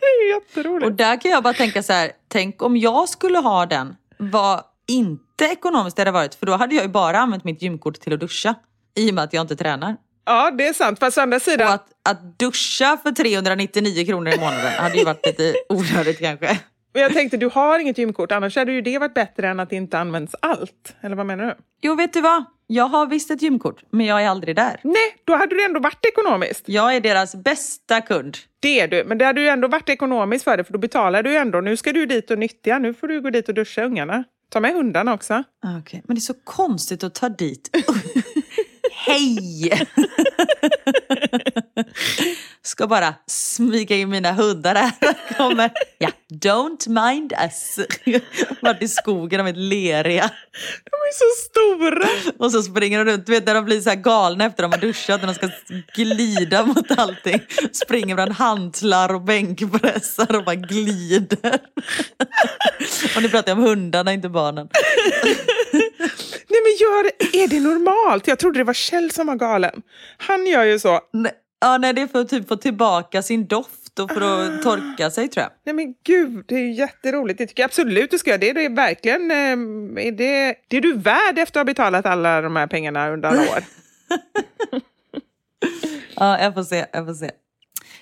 Det 0.00 0.06
är 0.06 0.34
jätteroligt. 0.34 0.86
Och 0.86 0.92
där 0.92 1.20
kan 1.20 1.30
jag 1.30 1.42
bara 1.42 1.54
tänka 1.54 1.82
så 1.82 1.92
här, 1.92 2.12
tänk 2.28 2.62
om 2.62 2.76
jag 2.76 3.08
skulle 3.08 3.38
ha 3.38 3.66
den, 3.66 3.96
vad 4.18 4.64
inte 4.88 5.44
ekonomiskt 5.44 5.96
det 5.96 6.00
hade 6.00 6.10
varit, 6.10 6.34
för 6.34 6.46
då 6.46 6.52
hade 6.56 6.74
jag 6.74 6.84
ju 6.84 6.90
bara 6.90 7.18
använt 7.18 7.44
mitt 7.44 7.62
gymkort 7.62 8.00
till 8.00 8.12
att 8.12 8.20
duscha. 8.20 8.54
I 8.96 9.10
och 9.10 9.14
med 9.14 9.24
att 9.24 9.32
jag 9.32 9.40
inte 9.40 9.56
tränar. 9.56 9.96
Ja, 10.24 10.50
det 10.50 10.66
är 10.66 10.72
sant. 10.72 10.98
Fast 10.98 11.18
å 11.18 11.20
andra 11.20 11.40
sidan... 11.40 11.68
Och 11.68 11.74
att, 11.74 11.88
att 12.02 12.38
duscha 12.38 12.98
för 13.02 13.12
399 13.12 14.06
kronor 14.06 14.32
i 14.32 14.38
månaden 14.38 14.72
hade 14.72 14.98
ju 14.98 15.04
varit 15.04 15.26
lite 15.26 15.54
onödigt 15.68 16.18
kanske. 16.18 16.60
Men 16.94 17.02
jag 17.02 17.12
tänkte, 17.12 17.36
du 17.36 17.48
har 17.48 17.78
inget 17.78 17.98
gymkort, 17.98 18.32
annars 18.32 18.56
hade 18.56 18.72
ju 18.72 18.80
det 18.80 18.98
varit 18.98 19.14
bättre 19.14 19.48
än 19.48 19.60
att 19.60 19.70
det 19.70 19.76
inte 19.76 19.98
används 19.98 20.34
allt. 20.40 20.96
Eller 21.00 21.16
vad 21.16 21.26
menar 21.26 21.46
du? 21.46 21.54
Jo, 21.82 21.94
vet 21.94 22.12
du 22.12 22.20
vad? 22.20 22.44
Jag 22.66 22.84
har 22.84 23.06
visst 23.06 23.30
ett 23.30 23.42
gymkort, 23.42 23.82
men 23.90 24.06
jag 24.06 24.22
är 24.22 24.28
aldrig 24.28 24.56
där. 24.56 24.80
Nej, 24.82 25.16
då 25.24 25.36
hade 25.36 25.56
det 25.56 25.64
ändå 25.64 25.80
varit 25.80 26.06
ekonomiskt. 26.06 26.68
Jag 26.68 26.96
är 26.96 27.00
deras 27.00 27.34
bästa 27.34 28.00
kund. 28.00 28.36
Det 28.60 28.80
är 28.80 28.88
du, 28.88 29.04
men 29.04 29.18
det 29.18 29.24
hade 29.24 29.40
ju 29.40 29.48
ändå 29.48 29.68
varit 29.68 29.88
ekonomiskt 29.88 30.44
för 30.44 30.56
dig, 30.56 30.66
för 30.66 30.72
då 30.72 30.78
betalar 30.78 31.22
du 31.22 31.30
ju 31.30 31.36
ändå. 31.36 31.60
Nu 31.60 31.76
ska 31.76 31.92
du 31.92 32.06
dit 32.06 32.30
och 32.30 32.38
nyttja, 32.38 32.78
nu 32.78 32.94
får 32.94 33.08
du 33.08 33.20
gå 33.20 33.30
dit 33.30 33.48
och 33.48 33.54
duscha 33.54 33.84
ungarna. 33.84 34.24
Ta 34.48 34.60
med 34.60 34.74
hundarna 34.74 35.14
också. 35.14 35.44
Okej, 35.80 36.02
men 36.04 36.14
det 36.14 36.18
är 36.18 36.20
så 36.20 36.34
konstigt 36.44 37.04
att 37.04 37.14
ta 37.14 37.28
dit. 37.28 37.70
Hej! 39.06 39.86
Ska 42.62 42.86
bara 42.86 43.14
smyga 43.26 43.96
in 43.96 44.08
mina 44.08 44.32
hundar 44.32 44.74
här. 44.74 44.92
Kommer. 45.36 45.70
Ja, 45.98 46.08
don't 46.30 46.88
mind 46.88 47.32
us. 47.32 47.78
Varit 48.60 48.82
i 48.82 48.88
skogen, 48.88 49.38
de 49.38 49.46
är 49.46 49.52
leriga. 49.52 50.30
De 50.84 50.96
är 50.96 51.12
så 51.12 51.24
stora! 51.50 52.08
Och 52.38 52.52
så 52.52 52.62
springer 52.62 53.04
de 53.04 53.10
runt, 53.10 53.26
du 53.26 53.32
vet 53.32 53.46
när 53.46 53.54
de 53.54 53.64
blir 53.64 53.80
så 53.80 53.88
här 53.88 53.96
galna 53.96 54.44
efter 54.44 54.64
att 54.64 54.70
de 54.70 54.76
har 54.76 54.86
duschat, 54.86 55.20
när 55.20 55.26
de 55.26 55.34
ska 55.34 55.48
glida 55.94 56.64
mot 56.66 56.98
allting. 56.98 57.40
Springer 57.72 58.14
bland 58.14 58.32
hantlar 58.32 59.14
och 59.14 59.22
bänkpressar 59.22 60.36
och 60.36 60.44
bara 60.44 60.54
glider. 60.54 61.58
Och 63.16 63.22
nu 63.22 63.28
pratar 63.28 63.50
jag 63.52 63.58
om 63.58 63.64
hundarna, 63.64 64.12
inte 64.12 64.28
barnen. 64.28 64.68
Gör, 66.80 67.04
är 67.42 67.48
det 67.48 67.60
normalt? 67.60 68.26
Jag 68.26 68.38
trodde 68.38 68.60
det 68.60 68.64
var 68.64 68.74
Kjell 68.74 69.10
som 69.10 69.26
var 69.26 69.34
galen. 69.34 69.82
Han 70.16 70.46
gör 70.46 70.64
ju 70.64 70.78
så. 70.78 71.00
Nej, 71.12 71.32
Ja, 71.64 71.78
nej, 71.78 71.92
det 71.92 72.00
är 72.00 72.06
för 72.06 72.20
att 72.20 72.28
typ 72.28 72.48
få 72.48 72.56
tillbaka 72.56 73.22
sin 73.22 73.46
doft 73.46 73.98
och 73.98 74.10
för 74.10 74.20
att 74.20 74.62
torka 74.62 75.10
sig 75.10 75.28
tror 75.28 75.42
jag. 75.42 75.50
Nej 75.64 75.74
men 75.74 75.94
gud, 76.04 76.44
det 76.48 76.54
är 76.54 76.58
ju 76.58 76.72
jätteroligt. 76.72 77.38
Det 77.38 77.46
tycker 77.46 77.62
jag 77.62 77.68
absolut 77.68 78.10
du 78.10 78.18
ska 78.18 78.30
göra. 78.30 78.38
Det 78.38 78.50
är 78.50 78.54
det 78.54 78.68
verkligen 78.68 79.30
eh, 79.30 80.06
är 80.06 80.12
det, 80.12 80.54
det 80.68 80.76
är 80.76 80.80
du 80.80 80.92
värd 80.92 81.38
efter 81.38 81.60
att 81.60 81.66
ha 81.66 81.72
betalat 81.72 82.06
alla 82.06 82.40
de 82.40 82.56
här 82.56 82.66
pengarna 82.66 83.10
under 83.10 83.28
alla 83.28 83.42
år. 83.42 83.64
Ja, 86.16 86.38
jag 86.42 86.54
får 86.54 86.62
se, 86.62 86.86
jag 86.92 87.06
får 87.06 87.14
se. 87.14 87.30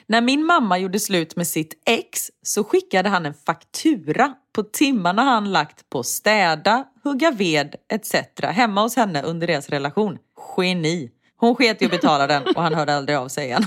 När 0.06 0.20
min 0.20 0.44
mamma 0.44 0.78
gjorde 0.78 1.00
slut 1.00 1.36
med 1.36 1.46
sitt 1.46 1.74
ex 1.86 2.30
så 2.42 2.64
skickade 2.64 3.08
han 3.08 3.26
en 3.26 3.34
faktura 3.34 4.34
på 4.52 4.62
timmarna 4.62 5.22
han 5.22 5.52
lagt 5.52 5.90
på 5.90 6.02
städa, 6.02 6.84
hugga 7.04 7.30
ved 7.30 7.74
etc. 7.92 8.14
hemma 8.42 8.82
hos 8.82 8.96
henne 8.96 9.22
under 9.22 9.46
deras 9.46 9.68
relation. 9.68 10.18
Geni. 10.56 11.10
Hon 11.36 11.54
sket 11.54 11.82
i 11.82 11.84
att 11.84 11.90
betala 11.90 12.26
den 12.26 12.42
och 12.56 12.62
han 12.62 12.74
hörde 12.74 12.94
aldrig 12.94 13.18
av 13.18 13.28
sig 13.28 13.44
igen. 13.44 13.66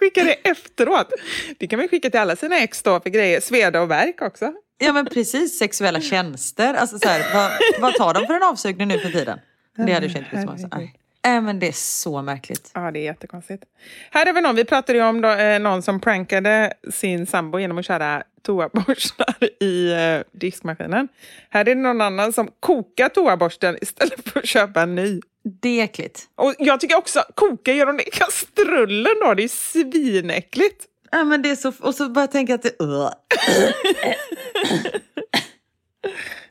Skicka 0.00 0.24
det 0.24 0.32
efteråt. 0.32 1.12
Det 1.58 1.66
kan 1.66 1.78
man 1.78 1.88
skicka 1.88 2.10
till 2.10 2.20
alla 2.20 2.36
sina 2.36 2.58
ex 2.58 2.82
då 2.82 3.00
för 3.00 3.10
grejer. 3.10 3.40
Sveda 3.40 3.80
och 3.80 3.90
verk 3.90 4.22
också. 4.22 4.52
Ja 4.78 4.92
men 4.92 5.06
precis, 5.06 5.58
sexuella 5.58 6.00
tjänster. 6.00 6.74
Alltså 6.74 6.98
så 6.98 7.08
här, 7.08 7.34
vad, 7.34 7.52
vad 7.80 7.94
tar 7.94 8.14
de 8.14 8.26
för 8.26 8.34
en 8.34 8.42
avsugning 8.42 8.88
nu 8.88 8.98
för 8.98 9.10
tiden? 9.10 9.38
Det 9.76 9.92
hade 9.92 10.06
ju 10.06 10.18
inte 10.18 10.30
blivit 10.30 10.60
så. 10.60 10.68
Nej. 10.76 11.01
Nej 11.24 11.40
men 11.40 11.58
det 11.58 11.68
är 11.68 11.72
så 11.72 12.22
märkligt. 12.22 12.70
Ja, 12.74 12.90
det 12.90 12.98
är 12.98 13.04
jättekonstigt. 13.04 13.64
Här 14.10 14.26
är 14.26 14.32
vi 14.32 14.40
någon, 14.40 14.56
vi 14.56 14.64
pratade 14.64 14.98
ju 14.98 15.04
om 15.04 15.20
då, 15.20 15.28
eh, 15.28 15.60
någon 15.60 15.82
som 15.82 16.00
prankade 16.00 16.72
sin 16.90 17.26
sambo 17.26 17.58
genom 17.58 17.78
att 17.78 17.84
köra 17.84 18.22
toaborstar 18.42 19.36
i 19.60 19.92
eh, 19.92 20.20
diskmaskinen. 20.32 21.08
Här 21.50 21.60
är 21.60 21.64
det 21.64 21.74
någon 21.74 22.00
annan 22.00 22.32
som 22.32 22.50
kokar 22.60 23.08
toaborsten 23.08 23.78
istället 23.82 24.28
för 24.28 24.40
att 24.40 24.46
köpa 24.46 24.82
en 24.82 24.94
ny. 24.94 25.20
Det 25.44 25.80
är 25.80 25.84
äckligt. 25.84 26.28
Och 26.34 26.54
jag 26.58 26.80
tycker 26.80 26.96
också, 26.96 27.22
koka 27.34 27.72
gör 27.72 27.86
de 27.86 27.96
det 27.96 28.08
i 28.08 28.10
kastrullen 28.10 29.14
då, 29.24 29.34
det 29.34 29.44
är 29.44 29.48
svinäckligt. 29.48 30.86
Ja, 31.10 31.24
men 31.24 31.42
det 31.42 31.50
är 31.50 31.56
så, 31.56 31.72
och 31.80 31.94
så 31.94 32.08
bara 32.08 32.26
tänka 32.26 32.54
att 32.54 32.62
det... 32.62 32.76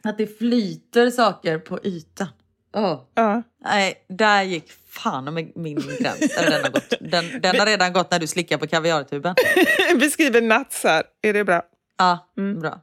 att 0.03 0.17
det 0.17 0.37
flyter 0.37 1.09
saker 1.09 1.57
på 1.59 1.79
ytan. 1.83 2.27
Oh. 2.73 2.99
Ja. 3.15 3.43
Nej, 3.63 4.05
där 4.09 4.43
gick 4.43 4.71
fan 4.89 5.33
med 5.33 5.51
min 5.55 5.75
gräns. 5.75 6.35
Den, 6.35 6.63
har 6.63 6.69
gått. 6.69 6.93
Den, 6.99 7.41
den 7.41 7.59
har 7.59 7.65
redan 7.65 7.93
gått 7.93 8.11
när 8.11 8.19
du 8.19 8.27
slickar 8.27 8.57
på 8.57 8.67
kaviartuben. 8.67 9.35
vi 9.95 10.09
skriver 10.09 10.41
Nats 10.41 10.83
här, 10.83 11.03
är 11.21 11.33
det 11.33 11.43
bra? 11.43 11.61
Ja, 11.97 12.31
bra. 12.61 12.81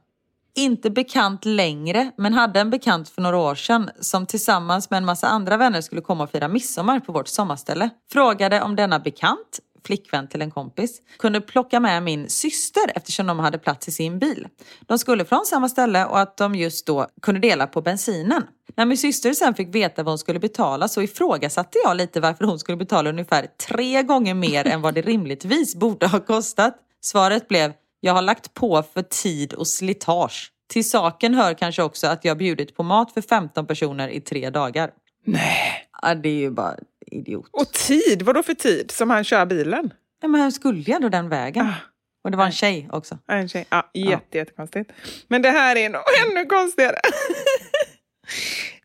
Inte 0.55 0.89
bekant 0.89 1.45
längre, 1.45 2.11
men 2.17 2.33
hade 2.33 2.59
en 2.59 2.69
bekant 2.69 3.09
för 3.09 3.21
några 3.21 3.37
år 3.37 3.55
sedan 3.55 3.89
som 3.99 4.25
tillsammans 4.25 4.89
med 4.89 4.97
en 4.97 5.05
massa 5.05 5.27
andra 5.27 5.57
vänner 5.57 5.81
skulle 5.81 6.01
komma 6.01 6.23
och 6.23 6.31
fira 6.31 6.47
midsommar 6.47 6.99
på 6.99 7.11
vårt 7.11 7.27
sommarställe. 7.27 7.89
Frågade 8.11 8.61
om 8.61 8.75
denna 8.75 8.99
bekant, 8.99 9.59
flickvän 9.85 10.27
till 10.27 10.41
en 10.41 10.51
kompis, 10.51 11.01
kunde 11.19 11.41
plocka 11.41 11.79
med 11.79 12.03
min 12.03 12.29
syster 12.29 12.83
eftersom 12.95 13.27
de 13.27 13.39
hade 13.39 13.57
plats 13.57 13.87
i 13.87 13.91
sin 13.91 14.19
bil. 14.19 14.47
De 14.81 14.99
skulle 14.99 15.25
från 15.25 15.45
samma 15.45 15.69
ställe 15.69 16.05
och 16.05 16.19
att 16.19 16.37
de 16.37 16.55
just 16.55 16.85
då 16.85 17.07
kunde 17.21 17.41
dela 17.41 17.67
på 17.67 17.81
bensinen. 17.81 18.43
När 18.79 18.85
min 18.85 18.97
syster 18.97 19.33
sen 19.33 19.55
fick 19.55 19.75
veta 19.75 20.03
vad 20.03 20.11
hon 20.11 20.17
skulle 20.17 20.39
betala 20.39 20.87
så 20.87 21.01
ifrågasatte 21.01 21.77
jag 21.83 21.97
lite 21.97 22.19
varför 22.19 22.45
hon 22.45 22.59
skulle 22.59 22.77
betala 22.77 23.09
ungefär 23.09 23.47
tre 23.67 24.03
gånger 24.03 24.33
mer 24.33 24.67
än 24.67 24.81
vad 24.81 24.93
det 24.93 25.01
rimligtvis 25.01 25.75
borde 25.75 26.07
ha 26.07 26.19
kostat. 26.19 26.75
Svaret 27.01 27.47
blev 27.47 27.73
jag 27.99 28.13
har 28.13 28.21
lagt 28.21 28.53
på 28.53 28.83
för 28.93 29.01
tid 29.01 29.53
och 29.53 29.67
slitage. 29.67 30.51
Till 30.69 30.89
saken 30.89 31.33
hör 31.33 31.53
kanske 31.53 31.83
också 31.83 32.07
att 32.07 32.25
jag 32.25 32.37
bjudit 32.37 32.75
på 32.75 32.83
mat 32.83 33.13
för 33.13 33.21
15 33.21 33.67
personer 33.67 34.09
i 34.09 34.21
tre 34.21 34.49
dagar. 34.49 34.91
Nej. 35.25 35.87
Ja, 36.01 36.15
det 36.15 36.29
är 36.29 36.39
ju 36.39 36.51
bara 36.51 36.75
idiot. 37.07 37.49
Och 37.51 37.71
tid, 37.71 38.21
vad 38.21 38.35
då 38.35 38.43
för 38.43 38.53
tid 38.53 38.91
som 38.91 39.09
han 39.09 39.23
kör 39.23 39.45
bilen? 39.45 39.93
Ja, 40.21 40.27
men 40.27 40.41
han 40.41 40.51
skulle 40.51 40.79
ju 40.79 40.93
ändå 40.93 41.09
den 41.09 41.29
vägen. 41.29 41.65
Ah. 41.65 41.73
Och 42.23 42.31
det 42.31 42.37
var 42.37 42.45
en 42.45 42.51
tjej 42.51 42.89
också. 42.91 43.17
Ja, 43.25 43.33
En 43.33 43.49
tjej. 43.49 43.65
Ja, 43.69 43.89
jätte, 43.93 44.37
jättekonstigt. 44.37 44.91
Men 45.27 45.41
det 45.41 45.49
här 45.49 45.75
är 45.75 45.89
nog 45.89 46.01
ännu 46.27 46.45
konstigare. 46.45 46.99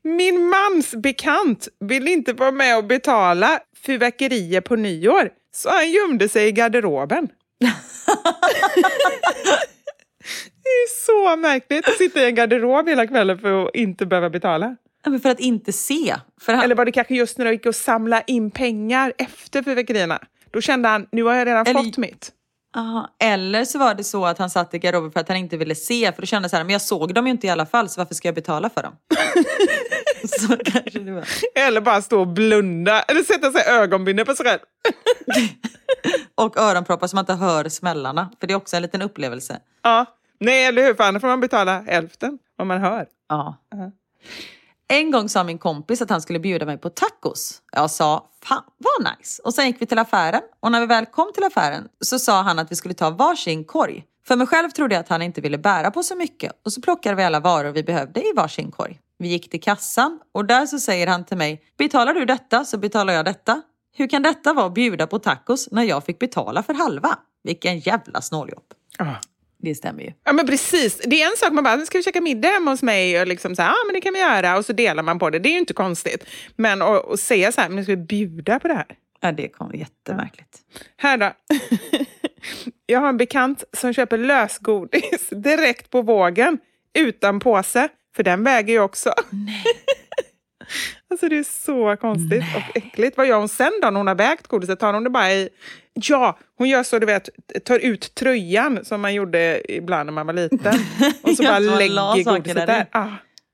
Min 0.02 0.48
mans 0.48 0.94
bekant 0.94 1.68
vill 1.80 2.08
inte 2.08 2.32
vara 2.32 2.50
med 2.52 2.76
och 2.78 2.84
betala 2.84 3.60
fyrverkerier 3.86 4.60
på 4.60 4.76
nyår, 4.76 5.30
så 5.54 5.70
han 5.70 5.90
gömde 5.90 6.28
sig 6.28 6.48
i 6.48 6.52
garderoben. 6.52 7.28
det 10.62 10.68
är 10.68 11.04
så 11.06 11.36
märkligt 11.36 11.88
att 11.88 11.98
sitta 11.98 12.20
i 12.22 12.24
en 12.24 12.34
garderob 12.34 12.88
hela 12.88 13.06
kvällen 13.06 13.38
för 13.38 13.64
att 13.66 13.74
inte 13.74 14.06
behöva 14.06 14.30
betala. 14.30 14.76
Ja, 15.04 15.10
men 15.10 15.20
för 15.20 15.30
att 15.30 15.40
inte 15.40 15.72
se. 15.72 16.14
Han... 16.46 16.60
Eller 16.60 16.74
var 16.74 16.84
det 16.84 16.92
kanske 16.92 17.14
just 17.14 17.38
när 17.38 17.44
de 17.44 17.50
gick 17.52 17.66
och 17.66 17.74
samla 17.74 18.22
in 18.22 18.50
pengar 18.50 19.12
efter 19.18 19.62
fyrverkerierna? 19.62 20.18
Då 20.50 20.60
kände 20.60 20.88
han, 20.88 21.06
nu 21.12 21.22
har 21.22 21.34
jag 21.34 21.46
redan 21.46 21.66
Eller- 21.66 21.82
fått 21.82 21.96
mitt. 21.98 22.32
Aha. 22.76 23.10
Eller 23.20 23.64
så 23.64 23.78
var 23.78 23.94
det 23.94 24.04
så 24.04 24.26
att 24.26 24.38
han 24.38 24.50
satt 24.50 24.74
i 24.74 24.78
garderoben 24.78 25.12
för 25.12 25.20
att 25.20 25.28
han 25.28 25.36
inte 25.36 25.56
ville 25.56 25.74
se. 25.74 26.12
För 26.12 26.22
då 26.22 26.26
kände 26.26 26.48
så 26.48 26.56
här, 26.56 26.64
men 26.64 26.72
jag 26.72 26.82
såg 26.82 27.14
dem 27.14 27.26
ju 27.26 27.30
inte 27.30 27.46
i 27.46 27.50
alla 27.50 27.66
fall 27.66 27.88
så 27.88 28.00
varför 28.00 28.14
ska 28.14 28.28
jag 28.28 28.34
betala 28.34 28.70
för 28.70 28.82
dem? 28.82 28.96
så 30.40 30.56
kanske 30.56 30.98
det 30.98 31.12
var. 31.12 31.24
Eller 31.54 31.80
bara 31.80 32.02
stå 32.02 32.20
och 32.20 32.28
blunda, 32.28 33.02
eller 33.02 33.22
sätta 33.22 33.52
sig 33.52 33.62
ögonbindel 33.66 34.26
på 34.26 34.34
sig 34.34 34.46
själv. 34.46 34.60
Och 36.34 36.56
öronproppar 36.56 37.06
så 37.06 37.16
man 37.16 37.22
inte 37.22 37.34
hör 37.34 37.68
smällarna. 37.68 38.30
För 38.40 38.46
det 38.46 38.52
är 38.54 38.56
också 38.56 38.76
en 38.76 38.82
liten 38.82 39.02
upplevelse. 39.02 39.60
Ja. 39.82 40.06
Nej, 40.38 40.64
eller 40.64 40.82
hur? 40.82 40.94
För 40.94 41.04
annars 41.04 41.20
får 41.20 41.28
man 41.28 41.40
betala 41.40 41.80
hälften 41.80 42.38
om 42.58 42.68
man 42.68 42.80
hör. 42.80 43.06
Ja. 43.28 43.56
En 44.88 45.10
gång 45.10 45.28
sa 45.28 45.44
min 45.44 45.58
kompis 45.58 46.02
att 46.02 46.10
han 46.10 46.22
skulle 46.22 46.38
bjuda 46.38 46.66
mig 46.66 46.78
på 46.78 46.90
tacos. 46.90 47.62
Jag 47.72 47.90
sa, 47.90 48.30
fan 48.42 48.62
vad 48.78 49.12
nice. 49.18 49.42
Och 49.42 49.54
sen 49.54 49.66
gick 49.66 49.82
vi 49.82 49.86
till 49.86 49.98
affären. 49.98 50.42
Och 50.60 50.72
när 50.72 50.80
vi 50.80 50.86
väl 50.86 51.06
kom 51.06 51.32
till 51.34 51.44
affären 51.44 51.88
så 52.00 52.18
sa 52.18 52.42
han 52.42 52.58
att 52.58 52.70
vi 52.72 52.76
skulle 52.76 52.94
ta 52.94 53.10
varsin 53.10 53.64
korg. 53.64 54.04
För 54.26 54.36
mig 54.36 54.46
själv 54.46 54.70
trodde 54.70 54.94
jag 54.94 55.00
att 55.00 55.08
han 55.08 55.22
inte 55.22 55.40
ville 55.40 55.58
bära 55.58 55.90
på 55.90 56.02
så 56.02 56.16
mycket. 56.16 56.52
Och 56.64 56.72
så 56.72 56.80
plockade 56.80 57.16
vi 57.16 57.24
alla 57.24 57.40
varor 57.40 57.70
vi 57.70 57.82
behövde 57.82 58.20
i 58.20 58.32
varsin 58.36 58.70
korg. 58.70 59.00
Vi 59.18 59.28
gick 59.28 59.50
till 59.50 59.62
kassan 59.62 60.20
och 60.32 60.44
där 60.44 60.66
så 60.66 60.78
säger 60.78 61.06
han 61.06 61.24
till 61.24 61.36
mig, 61.36 61.62
betalar 61.78 62.14
du 62.14 62.24
detta 62.24 62.64
så 62.64 62.78
betalar 62.78 63.12
jag 63.12 63.24
detta. 63.24 63.62
Hur 63.96 64.08
kan 64.08 64.22
detta 64.22 64.52
vara 64.52 64.66
att 64.66 64.74
bjuda 64.74 65.06
på 65.06 65.18
tacos 65.18 65.68
när 65.70 65.82
jag 65.82 66.04
fick 66.04 66.18
betala 66.18 66.62
för 66.62 66.74
halva? 66.74 67.18
Vilken 67.42 67.78
jävla 67.78 68.20
snåljobb. 68.20 68.64
Ja. 68.98 69.16
Det 69.64 69.74
stämmer 69.74 70.02
ju. 70.02 70.12
Ja 70.24 70.32
men 70.32 70.46
precis, 70.46 71.00
det 71.04 71.22
är 71.22 71.26
en 71.26 71.36
sak 71.36 71.52
man 71.52 71.64
bara, 71.64 71.86
ska 71.86 71.98
vi 71.98 72.04
käka 72.04 72.20
middag 72.20 72.48
hemma 72.48 72.70
hos 72.70 72.82
mig? 72.82 73.20
Och 73.20 73.26
liksom 73.26 73.56
så 73.56 73.62
här, 73.62 73.68
ja 73.68 73.76
men 73.86 73.94
det 73.94 74.00
kan 74.00 74.12
vi 74.12 74.20
göra. 74.20 74.56
Och 74.56 74.64
så 74.64 74.72
delar 74.72 75.02
man 75.02 75.18
på 75.18 75.30
det, 75.30 75.38
det 75.38 75.48
är 75.48 75.52
ju 75.52 75.58
inte 75.58 75.72
konstigt. 75.74 76.24
Men 76.56 76.82
att 76.82 77.20
säga 77.20 77.52
så 77.52 77.60
här, 77.60 77.68
men 77.68 77.84
ska 77.84 77.92
vi 77.92 77.96
bjuda 77.96 78.60
på 78.60 78.68
det 78.68 78.74
här? 78.74 78.86
Ja, 79.20 79.32
det 79.32 79.48
kom 79.48 79.74
jättemärkligt. 79.74 80.58
Här 80.96 81.16
då. 81.16 81.32
Jag 82.86 83.00
har 83.00 83.08
en 83.08 83.16
bekant 83.16 83.64
som 83.72 83.92
köper 83.92 84.18
lösgodis 84.18 85.28
direkt 85.30 85.90
på 85.90 86.02
vågen 86.02 86.58
utan 86.98 87.40
påse, 87.40 87.88
för 88.16 88.22
den 88.22 88.44
väger 88.44 88.72
ju 88.72 88.80
också. 88.80 89.14
Alltså 91.10 91.28
det 91.28 91.38
är 91.38 91.64
så 91.64 91.96
konstigt 91.96 92.44
och 92.56 92.76
äckligt. 92.76 93.16
Vad 93.16 93.26
gör 93.26 93.38
hon 93.38 93.48
sen 93.48 93.72
då 93.82 93.90
när 93.90 94.00
hon 94.00 94.06
har 94.06 94.14
vägt 94.14 94.46
godiset? 94.46 94.80
Tar 94.80 94.92
hon 94.92 95.04
det 95.04 95.10
bara 95.10 95.32
i... 95.32 95.48
Ja, 95.94 96.38
hon 96.58 96.68
gör 96.68 96.82
så 96.82 96.98
du 96.98 97.06
vet, 97.06 97.28
tar 97.64 97.78
ut 97.78 98.14
tröjan 98.14 98.84
som 98.84 99.00
man 99.00 99.14
gjorde 99.14 99.72
ibland 99.72 100.06
när 100.06 100.12
man 100.12 100.26
var 100.26 100.34
liten. 100.34 100.74
Och 101.22 101.30
så 101.36 101.42
bara 101.42 101.58
lägger 101.58 102.24
godiset 102.24 102.56
där 102.56 102.66
där. 102.66 102.86
Ah. 102.92 103.08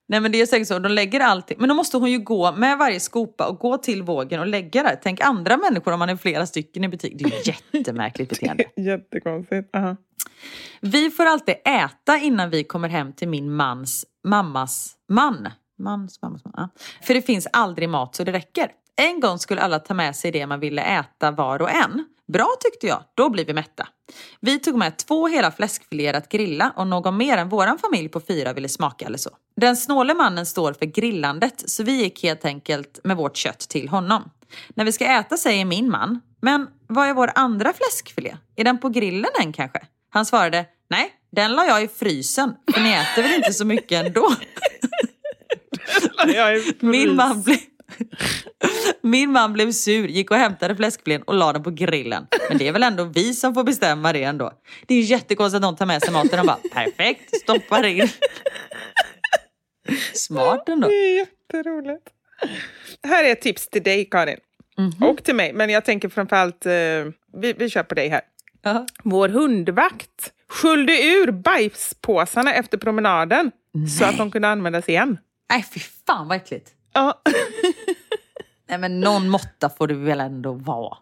Nej 0.08 0.20
men 0.20 0.32
det 0.32 0.40
är 0.40 0.46
säkert 0.46 0.68
så, 0.68 0.78
de 0.78 0.92
lägger 0.92 1.20
allting. 1.20 1.56
Men 1.60 1.68
då 1.68 1.74
måste 1.74 1.96
hon 1.96 2.10
ju 2.10 2.18
gå 2.18 2.52
med 2.52 2.78
varje 2.78 3.00
skopa 3.00 3.46
och 3.46 3.58
gå 3.58 3.76
till 3.78 4.02
vågen 4.02 4.40
och 4.40 4.46
lägga 4.46 4.82
där. 4.82 4.98
Tänk 5.02 5.20
andra 5.20 5.56
människor 5.56 5.92
om 5.92 5.98
man 5.98 6.08
är 6.08 6.16
flera 6.16 6.46
stycken 6.46 6.84
i 6.84 6.88
butik. 6.88 7.12
Det 7.18 7.24
är 7.24 7.28
ju 7.28 7.52
jättemärkligt 7.72 8.30
beteende. 8.30 8.64
Jättekonstigt. 8.76 9.76
Aha. 9.76 9.96
Vi 10.80 11.10
får 11.10 11.24
alltid 11.24 11.54
äta 11.64 12.18
innan 12.18 12.50
vi 12.50 12.64
kommer 12.64 12.88
hem 12.88 13.12
till 13.12 13.28
min 13.28 13.52
mans 13.52 14.06
mammas 14.24 14.94
man. 15.08 15.48
Mans 15.78 16.22
mammas 16.22 16.44
man. 16.44 16.68
För 17.02 17.14
det 17.14 17.22
finns 17.22 17.48
aldrig 17.52 17.88
mat 17.88 18.14
så 18.14 18.24
det 18.24 18.32
räcker. 18.32 18.70
En 19.00 19.20
gång 19.20 19.38
skulle 19.38 19.60
alla 19.60 19.78
ta 19.78 19.94
med 19.94 20.16
sig 20.16 20.30
det 20.30 20.46
man 20.46 20.60
ville 20.60 20.82
äta 20.82 21.30
var 21.30 21.62
och 21.62 21.70
en. 21.70 22.04
Bra 22.32 22.48
tyckte 22.60 22.86
jag, 22.86 23.02
då 23.14 23.30
blir 23.30 23.44
vi 23.44 23.52
mätta. 23.52 23.88
Vi 24.40 24.58
tog 24.58 24.76
med 24.76 24.96
två 24.96 25.28
hela 25.28 25.50
fläskfiléer 25.50 26.14
att 26.14 26.28
grilla 26.28 26.72
och 26.76 26.86
någon 26.86 27.16
mer 27.16 27.36
än 27.36 27.48
våran 27.48 27.78
familj 27.78 28.08
på 28.08 28.20
fyra 28.20 28.52
ville 28.52 28.68
smaka 28.68 29.06
eller 29.06 29.18
så. 29.18 29.30
Den 29.56 29.76
snåle 29.76 30.14
mannen 30.14 30.46
står 30.46 30.72
för 30.72 30.86
grillandet 30.86 31.70
så 31.70 31.82
vi 31.82 31.92
gick 31.92 32.22
helt 32.22 32.44
enkelt 32.44 33.00
med 33.04 33.16
vårt 33.16 33.36
kött 33.36 33.58
till 33.58 33.88
honom. 33.88 34.30
När 34.68 34.84
vi 34.84 34.92
ska 34.92 35.04
äta 35.04 35.36
säger 35.36 35.64
min 35.64 35.90
man, 35.90 36.20
men 36.40 36.66
vad 36.86 37.08
är 37.08 37.14
vår 37.14 37.30
andra 37.34 37.72
fläskfilé? 37.72 38.36
Är 38.56 38.64
den 38.64 38.78
på 38.78 38.88
grillen 38.88 39.30
än 39.40 39.52
kanske? 39.52 39.80
Han 40.10 40.26
svarade, 40.26 40.66
nej, 40.90 41.10
den 41.32 41.52
la 41.52 41.64
jag 41.64 41.82
i 41.82 41.88
frysen, 41.88 42.54
för 42.74 42.80
ni 42.80 42.92
äter 42.92 43.22
väl 43.22 43.34
inte 43.34 43.52
så 43.52 43.64
mycket 43.64 44.06
ändå? 44.06 44.34
Min 46.80 47.16
man, 47.16 47.42
blev, 47.42 47.58
min 49.00 49.32
man 49.32 49.52
blev 49.52 49.72
sur, 49.72 50.08
gick 50.08 50.30
och 50.30 50.36
hämtade 50.36 50.76
fläskfilén 50.76 51.22
och 51.22 51.34
la 51.34 51.52
den 51.52 51.62
på 51.62 51.70
grillen. 51.70 52.26
Men 52.48 52.58
det 52.58 52.68
är 52.68 52.72
väl 52.72 52.82
ändå 52.82 53.04
vi 53.04 53.34
som 53.34 53.54
får 53.54 53.64
bestämma 53.64 54.12
det 54.12 54.22
ändå. 54.22 54.52
Det 54.86 54.94
är 54.94 55.02
jättekonstigt 55.02 55.56
att 55.56 55.62
någon 55.62 55.76
tar 55.76 55.86
med 55.86 56.02
sig 56.02 56.12
maten 56.12 56.40
och 56.40 56.46
bara 56.46 56.58
perfekt, 56.72 57.36
stoppar 57.36 57.86
in. 57.86 58.08
Smart 60.14 60.68
ändå. 60.68 60.88
Det 60.88 60.94
är 60.94 61.16
jätteroligt. 61.16 62.08
Här 63.02 63.24
är 63.24 63.32
ett 63.32 63.40
tips 63.40 63.68
till 63.68 63.82
dig, 63.82 64.04
Karin. 64.04 64.38
Mhm. 64.78 65.08
Och 65.08 65.24
till 65.24 65.34
mig, 65.34 65.52
men 65.52 65.70
jag 65.70 65.84
tänker 65.84 66.08
framförallt, 66.08 66.66
eh, 66.66 66.72
vi, 67.40 67.52
vi 67.58 67.70
kör 67.70 67.82
på 67.82 67.94
dig 67.94 68.08
här. 68.08 68.20
Ja. 68.62 68.86
Vår 69.04 69.28
hundvakt 69.28 70.32
sköljde 70.48 71.02
ur 71.02 71.30
bajspåsarna 71.30 72.54
efter 72.54 72.78
promenaden 72.78 73.50
så 73.98 74.04
att 74.04 74.18
de 74.18 74.30
kunde 74.30 74.48
användas 74.48 74.88
igen. 74.88 75.18
Nej 75.50 75.64
fy 75.74 75.80
fan 76.06 76.28
vad 76.28 76.36
äckligt. 76.36 76.70
Ja. 76.92 77.22
Nej 78.68 78.78
men 78.78 79.00
någon 79.00 79.28
måtta 79.28 79.68
får 79.68 79.86
det 79.88 79.94
väl 79.94 80.20
ändå 80.20 80.52
vara. 80.52 80.96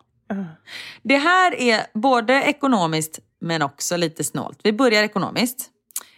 Det 1.03 1.17
här 1.17 1.55
är 1.61 1.87
både 1.95 2.35
ekonomiskt 2.43 3.19
men 3.41 3.63
också 3.63 3.97
lite 3.97 4.25
snålt. 4.25 4.61
Vi 4.63 4.73
börjar 4.73 5.03
ekonomiskt. 5.03 5.71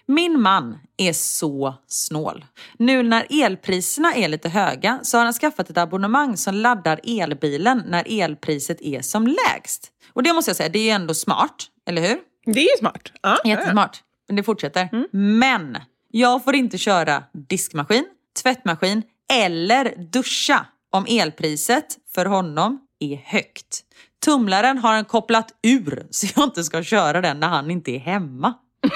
Min 0.06 0.40
man 0.40 0.78
är 0.96 1.12
så 1.12 1.74
snål. 1.86 2.44
Nu 2.78 3.02
när 3.02 3.26
elpriserna 3.44 4.14
är 4.14 4.28
lite 4.28 4.48
höga 4.48 5.00
så 5.02 5.18
har 5.18 5.24
han 5.24 5.32
skaffat 5.32 5.70
ett 5.70 5.78
abonnemang 5.78 6.36
som 6.36 6.54
laddar 6.54 7.00
elbilen 7.04 7.82
när 7.86 8.20
elpriset 8.22 8.80
är 8.80 9.02
som 9.02 9.26
lägst. 9.26 9.92
Och 10.12 10.22
det 10.22 10.32
måste 10.32 10.48
jag 10.48 10.56
säga, 10.56 10.68
det 10.68 10.90
är 10.90 10.94
ändå 10.94 11.14
smart, 11.14 11.66
eller 11.86 12.02
hur? 12.02 12.18
Det 12.44 12.60
är 12.60 12.76
ju 12.76 12.78
smart. 12.78 13.12
Ja. 13.22 13.36
Jättesmart. 13.44 14.02
Men 14.26 14.36
det 14.36 14.42
fortsätter. 14.42 14.88
Men 15.16 15.78
Jag 16.12 16.44
får 16.44 16.54
inte 16.54 16.78
köra 16.78 17.22
diskmaskin, 17.32 18.04
tvättmaskin 18.42 19.02
eller 19.30 19.94
duscha 20.12 20.66
om 20.90 21.06
elpriset 21.08 21.98
för 22.14 22.24
honom 22.26 22.80
är 23.00 23.16
högt. 23.16 23.80
Tumlaren 24.24 24.78
har 24.78 24.92
han 24.92 25.04
kopplat 25.04 25.54
ur 25.62 26.06
så 26.10 26.26
jag 26.36 26.44
inte 26.44 26.64
ska 26.64 26.82
köra 26.82 27.20
den 27.20 27.40
när 27.40 27.48
han 27.48 27.70
inte 27.70 27.90
är 27.90 27.98
hemma. 27.98 28.54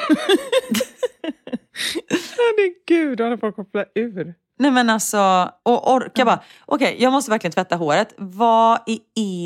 Herregud, 2.36 3.20
han 3.20 3.38
får 3.38 3.52
koppla 3.52 3.84
ur. 3.94 4.34
Nej 4.58 4.70
men 4.70 4.90
alltså, 4.90 5.50
och 5.62 5.92
orka 5.92 6.24
bara. 6.24 6.42
Okej, 6.66 6.88
okay, 6.88 7.02
jag 7.02 7.12
måste 7.12 7.30
verkligen 7.30 7.52
tvätta 7.52 7.76
håret. 7.76 8.14
Vad 8.16 8.80
är 8.86 8.98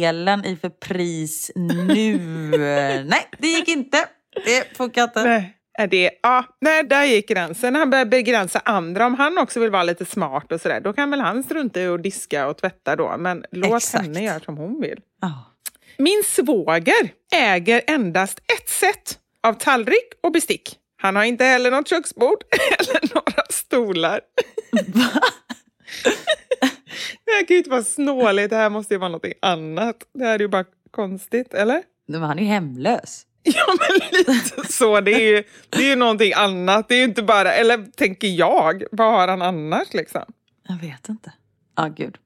elen 0.05 0.45
i 0.45 0.57
för 0.57 0.69
pris 0.69 1.51
nu? 1.55 2.19
Nej, 3.09 3.29
det 3.39 3.49
gick 3.49 3.69
inte. 3.69 4.05
Det 4.45 4.77
funkar 4.77 5.05
inte. 5.05 5.25
Nej. 5.25 5.58
Är 5.81 5.87
det, 5.87 6.11
ja, 6.23 6.45
nej, 6.61 6.85
där 6.85 7.05
gick 7.05 7.29
gränsen. 7.29 7.75
Han 7.75 7.91
börjar 7.91 8.05
begränsa 8.05 8.59
andra. 8.65 9.07
Om 9.07 9.15
han 9.15 9.39
också 9.39 9.61
vill 9.61 9.71
vara 9.71 9.83
lite 9.83 10.05
smart 10.05 10.53
och 10.53 10.61
sådär, 10.61 10.81
då 10.81 10.93
kan 10.93 11.11
väl 11.11 11.21
han 11.21 11.43
strunta 11.43 11.81
i 11.81 11.87
att 11.87 12.03
diska 12.03 12.49
och 12.49 12.57
tvätta 12.57 12.97
då. 12.97 13.17
Men 13.19 13.45
låt 13.51 13.77
Exakt. 13.77 14.05
henne 14.05 14.25
göra 14.25 14.41
som 14.41 14.57
hon 14.57 14.81
vill. 14.81 15.01
Oh. 15.23 15.41
Min 15.99 16.23
svåger 16.27 17.13
äger 17.35 17.83
endast 17.87 18.39
ett 18.39 18.69
set 18.69 19.19
av 19.43 19.53
tallrik 19.53 20.13
och 20.23 20.33
bestick. 20.33 20.77
Han 20.97 21.17
har 21.17 21.25
inte 21.25 21.45
heller 21.45 21.71
något 21.71 21.89
köksbord 21.89 22.39
eller 22.79 23.15
några 23.15 23.43
stolar. 23.51 24.21
det 27.25 27.33
här 27.33 27.47
kan 27.47 27.55
ju 27.55 27.59
inte 27.59 27.71
vara 27.71 27.85
snåligt, 27.85 28.51
det 28.51 28.57
här 28.57 28.71
måste 28.71 28.95
ju 28.95 28.99
vara 28.99 29.11
något 29.11 29.27
annat. 29.43 29.97
Det 30.15 30.25
här 30.25 30.35
är 30.35 30.39
ju 30.39 30.49
bara 30.49 30.65
konstigt, 30.91 31.55
eller? 31.55 31.83
Men 32.09 32.23
han 32.23 32.39
är 32.39 32.43
ju 32.43 32.49
hemlös. 32.49 33.25
Ja, 33.55 33.75
men 33.79 34.09
lite 34.19 34.73
så. 34.73 35.01
Det 35.01 35.13
är 35.13 35.37
ju, 35.37 35.45
det 35.69 35.79
är 35.79 35.89
ju 35.89 35.97
någonting 35.97 36.33
annat. 36.33 36.89
Det 36.89 36.95
är 36.95 36.99
ju 36.99 37.05
inte 37.05 37.23
bara, 37.23 37.53
eller 37.53 37.85
tänker 37.97 38.29
jag, 38.29 38.83
vad 38.93 39.13
har 39.13 39.29
han 39.29 39.43
annars 39.43 39.95
liksom? 39.95 40.25
Jag 40.69 40.77
vet 40.77 41.09
inte. 41.09 41.33
Ja, 41.77 41.85
ah, 41.85 41.89
gud. 41.89 42.17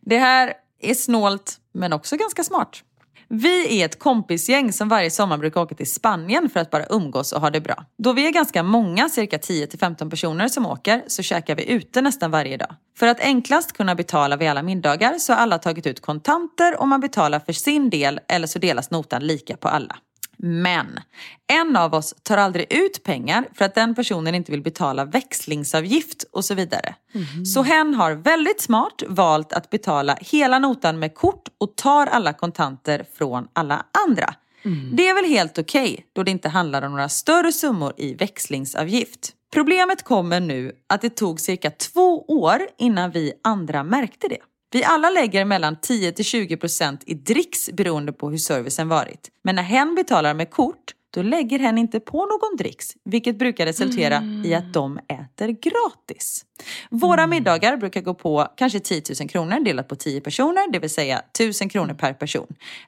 Det 0.00 0.18
här 0.18 0.52
är 0.80 0.94
snålt, 0.94 1.56
men 1.72 1.92
också 1.92 2.16
ganska 2.16 2.44
smart. 2.44 2.82
Vi 3.30 3.80
är 3.80 3.84
ett 3.84 3.98
kompisgäng 3.98 4.72
som 4.72 4.88
varje 4.88 5.10
sommar 5.10 5.38
brukar 5.38 5.60
åka 5.60 5.74
till 5.74 5.90
Spanien 5.90 6.50
för 6.50 6.60
att 6.60 6.70
bara 6.70 6.86
umgås 6.90 7.32
och 7.32 7.40
ha 7.40 7.50
det 7.50 7.60
bra. 7.60 7.84
Då 7.98 8.12
vi 8.12 8.26
är 8.26 8.30
ganska 8.30 8.62
många, 8.62 9.08
cirka 9.08 9.36
10-15 9.36 10.10
personer 10.10 10.48
som 10.48 10.66
åker, 10.66 11.02
så 11.06 11.22
käkar 11.22 11.54
vi 11.54 11.70
ute 11.70 12.00
nästan 12.02 12.30
varje 12.30 12.56
dag. 12.56 12.74
För 12.98 13.06
att 13.06 13.20
enklast 13.20 13.72
kunna 13.72 13.94
betala 13.94 14.36
vid 14.36 14.48
alla 14.48 14.62
middagar 14.62 15.18
så 15.18 15.32
har 15.32 15.40
alla 15.40 15.58
tagit 15.58 15.86
ut 15.86 16.00
kontanter 16.00 16.80
och 16.80 16.88
man 16.88 17.00
betalar 17.00 17.40
för 17.40 17.52
sin 17.52 17.90
del 17.90 18.20
eller 18.28 18.46
så 18.46 18.58
delas 18.58 18.90
notan 18.90 19.26
lika 19.26 19.56
på 19.56 19.68
alla. 19.68 19.96
Men 20.38 21.00
en 21.46 21.76
av 21.76 21.94
oss 21.94 22.14
tar 22.22 22.36
aldrig 22.36 22.72
ut 22.72 23.02
pengar 23.02 23.48
för 23.54 23.64
att 23.64 23.74
den 23.74 23.94
personen 23.94 24.34
inte 24.34 24.52
vill 24.52 24.62
betala 24.62 25.04
växlingsavgift 25.04 26.24
och 26.32 26.44
så 26.44 26.54
vidare. 26.54 26.94
Mm. 27.14 27.44
Så 27.44 27.62
hen 27.62 27.94
har 27.94 28.12
väldigt 28.12 28.60
smart 28.60 29.02
valt 29.08 29.52
att 29.52 29.70
betala 29.70 30.18
hela 30.20 30.58
notan 30.58 30.98
med 30.98 31.14
kort 31.14 31.48
och 31.58 31.76
tar 31.76 32.06
alla 32.06 32.32
kontanter 32.32 33.04
från 33.18 33.48
alla 33.52 33.86
andra. 34.06 34.34
Mm. 34.64 34.96
Det 34.96 35.08
är 35.08 35.14
väl 35.14 35.24
helt 35.24 35.58
okej 35.58 35.92
okay, 35.92 36.04
då 36.12 36.22
det 36.22 36.30
inte 36.30 36.48
handlar 36.48 36.82
om 36.82 36.92
några 36.92 37.08
större 37.08 37.52
summor 37.52 37.92
i 37.96 38.14
växlingsavgift. 38.14 39.32
Problemet 39.52 40.02
kommer 40.02 40.40
nu 40.40 40.72
att 40.86 41.00
det 41.00 41.10
tog 41.10 41.40
cirka 41.40 41.70
två 41.70 42.24
år 42.28 42.60
innan 42.78 43.10
vi 43.10 43.32
andra 43.44 43.84
märkte 43.84 44.28
det. 44.28 44.38
Vi 44.70 44.84
alla 44.84 45.10
lägger 45.10 45.44
mellan 45.44 45.76
10 45.80 46.10
20% 46.10 46.98
i 47.06 47.14
dricks 47.14 47.70
beroende 47.72 48.12
på 48.12 48.30
hur 48.30 48.38
servicen 48.38 48.88
varit. 48.88 49.30
Men 49.42 49.54
när 49.54 49.62
hen 49.62 49.94
betalar 49.94 50.34
med 50.34 50.50
kort, 50.50 50.94
då 51.10 51.22
lägger 51.22 51.58
hen 51.58 51.78
inte 51.78 52.00
på 52.00 52.26
någon 52.26 52.56
dricks, 52.56 52.96
vilket 53.04 53.38
brukar 53.38 53.66
resultera 53.66 54.16
mm. 54.16 54.44
i 54.44 54.54
att 54.54 54.72
de 54.72 54.98
äter 54.98 55.46
gratis. 55.48 56.44
Våra 56.90 57.22
mm. 57.22 57.30
middagar 57.30 57.76
brukar 57.76 58.00
gå 58.00 58.14
på 58.14 58.48
kanske 58.56 58.80
10 58.80 59.02
000 59.20 59.28
kronor 59.28 59.64
delat 59.64 59.88
på 59.88 59.96
10 59.96 60.20
personer, 60.20 60.72
det 60.72 60.78
vill 60.78 60.90
säga 60.90 61.18
1000 61.18 61.68
kronor 61.68 61.94
per 61.94 62.12
person. 62.12 62.46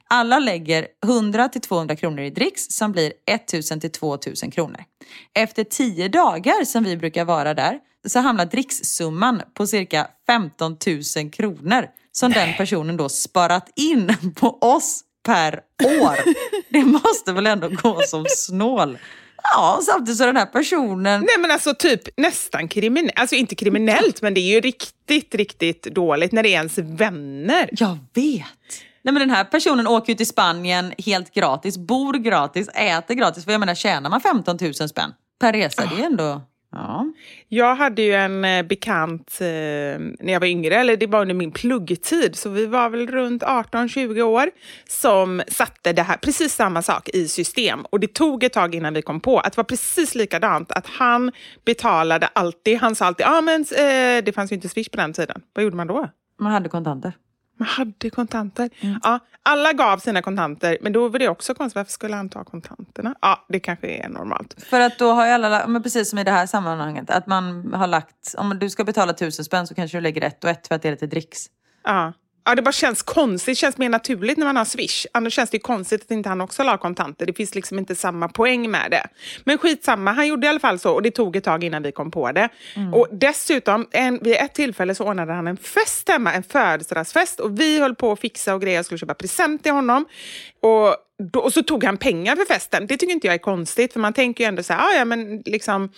Alla 0.09 0.39
lägger 0.39 0.87
100 1.05 1.49
200 1.49 1.97
kronor 1.97 2.21
i 2.21 2.31
dricks 2.31 2.67
som 2.71 2.93
blir 2.93 3.13
1000 3.27 3.81
2000 3.81 4.51
kronor. 4.51 4.85
Efter 5.35 5.65
10 5.65 6.09
dagar 6.09 6.65
som 6.65 6.85
vi 6.85 6.97
brukar 6.97 7.25
vara 7.25 7.55
där 7.55 7.79
så 8.09 8.19
hamnar 8.19 8.45
drickssumman 8.47 9.43
på 9.55 9.67
cirka 9.67 10.09
15 10.27 10.77
000 11.17 11.31
kronor 11.31 11.87
som 12.13 12.31
Nej. 12.31 12.47
den 12.47 12.57
personen 12.57 12.97
då 12.97 13.09
sparat 13.09 13.71
in 13.77 14.17
på 14.35 14.59
oss 14.61 15.01
per 15.27 15.61
år. 15.85 16.17
Det 16.73 16.85
måste 16.85 17.33
väl 17.33 17.47
ändå 17.47 17.69
gå 17.69 18.01
som 18.07 18.25
snål. 18.29 18.99
Ja, 19.43 19.81
samtidigt 19.83 20.19
så 20.19 20.27
den 20.27 20.37
här 20.37 20.47
personen... 20.47 21.21
Nej 21.21 21.39
men 21.39 21.51
alltså 21.51 21.75
typ 21.75 22.03
nästan 22.17 22.69
kriminellt, 22.69 23.13
alltså 23.21 23.37
inte 23.37 23.55
kriminellt 23.55 24.23
men 24.23 24.35
det 24.35 24.41
är 24.41 24.55
ju 24.55 24.61
riktigt, 24.61 25.35
riktigt 25.35 25.83
dåligt 25.83 26.33
när 26.33 26.43
det 26.43 26.49
är 26.49 26.59
ens 26.59 26.79
vänner. 26.79 27.69
Jag 27.73 27.99
vet. 28.15 28.45
Nej 29.03 29.15
men 29.15 29.15
den 29.15 29.31
här 29.31 29.45
personen 29.45 29.87
åker 29.87 30.13
ju 30.13 30.17
till 30.17 30.27
Spanien 30.27 30.93
helt 30.99 31.35
gratis, 31.35 31.79
bor 31.79 32.15
gratis, 32.15 32.69
äter 32.69 33.15
gratis. 33.15 33.45
För 33.45 33.53
jag 33.53 33.61
menar 33.61 33.75
tjänar 33.75 34.11
man 34.11 34.21
15 34.21 34.59
000 34.61 34.75
spänn 34.75 35.13
per 35.41 35.53
resa, 35.53 35.85
oh. 35.85 35.97
det 35.97 36.03
är 36.03 36.07
ändå... 36.07 36.43
Ja. 36.73 37.07
Jag 37.49 37.75
hade 37.75 38.03
ju 38.03 38.13
en 38.13 38.45
eh, 38.45 38.63
bekant 38.63 39.39
eh, 39.41 39.47
när 39.99 40.33
jag 40.33 40.41
var 40.41 40.47
yngre, 40.47 40.75
eller 40.75 40.97
det 40.97 41.07
var 41.07 41.21
under 41.21 41.35
min 41.35 41.53
pluggtid, 41.53 42.37
så 42.37 42.51
vi 42.51 42.67
var 42.67 42.91
väl 42.91 43.07
runt 43.07 43.43
18-20 43.43 44.23
år, 44.23 44.51
som 44.89 45.43
satte 45.49 45.93
det 45.93 46.03
här, 46.03 46.17
precis 46.17 46.55
samma 46.55 46.83
sak 46.83 47.09
i 47.09 47.29
system. 47.29 47.81
Och 47.91 48.01
det 48.01 48.15
tog 48.15 48.45
ett 48.45 48.53
tag 48.53 48.75
innan 48.75 48.95
vi 48.95 49.03
kom 49.03 49.21
på 49.21 49.39
att 49.39 49.53
det 49.53 49.57
var 49.57 49.65
precis 49.65 50.15
likadant, 50.15 50.73
att 50.73 50.87
han 50.87 51.33
betalade 51.65 52.27
alltid, 52.27 52.79
han 52.79 52.95
sa 52.95 53.07
alltid, 53.07 53.27
ah, 53.27 53.41
men 53.41 53.61
eh, 53.61 54.25
det 54.25 54.35
fanns 54.35 54.53
ju 54.53 54.55
inte 54.55 54.69
Swish 54.69 54.91
på 54.91 54.97
den 54.97 55.13
tiden. 55.13 55.43
Vad 55.53 55.65
gjorde 55.65 55.77
man 55.77 55.87
då? 55.87 56.09
Man 56.39 56.53
hade 56.53 56.69
kontanter. 56.69 57.13
Man 57.61 57.69
hade 57.69 58.11
kontanter. 58.11 58.71
Mm. 58.81 59.01
Ja, 59.03 59.19
alla 59.43 59.73
gav 59.73 59.99
sina 59.99 60.23
kontanter, 60.23 60.79
men 60.81 60.93
då 60.93 61.09
var 61.09 61.19
det 61.19 61.29
också 61.29 61.55
konstigt. 61.55 61.77
Varför 61.77 61.93
skulle 61.93 62.17
han 62.17 62.29
ta 62.29 62.45
kontanterna? 62.45 63.15
Ja, 63.21 63.45
det 63.49 63.61
kanske 63.61 63.87
är 63.87 64.09
normalt. 64.09 64.63
För 64.63 64.81
att 64.81 64.99
då 64.99 65.13
har 65.13 65.27
ju 65.27 65.33
alla, 65.33 65.67
men 65.67 65.83
precis 65.83 66.11
som 66.11 66.19
i 66.19 66.25
det 66.25 66.31
här 66.31 66.47
sammanhanget, 66.47 67.11
att 67.11 67.27
man 67.27 67.75
har 67.75 67.87
lagt, 67.87 68.35
om 68.39 68.59
du 68.59 68.71
ska 68.71 68.85
betala 68.85 69.13
tusen 69.13 69.45
spänn 69.45 69.67
så 69.67 69.75
kanske 69.75 69.97
du 69.97 70.01
lägger 70.01 70.23
ett 70.23 70.45
och 70.45 70.51
ett 70.51 70.69
för 70.69 70.75
att 70.75 70.83
det 70.83 70.89
är 70.89 70.93
lite 70.93 71.07
dricks. 71.07 71.47
Ja. 71.85 72.13
Ja, 72.45 72.55
det 72.55 72.63
bara 72.63 72.73
känns 72.73 73.03
konstigt. 73.03 73.53
Det 73.53 73.55
känns 73.55 73.79
mer 73.79 73.89
naturligt 73.89 74.39
när 74.39 74.47
man 74.47 74.57
har 74.57 74.65
Swish. 74.65 75.07
Annars 75.13 75.33
känns 75.33 75.51
det 75.51 75.59
konstigt 75.59 76.03
att 76.03 76.11
inte 76.11 76.29
han 76.29 76.41
också 76.41 76.63
la 76.63 76.79
kontanter. 76.79 77.27
Det 77.27 77.33
finns 77.33 77.55
liksom 77.55 77.79
inte 77.79 77.95
samma 77.95 78.29
poäng 78.29 78.71
med 78.71 78.91
det. 78.91 79.07
Men 79.45 79.59
skitsamma, 79.59 80.13
han 80.13 80.27
gjorde 80.27 80.47
i 80.47 80.51
alla 80.51 80.61
fall 80.61 80.79
så 80.79 80.93
och 80.93 81.03
det 81.03 81.11
tog 81.11 81.37
ett 81.37 81.45
tag 81.45 81.65
innan 81.65 81.83
vi 81.83 81.93
kom 81.93 82.11
på 82.11 82.33
det. 82.33 82.49
Mm. 82.77 82.95
Och 82.95 83.09
dessutom, 83.13 83.87
en, 83.91 84.19
vid 84.23 84.35
ett 84.35 84.55
tillfälle 84.55 84.95
så 84.95 85.05
ordnade 85.05 85.33
han 85.33 85.47
en 85.47 85.57
fest 85.57 86.09
hemma, 86.09 86.33
en 86.33 86.43
födelsedagsfest 86.43 87.41
och 87.41 87.61
vi 87.61 87.81
höll 87.81 87.95
på 87.95 88.13
att 88.13 88.21
fixa 88.21 88.55
och 88.55 88.63
grejer 88.63 88.79
och 88.79 88.85
skulle 88.85 88.99
köpa 88.99 89.15
present 89.15 89.63
till 89.63 89.73
honom. 89.73 90.05
Och 90.63 90.97
då, 91.33 91.41
och 91.41 91.53
så 91.53 91.63
tog 91.63 91.85
han 91.85 91.97
pengar 91.97 92.37
för 92.37 92.45
festen. 92.45 92.87
Det 92.87 92.97
tycker 92.97 93.13
inte 93.13 93.27
jag 93.27 93.35
är 93.35 93.39
konstigt, 93.39 93.93
för 93.93 94.01
man 94.01 94.13
tänker 94.13 94.45
ju 94.45 94.49
ändå 94.49 94.63
så 94.63 94.73
här, 94.73 94.81
ah, 94.81 94.99
ja 94.99 95.05
men 95.05 95.43
liksom, 95.47 95.93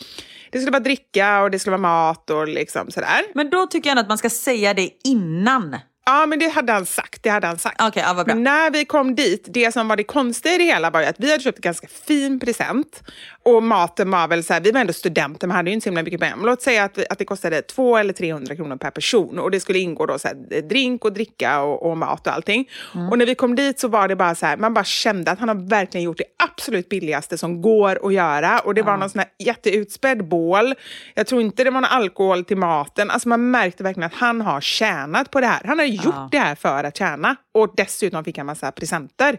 det 0.51 0.59
skulle 0.59 0.73
vara 0.73 0.83
dricka 0.83 1.43
och 1.43 1.51
det 1.51 1.59
skulle 1.59 1.77
vara 1.77 2.07
mat 2.07 2.31
och 2.31 2.49
liksom 2.49 2.91
sådär. 2.91 3.23
Men 3.35 3.51
då 3.51 3.67
tycker 3.67 3.91
jag 3.91 3.93
ändå 3.93 4.01
att 4.03 4.09
man 4.09 4.19
ska 4.19 4.31
säga 4.31 4.75
det 4.75 4.91
innan. 5.05 5.77
Ja, 6.05 6.27
men 6.27 6.39
det 6.39 6.49
hade 6.49 6.73
han 6.73 6.87
sagt. 6.87 7.23
Det 7.23 7.31
hade 7.31 7.47
han 7.47 7.59
sagt. 7.59 7.83
Okay, 7.83 8.03
ja, 8.03 8.25
men 8.27 8.43
när 8.43 8.71
vi 8.71 8.85
kom 8.85 9.15
dit, 9.15 9.47
det 9.49 9.73
som 9.73 9.89
var 9.89 9.97
det 9.97 10.05
konstiga 10.05 10.55
i 10.55 10.59
det 10.59 10.65
hela 10.65 10.91
var 10.91 11.01
ju 11.01 11.07
att 11.07 11.21
vi 11.21 11.31
hade 11.31 11.43
köpt 11.43 11.59
en 11.59 11.63
ganska 11.63 11.87
fin 11.87 12.41
present. 12.41 13.03
Och 13.45 13.63
maten 13.63 14.11
var 14.11 14.29
väl 14.29 14.45
så 14.45 14.53
här, 14.53 14.61
vi 14.61 14.71
var 14.71 14.81
ändå 14.81 14.93
studenter, 14.93 15.47
men 15.47 15.57
hade 15.57 15.71
ju 15.71 15.75
inte 15.75 15.85
så 15.85 15.89
himla 15.91 16.03
mycket 16.03 16.21
pengar. 16.21 16.37
Låt 16.43 16.63
säga 16.63 16.85
att, 16.85 16.99
att 17.11 17.19
det 17.19 17.25
kostade 17.25 17.63
200 17.63 18.01
eller 18.01 18.13
300 18.13 18.57
kronor 18.57 18.77
per 18.77 18.91
person. 18.91 19.39
Och 19.39 19.51
det 19.51 19.61
skulle 19.61 19.79
ingå 19.79 20.07
då 20.07 20.19
så 20.19 20.29
här, 20.29 20.63
drink 20.63 21.05
och 21.05 21.13
dricka 21.13 21.63
och, 21.63 21.91
och 21.91 21.97
mat 21.97 22.27
och 22.27 22.33
allting. 22.33 22.69
Mm. 22.95 23.09
Och 23.09 23.19
när 23.19 23.27
vi 23.27 23.35
kom 23.35 23.55
dit 23.55 23.81
så 23.81 23.89
var 23.89 24.09
det 24.09 24.17
bara 24.17 24.35
så 24.35 24.47
här, 24.47 24.57
man 24.57 24.75
bara 24.75 24.85
kände 24.85 25.31
att 25.31 25.39
han 25.39 25.49
har 25.49 25.69
verkligen 25.69 26.05
gjort 26.05 26.19
det 26.19 26.25
absolut 26.45 26.89
billigaste 26.89 27.39
som 27.39 27.63
går 27.63 28.07
att 28.07 28.13
göra. 28.13 28.59
Och 28.59 28.75
det 28.75 28.81
mm. 28.81 28.91
var 28.93 28.99
någon 28.99 29.11
sån 29.11 29.19
här 29.19 29.29
jätteutspädd 29.39 30.29
bål. 30.29 30.75
Jag 31.15 31.27
tror 31.27 31.41
inte 31.41 31.65
det 31.65 31.71
var 31.71 31.81
någon 31.81 31.91
alkohol 31.91 32.45
till 32.45 32.57
maten. 32.57 33.11
Alltså 33.11 33.29
man 33.29 33.51
märkte 33.51 33.83
verkligen 33.83 34.07
att 34.07 34.15
han 34.15 34.41
har 34.41 34.61
tjänat 34.61 35.31
på 35.31 35.41
det 35.41 35.47
här. 35.47 35.61
Han 35.65 35.79
har 35.79 35.87
gjort 35.87 36.31
det 36.31 36.39
här 36.39 36.55
för 36.55 36.85
att 36.85 36.97
tjäna. 36.97 37.37
Och 37.55 37.73
dessutom 37.77 38.25
fick 38.25 38.39
han 38.39 38.47
massa 38.47 38.73
presenter. 38.73 39.39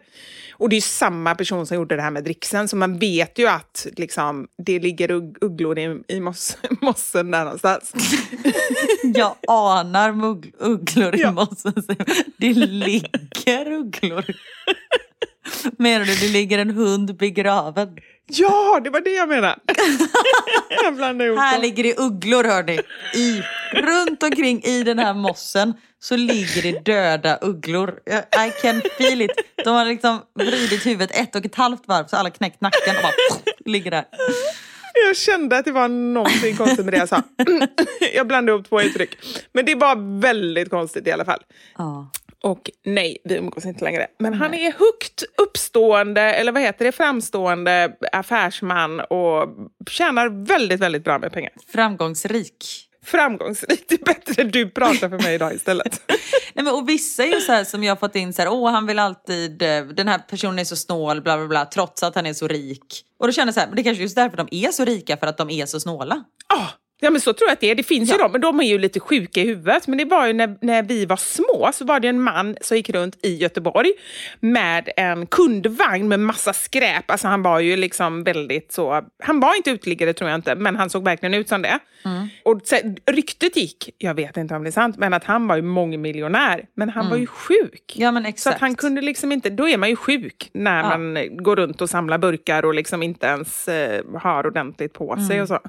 Och 0.52 0.70
det 0.70 0.76
är 0.76 0.82
samma 0.82 1.36
person 1.36 1.68
som 1.68 1.76
gjorde 1.76 1.96
det 1.96 2.02
här 2.02 2.12
med 2.12 2.24
dricksen, 2.24 2.68
så 2.68 2.76
man 2.76 3.00
vet 3.00 3.40
ju 3.40 3.48
att 3.48 3.88
liksom, 3.98 4.48
det 4.58 4.80
ligger 4.80 5.12
ugglor 5.42 5.80
i, 5.80 6.02
i 6.08 6.20
moss, 6.20 6.58
mossen 6.82 7.32
där 7.32 7.44
någonstans. 7.44 7.94
Jag 9.04 9.36
anar 9.48 10.10
ugglor 10.60 11.16
i 11.16 11.22
ja. 11.22 11.32
mossen. 11.32 11.74
Det 12.38 12.54
ligger 12.54 13.72
ugglor. 13.72 14.26
Menar 15.78 16.06
du 16.06 16.16
det 16.16 16.28
ligger 16.28 16.60
en 16.60 16.70
hund 16.70 17.18
begraven? 17.18 17.98
Ja, 18.28 18.80
det 18.84 18.90
var 18.90 19.02
det 19.02 19.10
jag 19.10 19.30
menade. 19.30 19.56
jag 21.26 21.38
här 21.38 21.62
ligger 21.62 21.84
det 21.84 22.00
ugglor 22.00 22.44
hörni. 22.44 22.80
I, 23.16 23.42
runt 23.74 24.24
omkring 24.24 24.64
i 24.64 24.84
den 24.84 25.00
här 25.00 25.14
mossen 25.14 25.74
så 26.00 26.16
ligger 26.16 26.62
det 26.62 26.86
döda 26.86 27.38
ugglor. 27.42 28.00
I 28.48 28.62
can 28.62 28.82
feel 28.98 29.22
it. 29.22 29.32
De 29.64 29.76
har 29.76 29.86
liksom 29.86 30.22
vridit 30.36 30.86
huvudet 30.86 31.12
ett 31.18 31.36
och 31.36 31.46
ett 31.46 31.56
halvt 31.56 31.88
varv 31.88 32.08
så 32.08 32.16
alla 32.16 32.30
knäckt 32.30 32.62
nacken 32.62 32.96
och 32.96 33.02
bara 33.02 33.14
ligger 33.66 33.92
där. 33.92 34.06
Jag 35.08 35.18
kände 35.18 35.58
att 35.58 35.66
det 35.66 35.72
var 35.72 35.88
någonting 35.88 36.56
konstigt 36.56 36.86
med 36.86 36.94
det 36.94 36.98
jag 36.98 37.10
sa. 37.10 37.22
jag 38.14 38.28
blandade 38.28 38.56
ihop 38.56 38.70
två 38.70 38.82
uttryck. 38.82 39.18
Men 39.52 39.66
det 39.66 39.76
var 39.76 40.20
väldigt 40.22 40.70
konstigt 40.70 41.08
i 41.08 41.12
alla 41.12 41.26
fall. 41.26 41.40
Ja. 41.78 42.12
Och 42.44 42.70
nej, 42.86 43.18
vi 43.24 43.36
umgås 43.36 43.66
inte 43.66 43.84
längre. 43.84 44.08
Men 44.20 44.34
han 44.34 44.54
är 44.54 44.72
högt 44.72 45.24
uppstående, 45.38 46.22
eller 46.22 46.52
vad 46.52 46.62
heter 46.62 46.86
det, 46.86 46.92
framstående 46.92 47.96
affärsman 48.12 49.00
och 49.00 49.50
tjänar 49.90 50.46
väldigt, 50.46 50.80
väldigt 50.80 51.04
bra 51.04 51.20
med 51.20 51.34
pengar. 51.34 51.52
Framgångsrik. 51.68 52.90
Framgångsrikt. 53.06 53.90
Det 53.90 53.96
är 53.96 54.06
bättre 54.06 54.44
du 54.44 54.70
pratar 54.70 55.10
för 55.10 55.20
mig 55.20 55.36
idag 55.36 55.54
istället. 55.54 56.02
Nej, 56.54 56.66
men, 56.66 56.74
och 56.74 56.90
vissa 56.90 57.24
är 57.24 57.28
ju 57.28 57.40
så 57.40 57.52
här 57.52 57.64
som 57.64 57.84
jag 57.84 57.92
har 57.92 58.00
fått 58.00 58.16
in 58.16 58.34
så 58.34 58.42
här, 58.42 58.50
åh 58.50 58.72
han 58.72 58.88
vill 58.88 59.00
alltid, 59.00 59.62
eh, 59.62 59.84
den 59.84 60.08
här 60.08 60.18
personen 60.18 60.60
är 60.60 60.64
så 60.64 60.76
snål, 60.76 61.22
bla 61.22 61.38
bla 61.38 61.48
bla, 61.48 61.66
trots 61.66 62.04
att 62.04 62.16
han 62.16 62.26
är 62.26 62.34
så 62.34 62.48
rik. 62.48 63.06
Och 63.20 63.28
då 63.28 63.34
känner 63.34 63.48
jag 63.48 63.54
så 63.54 63.60
här, 63.60 63.68
men 63.68 63.76
det 63.76 63.82
är 63.82 63.84
kanske 63.84 64.04
just 64.04 64.16
därför 64.16 64.38
de 64.38 64.48
är 64.52 64.72
så 64.72 64.86
rika, 64.86 65.18
för 65.18 65.28
att 65.28 65.38
de 65.38 65.50
är 65.50 65.66
så 65.66 65.80
snåla. 65.80 66.24
Ah, 66.48 66.68
ja, 67.04 67.10
men 67.10 67.22
så 67.22 67.34
tror 67.34 67.48
jag 67.50 67.54
att 67.54 67.60
det 67.60 67.72
är. 67.72 67.76
Det 67.76 67.84
finns 67.84 68.14
ju 68.14 68.18
de, 68.18 68.32
men 68.32 68.42
de 68.42 68.60
är 68.60 68.64
ju 68.64 68.78
lite 68.78 69.00
sjuka 69.00 69.42
i 69.42 69.46
huvudet. 69.46 69.88
Men 69.88 69.98
det 69.98 70.06
var 70.06 70.28
ju 70.28 70.34
när, 70.34 70.58
när 70.62 70.84
vi 70.84 71.06
var 71.06 71.18
små, 71.18 71.70
så 71.74 71.86
var 71.86 72.00
det 72.00 72.08
en 72.08 72.22
man 72.22 72.58
som 72.62 72.78
gick 72.78 72.90
runt 72.90 73.26
i 73.26 73.36
Göteborg 73.36 73.92
med 74.40 74.90
en 74.98 75.26
kundvagn 75.28 76.08
med 76.08 76.20
massa 76.20 76.54
skräp. 76.54 77.12
Alltså 77.12 77.28
han 77.28 77.44
var 77.44 77.60
ju 77.60 77.78
liksom 77.78 78.24
väldigt 78.24 78.72
så... 78.72 79.02
Han 79.24 79.40
var 79.40 79.56
inte 79.56 79.72
uteliggare 79.72 80.14
tror 80.14 80.30
jag 80.30 80.38
inte, 80.38 80.56
men 80.56 80.76
han 80.76 80.90
såg 80.90 81.04
verkligen 81.04 81.34
ut 81.34 81.50
som 81.50 81.62
det. 81.62 81.80
Och 82.44 82.62
så, 82.64 82.76
ryktet 83.12 83.56
gick, 83.58 83.90
jag 83.98 84.14
vet 84.14 84.38
inte 84.38 84.56
om 84.56 84.64
det 84.64 84.70
är 84.70 84.72
sant, 84.72 84.98
men 84.98 85.14
att 85.14 85.24
han 85.24 85.48
var 85.48 85.56
ju 85.56 85.62
mångmiljonär. 85.62 86.66
Men 86.76 86.90
han 86.90 87.10
var 87.10 87.18
ju 87.18 87.28
sjuk. 87.28 87.94
Ja 87.96 88.12
men 88.12 88.24
Så 88.24 88.30
exakt. 88.30 88.56
att 88.56 88.62
han 88.62 88.76
kunde 88.76 89.02
liksom 89.02 89.32
inte, 89.32 89.50
då 89.50 89.70
är 89.70 89.78
man 89.78 89.90
ju 89.90 89.96
sjuk 89.96 90.50
när 90.54 90.80
Ja. 90.84 90.98
man 90.98 91.38
går 91.38 91.56
runt 91.56 91.82
och 91.82 91.90
samlar 91.90 92.18
burkar 92.18 92.66
och 92.66 92.74
liksom 92.74 93.04
inte 93.04 93.26
ens 93.28 93.68
eh, 93.68 94.04
har 94.20 94.48
ordentligt 94.48 94.94
på 94.94 95.18
sig 95.30 95.42
och 95.42 95.48
så. 95.48 95.60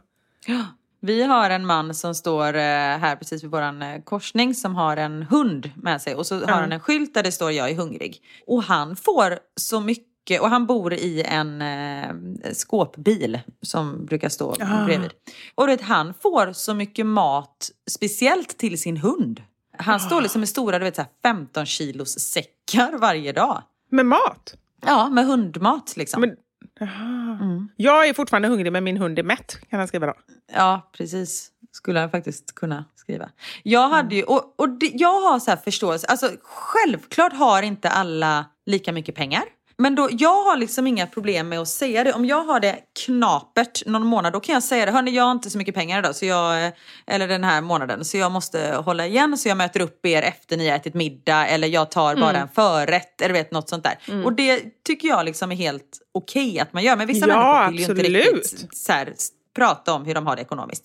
Vi 1.07 1.23
har 1.23 1.51
en 1.51 1.67
man 1.67 1.95
som 1.95 2.15
står 2.15 2.55
eh, 2.55 2.61
här 2.99 3.17
precis 3.17 3.45
vid 3.45 3.51
våran 3.51 3.83
eh, 3.83 4.03
korsning 4.03 4.55
som 4.55 4.75
har 4.75 4.97
en 4.97 5.23
hund 5.23 5.71
med 5.77 6.03
sig 6.03 6.15
och 6.15 6.27
så 6.27 6.41
har 6.41 6.47
han 6.61 6.73
en 6.73 6.81
skylt 6.81 7.15
där 7.15 7.23
det 7.23 7.33
står 7.33 7.53
jag 7.53 7.71
är 7.71 7.75
hungrig. 7.75 8.23
Och 8.47 8.63
han 8.63 8.97
får 8.97 9.39
så 9.57 9.81
mycket, 9.81 10.41
och 10.41 10.49
han 10.51 10.67
bor 10.67 10.93
i 10.95 11.23
en 11.23 11.63
eh, 11.63 12.09
skåpbil 12.53 13.41
som 13.63 14.07
brukar 14.07 14.29
stå 14.29 14.57
Ah. 14.61 14.85
bredvid. 14.85 15.11
Och 15.55 15.69
vet, 15.69 15.81
han 15.81 16.15
får 16.23 16.53
så 16.53 16.75
mycket 16.75 17.07
mat 17.07 17.71
speciellt 17.91 18.59
till 18.59 18.81
sin 18.81 18.97
hund. 18.97 19.43
Han 19.79 20.01
står 20.01 20.23
liksom 20.23 20.41
med 20.41 20.49
stora 20.49 20.79
du 20.79 20.85
vet, 20.85 20.97
så 20.97 21.03
här 21.03 21.11
15 21.23 21.67
kilos 21.67 22.19
säckar 22.19 22.99
varje 22.99 23.33
dag. 23.33 23.63
Med 23.91 24.07
mat? 24.07 24.55
Ja, 24.87 25.09
med 25.09 25.27
hundmat 25.27 25.97
liksom. 25.97 26.21
Men, 26.21 26.37
jaha. 26.81 27.69
Jag 27.77 28.09
är 28.09 28.15
fortfarande 28.15 28.49
hungrig 28.49 28.73
men 28.73 28.85
min 28.85 28.97
hund 28.97 29.19
är 29.19 29.23
mätt, 29.23 29.59
kan 29.71 29.79
han 29.79 29.89
skriva 29.89 30.07
då. 30.07 30.15
Ja, 30.53 30.91
precis. 30.93 31.51
Skulle 31.73 32.01
jag 32.01 32.11
faktiskt 32.11 32.55
kunna 32.55 32.85
skriva. 32.95 33.31
Jag 33.63 33.89
hade 33.89 34.15
ju, 34.15 34.23
och, 34.23 34.55
och 34.57 34.69
det, 34.69 34.91
jag 34.95 35.21
har 35.21 35.39
så 35.39 35.51
här 35.51 35.59
förståelse, 35.59 36.07
alltså 36.07 36.31
självklart 36.43 37.33
har 37.33 37.63
inte 37.63 37.89
alla 37.89 38.45
lika 38.67 38.93
mycket 38.93 39.15
pengar. 39.15 39.43
Men 39.77 39.95
då, 39.95 40.09
jag 40.13 40.43
har 40.45 40.57
liksom 40.57 40.87
inga 40.87 41.07
problem 41.07 41.49
med 41.49 41.59
att 41.61 41.69
säga 41.69 42.05
det. 42.05 42.13
Om 42.13 42.25
jag 42.25 42.45
har 42.45 42.61
det 42.61 42.79
knapert 43.05 43.87
någon 43.87 44.07
månad, 44.07 44.33
då 44.33 44.41
kan 44.41 44.53
jag 44.53 44.63
säga 44.63 44.87
det. 44.87 44.93
Hörni, 44.93 45.11
jag 45.11 45.25
har 45.25 45.33
inte 45.33 45.51
så 45.51 45.59
mycket 45.59 45.75
pengar 45.75 45.99
idag, 45.99 46.17
så 46.17 46.27
jag, 46.27 46.73
eller 47.07 47.29
den 47.29 47.45
här 47.45 47.61
månaden, 47.61 48.05
så 48.05 48.17
jag 48.17 48.33
måste 48.33 48.75
hålla 48.85 49.07
igen. 49.07 49.39
Så 49.39 49.49
jag 49.49 49.57
möter 49.57 49.81
upp 49.81 50.07
er 50.07 50.23
efter 50.23 50.57
ni 50.57 50.69
har 50.69 50.77
ätit 50.77 50.95
middag, 50.95 51.47
eller 51.47 51.69
jag 51.69 51.91
tar 51.91 52.17
bara 52.17 52.37
en 52.39 52.49
förrätt, 52.49 53.21
eller 53.21 53.33
vet 53.35 53.53
något 53.53 53.69
sånt 53.69 53.85
där. 53.85 54.25
Och 54.25 54.33
det 54.33 54.63
tycker 54.87 55.09
jag 55.09 55.25
liksom 55.25 55.53
är 55.53 55.57
helt 55.57 55.99
okej 56.15 56.61
att 56.61 56.73
man 56.73 56.83
gör. 56.83 56.97
Men 56.97 57.07
vissa 57.07 57.29
Ja, 57.29 57.65
människor 57.71 57.95
vill 57.95 58.15
ju 58.15 58.19
inte 58.21 58.29
absolut. 58.31 58.53
riktigt 58.53 58.77
så 58.79 58.93
här, 58.93 59.13
prata 59.55 59.93
om 59.93 60.05
hur 60.05 60.15
de 60.15 60.27
har 60.27 60.37
det 60.37 60.43
ekonomiskt. 60.43 60.85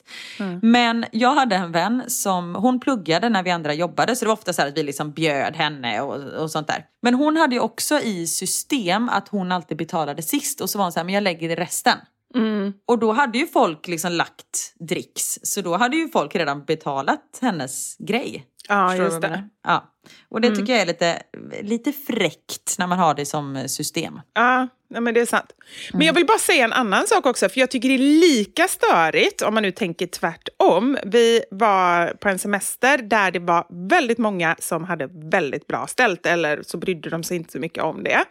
Men 0.62 1.06
jag 1.12 1.36
hade 1.36 1.56
en 1.56 1.72
vän 1.72 2.04
som, 2.08 2.56
hon 2.56 2.80
pluggade 2.80 3.30
när 3.30 3.44
vi 3.44 3.52
andra 3.52 3.74
jobbade 3.74 4.16
så 4.16 4.26
det 4.26 4.28
var 4.30 4.34
ofta 4.34 4.54
så 4.54 4.62
att 4.62 4.78
vi 4.78 4.84
liksom 4.84 5.12
bjöd 5.12 5.56
henne 5.56 6.02
och, 6.02 6.16
och 6.16 6.52
sånt 6.52 6.68
där. 6.68 6.86
Men 7.02 7.14
hon 7.14 7.38
hade 7.38 7.56
ju 7.56 7.62
också 7.62 8.00
i 8.00 8.28
system 8.28 9.10
att 9.10 9.28
hon 9.28 9.52
alltid 9.52 9.78
betalade 9.78 10.22
sist 10.22 10.62
och 10.62 10.70
så 10.70 10.78
var 10.78 10.86
hon 10.86 10.92
så 10.92 11.00
här, 11.00 11.06
men 11.06 11.14
jag 11.16 11.24
lägger 11.24 11.56
resten. 11.56 11.98
Och 12.86 13.00
då 13.00 13.12
hade 13.12 13.38
ju 13.38 13.48
folk 13.48 13.88
liksom 13.88 14.12
lagt 14.12 14.74
dricks 14.80 15.40
så 15.44 15.62
då 15.62 15.78
hade 15.78 15.98
ju 15.98 16.10
folk 16.10 16.36
redan 16.36 16.66
betalat 16.66 17.40
hennes 17.42 17.98
grej. 17.98 18.46
Ja, 18.68 18.90
Förstår 18.90 19.06
just 19.06 19.22
det. 19.22 19.50
Ja. 19.64 19.84
Och 20.30 20.42
det 20.42 20.56
tycker 20.56 20.74
jag 20.74 20.82
är 20.82 20.86
lite, 20.86 21.22
lite 21.62 21.92
fräckt 21.92 22.76
när 22.80 22.88
man 22.88 23.00
har 23.00 23.14
det 23.14 23.26
som 23.26 23.64
system. 23.68 24.22
Ja, 24.34 24.68
nej, 24.90 25.02
men 25.02 25.14
det 25.14 25.20
är 25.20 25.26
sant. 25.26 25.52
Men 25.94 26.08
jag 26.08 26.14
vill 26.14 26.26
bara 26.26 26.38
säga 26.38 26.66
en 26.66 26.74
annan 26.74 27.08
sak 27.08 27.26
också, 27.26 27.50
för 27.50 27.60
jag 27.60 27.72
tycker 27.72 27.90
det 27.90 27.96
är 27.96 27.98
lika 27.98 28.68
störigt 28.68 29.42
om 29.42 29.54
man 29.54 29.64
nu 29.64 29.72
tänker 29.72 30.08
tvärtom. 30.08 30.98
Vi 31.06 31.42
var 31.52 32.08
på 32.08 32.30
en 32.30 32.40
semester 32.40 32.98
där 32.98 33.32
det 33.32 33.40
var 33.40 33.66
väldigt 33.90 34.18
många 34.18 34.56
som 34.60 34.84
hade 34.84 35.10
väldigt 35.12 35.68
bra 35.68 35.88
ställt, 35.88 36.26
eller 36.26 36.64
så 36.64 36.78
brydde 36.78 37.10
de 37.10 37.24
sig 37.24 37.38
inte 37.38 37.52
så 37.52 37.60
mycket 37.60 37.84
om 37.84 38.04
det. 38.04 38.24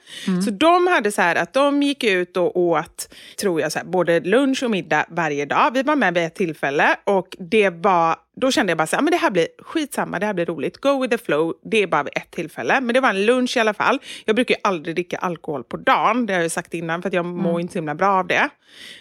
Så 0.45 0.51
de 0.51 0.87
hade 0.87 1.13
så 1.13 1.23
här 1.23 1.37
att 1.37 1.53
de 1.53 1.83
gick 1.83 2.05
ut 2.05 2.37
och 2.37 2.57
åt, 2.57 3.15
tror 3.41 3.61
jag, 3.61 3.73
så 3.73 3.79
här, 3.79 3.87
både 3.87 4.21
lunch 4.21 4.63
och 4.63 4.71
middag 4.71 5.07
varje 5.09 5.45
dag. 5.45 5.71
Vi 5.75 5.83
var 5.83 5.97
med 5.97 6.15
vid 6.15 6.25
ett 6.25 6.35
tillfälle 6.35 6.97
och 7.05 7.37
det 7.39 7.71
var 7.71 8.17
då 8.41 8.51
kände 8.51 8.71
jag 8.71 8.79
bara 8.79 8.87
så 8.87 8.97
här, 8.97 9.03
men 9.03 9.11
det 9.11 9.17
här 9.17 9.31
blir 9.31 9.49
skitsamma, 9.59 10.19
det 10.19 10.27
här 10.27 10.35
blir 10.35 10.47
roligt. 10.47 10.77
Go 10.77 11.03
with 11.03 11.17
the 11.17 11.25
flow, 11.25 11.55
det 11.71 11.83
är 11.83 11.87
bara 11.87 12.03
vid 12.03 12.13
ett 12.17 12.31
tillfälle. 12.31 12.81
Men 12.81 12.95
det 12.95 13.01
var 13.01 13.11
en 13.11 13.27
lunch 13.27 13.57
i 13.57 13.61
alla 13.61 13.75
fall. 13.75 13.99
Jag 14.25 14.37
brukar 14.37 14.55
ju 14.55 14.61
aldrig 14.65 14.97
dricka 14.97 15.17
alkohol 15.17 15.65
på 15.65 15.77
dagen, 15.77 16.27
det 16.27 16.35
har 16.35 16.41
jag 16.41 16.51
sagt 16.51 16.75
innan, 16.75 17.03
för 17.03 17.09
att 17.09 17.15
jag 17.15 17.25
mår 17.25 17.61
inte 17.61 17.73
så 17.73 17.79
himla 17.79 17.95
bra 17.95 18.09
av 18.09 18.27
det. 18.27 18.49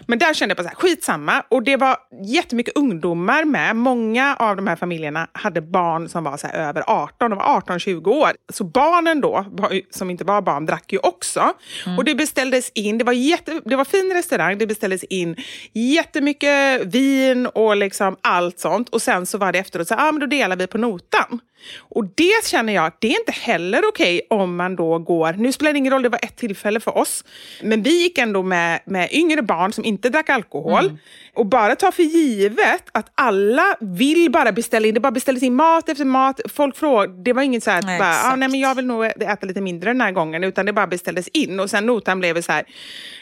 Men 0.07 0.19
där 0.19 0.33
kände 0.33 0.51
jag 0.51 0.57
bara 0.57 0.63
så 0.63 0.69
här, 0.69 0.75
skitsamma. 0.75 1.43
Och 1.49 1.63
det 1.63 1.77
var 1.77 1.97
jättemycket 2.23 2.77
ungdomar 2.77 3.45
med. 3.45 3.75
Många 3.75 4.35
av 4.35 4.55
de 4.55 4.67
här 4.67 4.75
familjerna 4.75 5.27
hade 5.31 5.61
barn 5.61 6.09
som 6.09 6.23
var 6.23 6.37
så 6.37 6.47
här 6.47 6.69
över 6.69 6.83
18, 6.87 7.29
de 7.29 7.37
var 7.37 7.61
18-20 7.61 8.07
år. 8.07 8.31
Så 8.53 8.63
barnen 8.63 9.21
då, 9.21 9.45
som 9.89 10.09
inte 10.09 10.23
var 10.23 10.41
barn, 10.41 10.65
drack 10.65 10.93
ju 10.93 10.99
också. 10.99 11.53
Och 11.97 12.03
det 12.03 12.15
beställdes 12.15 12.71
in, 12.75 12.97
det 12.97 13.03
var, 13.03 13.13
jätte, 13.13 13.61
det 13.65 13.75
var 13.75 13.85
fin 13.85 14.11
restaurang, 14.13 14.57
det 14.57 14.67
beställdes 14.67 15.03
in 15.03 15.35
jättemycket 15.73 16.85
vin 16.85 17.47
och 17.47 17.75
liksom 17.75 18.17
allt 18.21 18.59
sånt. 18.59 18.89
Och 18.89 19.01
sen 19.01 19.25
så 19.25 19.37
var 19.37 19.51
det 19.51 19.59
efteråt 19.59 19.87
så 19.87 19.95
ah, 19.97 20.11
men 20.11 20.19
då 20.19 20.25
delar 20.25 20.55
vi 20.55 20.67
på 20.67 20.77
notan. 20.77 21.39
Och 21.79 22.05
det 22.15 22.45
känner 22.45 22.73
jag 22.73 22.91
det 22.99 23.07
är 23.07 23.19
inte 23.19 23.31
heller 23.31 23.81
okej 23.89 24.21
om 24.29 24.55
man 24.55 24.75
då 24.75 24.99
går, 24.99 25.33
nu 25.33 25.51
spelar 25.51 25.73
det 25.73 25.79
ingen 25.79 25.93
roll, 25.93 26.01
det 26.01 26.09
var 26.09 26.19
ett 26.23 26.35
tillfälle 26.35 26.79
för 26.79 26.97
oss, 26.97 27.23
men 27.61 27.83
vi 27.83 28.03
gick 28.03 28.17
ändå 28.17 28.43
med, 28.43 28.79
med 28.85 29.09
yngre 29.11 29.41
barn 29.41 29.73
som 29.73 29.85
inte 29.85 30.09
drack 30.09 30.29
alkohol 30.29 30.97
och 31.33 31.45
bara 31.45 31.75
ta 31.75 31.91
för 31.91 32.03
givet 32.03 32.83
att 32.91 33.11
alla 33.15 33.75
vill 33.79 34.31
bara 34.31 34.51
beställa 34.51 34.87
in, 34.87 34.93
det 34.93 34.99
bara 34.99 35.11
beställdes 35.11 35.43
in 35.43 35.55
mat 35.55 35.89
efter 35.89 36.05
mat, 36.05 36.41
folk 36.53 36.77
frågade, 36.77 37.23
det 37.23 37.33
var 37.33 37.41
inget 37.41 37.63
så 37.63 37.71
här, 37.71 37.81
Nej, 37.81 37.99
bara, 37.99 38.31
ah, 38.31 38.35
nej 38.35 38.49
men 38.49 38.59
jag 38.59 38.75
vill 38.75 38.85
nog 38.85 39.05
äta 39.05 39.45
lite 39.45 39.61
mindre 39.61 39.89
den 39.89 40.01
här 40.01 40.11
gången, 40.11 40.43
utan 40.43 40.65
det 40.65 40.73
bara 40.73 40.87
beställdes 40.87 41.27
in 41.27 41.59
och 41.59 41.69
sen 41.69 41.85
notan 41.85 42.19
blev 42.19 42.41
så 42.41 42.51
här, 42.51 42.63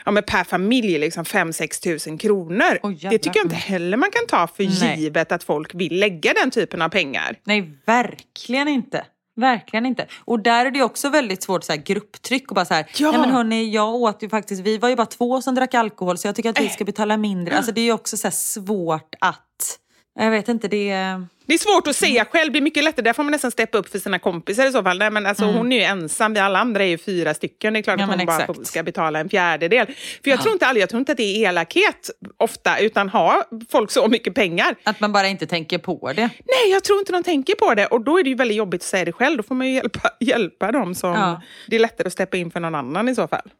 ja 0.05 0.11
men 0.11 0.23
per 0.23 0.43
familj 0.43 0.97
liksom 0.97 1.23
5-6 1.23 1.83
tusen 1.83 2.17
kronor. 2.17 2.63
Jävlar. 2.83 3.09
det 3.09 3.17
tycker 3.17 3.39
jag 3.39 3.45
inte 3.45 3.55
heller 3.55 3.97
man 3.97 4.11
kan 4.11 4.27
ta 4.27 4.47
för 4.47 4.63
Nej. 4.63 4.99
givet 4.99 5.31
att 5.31 5.43
folk 5.43 5.75
vill 5.75 5.99
lägga 5.99 6.33
den 6.33 6.51
typen 6.51 6.81
av 6.81 6.89
pengar. 6.89 7.35
Nej, 7.43 7.71
verkligen 7.85 8.34
inte. 8.67 9.05
Verkligen 9.35 9.85
inte. 9.85 10.07
Och 10.25 10.39
där 10.39 10.65
är 10.65 10.71
det 10.71 10.83
också 10.83 11.09
väldigt 11.09 11.43
svårt 11.43 11.63
så 11.63 11.71
här, 11.71 11.79
grupptryck 11.79 12.51
och 12.51 12.55
bara 12.55 12.65
så 12.65 12.73
här, 12.73 12.85
Ja. 12.97 13.11
nej 13.11 13.19
men 13.19 13.29
hörni, 13.29 13.69
jag 13.73 13.95
åt 13.95 14.23
ju 14.23 14.29
faktiskt, 14.29 14.61
vi 14.61 14.77
var 14.77 14.89
ju 14.89 14.95
bara 14.95 15.05
två 15.05 15.41
som 15.41 15.55
drack 15.55 15.73
alkohol 15.73 16.17
så 16.17 16.27
jag 16.27 16.35
tycker 16.35 16.49
att 16.49 16.59
vi 16.59 16.69
ska 16.69 16.85
betala 16.85 17.17
mindre. 17.17 17.57
Alltså 17.57 17.71
det 17.71 17.81
är 17.81 17.85
ju 17.85 17.91
också 17.91 18.17
så 18.17 18.27
här 18.27 18.31
svårt 18.31 19.15
att, 19.21 19.79
jag 20.19 20.31
vet 20.31 20.47
inte, 20.47 20.67
det 20.67 20.89
är... 20.89 21.27
Det 21.47 21.53
är 21.53 21.57
svårt 21.57 21.87
att 21.87 21.95
säga 21.95 22.25
själv, 22.25 22.53
det 22.53 22.59
är 22.59 22.61
mycket 22.61 22.83
lättare. 22.83 23.03
Där 23.03 23.13
får 23.13 23.23
man 23.23 23.31
nästan 23.31 23.51
steppa 23.51 23.77
upp 23.77 23.89
för 23.89 23.99
sina 23.99 24.19
kompisar 24.19 24.67
i 24.67 24.71
så 24.71 24.83
fall. 24.83 24.97
Nej, 24.97 25.11
men 25.11 25.25
alltså, 25.25 25.45
Hon 25.45 25.71
är 25.71 25.77
ju 25.77 25.83
ensam, 25.83 26.33
vi 26.33 26.39
alla 26.39 26.59
andra 26.59 26.83
är 26.83 26.87
ju 26.87 26.97
fyra 26.97 27.33
stycken. 27.33 27.73
Det 27.73 27.79
är 27.79 27.81
klart 27.81 27.99
Mm. 27.99 28.09
Ja, 28.27 28.33
att 28.33 28.47
hon 28.47 28.55
bara 28.55 28.65
ska 28.65 28.83
betala 28.83 29.19
en 29.19 29.29
fjärdedel. 29.29 29.87
För 30.23 30.29
jag 30.29 30.41
tror 30.41 30.53
inte 30.53 30.65
jag 30.75 30.89
tror 30.89 30.99
inte 30.99 31.11
att 31.11 31.17
det 31.17 31.23
är 31.23 31.49
elakhet 31.49 32.09
ofta, 32.37 32.79
utan 32.79 33.09
har 33.09 33.43
folk 33.69 33.91
så 33.91 34.07
mycket 34.07 34.35
pengar. 34.35 34.75
Att 34.83 34.99
man 34.99 35.13
bara 35.13 35.27
inte 35.27 35.47
tänker 35.47 35.77
på 35.77 36.13
det. 36.13 36.21
Nej, 36.21 36.71
jag 36.71 36.83
tror 36.83 36.99
inte 36.99 37.11
de 37.11 37.23
tänker 37.23 37.55
på 37.55 37.73
det. 37.73 37.85
Och 37.85 38.01
då 38.01 38.19
är 38.19 38.23
det 38.23 38.29
ju 38.29 38.35
väldigt 38.35 38.57
jobbigt 38.57 38.81
att 38.81 38.87
säga 38.87 39.05
det 39.05 39.11
själv. 39.11 39.37
Då 39.37 39.43
får 39.43 39.55
man 39.55 39.67
ju 39.67 39.73
hjälpa, 39.73 40.09
hjälpa 40.19 40.71
dem 40.71 40.95
som... 40.95 41.13
Ja. 41.13 41.41
Det 41.67 41.75
är 41.75 41.79
lättare 41.79 42.07
att 42.07 42.13
steppa 42.13 42.37
in 42.37 42.51
för 42.51 42.59
någon 42.59 42.75
annan 42.75 43.09
i 43.09 43.15
så 43.15 43.27
fall. 43.27 43.51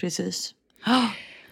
Precis. 0.00 0.54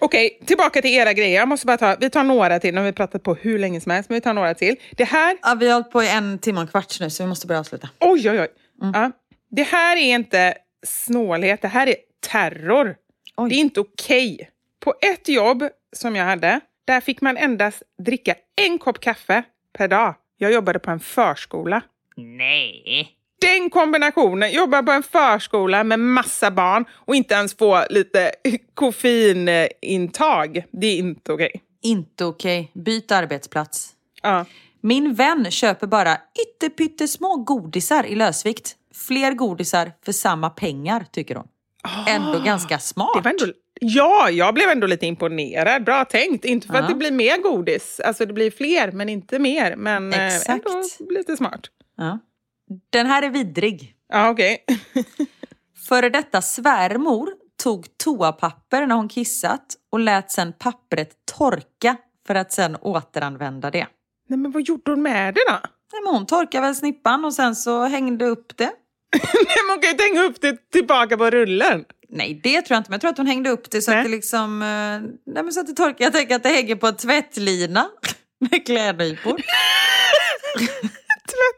Okej, 0.00 0.38
tillbaka 0.46 0.82
till 0.82 0.90
era 0.90 1.12
grejer. 1.12 1.36
Jag 1.36 1.48
måste 1.48 1.66
bara 1.66 1.76
ta, 1.76 1.96
vi 2.00 2.10
tar 2.10 2.24
några 2.24 2.60
till. 2.60 2.74
Nu 2.74 2.80
har 2.80 2.86
vi 2.86 2.92
pratat 2.92 3.22
på 3.22 3.34
hur 3.34 3.58
länge 3.58 3.80
som 3.80 3.92
helst, 3.92 4.10
men 4.10 4.14
vi 4.14 4.20
tar 4.20 4.34
några 4.34 4.54
till. 4.54 4.76
Det 4.96 5.04
här 5.04 5.38
Ja, 5.42 5.54
vi 5.60 5.66
har 5.66 5.74
hållit 5.74 5.90
på 5.90 6.02
i 6.02 6.08
en 6.08 6.38
timme 6.38 6.58
och 6.58 6.62
en 6.62 6.68
kvart 6.68 7.00
nu 7.00 7.10
så 7.10 7.22
vi 7.22 7.28
måste 7.28 7.46
börja 7.46 7.60
avsluta. 7.60 7.88
Oj, 8.00 8.30
oj, 8.30 8.40
oj. 8.40 8.48
Mm. 8.82 8.92
Ja. 8.94 9.10
Det 9.50 9.62
här 9.62 9.96
är 9.96 10.14
inte 10.14 10.54
snålhet, 10.86 11.62
det 11.62 11.68
här 11.68 11.86
är 11.86 11.96
terror. 12.32 12.96
Oj. 13.36 13.50
Det 13.50 13.54
är 13.54 13.60
inte 13.60 13.80
okej. 13.80 14.50
På 14.80 14.94
ett 15.00 15.28
jobb 15.28 15.68
som 15.92 16.16
jag 16.16 16.24
hade, 16.24 16.60
där 16.84 17.00
fick 17.00 17.20
man 17.20 17.36
endast 17.36 17.82
dricka 18.04 18.34
en 18.56 18.78
kopp 18.78 19.00
kaffe 19.00 19.42
per 19.78 19.88
dag. 19.88 20.14
Jag 20.36 20.52
jobbade 20.52 20.78
på 20.78 20.90
en 20.90 21.00
förskola. 21.00 21.82
Nej. 22.16 23.19
Den 23.40 23.70
kombinationen, 23.70 24.52
jobba 24.52 24.82
på 24.82 24.92
en 24.92 25.02
förskola 25.02 25.84
med 25.84 25.98
massa 26.00 26.50
barn 26.50 26.84
och 26.94 27.14
inte 27.14 27.34
ens 27.34 27.56
få 27.56 27.84
lite 27.90 28.32
koffeinintag, 28.74 30.64
det 30.70 30.86
är 30.86 30.98
inte 30.98 31.32
okej. 31.32 31.62
Inte 31.82 32.24
okej. 32.24 32.70
Byt 32.74 33.12
arbetsplats. 33.12 33.90
Ja. 34.22 34.44
Min 34.80 35.14
vän 35.14 35.50
köper 35.50 35.86
bara 35.86 36.16
ytterpyttesmå 36.46 37.36
godisar 37.36 38.04
i 38.06 38.14
lösvikt. 38.14 38.76
Fler 38.94 39.32
godisar 39.34 39.92
för 40.04 40.12
samma 40.12 40.50
pengar, 40.50 41.06
tycker 41.12 41.34
hon. 41.34 41.46
Ändå 42.08 42.38
ganska 42.38 42.78
smart. 42.78 43.26
Ändå, 43.26 43.46
ja, 43.80 44.30
jag 44.30 44.54
blev 44.54 44.68
ändå 44.70 44.86
lite 44.86 45.06
imponerad. 45.06 45.84
Bra 45.84 46.04
tänkt. 46.04 46.44
Inte 46.44 46.66
för 46.66 46.74
Ja. 46.74 46.80
att 46.80 46.88
det 46.88 46.94
blir 46.94 47.10
mer 47.10 47.36
godis. 47.42 48.00
Alltså 48.04 48.26
det 48.26 48.32
blir 48.32 48.50
fler, 48.50 48.92
men 48.92 49.08
inte 49.08 49.38
mer. 49.38 49.76
Men 49.76 50.12
eh, 50.12 50.26
Exakt. 50.26 50.66
ändå 50.66 50.82
lite 51.10 51.36
smart. 51.36 51.60
Ja. 51.96 52.18
Den 52.92 53.06
här 53.06 53.22
är 53.22 53.30
vidrig. 53.30 53.94
Ja, 54.08 54.30
okej. 54.30 54.64
Före 55.88 56.08
detta 56.08 56.42
svärmor 56.42 57.30
tog 57.62 57.98
toapapper 57.98 58.86
när 58.86 58.94
hon 58.94 59.08
kissat 59.08 59.66
och 59.92 60.00
lät 60.00 60.30
sen 60.30 60.52
pappret 60.52 61.10
torka 61.36 61.96
för 62.26 62.34
att 62.34 62.52
sen 62.52 62.76
återanvända 62.80 63.70
det. 63.70 63.86
Nej, 64.28 64.38
men 64.38 64.50
vad 64.52 64.62
gjorde 64.62 64.90
hon 64.90 65.02
med 65.02 65.34
det 65.34 65.40
då? 65.48 65.58
Nej, 65.92 66.02
men 66.04 66.14
hon 66.14 66.26
torkade 66.26 66.66
väl 66.66 66.74
snippan 66.74 67.24
och 67.24 67.34
sen 67.34 67.56
så 67.56 67.84
hängde 67.84 68.24
upp 68.24 68.56
det. 68.56 68.64
Nej, 69.12 69.22
men 69.66 69.70
hon 69.70 69.80
kan 69.80 69.88
ju 69.88 69.90
inte 69.90 70.04
hänga 70.04 70.22
upp 70.22 70.40
det 70.40 70.70
tillbaka 70.70 71.16
på 71.16 71.30
rullen. 71.30 71.84
Nej, 72.08 72.40
det 72.42 72.62
tror 72.62 72.74
jag 72.74 72.80
inte. 72.80 72.90
Men 72.90 72.94
jag 72.94 73.00
tror 73.00 73.10
att 73.10 73.16
hon 73.18 73.26
hängde 73.26 73.50
upp 73.50 73.70
det 73.70 73.82
så 73.82 73.90
Nej. 73.90 74.00
att 74.00 74.04
det 74.06 74.10
liksom... 74.10 74.62
eh, 74.62 74.66
Nej, 75.34 75.42
men 75.42 75.52
så 75.52 75.60
att 75.60 75.66
det 75.66 75.72
torkar. 75.72 76.04
Jag 76.04 76.12
tänker 76.12 76.36
att 76.36 76.42
det 76.42 76.48
hänger 76.48 76.76
på 76.76 76.86
en 76.86 76.96
tvättlina 76.96 77.88
med 78.50 78.66
klädnypor. 78.66 79.40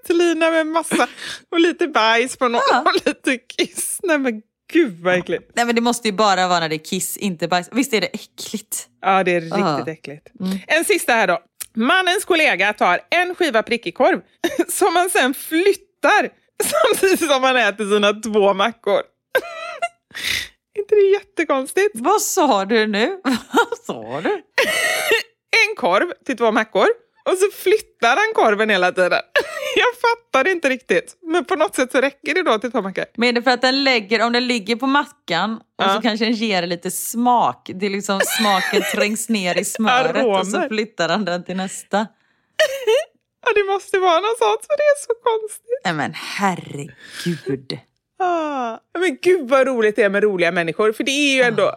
Tvättlina 0.07 0.51
med 0.51 0.67
massa 0.67 1.09
och 1.51 1.61
lite 1.61 1.89
bajs 1.89 2.37
på 2.37 2.49
någon 2.49 2.61
Ja. 2.71 2.81
och 2.87 2.95
lite 3.07 3.39
kiss. 3.39 4.01
Nej 4.03 4.19
men 4.19 4.43
gud 4.73 5.01
vad 5.03 5.15
äckligt. 5.15 5.51
Nej, 5.55 5.65
men 5.67 5.75
det 5.75 5.81
måste 5.81 6.09
ju 6.09 6.13
bara 6.15 6.49
vara 6.49 6.61
när 6.61 6.69
det 6.69 6.77
är 6.77 6.85
kiss, 6.85 7.17
inte 7.17 7.49
bajs. 7.49 7.69
Visst 7.73 7.93
är 7.93 8.01
det 8.01 8.07
äckligt? 8.07 8.89
Ja, 9.01 9.25
det 9.25 9.31
är 9.35 9.41
riktigt 9.41 9.63
Ah. 9.63 9.91
äckligt. 9.91 10.29
En 10.67 10.85
sista 10.85 11.13
här 11.13 11.27
då. 11.27 11.39
Mannens 11.75 12.25
kollega 12.25 12.73
tar 12.73 13.01
en 13.11 13.35
skiva 13.35 13.63
prickig 13.63 13.95
korv 13.97 14.21
som 14.69 14.95
man 14.95 15.11
sen 15.11 15.35
flyttar 15.35 16.29
samtidigt 16.65 17.29
som 17.31 17.43
man 17.43 17.57
äter 17.57 17.85
sina 17.95 18.13
två 18.13 18.55
mackor. 18.55 19.03
inte 20.79 20.95
det 20.95 21.07
jättekonstigt? 21.11 21.91
Vad 21.95 22.23
sa 22.23 22.65
du 22.65 22.87
nu? 22.87 23.21
Vad 23.25 23.79
sa 23.87 24.21
du? 24.21 24.43
En 25.69 25.77
korv 25.77 26.13
till 26.27 26.37
två 26.37 26.53
mackor 26.53 26.87
och 27.25 27.39
så 27.39 27.51
flyttar 27.63 28.17
han 28.17 28.33
korven 28.35 28.71
hela 28.71 28.93
tiden. 28.93 29.13
Jag 29.77 29.87
fattar 30.01 30.49
inte 30.51 30.69
riktigt. 30.69 31.17
Men 31.23 31.45
på 31.45 31.57
något 31.57 31.75
sätt 31.75 31.93
så 31.93 32.01
räcker 32.01 32.35
det 32.35 32.43
då 32.43 32.59
till 32.59 32.73
två 32.73 32.83
mackor. 32.83 33.05
Men 33.17 33.29
är 33.29 33.33
det 33.33 33.43
för 33.43 33.51
att 33.51 33.61
den 33.61 33.85
lägger, 33.85 34.23
om 34.27 34.33
den 34.33 34.47
ligger 34.47 34.77
på 34.77 34.87
mackan 34.87 35.55
och 35.55 35.85
Ja. 35.85 35.95
så 35.95 36.03
kanske 36.03 36.25
den 36.25 36.35
ger 36.35 36.67
lite 36.67 36.91
smak. 36.91 37.71
Det 37.75 37.87
är 37.87 37.91
liksom 37.91 38.21
smaken 38.39 38.83
trängs 38.95 39.29
ner 39.29 39.59
i 39.59 39.65
smöret 39.65 40.25
och 40.27 40.47
så 40.47 40.57
Aromer. 40.57 40.69
flyttar 40.69 41.09
han 41.09 41.25
den 41.25 41.45
till 41.45 41.57
nästa. 41.57 42.07
Ja, 43.47 43.53
det 43.55 43.65
måste 43.73 43.99
vara 43.99 44.21
något 44.21 44.39
sånt 44.39 44.61
för 44.67 44.77
det 44.77 44.83
är 44.83 44.99
så 45.07 45.15
konstigt. 45.23 45.81
Nej 45.85 45.95
men 45.95 46.13
herregud. 46.15 47.79
Ah, 48.25 48.79
men 48.99 49.19
gud 49.23 49.49
vad 49.49 49.67
roligt 49.67 49.97
det 49.97 50.03
är 50.03 50.09
med 50.09 50.23
roliga 50.23 50.53
människor. 50.53 50.93
För 50.93 51.05
det 51.05 51.11
är 51.11 51.37
ju 51.37 51.43
ändå... 51.43 51.77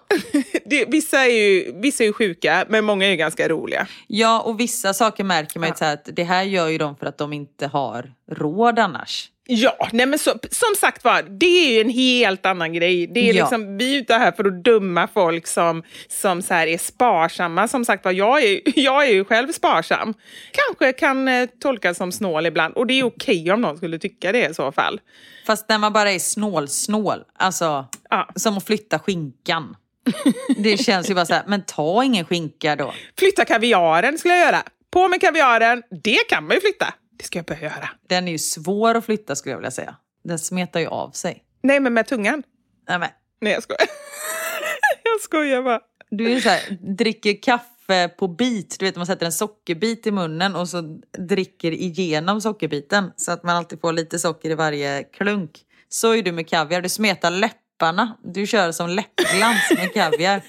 det, 0.66 0.86
vissa, 0.86 1.26
är 1.26 1.32
ju, 1.32 1.72
vissa 1.82 2.04
är 2.04 2.08
ju 2.08 2.14
sjuka, 2.14 2.66
men 2.70 2.86
många 2.86 3.06
är 3.06 3.10
ju 3.10 3.16
ganska 3.16 3.50
roliga. 3.50 3.88
Ja 4.08 4.42
och 4.42 4.60
vissa 4.60 4.94
saker 4.94 5.24
märker 5.24 5.60
man 5.60 5.70
ju 5.70 5.76
här 5.86 5.94
att 5.94 6.10
det 6.14 6.24
här 6.24 6.44
gör 6.44 6.68
ju 6.68 6.78
de 6.78 6.96
för 6.96 7.06
att 7.06 7.18
de 7.18 7.34
inte 7.34 7.68
har 7.68 8.14
råd 8.32 8.80
annars. 8.80 9.30
Ja, 9.48 9.90
nej 9.94 10.06
men 10.06 10.20
så, 10.20 10.32
som 10.52 10.76
sagt 10.80 11.04
var, 11.04 11.22
det 11.40 11.46
är 11.46 11.74
ju 11.74 11.82
en 11.82 11.90
helt 11.90 12.46
annan 12.46 12.74
grej. 12.74 13.08
Det 13.08 13.20
är 13.30 13.34
Ja. 13.34 13.44
liksom, 13.44 13.78
vi 13.78 13.96
är 13.96 14.00
ute 14.02 14.14
här 14.14 14.32
för 14.32 14.44
att 14.46 14.64
döma 14.64 15.08
folk 15.14 15.48
som, 15.48 15.84
som 16.08 16.42
så 16.42 16.54
är 16.54 16.78
sparsamma. 16.78 17.68
Som 17.68 17.86
sagt 17.86 18.06
var, 18.06 18.12
jag 18.12 18.44
är, 18.44 18.60
jag 18.80 19.08
är 19.08 19.12
ju 19.12 19.26
själv 19.26 19.52
sparsam. 19.52 20.14
Kanske 20.52 20.94
kan 21.00 21.28
eh, 21.28 21.46
tolkas 21.62 21.98
som 21.98 22.12
snål 22.12 22.46
ibland. 22.46 22.74
Och 22.74 22.88
det 22.88 22.94
är 23.00 23.04
okej 23.04 23.52
om 23.52 23.62
någon 23.62 23.78
skulle 23.78 24.00
tycka 24.00 24.32
det 24.32 24.50
i 24.50 24.54
så 24.54 24.72
fall. 24.72 25.00
Fast 25.48 25.70
när 25.70 25.78
man 25.78 25.94
bara 25.94 26.12
är 26.12 26.20
snål-snål, 26.20 27.20
alltså 27.40 27.86
Ja. 28.10 28.30
som 28.36 28.58
att 28.58 28.66
flytta 28.66 29.00
skinkan. 29.00 29.76
Det 30.58 30.78
känns 30.78 31.10
ju 31.10 31.14
bara 31.16 31.26
så 31.26 31.34
här, 31.34 31.44
men 31.48 31.66
ta 31.66 32.04
ingen 32.04 32.26
skinka 32.26 32.76
då. 32.76 32.94
Flytta 33.20 33.46
kaviaren 33.46 34.18
skulle 34.18 34.34
jag 34.34 34.46
göra. 34.46 34.64
På 34.92 35.08
med 35.08 35.22
kaviaren, 35.22 35.84
det 36.04 36.30
kan 36.30 36.44
man 36.48 36.56
ju 36.56 36.62
flytta. 36.62 36.94
Det 37.18 37.24
ska 37.26 37.40
jag 37.40 37.46
börja 37.46 37.62
göra. 37.62 37.90
Den 38.08 38.28
är 38.28 38.32
ju 38.32 38.38
svår 38.38 38.96
att 38.96 39.06
flytta 39.06 39.36
skulle 39.36 39.54
jag 39.54 39.58
vilja 39.58 39.72
säga. 39.72 39.96
Den 40.24 40.40
smetar 40.40 40.80
ju 40.80 40.88
av 40.88 41.12
sig. 41.12 41.44
Nej, 41.64 41.80
men 41.80 41.94
med 41.94 42.08
tungan. 42.08 42.44
Nej, 42.90 43.00
men, 43.00 43.10
Nej, 43.42 43.54
jag 43.54 43.64
skojar. 43.64 43.80
jag 45.04 45.22
skojar 45.22 45.62
bara. 45.62 45.80
du 46.10 46.32
är 46.32 46.40
så 46.40 46.50
här, 46.50 46.78
dricker 46.98 47.42
kaffe 47.42 48.10
på 48.10 48.28
bit. 48.28 48.76
Du 48.80 48.86
vet 48.86 48.96
man 48.96 49.06
sätter 49.06 49.26
en 49.26 49.32
sockerbit 49.32 50.08
i 50.08 50.12
munnen 50.12 50.56
och 50.56 50.70
så 50.70 51.00
dricker 51.18 51.72
igenom 51.72 52.42
sockerbiten. 52.42 53.12
Så 53.16 53.32
att 53.32 53.44
man 53.44 53.56
alltid 53.56 53.82
får 53.82 53.94
lite 53.94 54.20
socker 54.20 54.50
i 54.50 54.56
varje 54.56 55.04
klunk. 55.04 55.62
Så 55.90 56.16
är 56.16 56.24
du 56.24 56.32
med 56.32 56.50
kaviar. 56.50 56.82
Du 56.82 56.90
smetar 56.90 57.32
läpparna. 57.32 58.18
Du 58.24 58.48
kör 58.48 58.72
som 58.72 58.90
läppglans 58.90 59.72
med 59.78 59.94
kaviar. 59.94 60.42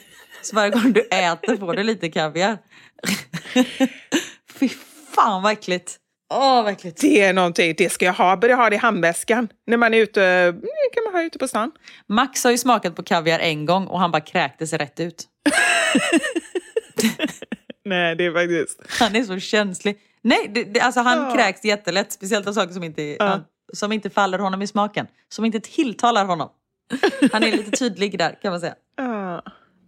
Så 0.43 0.57
varje 0.57 0.71
gång 0.71 0.93
du 0.93 1.01
äter 1.01 1.57
får 1.57 1.75
du 1.75 1.83
lite 1.83 2.09
kaviar. 2.09 2.59
Fy 4.59 4.69
fan 5.15 5.43
vad 5.43 5.53
äckligt. 5.53 5.97
Åh 6.35 6.63
vad 6.63 6.73
äckligt. 6.73 7.01
Det 7.01 7.21
är 7.21 7.33
någonting, 7.33 7.75
det 7.79 7.91
ska 7.93 8.05
jag 8.05 8.13
ha. 8.13 8.37
Börja 8.37 8.57
ha 8.57 8.71
det 8.71 8.77
i 8.77 8.79
handväskan. 8.79 9.49
När 9.67 9.77
man 9.77 9.95
är 9.95 9.99
ute, 9.99 10.53
det 10.53 10.91
kan 10.95 11.05
man 11.05 11.15
ha 11.15 11.23
ute 11.23 11.39
på 11.39 11.49
stan. 11.49 11.73
Max 12.09 12.45
har 12.45 12.51
ju 12.51 12.59
smakat 12.59 12.97
på 12.97 13.03
kaviar 13.03 13.39
en 13.39 13.67
gång 13.67 13.87
och 13.87 14.01
han 14.01 14.11
bara 14.11 14.21
kräktes 14.21 14.73
rätt 14.73 15.01
ut. 15.01 15.25
Nej, 17.85 18.17
det 18.17 18.25
är 18.27 18.33
faktiskt... 18.33 19.01
Han 19.01 19.17
är 19.17 19.23
så 19.25 19.39
känslig. 19.39 19.97
Nej, 20.23 20.51
det, 20.55 20.65
det, 20.65 20.81
alltså 20.81 21.01
han 21.01 21.19
Ja. 21.19 21.35
kräks 21.35 21.65
jättelätt. 21.65 22.13
Speciellt 22.13 22.47
av 22.49 22.53
saker 22.53 22.73
som 22.75 22.85
inte, 22.85 23.03
Ja. 23.03 23.25
han, 23.25 23.45
som 23.73 23.93
inte 23.93 24.11
faller 24.11 24.39
honom 24.39 24.63
i 24.63 24.67
smaken. 24.67 25.07
Som 25.29 25.45
inte 25.45 25.61
tilltalar 25.61 26.25
honom. 26.25 26.49
Han 27.33 27.43
är 27.43 27.53
lite 27.53 27.71
tydlig 27.71 28.19
där 28.19 28.39
kan 28.43 28.51
man 28.51 28.61
säga. 28.61 28.75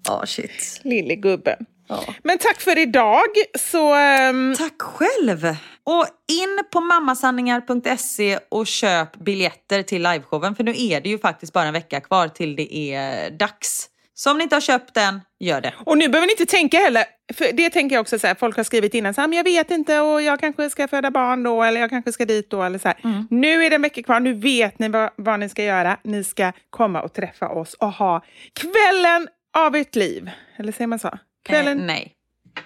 Ja, 0.09 0.27
shit. 0.27 0.81
lille 0.85 1.15
gubben. 1.15 1.57
Ja. 1.89 2.05
Men 2.23 2.39
tack 2.39 2.61
för 2.61 2.79
idag. 2.79 3.27
Så 3.59 3.95
ehm, 3.95 4.55
Tack 4.59 4.83
själv! 4.83 5.57
Och 5.91 6.07
in 6.29 6.65
på 6.73 6.81
mammasanningar.se 6.81 8.39
och 8.49 8.67
köp 8.67 9.17
biljetter 9.17 9.83
till 9.83 10.03
liveshowen. 10.03 10.55
För 10.55 10.65
nu 10.65 10.75
är 10.77 11.01
det 11.01 11.09
ju 11.09 11.19
faktiskt 11.19 11.53
bara 11.53 11.67
en 11.67 11.73
vecka 11.73 12.01
kvar 12.01 12.29
till 12.29 12.57
det 12.57 12.75
är 12.75 13.31
dags. 13.31 13.89
Så 14.15 14.31
om 14.31 14.39
ni 14.39 14.43
inte 14.43 14.57
har 14.57 14.61
köpt 14.61 14.95
den, 14.95 15.21
gör 15.41 15.61
det. 15.61 15.75
Och 15.87 15.99
nu 15.99 16.09
behöver 16.09 16.27
ni 16.27 16.33
inte 16.33 16.47
tänka 16.47 16.79
heller, 16.79 17.05
för 17.35 17.53
det 17.53 17.71
tänker 17.71 17.97
jag 17.97 18.01
också 18.01 18.19
så 18.19 18.27
här, 18.27 18.35
folk 18.35 18.57
har 18.57 18.65
skrivit 18.65 18.95
innan, 18.95 19.15
så 19.15 19.21
här, 19.21 19.29
men 19.29 19.37
jag 19.37 19.45
vet 19.45 19.71
inte 19.71 20.01
och 20.01 20.23
jag 20.23 20.41
kanske 20.41 20.71
ska 20.71 20.89
föda 20.89 21.11
barn 21.11 21.43
då 21.43 21.63
eller 21.63 21.81
jag 21.81 21.91
kanske 21.91 22.13
ska 22.13 22.25
dit 22.25 22.51
då 22.51 22.63
eller 22.63 22.79
så 22.79 22.89
här. 22.89 23.25
Nu 23.31 23.65
är 23.65 23.71
det 23.71 23.77
en 23.77 23.83
vecka 23.83 24.03
kvar, 24.03 24.21
nu 24.21 24.35
vet 24.35 24.79
ni 24.79 24.89
vad, 24.89 25.11
vad 25.17 25.41
ni 25.41 25.49
ska 25.49 25.65
göra. 25.65 25.99
Ni 26.05 26.25
ska 26.25 26.53
komma 26.71 27.03
och 27.03 27.13
träffa 27.13 27.49
oss 27.49 27.75
och 27.75 27.93
ha 27.93 28.25
kvällen 28.53 29.29
av 29.57 29.77
ert 29.77 29.97
liv. 29.97 30.31
Eller 30.57 30.73
säger 30.73 30.87
man 30.87 30.99
så? 30.99 31.19
Kvällen, 31.45 31.79
Eh, 31.81 31.85
nej. 31.85 32.13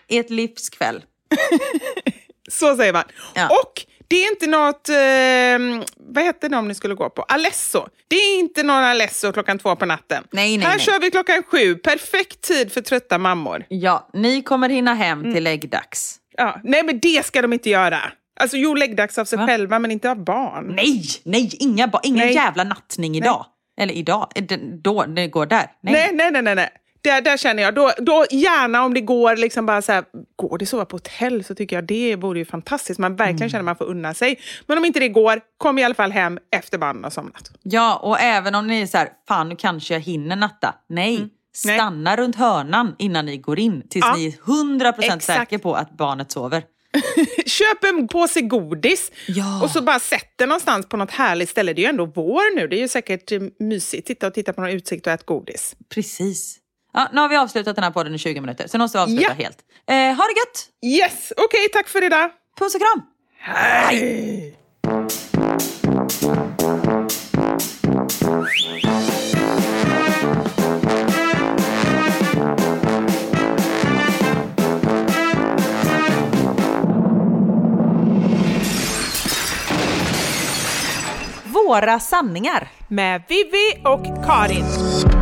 Ert 0.08 0.30
livskväll. 0.30 1.04
så 2.52 2.76
säger 2.76 2.92
man. 2.92 3.04
Ja. 3.34 3.46
Och 3.48 3.72
det 4.08 4.16
är 4.24 4.30
inte 4.30 4.46
något, 4.46 4.88
eh, 4.88 5.86
vad 6.14 6.24
hette 6.24 6.48
det 6.48 6.56
om 6.56 6.68
ni 6.68 6.74
skulle 6.74 6.94
gå 6.94 7.10
på? 7.10 7.22
Alesso. 7.22 7.86
Det 8.08 8.16
är 8.16 8.38
inte 8.38 8.62
någon 8.62 8.76
Alesso 8.84 9.32
klockan 9.32 9.58
två 9.58 9.76
på 9.76 9.86
natten. 9.86 10.24
Nej, 10.32 10.56
nej, 10.58 10.66
Här 10.66 10.76
nej. 10.76 10.84
kör 10.86 11.00
vi 11.00 11.10
klockan 11.10 11.42
sju, 11.42 11.74
perfekt 11.74 12.40
tid 12.40 12.72
för 12.72 12.80
trötta 12.80 13.18
mammor. 13.18 13.64
Ja, 13.68 14.08
ni 14.12 14.42
kommer 14.42 14.68
hinna 14.68 14.94
hem 14.94 15.34
till 15.34 15.44
läggdags. 15.44 16.16
Ja, 16.36 16.60
nej, 16.64 16.82
men 16.82 16.98
det 17.00 17.26
ska 17.26 17.42
de 17.42 17.52
inte 17.52 17.70
göra. 17.70 17.98
Alltså, 18.40 18.56
jo, 18.56 18.74
läggdags 18.74 19.18
av 19.18 19.24
sig 19.24 19.38
Va? 19.38 19.46
själva, 19.46 19.78
men 19.78 19.90
inte 19.90 20.10
av 20.10 20.24
barn. 20.24 20.72
Nej, 20.76 21.02
nej, 21.24 21.50
inga 21.60 21.88
ba- 21.88 22.00
ingen 22.02 22.26
Nej. 22.26 22.34
jävla 22.34 22.64
nattning 22.64 23.16
idag. 23.16 23.46
Eller 23.80 23.94
idag, 23.94 24.28
eh, 24.34 24.58
då, 24.82 25.04
det 25.04 25.26
går 25.26 25.46
där. 25.46 25.66
Nej. 25.82 25.92
Nej, 25.92 26.10
nej, 26.12 26.30
nej, 26.32 26.42
nej. 26.42 26.54
nej. 26.54 26.70
Där, 27.04 27.20
där 27.20 27.36
känner 27.36 27.62
jag, 27.62 27.74
då, 27.74 27.92
då 27.98 28.24
gärna 28.30 28.84
om 28.84 28.94
det 28.94 29.00
går 29.00 29.36
liksom 29.36 29.66
bara 29.66 29.82
så 29.82 29.92
här, 29.92 30.04
går 30.36 30.58
det 30.58 30.66
sova 30.66 30.84
på 30.84 30.94
hotell 30.96 31.44
så 31.44 31.54
tycker 31.54 31.76
jag 31.76 31.84
det 31.86 32.16
vore 32.16 32.38
ju 32.38 32.44
fantastiskt. 32.44 32.98
Man 33.00 33.16
verkligen 33.16 33.36
Mm. 33.42 33.50
känner 33.50 33.64
man 33.64 33.76
får 33.76 33.84
unna 33.84 34.14
sig. 34.14 34.40
Men 34.66 34.78
om 34.78 34.84
inte 34.84 35.00
det 35.00 35.08
går, 35.08 35.40
kom 35.58 35.78
i 35.78 35.84
alla 35.84 35.94
fall 35.94 36.12
hem 36.12 36.38
efter 36.56 36.78
barnen 36.78 37.04
har 37.04 37.10
somnat. 37.10 37.50
Ja, 37.62 37.96
och 37.96 38.20
även 38.20 38.54
om 38.54 38.66
ni 38.66 38.82
är 38.82 38.86
så 38.86 38.98
här, 38.98 39.08
fan 39.28 39.48
nu 39.48 39.56
kanske 39.56 39.94
jag 39.94 40.00
hinner 40.00 40.36
natta. 40.36 40.74
Nej, 40.88 41.16
Mm. 41.16 41.30
Nej. 41.64 41.76
stanna 41.78 42.16
runt 42.16 42.36
hörnan 42.36 42.94
innan 42.98 43.26
ni 43.26 43.36
går 43.36 43.58
in 43.58 43.88
tills 43.88 44.04
Ja. 44.04 44.14
ni 44.16 44.26
är 44.26 44.32
100% 44.32 44.98
Exakt. 45.04 45.24
säker 45.24 45.58
på 45.58 45.74
att 45.74 45.96
barnet 45.96 46.32
sover. 46.32 46.62
Köp 47.46 47.84
en 47.84 48.08
påse 48.08 48.40
godis 48.40 49.12
Ja. 49.28 49.62
och 49.62 49.70
så 49.70 49.82
bara 49.82 49.98
sätt 49.98 50.32
den 50.36 50.48
någonstans 50.48 50.88
på 50.88 50.96
något 50.96 51.10
härligt 51.10 51.48
ställe. 51.48 51.72
Det 51.72 51.80
är 51.80 51.82
ju 51.82 51.88
ändå 51.88 52.04
vår 52.06 52.56
nu, 52.56 52.68
det 52.68 52.76
är 52.76 52.80
ju 52.80 52.88
säkert 52.88 53.32
mysigt. 53.58 54.06
Titta 54.06 54.26
och 54.26 54.34
titta 54.34 54.52
på 54.52 54.60
någon 54.60 54.70
utsikt 54.70 55.06
och 55.06 55.12
ät 55.12 55.26
godis. 55.26 55.76
Precis. 55.94 56.58
Ja, 56.94 57.08
nu 57.12 57.20
har 57.20 57.28
vi 57.28 57.36
avslutat 57.36 57.76
den 57.76 57.84
här 57.84 57.90
podden 57.90 58.14
i 58.14 58.18
20 58.18 58.40
minuter, 58.40 58.66
så 58.66 58.78
nu 58.78 58.84
måste 58.84 58.98
vi 58.98 59.02
avsluta 59.02 59.22
ja. 59.22 59.44
helt. 59.44 59.58
Eh, 59.86 60.16
ha 60.16 60.24
det 60.24 60.34
gött! 60.40 60.68
Yes, 60.82 61.32
okej, 61.36 61.44
okay, 61.44 61.68
tack 61.72 61.88
för 61.88 62.04
idag. 62.04 62.30
Puss 62.58 62.74
och 62.74 62.80
kram! 62.80 63.02
Hej! 63.38 64.58
Våra 81.44 82.00
sanningar 82.00 82.68
med 82.88 83.22
Vivi 83.28 83.82
och 83.84 84.26
Karin. 84.26 85.21